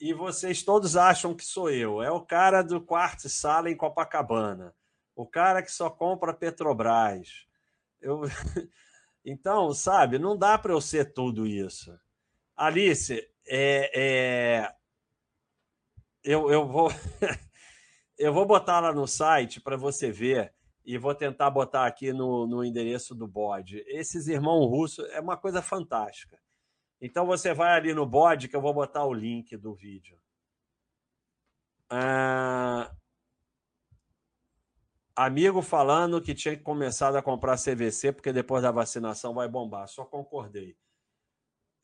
e 0.00 0.12
vocês 0.12 0.62
todos 0.62 0.96
acham 0.96 1.34
que 1.34 1.44
sou 1.44 1.70
eu. 1.70 2.02
É 2.02 2.10
o 2.10 2.20
cara 2.20 2.62
do 2.62 2.80
quarto 2.80 3.26
e 3.26 3.30
sala 3.30 3.70
em 3.70 3.76
Copacabana, 3.76 4.74
o 5.14 5.26
cara 5.26 5.62
que 5.62 5.72
só 5.72 5.90
compra 5.90 6.34
Petrobras. 6.34 7.46
Eu... 8.00 8.22
Então, 9.30 9.74
sabe, 9.74 10.18
não 10.18 10.38
dá 10.38 10.56
para 10.56 10.72
eu 10.72 10.80
ser 10.80 11.12
tudo 11.12 11.46
isso. 11.46 11.94
Alice, 12.56 13.30
é, 13.46 13.90
é... 13.94 14.74
Eu, 16.24 16.50
eu 16.50 16.66
vou 16.66 16.90
eu 18.18 18.32
vou 18.32 18.46
botar 18.46 18.80
lá 18.80 18.90
no 18.90 19.06
site 19.06 19.60
para 19.60 19.76
você 19.76 20.10
ver 20.10 20.54
e 20.88 20.96
vou 20.96 21.14
tentar 21.14 21.50
botar 21.50 21.86
aqui 21.86 22.14
no, 22.14 22.46
no 22.46 22.64
endereço 22.64 23.14
do 23.14 23.28
bode. 23.28 23.84
Esses 23.86 24.26
irmãos 24.26 24.64
russos 24.64 25.04
é 25.10 25.20
uma 25.20 25.36
coisa 25.36 25.60
fantástica. 25.60 26.40
Então 26.98 27.26
você 27.26 27.52
vai 27.52 27.74
ali 27.74 27.92
no 27.92 28.06
bode 28.06 28.48
que 28.48 28.56
eu 28.56 28.62
vou 28.62 28.72
botar 28.72 29.04
o 29.04 29.12
link 29.12 29.54
do 29.58 29.74
vídeo. 29.74 30.18
Ah, 31.90 32.90
Amigo 35.14 35.60
falando 35.60 36.22
que 36.22 36.34
tinha 36.34 36.56
que 36.56 36.62
começar 36.62 37.14
a 37.14 37.20
comprar 37.20 37.58
CVC 37.58 38.12
porque 38.12 38.32
depois 38.32 38.62
da 38.62 38.70
vacinação 38.70 39.34
vai 39.34 39.46
bombar. 39.46 39.86
Só 39.88 40.06
concordei. 40.06 40.74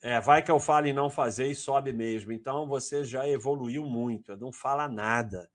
É, 0.00 0.18
vai 0.18 0.42
que 0.42 0.50
eu 0.50 0.58
falo 0.58 0.86
em 0.86 0.94
não 0.94 1.10
fazer 1.10 1.48
e 1.48 1.54
sobe 1.54 1.92
mesmo. 1.92 2.32
Então 2.32 2.66
você 2.66 3.04
já 3.04 3.28
evoluiu 3.28 3.84
muito. 3.84 4.34
Não 4.34 4.50
fala 4.50 4.88
nada. 4.88 5.50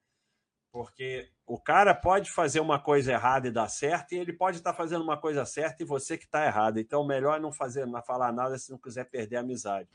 Porque 0.72 1.32
o 1.50 1.60
cara 1.60 1.96
pode 1.96 2.30
fazer 2.30 2.60
uma 2.60 2.78
coisa 2.78 3.12
errada 3.12 3.48
e 3.48 3.52
dar 3.52 3.68
certo, 3.68 4.14
e 4.14 4.20
ele 4.20 4.32
pode 4.32 4.58
estar 4.58 4.72
fazendo 4.72 5.04
uma 5.04 5.18
coisa 5.18 5.44
certa 5.46 5.82
e 5.82 5.86
você 5.86 6.16
que 6.16 6.26
está 6.26 6.46
errado. 6.46 6.78
Então, 6.78 7.04
melhor 7.04 7.42
não 7.42 7.52
fazer, 7.52 7.88
não 7.88 8.04
falar 8.04 8.32
nada 8.32 8.56
se 8.56 8.70
não 8.70 8.78
quiser 8.78 9.06
perder 9.06 9.38
a 9.38 9.40
amizade. 9.40 9.90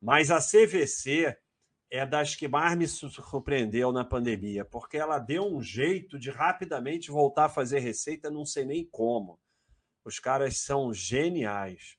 Mas 0.00 0.30
a 0.30 0.38
CVC 0.38 1.36
é 1.90 2.06
das 2.06 2.34
que 2.34 2.48
mais 2.48 2.74
me 2.74 2.88
surpreendeu 2.88 3.92
na 3.92 4.02
pandemia, 4.02 4.64
porque 4.64 4.96
ela 4.96 5.18
deu 5.18 5.44
um 5.44 5.60
jeito 5.60 6.18
de 6.18 6.30
rapidamente 6.30 7.10
voltar 7.10 7.44
a 7.44 7.50
fazer 7.50 7.80
receita, 7.80 8.30
não 8.30 8.46
sei 8.46 8.64
nem 8.64 8.88
como. 8.90 9.38
Os 10.02 10.18
caras 10.18 10.56
são 10.56 10.94
geniais. 10.94 11.98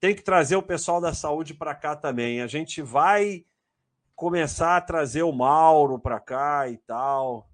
Tem 0.00 0.14
que 0.14 0.22
trazer 0.22 0.56
o 0.56 0.62
pessoal 0.62 0.98
da 0.98 1.12
saúde 1.12 1.52
para 1.52 1.74
cá 1.74 1.94
também. 1.94 2.40
A 2.40 2.46
gente 2.46 2.80
vai 2.80 3.44
começar 4.16 4.78
a 4.78 4.80
trazer 4.80 5.24
o 5.24 5.32
Mauro 5.32 5.98
para 5.98 6.18
cá 6.18 6.66
e 6.70 6.78
tal. 6.78 7.49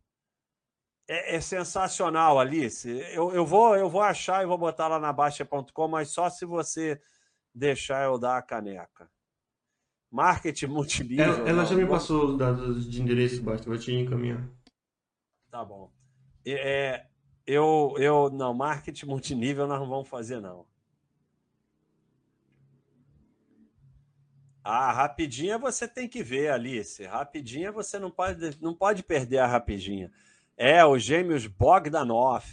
É, 1.09 1.37
é, 1.37 1.41
sensacional, 1.41 2.39
Alice. 2.39 2.89
Eu, 3.13 3.33
eu, 3.33 3.47
vou, 3.47 3.77
eu 3.77 3.89
vou 3.89 4.03
achar 4.03 4.43
e 4.43 4.47
vou 4.47 4.59
botar 4.59 4.89
lá 4.89 4.99
na 4.99 5.13
Baixa.com, 5.13 5.89
mas 5.89 6.11
só 6.11 6.29
se 6.29 6.45
você 6.45 7.01
deixar 7.55 8.05
eu 8.05 8.19
dar 8.19 8.39
a 8.39 8.43
caneca. 8.43 9.09
Marketing 10.11 10.67
multinível. 10.67 11.25
Ela, 11.25 11.49
ela 11.49 11.65
já 11.65 11.77
me 11.77 11.87
passou 11.87 12.27
os 12.27 12.39
dados 12.39 12.91
de 12.91 13.03
endereço, 13.03 13.43
basta, 13.43 13.69
vou 13.69 13.79
te 13.79 13.93
encaminhar. 13.93 14.49
Tá 15.51 15.65
bom. 15.65 15.91
É, 16.45 17.07
eu, 17.47 17.95
eu, 17.99 18.31
não, 18.31 18.53
marketing 18.53 19.07
multinível 19.07 19.67
nós 19.67 19.79
não 19.79 19.89
vamos 19.89 20.09
fazer, 20.09 20.41
não. 20.41 20.67
Ah, 24.69 24.91
rapidinha 24.91 25.57
você 25.57 25.87
tem 25.87 26.09
que 26.09 26.25
ver, 26.25 26.51
Alice. 26.51 27.05
Rapidinha 27.05 27.71
você 27.71 28.01
não 28.01 28.11
pode, 28.11 28.61
não 28.61 28.75
pode 28.75 29.05
perder 29.05 29.39
a 29.39 29.47
rapidinha. 29.47 30.11
É, 30.57 30.85
os 30.85 31.03
gêmeos 31.03 31.47
Bogdanov. 31.47 32.45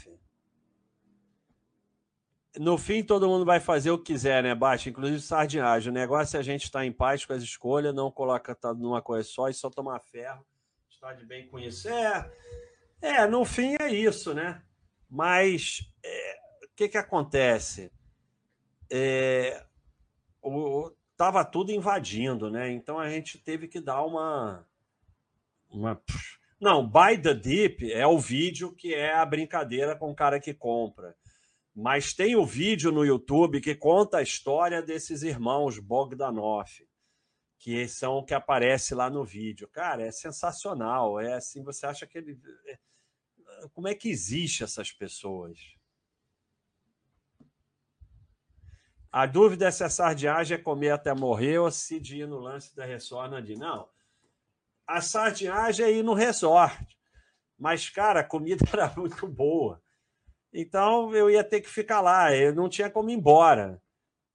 No 2.57 2.77
fim, 2.77 3.03
todo 3.03 3.27
mundo 3.27 3.45
vai 3.45 3.59
fazer 3.59 3.89
o 3.89 3.97
que 3.97 4.13
quiser, 4.13 4.43
né, 4.43 4.53
Baixa? 4.53 4.89
Inclusive 4.89 5.19
sardinhagem. 5.19 5.89
O 5.89 5.93
negócio 5.93 6.37
é 6.37 6.39
a 6.39 6.43
gente 6.43 6.65
estar 6.65 6.79
tá 6.79 6.85
em 6.85 6.91
paz 6.91 7.25
com 7.25 7.33
as 7.33 7.41
escolhas, 7.41 7.95
não 7.95 8.11
coloca 8.11 8.53
tá 8.53 8.73
numa 8.73 9.01
coisa 9.01 9.27
só 9.27 9.49
e 9.49 9.53
só 9.53 9.69
tomar 9.69 9.99
ferro. 9.99 10.45
Está 10.89 11.13
de 11.13 11.25
bem 11.25 11.47
com 11.47 11.59
isso. 11.59 11.89
É, 11.89 12.31
é, 13.01 13.27
no 13.27 13.43
fim 13.43 13.75
é 13.79 13.91
isso, 13.91 14.33
né? 14.33 14.61
Mas 15.09 15.81
é, 16.03 16.35
o 16.63 16.75
que, 16.75 16.89
que 16.89 16.97
acontece? 16.97 17.91
É, 18.91 19.65
o, 20.41 20.91
tava 21.17 21.43
tudo 21.43 21.71
invadindo, 21.71 22.49
né? 22.49 22.71
Então 22.71 22.99
a 22.99 23.09
gente 23.09 23.37
teve 23.37 23.67
que 23.67 23.79
dar 23.79 24.03
uma. 24.03 24.67
uma... 25.69 26.01
Não, 26.63 26.87
Buy 26.87 27.21
the 27.21 27.33
Deep 27.33 27.91
é 27.91 28.07
o 28.07 28.17
vídeo 28.17 28.73
que 28.73 28.93
é 28.93 29.13
a 29.13 29.25
brincadeira 29.25 29.97
com 29.97 30.09
o 30.09 30.15
cara 30.15 30.39
que 30.39 30.53
compra. 30.53 31.13
Mas 31.75 32.13
tem 32.13 32.37
o 32.37 32.45
vídeo 32.45 32.89
no 32.89 33.03
YouTube 33.03 33.59
que 33.59 33.75
conta 33.75 34.19
a 34.19 34.21
história 34.21 34.81
desses 34.81 35.23
irmãos 35.23 35.77
Bogdanov, 35.77 36.69
que 37.59 37.85
são 37.89 38.19
o 38.19 38.23
que 38.23 38.33
aparece 38.33 38.95
lá 38.95 39.09
no 39.09 39.25
vídeo. 39.25 39.67
Cara, 39.67 40.03
é 40.03 40.11
sensacional. 40.13 41.19
É 41.19 41.33
assim, 41.33 41.61
você 41.61 41.85
acha 41.85 42.07
que 42.07 42.17
ele. 42.17 42.39
É, 42.67 42.77
como 43.73 43.89
é 43.89 43.93
que 43.93 44.07
existe 44.07 44.63
essas 44.63 44.89
pessoas? 44.89 45.59
A 49.11 49.25
dúvida 49.25 49.67
é 49.67 49.71
se 49.71 49.83
a 49.83 49.89
sardinhagem 49.89 50.55
é 50.55 50.61
comer 50.61 50.91
até 50.91 51.13
morrer 51.13 51.57
ou 51.57 51.69
se 51.69 51.99
de 51.99 52.19
ir 52.19 52.25
no 52.25 52.39
lance 52.39 52.73
da 52.73 52.85
resort 52.85 53.41
de 53.41 53.57
Não. 53.57 53.89
A 54.85 55.01
sardinhagem 55.01 55.85
é 55.85 55.91
ir 55.91 56.03
no 56.03 56.13
resort. 56.13 56.75
Mas, 57.57 57.89
cara, 57.89 58.21
a 58.21 58.23
comida 58.23 58.65
era 58.71 58.93
muito 58.95 59.27
boa. 59.27 59.81
Então 60.53 61.13
eu 61.15 61.29
ia 61.29 61.43
ter 61.43 61.61
que 61.61 61.69
ficar 61.69 61.99
lá, 61.99 62.35
eu 62.35 62.53
não 62.53 62.69
tinha 62.69 62.89
como 62.89 63.09
ir 63.09 63.13
embora. 63.13 63.81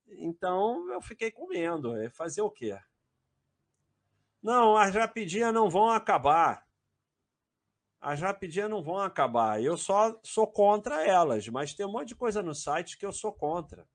Então 0.08 0.90
eu 0.90 1.00
fiquei 1.00 1.30
comendo. 1.30 1.92
Fazer 2.10 2.42
o 2.42 2.50
quê? 2.50 2.76
Não, 4.42 4.76
as 4.76 4.94
rapidinhas 4.94 5.52
não 5.52 5.68
vão 5.70 5.90
acabar. 5.90 6.66
As 8.00 8.20
rapidinhas 8.20 8.70
não 8.70 8.82
vão 8.82 8.98
acabar. 8.98 9.62
Eu 9.62 9.76
só 9.76 10.18
sou 10.22 10.46
contra 10.46 11.04
elas, 11.04 11.46
mas 11.48 11.74
tem 11.74 11.86
um 11.86 11.92
monte 11.92 12.08
de 12.08 12.16
coisa 12.16 12.42
no 12.42 12.54
site 12.54 12.96
que 12.96 13.06
eu 13.06 13.12
sou 13.12 13.32
contra. 13.32 13.86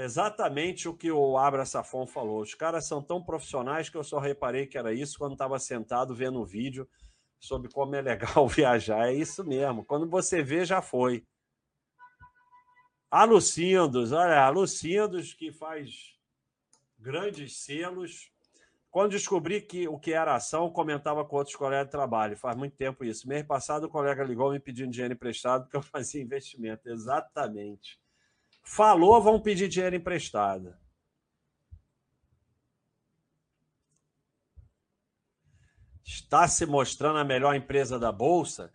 Exatamente 0.00 0.88
o 0.88 0.96
que 0.96 1.10
o 1.10 1.36
Abra 1.36 1.66
Safon 1.66 2.06
falou. 2.06 2.40
Os 2.40 2.54
caras 2.54 2.86
são 2.86 3.02
tão 3.02 3.20
profissionais 3.20 3.88
que 3.88 3.96
eu 3.96 4.04
só 4.04 4.20
reparei 4.20 4.64
que 4.64 4.78
era 4.78 4.94
isso 4.94 5.18
quando 5.18 5.32
estava 5.32 5.58
sentado 5.58 6.14
vendo 6.14 6.40
o 6.40 6.46
vídeo 6.46 6.88
sobre 7.40 7.68
como 7.72 7.96
é 7.96 8.00
legal 8.00 8.46
viajar. 8.46 9.08
É 9.08 9.12
isso 9.12 9.44
mesmo. 9.44 9.84
Quando 9.84 10.08
você 10.08 10.40
vê, 10.40 10.64
já 10.64 10.80
foi. 10.80 11.26
A 13.10 13.24
Lucindos, 13.24 14.12
olha, 14.12 14.40
a 14.40 14.48
Lucindos 14.50 15.34
que 15.34 15.50
faz 15.50 16.14
grandes 16.96 17.56
selos. 17.56 18.30
Quando 18.92 19.10
descobri 19.10 19.60
que 19.60 19.88
o 19.88 19.98
que 19.98 20.12
era 20.12 20.36
ação, 20.36 20.70
comentava 20.70 21.24
com 21.24 21.34
outros 21.34 21.56
colegas 21.56 21.86
de 21.86 21.90
trabalho. 21.90 22.36
Faz 22.36 22.56
muito 22.56 22.76
tempo 22.76 23.04
isso. 23.04 23.26
Mês 23.26 23.44
passado, 23.44 23.86
o 23.86 23.90
colega 23.90 24.22
ligou 24.22 24.52
me 24.52 24.60
pedindo 24.60 24.92
dinheiro 24.92 25.14
emprestado 25.14 25.64
porque 25.64 25.76
eu 25.76 25.82
fazia 25.82 26.22
investimento. 26.22 26.88
Exatamente. 26.88 27.98
Falou, 28.70 29.20
vão 29.20 29.40
pedir 29.40 29.66
dinheiro 29.66 29.96
emprestado. 29.96 30.76
Está 36.04 36.46
se 36.46 36.66
mostrando 36.66 37.18
a 37.18 37.24
melhor 37.24 37.54
empresa 37.54 37.98
da 37.98 38.12
Bolsa? 38.12 38.70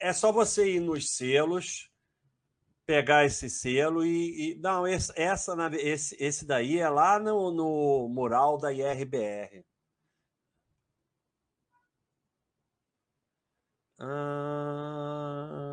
É 0.00 0.14
só 0.14 0.32
você 0.32 0.72
ir 0.76 0.80
nos 0.80 1.14
selos, 1.14 1.90
pegar 2.86 3.26
esse 3.26 3.50
selo 3.50 4.04
e. 4.04 4.52
e 4.52 4.60
não, 4.60 4.88
esse, 4.88 5.12
essa, 5.14 5.54
esse, 5.74 6.16
esse 6.18 6.46
daí 6.46 6.78
é 6.78 6.88
lá 6.88 7.18
no, 7.18 7.50
no 7.52 8.08
mural 8.08 8.58
da 8.58 8.72
IRBR. 8.72 9.62
Ah. 13.98 15.63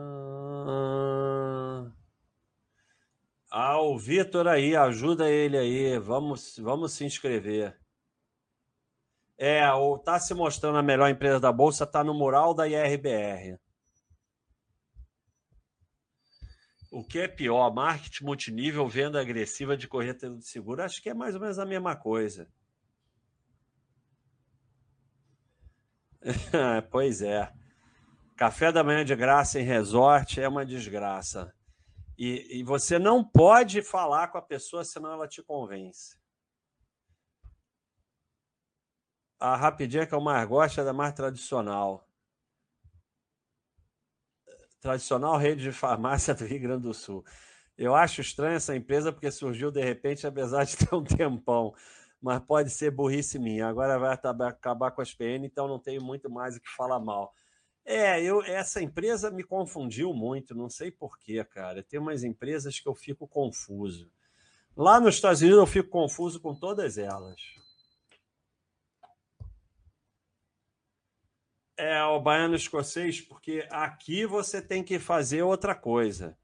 Ah, 3.52 3.82
o 3.82 3.98
Vitor 3.98 4.48
aí, 4.48 4.76
ajuda 4.78 5.30
ele 5.30 5.58
aí. 5.58 6.00
Vamos, 6.00 6.58
vamos 6.58 6.94
se 6.94 7.04
inscrever. 7.04 7.78
É, 9.38 9.70
o 9.74 9.98
tá 9.98 10.20
se 10.20 10.34
mostrando 10.34 10.78
a 10.78 10.84
melhor 10.84 11.10
empresa 11.10 11.40
da 11.40 11.52
bolsa, 11.52 11.86
tá 11.86 12.04
no 12.04 12.14
mural 12.14 12.54
da 12.54 12.68
IRBR. 12.68 13.60
O 16.92 17.04
que 17.04 17.20
é 17.20 17.28
pior, 17.28 17.74
marketing 17.74 18.24
multinível, 18.24 18.88
venda 18.88 19.20
agressiva 19.20 19.76
de 19.76 19.88
corretora 19.88 20.38
de 20.38 20.46
seguro? 20.46 20.84
Acho 20.84 21.02
que 21.02 21.10
é 21.10 21.14
mais 21.14 21.36
ou 21.36 21.42
menos 21.42 21.60
a 21.60 21.66
mesma 21.66 21.96
coisa. 21.96 22.48
pois 26.90 27.22
é. 27.22 27.52
Café 28.38 28.72
da 28.72 28.84
manhã 28.84 29.04
de 29.04 29.16
graça 29.16 29.60
em 29.60 29.64
resort 29.64 30.40
é 30.40 30.48
uma 30.48 30.66
desgraça. 30.66 31.54
E, 32.24 32.60
e 32.60 32.64
você 32.64 33.00
não 33.00 33.24
pode 33.24 33.82
falar 33.82 34.28
com 34.28 34.38
a 34.38 34.44
pessoa 34.44 34.86
senão 34.86 35.12
ela 35.12 35.28
te 35.28 35.42
convence. 35.42 36.16
A 39.40 39.56
rapidinha 39.56 40.06
que 40.06 40.14
eu 40.14 40.22
mais 40.22 40.48
gosto 40.48 40.80
é 40.80 40.84
da 40.84 40.94
mais 40.94 41.16
tradicional. 41.16 42.08
Tradicional 44.80 45.36
rede 45.36 45.64
de 45.64 45.72
farmácia 45.72 46.36
do 46.36 46.46
Rio 46.46 46.62
Grande 46.62 46.84
do 46.84 46.94
Sul. 46.94 47.26
Eu 47.76 47.96
acho 47.96 48.22
estranha 48.22 48.58
essa 48.58 48.76
empresa 48.76 49.12
porque 49.12 49.32
surgiu 49.32 49.72
de 49.72 49.84
repente, 49.84 50.28
apesar 50.28 50.64
de 50.64 50.78
ter 50.78 50.94
um 50.94 51.04
tempão. 51.04 51.74
Mas 52.22 52.40
pode 52.42 52.70
ser 52.70 52.92
burrice 52.92 53.40
minha. 53.40 53.68
Agora 53.68 53.98
vai 53.98 54.14
acabar 54.48 54.92
com 54.92 55.02
as 55.02 55.12
PN, 55.12 55.44
então 55.44 55.68
não 55.68 55.80
tenho 55.80 56.04
muito 56.04 56.30
mais 56.30 56.56
o 56.56 56.62
que 56.62 56.70
falar 56.70 57.00
mal. 57.00 57.34
É, 57.84 58.22
eu, 58.22 58.44
essa 58.44 58.82
empresa 58.82 59.32
me 59.32 59.44
confundiu 59.44 60.14
muito, 60.14 60.56
não 60.56 60.70
sei 60.70 60.92
porquê, 60.92 61.44
cara. 61.44 61.84
Tem 61.84 62.00
umas 62.00 62.24
empresas 62.24 62.80
que 62.80 62.88
eu 62.88 62.96
fico 62.96 63.28
confuso. 63.28 64.12
Lá 64.76 65.00
nos 65.00 65.16
Estados 65.16 65.42
Unidos 65.42 65.60
eu 65.60 65.68
fico 65.68 65.90
confuso 65.90 66.40
com 66.40 66.56
todas 66.56 66.98
elas. 66.98 67.42
É, 71.78 72.04
o 72.04 72.22
baiano 72.22 72.56
escocês, 72.56 73.20
porque 73.20 73.68
aqui 73.72 74.26
você 74.26 74.62
tem 74.62 74.84
que 74.84 75.00
fazer 75.00 75.42
outra 75.42 75.74
coisa. 75.74 76.38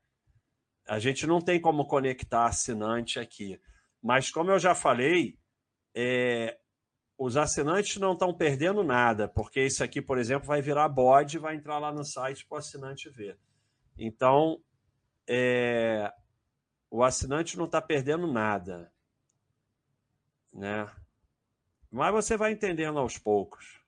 A 0.87 0.97
gente 0.99 1.27
não 1.27 1.39
tem 1.39 1.61
como 1.61 1.85
conectar 1.85 2.45
assinante 2.45 3.19
aqui. 3.19 3.61
Mas, 4.01 4.31
como 4.31 4.49
eu 4.49 4.57
já 4.57 4.73
falei, 4.73 5.37
é, 5.93 6.57
os 7.17 7.35
assinantes 7.35 7.97
não 7.97 8.13
estão 8.13 8.33
perdendo 8.33 8.83
nada, 8.83 9.27
porque 9.27 9.65
isso 9.65 9.83
aqui, 9.83 10.01
por 10.01 10.19
exemplo, 10.19 10.47
vai 10.47 10.61
virar 10.61 10.87
bode, 10.87 11.39
vai 11.39 11.55
entrar 11.55 11.79
lá 11.79 11.91
no 11.91 12.05
site 12.05 12.45
para 12.45 12.57
o 12.57 12.59
assinante 12.59 13.09
ver. 13.09 13.39
Então, 13.97 14.61
é, 15.27 16.13
o 16.91 17.03
assinante 17.03 17.57
não 17.57 17.65
está 17.65 17.81
perdendo 17.81 18.31
nada, 18.31 18.93
né? 20.53 20.89
Mas 21.89 22.13
você 22.13 22.37
vai 22.37 22.51
entendendo 22.51 22.99
aos 22.99 23.17
poucos. 23.17 23.81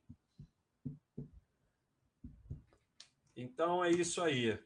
Então 3.36 3.84
é 3.84 3.92
isso 3.92 4.22
aí. 4.22 4.60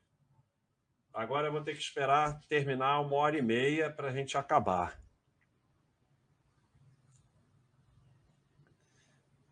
Agora 1.14 1.48
eu 1.48 1.52
vou 1.52 1.64
ter 1.64 1.74
que 1.74 1.82
esperar 1.82 2.40
terminar 2.48 3.02
uma 3.02 3.16
hora 3.18 3.38
e 3.38 3.42
meia 3.42 3.92
para 3.92 4.08
a 4.08 4.14
gente 4.14 4.38
acabar. 4.38 5.03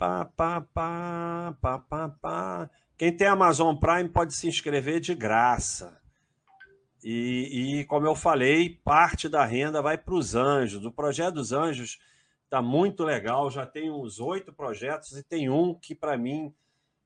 Pá, 0.01 0.25
pá, 0.25 0.61
pá, 0.61 1.55
pá, 1.61 1.77
pá, 1.77 2.09
pá. 2.09 2.69
Quem 2.97 3.15
tem 3.15 3.27
Amazon 3.27 3.75
Prime 3.75 4.09
pode 4.09 4.33
se 4.33 4.47
inscrever 4.47 4.99
de 4.99 5.13
graça. 5.13 6.01
E, 7.03 7.81
e 7.81 7.85
como 7.85 8.07
eu 8.07 8.15
falei, 8.15 8.81
parte 8.83 9.29
da 9.29 9.45
renda 9.45 9.79
vai 9.79 9.99
para 9.99 10.15
os 10.15 10.33
anjos. 10.33 10.83
O 10.83 10.91
projeto 10.91 11.35
dos 11.35 11.51
anjos 11.51 11.99
está 12.45 12.63
muito 12.63 13.03
legal. 13.03 13.51
Já 13.51 13.63
tem 13.63 13.91
uns 13.91 14.19
oito 14.19 14.51
projetos 14.51 15.11
e 15.11 15.21
tem 15.21 15.51
um 15.51 15.75
que, 15.75 15.93
para 15.93 16.17
mim, 16.17 16.51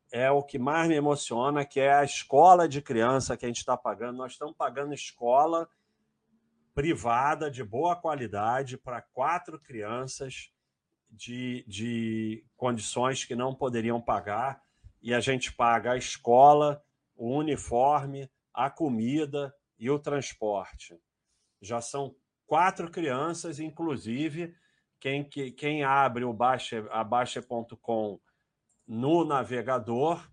é 0.09 0.31
o 0.31 0.41
que 0.41 0.57
mais 0.57 0.87
me 0.87 0.95
emociona, 0.95 1.65
que 1.65 1.81
é 1.81 1.95
a 1.95 2.05
escola 2.05 2.65
de 2.65 2.81
criança 2.81 3.35
que 3.35 3.43
a 3.43 3.49
gente 3.49 3.57
está 3.57 3.75
pagando. 3.75 4.19
Nós 4.19 4.31
estamos 4.31 4.55
pagando 4.55 4.93
escola 4.93 5.67
privada 6.73 7.51
de 7.51 7.61
boa 7.61 7.93
qualidade 7.97 8.77
para 8.77 9.01
quatro 9.01 9.59
crianças 9.59 10.54
de, 11.15 11.63
de 11.67 12.45
condições 12.57 13.23
que 13.25 13.35
não 13.35 13.55
poderiam 13.55 14.01
pagar 14.01 14.61
e 15.01 15.13
a 15.13 15.19
gente 15.19 15.53
paga 15.53 15.93
a 15.93 15.97
escola, 15.97 16.83
o 17.15 17.35
uniforme, 17.35 18.29
a 18.53 18.69
comida 18.69 19.53
e 19.77 19.89
o 19.89 19.99
transporte. 19.99 20.99
Já 21.61 21.79
são 21.81 22.15
quatro 22.45 22.89
crianças, 22.91 23.59
inclusive 23.59 24.55
quem, 24.99 25.23
quem 25.23 25.83
abre 25.83 26.23
o 26.23 26.33
baixa, 26.33 26.87
a 26.91 27.03
Baixa.com 27.03 28.19
no 28.87 29.25
navegador 29.25 30.27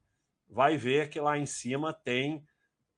vai 0.49 0.77
ver 0.77 1.09
que 1.09 1.21
lá 1.21 1.39
em 1.39 1.47
cima 1.47 1.93
tem 1.93 2.45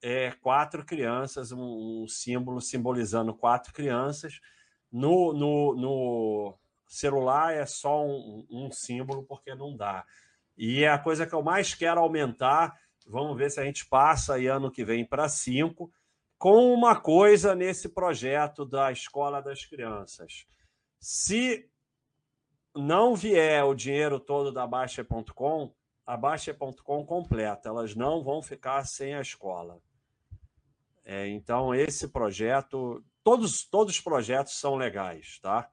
é, 0.02 0.32
quatro 0.32 0.84
crianças, 0.84 1.52
um, 1.52 2.02
um, 2.02 2.08
símbolo 2.08 2.60
simbolizando 2.60 3.34
quatro 3.34 3.72
crianças. 3.72 4.40
No, 4.92 5.32
no, 5.32 5.74
no 5.74 6.58
celular 6.86 7.54
é 7.54 7.66
só 7.66 8.04
um, 8.04 8.46
um, 8.50 8.70
símbolo, 8.70 9.24
porque 9.24 9.54
não 9.54 9.76
dá. 9.76 10.04
E 10.56 10.84
é 10.84 10.88
a 10.88 10.98
coisa 10.98 11.26
que 11.26 11.34
eu 11.34 11.42
mais 11.42 11.74
quero 11.74 12.00
aumentar. 12.00 12.78
Vamos 13.06 13.36
ver 13.36 13.50
se 13.50 13.60
a 13.60 13.64
gente 13.64 13.86
passa 13.86 14.34
aí 14.34 14.46
ano 14.46 14.70
que 14.70 14.84
vem 14.84 15.04
para 15.04 15.28
cinco, 15.28 15.92
com 16.38 16.72
uma 16.72 16.96
coisa 16.96 17.54
nesse 17.54 17.88
projeto 17.88 18.64
da 18.64 18.90
Escola 18.92 19.42
das 19.42 19.64
Crianças. 19.64 20.46
Se 21.00 21.68
não 22.74 23.14
vier 23.14 23.64
o 23.64 23.74
dinheiro 23.74 24.18
todo 24.18 24.52
da 24.52 24.66
Baixa.com, 24.66 25.72
a 26.06 26.16
Baixa.com 26.16 27.04
completa. 27.06 27.68
Elas 27.68 27.94
não 27.94 28.22
vão 28.22 28.42
ficar 28.42 28.84
sem 28.84 29.14
a 29.14 29.20
escola. 29.20 29.80
É, 31.04 31.28
então, 31.28 31.74
esse 31.74 32.08
projeto, 32.08 33.04
todos, 33.22 33.64
todos 33.64 33.94
os 33.94 34.00
projetos 34.00 34.58
são 34.58 34.74
legais, 34.74 35.38
tá? 35.40 35.70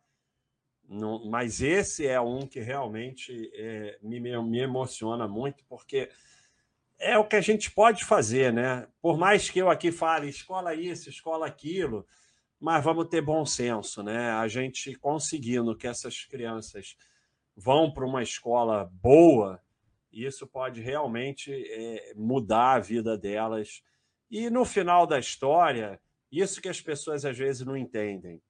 Mas 1.30 1.62
esse 1.62 2.06
é 2.06 2.20
um 2.20 2.46
que 2.46 2.60
realmente 2.60 3.50
é, 3.54 3.98
me, 4.02 4.20
me 4.20 4.60
emociona 4.60 5.28
muito, 5.28 5.64
porque 5.70 6.10
é 7.00 7.18
o 7.18 7.26
que 7.26 7.36
a 7.36 7.42
gente 7.42 7.72
pode 7.72 8.04
fazer, 8.04 8.52
né? 8.52 8.88
Por 9.02 9.18
mais 9.18 9.50
que 9.50 9.60
eu 9.60 9.70
aqui 9.70 9.92
fale 9.92 10.28
escola 10.28 10.76
isso, 10.76 11.10
escola 11.10 11.48
aquilo, 11.48 12.06
mas 12.60 12.84
vamos 12.84 13.08
ter 13.08 13.22
bom 13.22 13.46
senso, 13.46 14.04
né? 14.04 14.32
A 14.32 14.48
gente 14.48 14.94
conseguindo 14.96 15.76
que 15.76 15.88
essas 15.88 16.26
crianças 16.26 16.98
vão 17.56 17.92
para 17.92 18.06
uma 18.06 18.22
escola 18.22 18.90
boa, 18.94 19.62
isso 20.12 20.46
pode 20.46 20.82
realmente 20.82 21.52
é, 21.54 22.14
mudar 22.16 22.74
a 22.74 22.80
vida 22.80 23.18
delas 23.18 23.82
e 24.30 24.50
no 24.50 24.66
final 24.66 25.08
da 25.08 25.20
história, 25.20 26.00
isso 26.32 26.62
que 26.62 26.70
as 26.70 26.80
pessoas 26.80 27.26
às 27.26 27.38
vezes 27.38 27.66
não 27.66 27.76
entendem. 27.76 28.42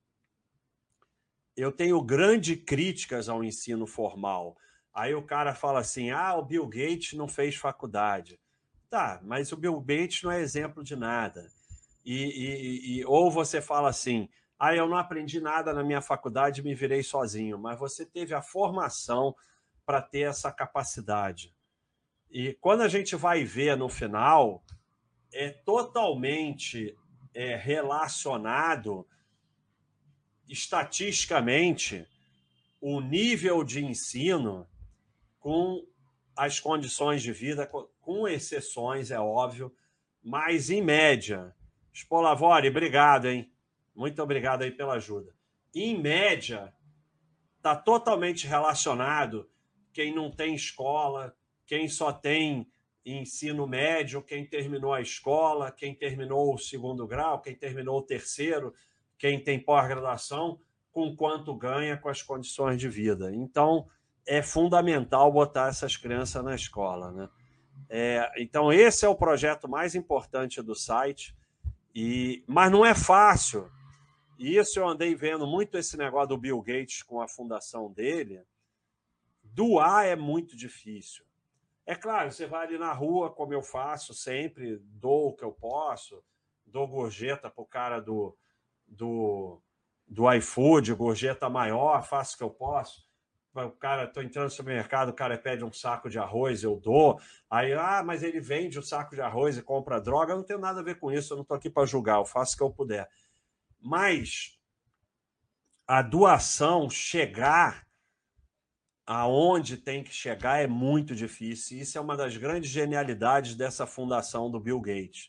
Eu 1.55 1.71
tenho 1.71 2.01
grandes 2.01 2.55
críticas 2.63 3.27
ao 3.27 3.43
ensino 3.43 3.85
formal. 3.85 4.57
Aí 4.93 5.13
o 5.13 5.23
cara 5.23 5.53
fala 5.53 5.79
assim: 5.79 6.11
ah, 6.11 6.35
o 6.35 6.45
Bill 6.45 6.67
Gates 6.67 7.13
não 7.13 7.27
fez 7.27 7.55
faculdade. 7.55 8.39
Tá, 8.89 9.21
mas 9.23 9.51
o 9.51 9.57
Bill 9.57 9.79
Gates 9.79 10.23
não 10.23 10.31
é 10.31 10.41
exemplo 10.41 10.83
de 10.83 10.95
nada. 10.95 11.47
E, 12.03 12.15
e, 12.15 12.99
e, 12.99 13.05
ou 13.05 13.31
você 13.31 13.61
fala 13.61 13.89
assim: 13.89 14.27
ah, 14.59 14.75
eu 14.75 14.87
não 14.87 14.97
aprendi 14.97 15.39
nada 15.39 15.73
na 15.73 15.83
minha 15.83 16.01
faculdade, 16.01 16.61
me 16.61 16.75
virei 16.75 17.03
sozinho. 17.03 17.57
Mas 17.57 17.79
você 17.79 18.05
teve 18.05 18.33
a 18.33 18.41
formação 18.41 19.35
para 19.85 20.01
ter 20.01 20.21
essa 20.21 20.51
capacidade. 20.51 21.53
E 22.29 22.53
quando 22.61 22.81
a 22.81 22.87
gente 22.87 23.15
vai 23.15 23.43
ver 23.43 23.75
no 23.75 23.89
final, 23.89 24.63
é 25.33 25.49
totalmente 25.49 26.95
é, 27.33 27.55
relacionado 27.55 29.07
estatisticamente 30.51 32.05
o 32.81 32.99
nível 32.99 33.63
de 33.63 33.83
ensino 33.83 34.67
com 35.39 35.87
as 36.35 36.59
condições 36.59 37.21
de 37.21 37.31
vida, 37.31 37.65
com 38.01 38.27
exceções, 38.27 39.11
é 39.11 39.19
óbvio, 39.19 39.73
mas 40.21 40.69
em 40.69 40.81
média. 40.81 41.55
Spolavori, 41.93 42.67
obrigado, 42.67 43.27
hein? 43.27 43.51
Muito 43.95 44.21
obrigado 44.21 44.63
aí 44.63 44.71
pela 44.71 44.95
ajuda. 44.95 45.33
Em 45.73 45.97
média, 45.97 46.73
está 47.57 47.75
totalmente 47.75 48.45
relacionado 48.45 49.49
quem 49.93 50.13
não 50.13 50.31
tem 50.31 50.55
escola, 50.55 51.35
quem 51.65 51.87
só 51.87 52.11
tem 52.11 52.69
ensino 53.05 53.65
médio, 53.65 54.21
quem 54.21 54.45
terminou 54.45 54.93
a 54.93 55.01
escola, 55.01 55.71
quem 55.71 55.93
terminou 55.93 56.53
o 56.53 56.57
segundo 56.57 57.07
grau, 57.07 57.41
quem 57.41 57.55
terminou 57.55 57.99
o 57.99 58.03
terceiro, 58.03 58.73
quem 59.21 59.39
tem 59.39 59.59
pós-graduação, 59.59 60.59
com 60.91 61.15
quanto 61.15 61.55
ganha 61.55 61.95
com 61.95 62.09
as 62.09 62.23
condições 62.23 62.79
de 62.79 62.89
vida. 62.89 63.31
Então, 63.31 63.87
é 64.25 64.41
fundamental 64.41 65.31
botar 65.31 65.69
essas 65.69 65.95
crianças 65.95 66.43
na 66.43 66.55
escola. 66.55 67.11
Né? 67.11 67.29
É, 67.87 68.31
então, 68.37 68.73
esse 68.73 69.05
é 69.05 69.07
o 69.07 69.15
projeto 69.15 69.69
mais 69.69 69.93
importante 69.93 70.59
do 70.59 70.73
site, 70.73 71.37
e 71.93 72.43
mas 72.47 72.71
não 72.71 72.83
é 72.83 72.95
fácil. 72.95 73.71
E 74.39 74.57
isso 74.57 74.79
eu 74.79 74.89
andei 74.89 75.13
vendo 75.13 75.45
muito 75.45 75.77
esse 75.77 75.95
negócio 75.95 76.29
do 76.29 76.37
Bill 76.37 76.59
Gates 76.59 77.03
com 77.03 77.21
a 77.21 77.27
fundação 77.27 77.91
dele. 77.91 78.41
Doar 79.43 80.07
é 80.07 80.15
muito 80.15 80.57
difícil. 80.57 81.23
É 81.85 81.93
claro, 81.93 82.31
você 82.31 82.47
vai 82.47 82.65
ali 82.65 82.79
na 82.79 82.91
rua, 82.91 83.29
como 83.29 83.53
eu 83.53 83.61
faço 83.61 84.15
sempre, 84.15 84.77
dou 84.83 85.29
o 85.29 85.35
que 85.35 85.43
eu 85.43 85.51
posso, 85.51 86.23
dou 86.65 86.87
gorjeta 86.87 87.51
para 87.51 87.61
o 87.61 87.67
cara 87.67 87.99
do, 87.99 88.35
do, 88.91 89.61
do 90.07 90.31
iFood, 90.33 90.93
gorjeta 90.93 91.49
maior, 91.49 92.03
faço 92.03 92.35
o 92.35 92.37
que 92.37 92.43
eu 92.43 92.49
posso. 92.49 93.09
O 93.53 93.69
cara, 93.71 94.05
estou 94.05 94.23
entrando 94.23 94.45
no 94.45 94.51
supermercado, 94.51 95.09
o 95.09 95.13
cara 95.13 95.37
pede 95.37 95.63
um 95.63 95.73
saco 95.73 96.09
de 96.09 96.17
arroz, 96.17 96.63
eu 96.63 96.77
dou. 96.77 97.19
Aí, 97.49 97.73
ah, 97.73 98.01
mas 98.05 98.23
ele 98.23 98.39
vende 98.39 98.79
o 98.79 98.83
saco 98.83 99.13
de 99.13 99.21
arroz 99.21 99.57
e 99.57 99.61
compra 99.61 99.99
droga. 99.99 100.31
Eu 100.31 100.37
não 100.37 100.43
tenho 100.43 100.59
nada 100.59 100.79
a 100.79 100.83
ver 100.83 100.99
com 100.99 101.11
isso, 101.11 101.33
eu 101.33 101.37
não 101.37 101.41
estou 101.41 101.57
aqui 101.57 101.69
para 101.69 101.85
julgar, 101.85 102.17
eu 102.17 102.25
faço 102.25 102.53
o 102.53 102.57
que 102.57 102.63
eu 102.63 102.71
puder. 102.71 103.09
Mas 103.79 104.57
a 105.85 106.01
doação 106.01 106.89
chegar 106.89 107.85
aonde 109.05 109.75
tem 109.75 110.01
que 110.01 110.13
chegar 110.13 110.61
é 110.61 110.67
muito 110.67 111.13
difícil. 111.13 111.79
Isso 111.79 111.97
é 111.97 112.01
uma 112.01 112.15
das 112.15 112.37
grandes 112.37 112.69
genialidades 112.69 113.55
dessa 113.55 113.85
fundação 113.85 114.49
do 114.49 114.59
Bill 114.59 114.79
Gates. 114.79 115.27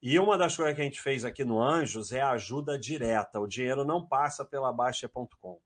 E 0.00 0.18
uma 0.18 0.38
das 0.38 0.56
coisas 0.56 0.74
que 0.74 0.80
a 0.80 0.84
gente 0.84 1.00
fez 1.00 1.24
aqui 1.24 1.44
no 1.44 1.60
Anjos 1.60 2.12
é 2.12 2.20
a 2.20 2.30
ajuda 2.30 2.78
direta. 2.78 3.40
O 3.40 3.48
dinheiro 3.48 3.84
não 3.84 4.06
passa 4.06 4.44
pela 4.44 4.72
Baixa.com. 4.72 5.60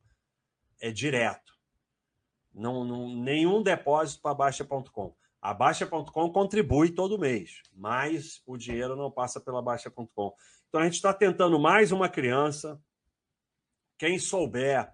É 0.81 0.91
direto. 0.91 1.53
Não, 2.55 2.85
não, 2.85 3.15
nenhum 3.15 3.63
depósito 3.63 4.23
para 4.23 4.35
Baixa.com. 4.35 5.15
A 5.41 5.53
Baixa.com 5.53 6.31
contribui 6.31 6.93
todo 6.93 7.19
mês, 7.19 7.63
mas 7.73 8.43
o 8.47 8.57
dinheiro 8.57 8.97
não 8.97 9.11
passa 9.11 9.41
pela 9.41 9.61
Baixa.com. 9.61 10.35
Então 10.69 10.81
a 10.81 10.85
gente 10.85 10.95
está 10.95 11.13
tentando 11.13 11.59
mais 11.59 11.93
uma 11.93 12.09
criança. 12.09 12.81
Quem 13.99 14.19
souber 14.19 14.91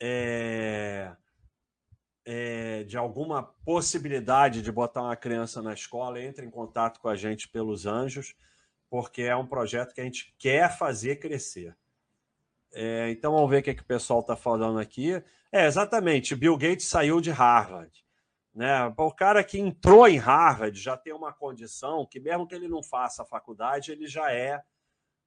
é, 0.00 1.14
é, 2.24 2.84
de 2.84 2.96
alguma 2.96 3.42
possibilidade 3.42 4.60
de 4.60 4.72
botar 4.72 5.02
uma 5.02 5.16
criança 5.16 5.62
na 5.62 5.72
escola, 5.72 6.20
entre 6.20 6.44
em 6.44 6.50
contato 6.50 6.98
com 6.98 7.08
a 7.08 7.14
gente 7.14 7.48
pelos 7.48 7.86
Anjos, 7.86 8.34
porque 8.88 9.22
é 9.22 9.36
um 9.36 9.46
projeto 9.46 9.94
que 9.94 10.00
a 10.00 10.04
gente 10.04 10.34
quer 10.38 10.76
fazer 10.76 11.16
crescer. 11.16 11.76
É, 12.72 13.10
então 13.10 13.32
vamos 13.32 13.48
ver 13.48 13.60
o 13.60 13.62
que, 13.62 13.70
é 13.70 13.74
que 13.74 13.82
o 13.82 13.86
pessoal 13.86 14.20
está 14.20 14.36
falando 14.36 14.78
aqui. 14.78 15.22
É, 15.50 15.66
exatamente, 15.66 16.34
Bill 16.34 16.56
Gates 16.56 16.88
saiu 16.88 17.20
de 17.20 17.30
Harvard. 17.30 18.04
Né? 18.54 18.86
O 18.96 19.12
cara 19.12 19.44
que 19.44 19.58
entrou 19.58 20.08
em 20.08 20.16
Harvard 20.16 20.78
já 20.80 20.96
tem 20.96 21.12
uma 21.12 21.32
condição 21.32 22.06
que, 22.06 22.18
mesmo 22.18 22.46
que 22.46 22.54
ele 22.54 22.68
não 22.68 22.82
faça 22.82 23.22
a 23.22 23.26
faculdade, 23.26 23.92
ele 23.92 24.06
já 24.06 24.32
é 24.32 24.62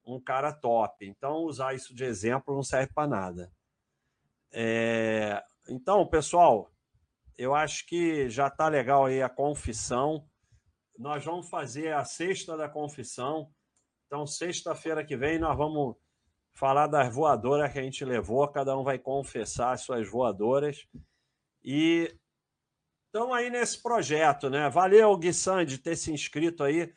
um 0.03 0.19
cara 0.19 0.52
top. 0.52 1.06
Então, 1.06 1.44
usar 1.44 1.76
isso 1.76 1.94
de 1.94 2.03
exemplo 2.03 2.56
não 2.56 2.64
serve 2.64 2.91
para 2.94 3.07
nada. 3.07 3.52
É... 4.52 5.44
Então, 5.68 6.06
pessoal, 6.07 6.72
eu 7.38 7.53
acho 7.53 7.86
que 7.86 8.30
já 8.30 8.48
está 8.48 8.68
legal 8.68 9.06
aí 9.06 9.22
a 9.22 9.30
confissão. 9.30 10.27
Nós 10.99 11.23
vamos 11.23 11.49
fazer 11.49 11.93
a 11.93 12.03
sexta 12.03 12.57
da 12.57 12.67
confissão. 12.67 13.49
Então, 14.05 14.27
sexta-feira 14.27 15.05
que 15.05 15.15
vem, 15.15 15.39
nós 15.39 15.57
vamos 15.57 15.95
falar 16.53 16.88
das 16.88 17.15
voadoras 17.15 17.71
que 17.71 17.80
a 17.80 17.81
gente 17.81 18.03
levou. 18.03 18.45
Cada 18.49 18.77
um 18.77 18.84
vai 18.84 18.99
confessar 18.99 19.71
as 19.71 19.81
suas 19.81 20.09
voadoras. 20.09 20.85
E 21.63 22.13
estão 23.05 23.34
aí 23.34 23.49
nesse 23.49 23.81
projeto, 23.81 24.49
né? 24.49 24.69
Valeu, 24.69 25.15
Gui 25.17 25.31
de 25.65 25.77
ter 25.77 25.95
se 25.95 26.11
inscrito 26.11 26.65
aí. 26.65 26.93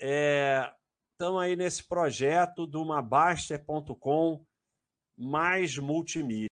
Estão 0.00 1.40
é... 1.42 1.44
aí 1.44 1.56
nesse 1.56 1.86
projeto 1.86 2.66
do 2.66 2.86
Mabaster.com 2.86 4.42
mais 5.14 5.76
multimídia. 5.76 6.44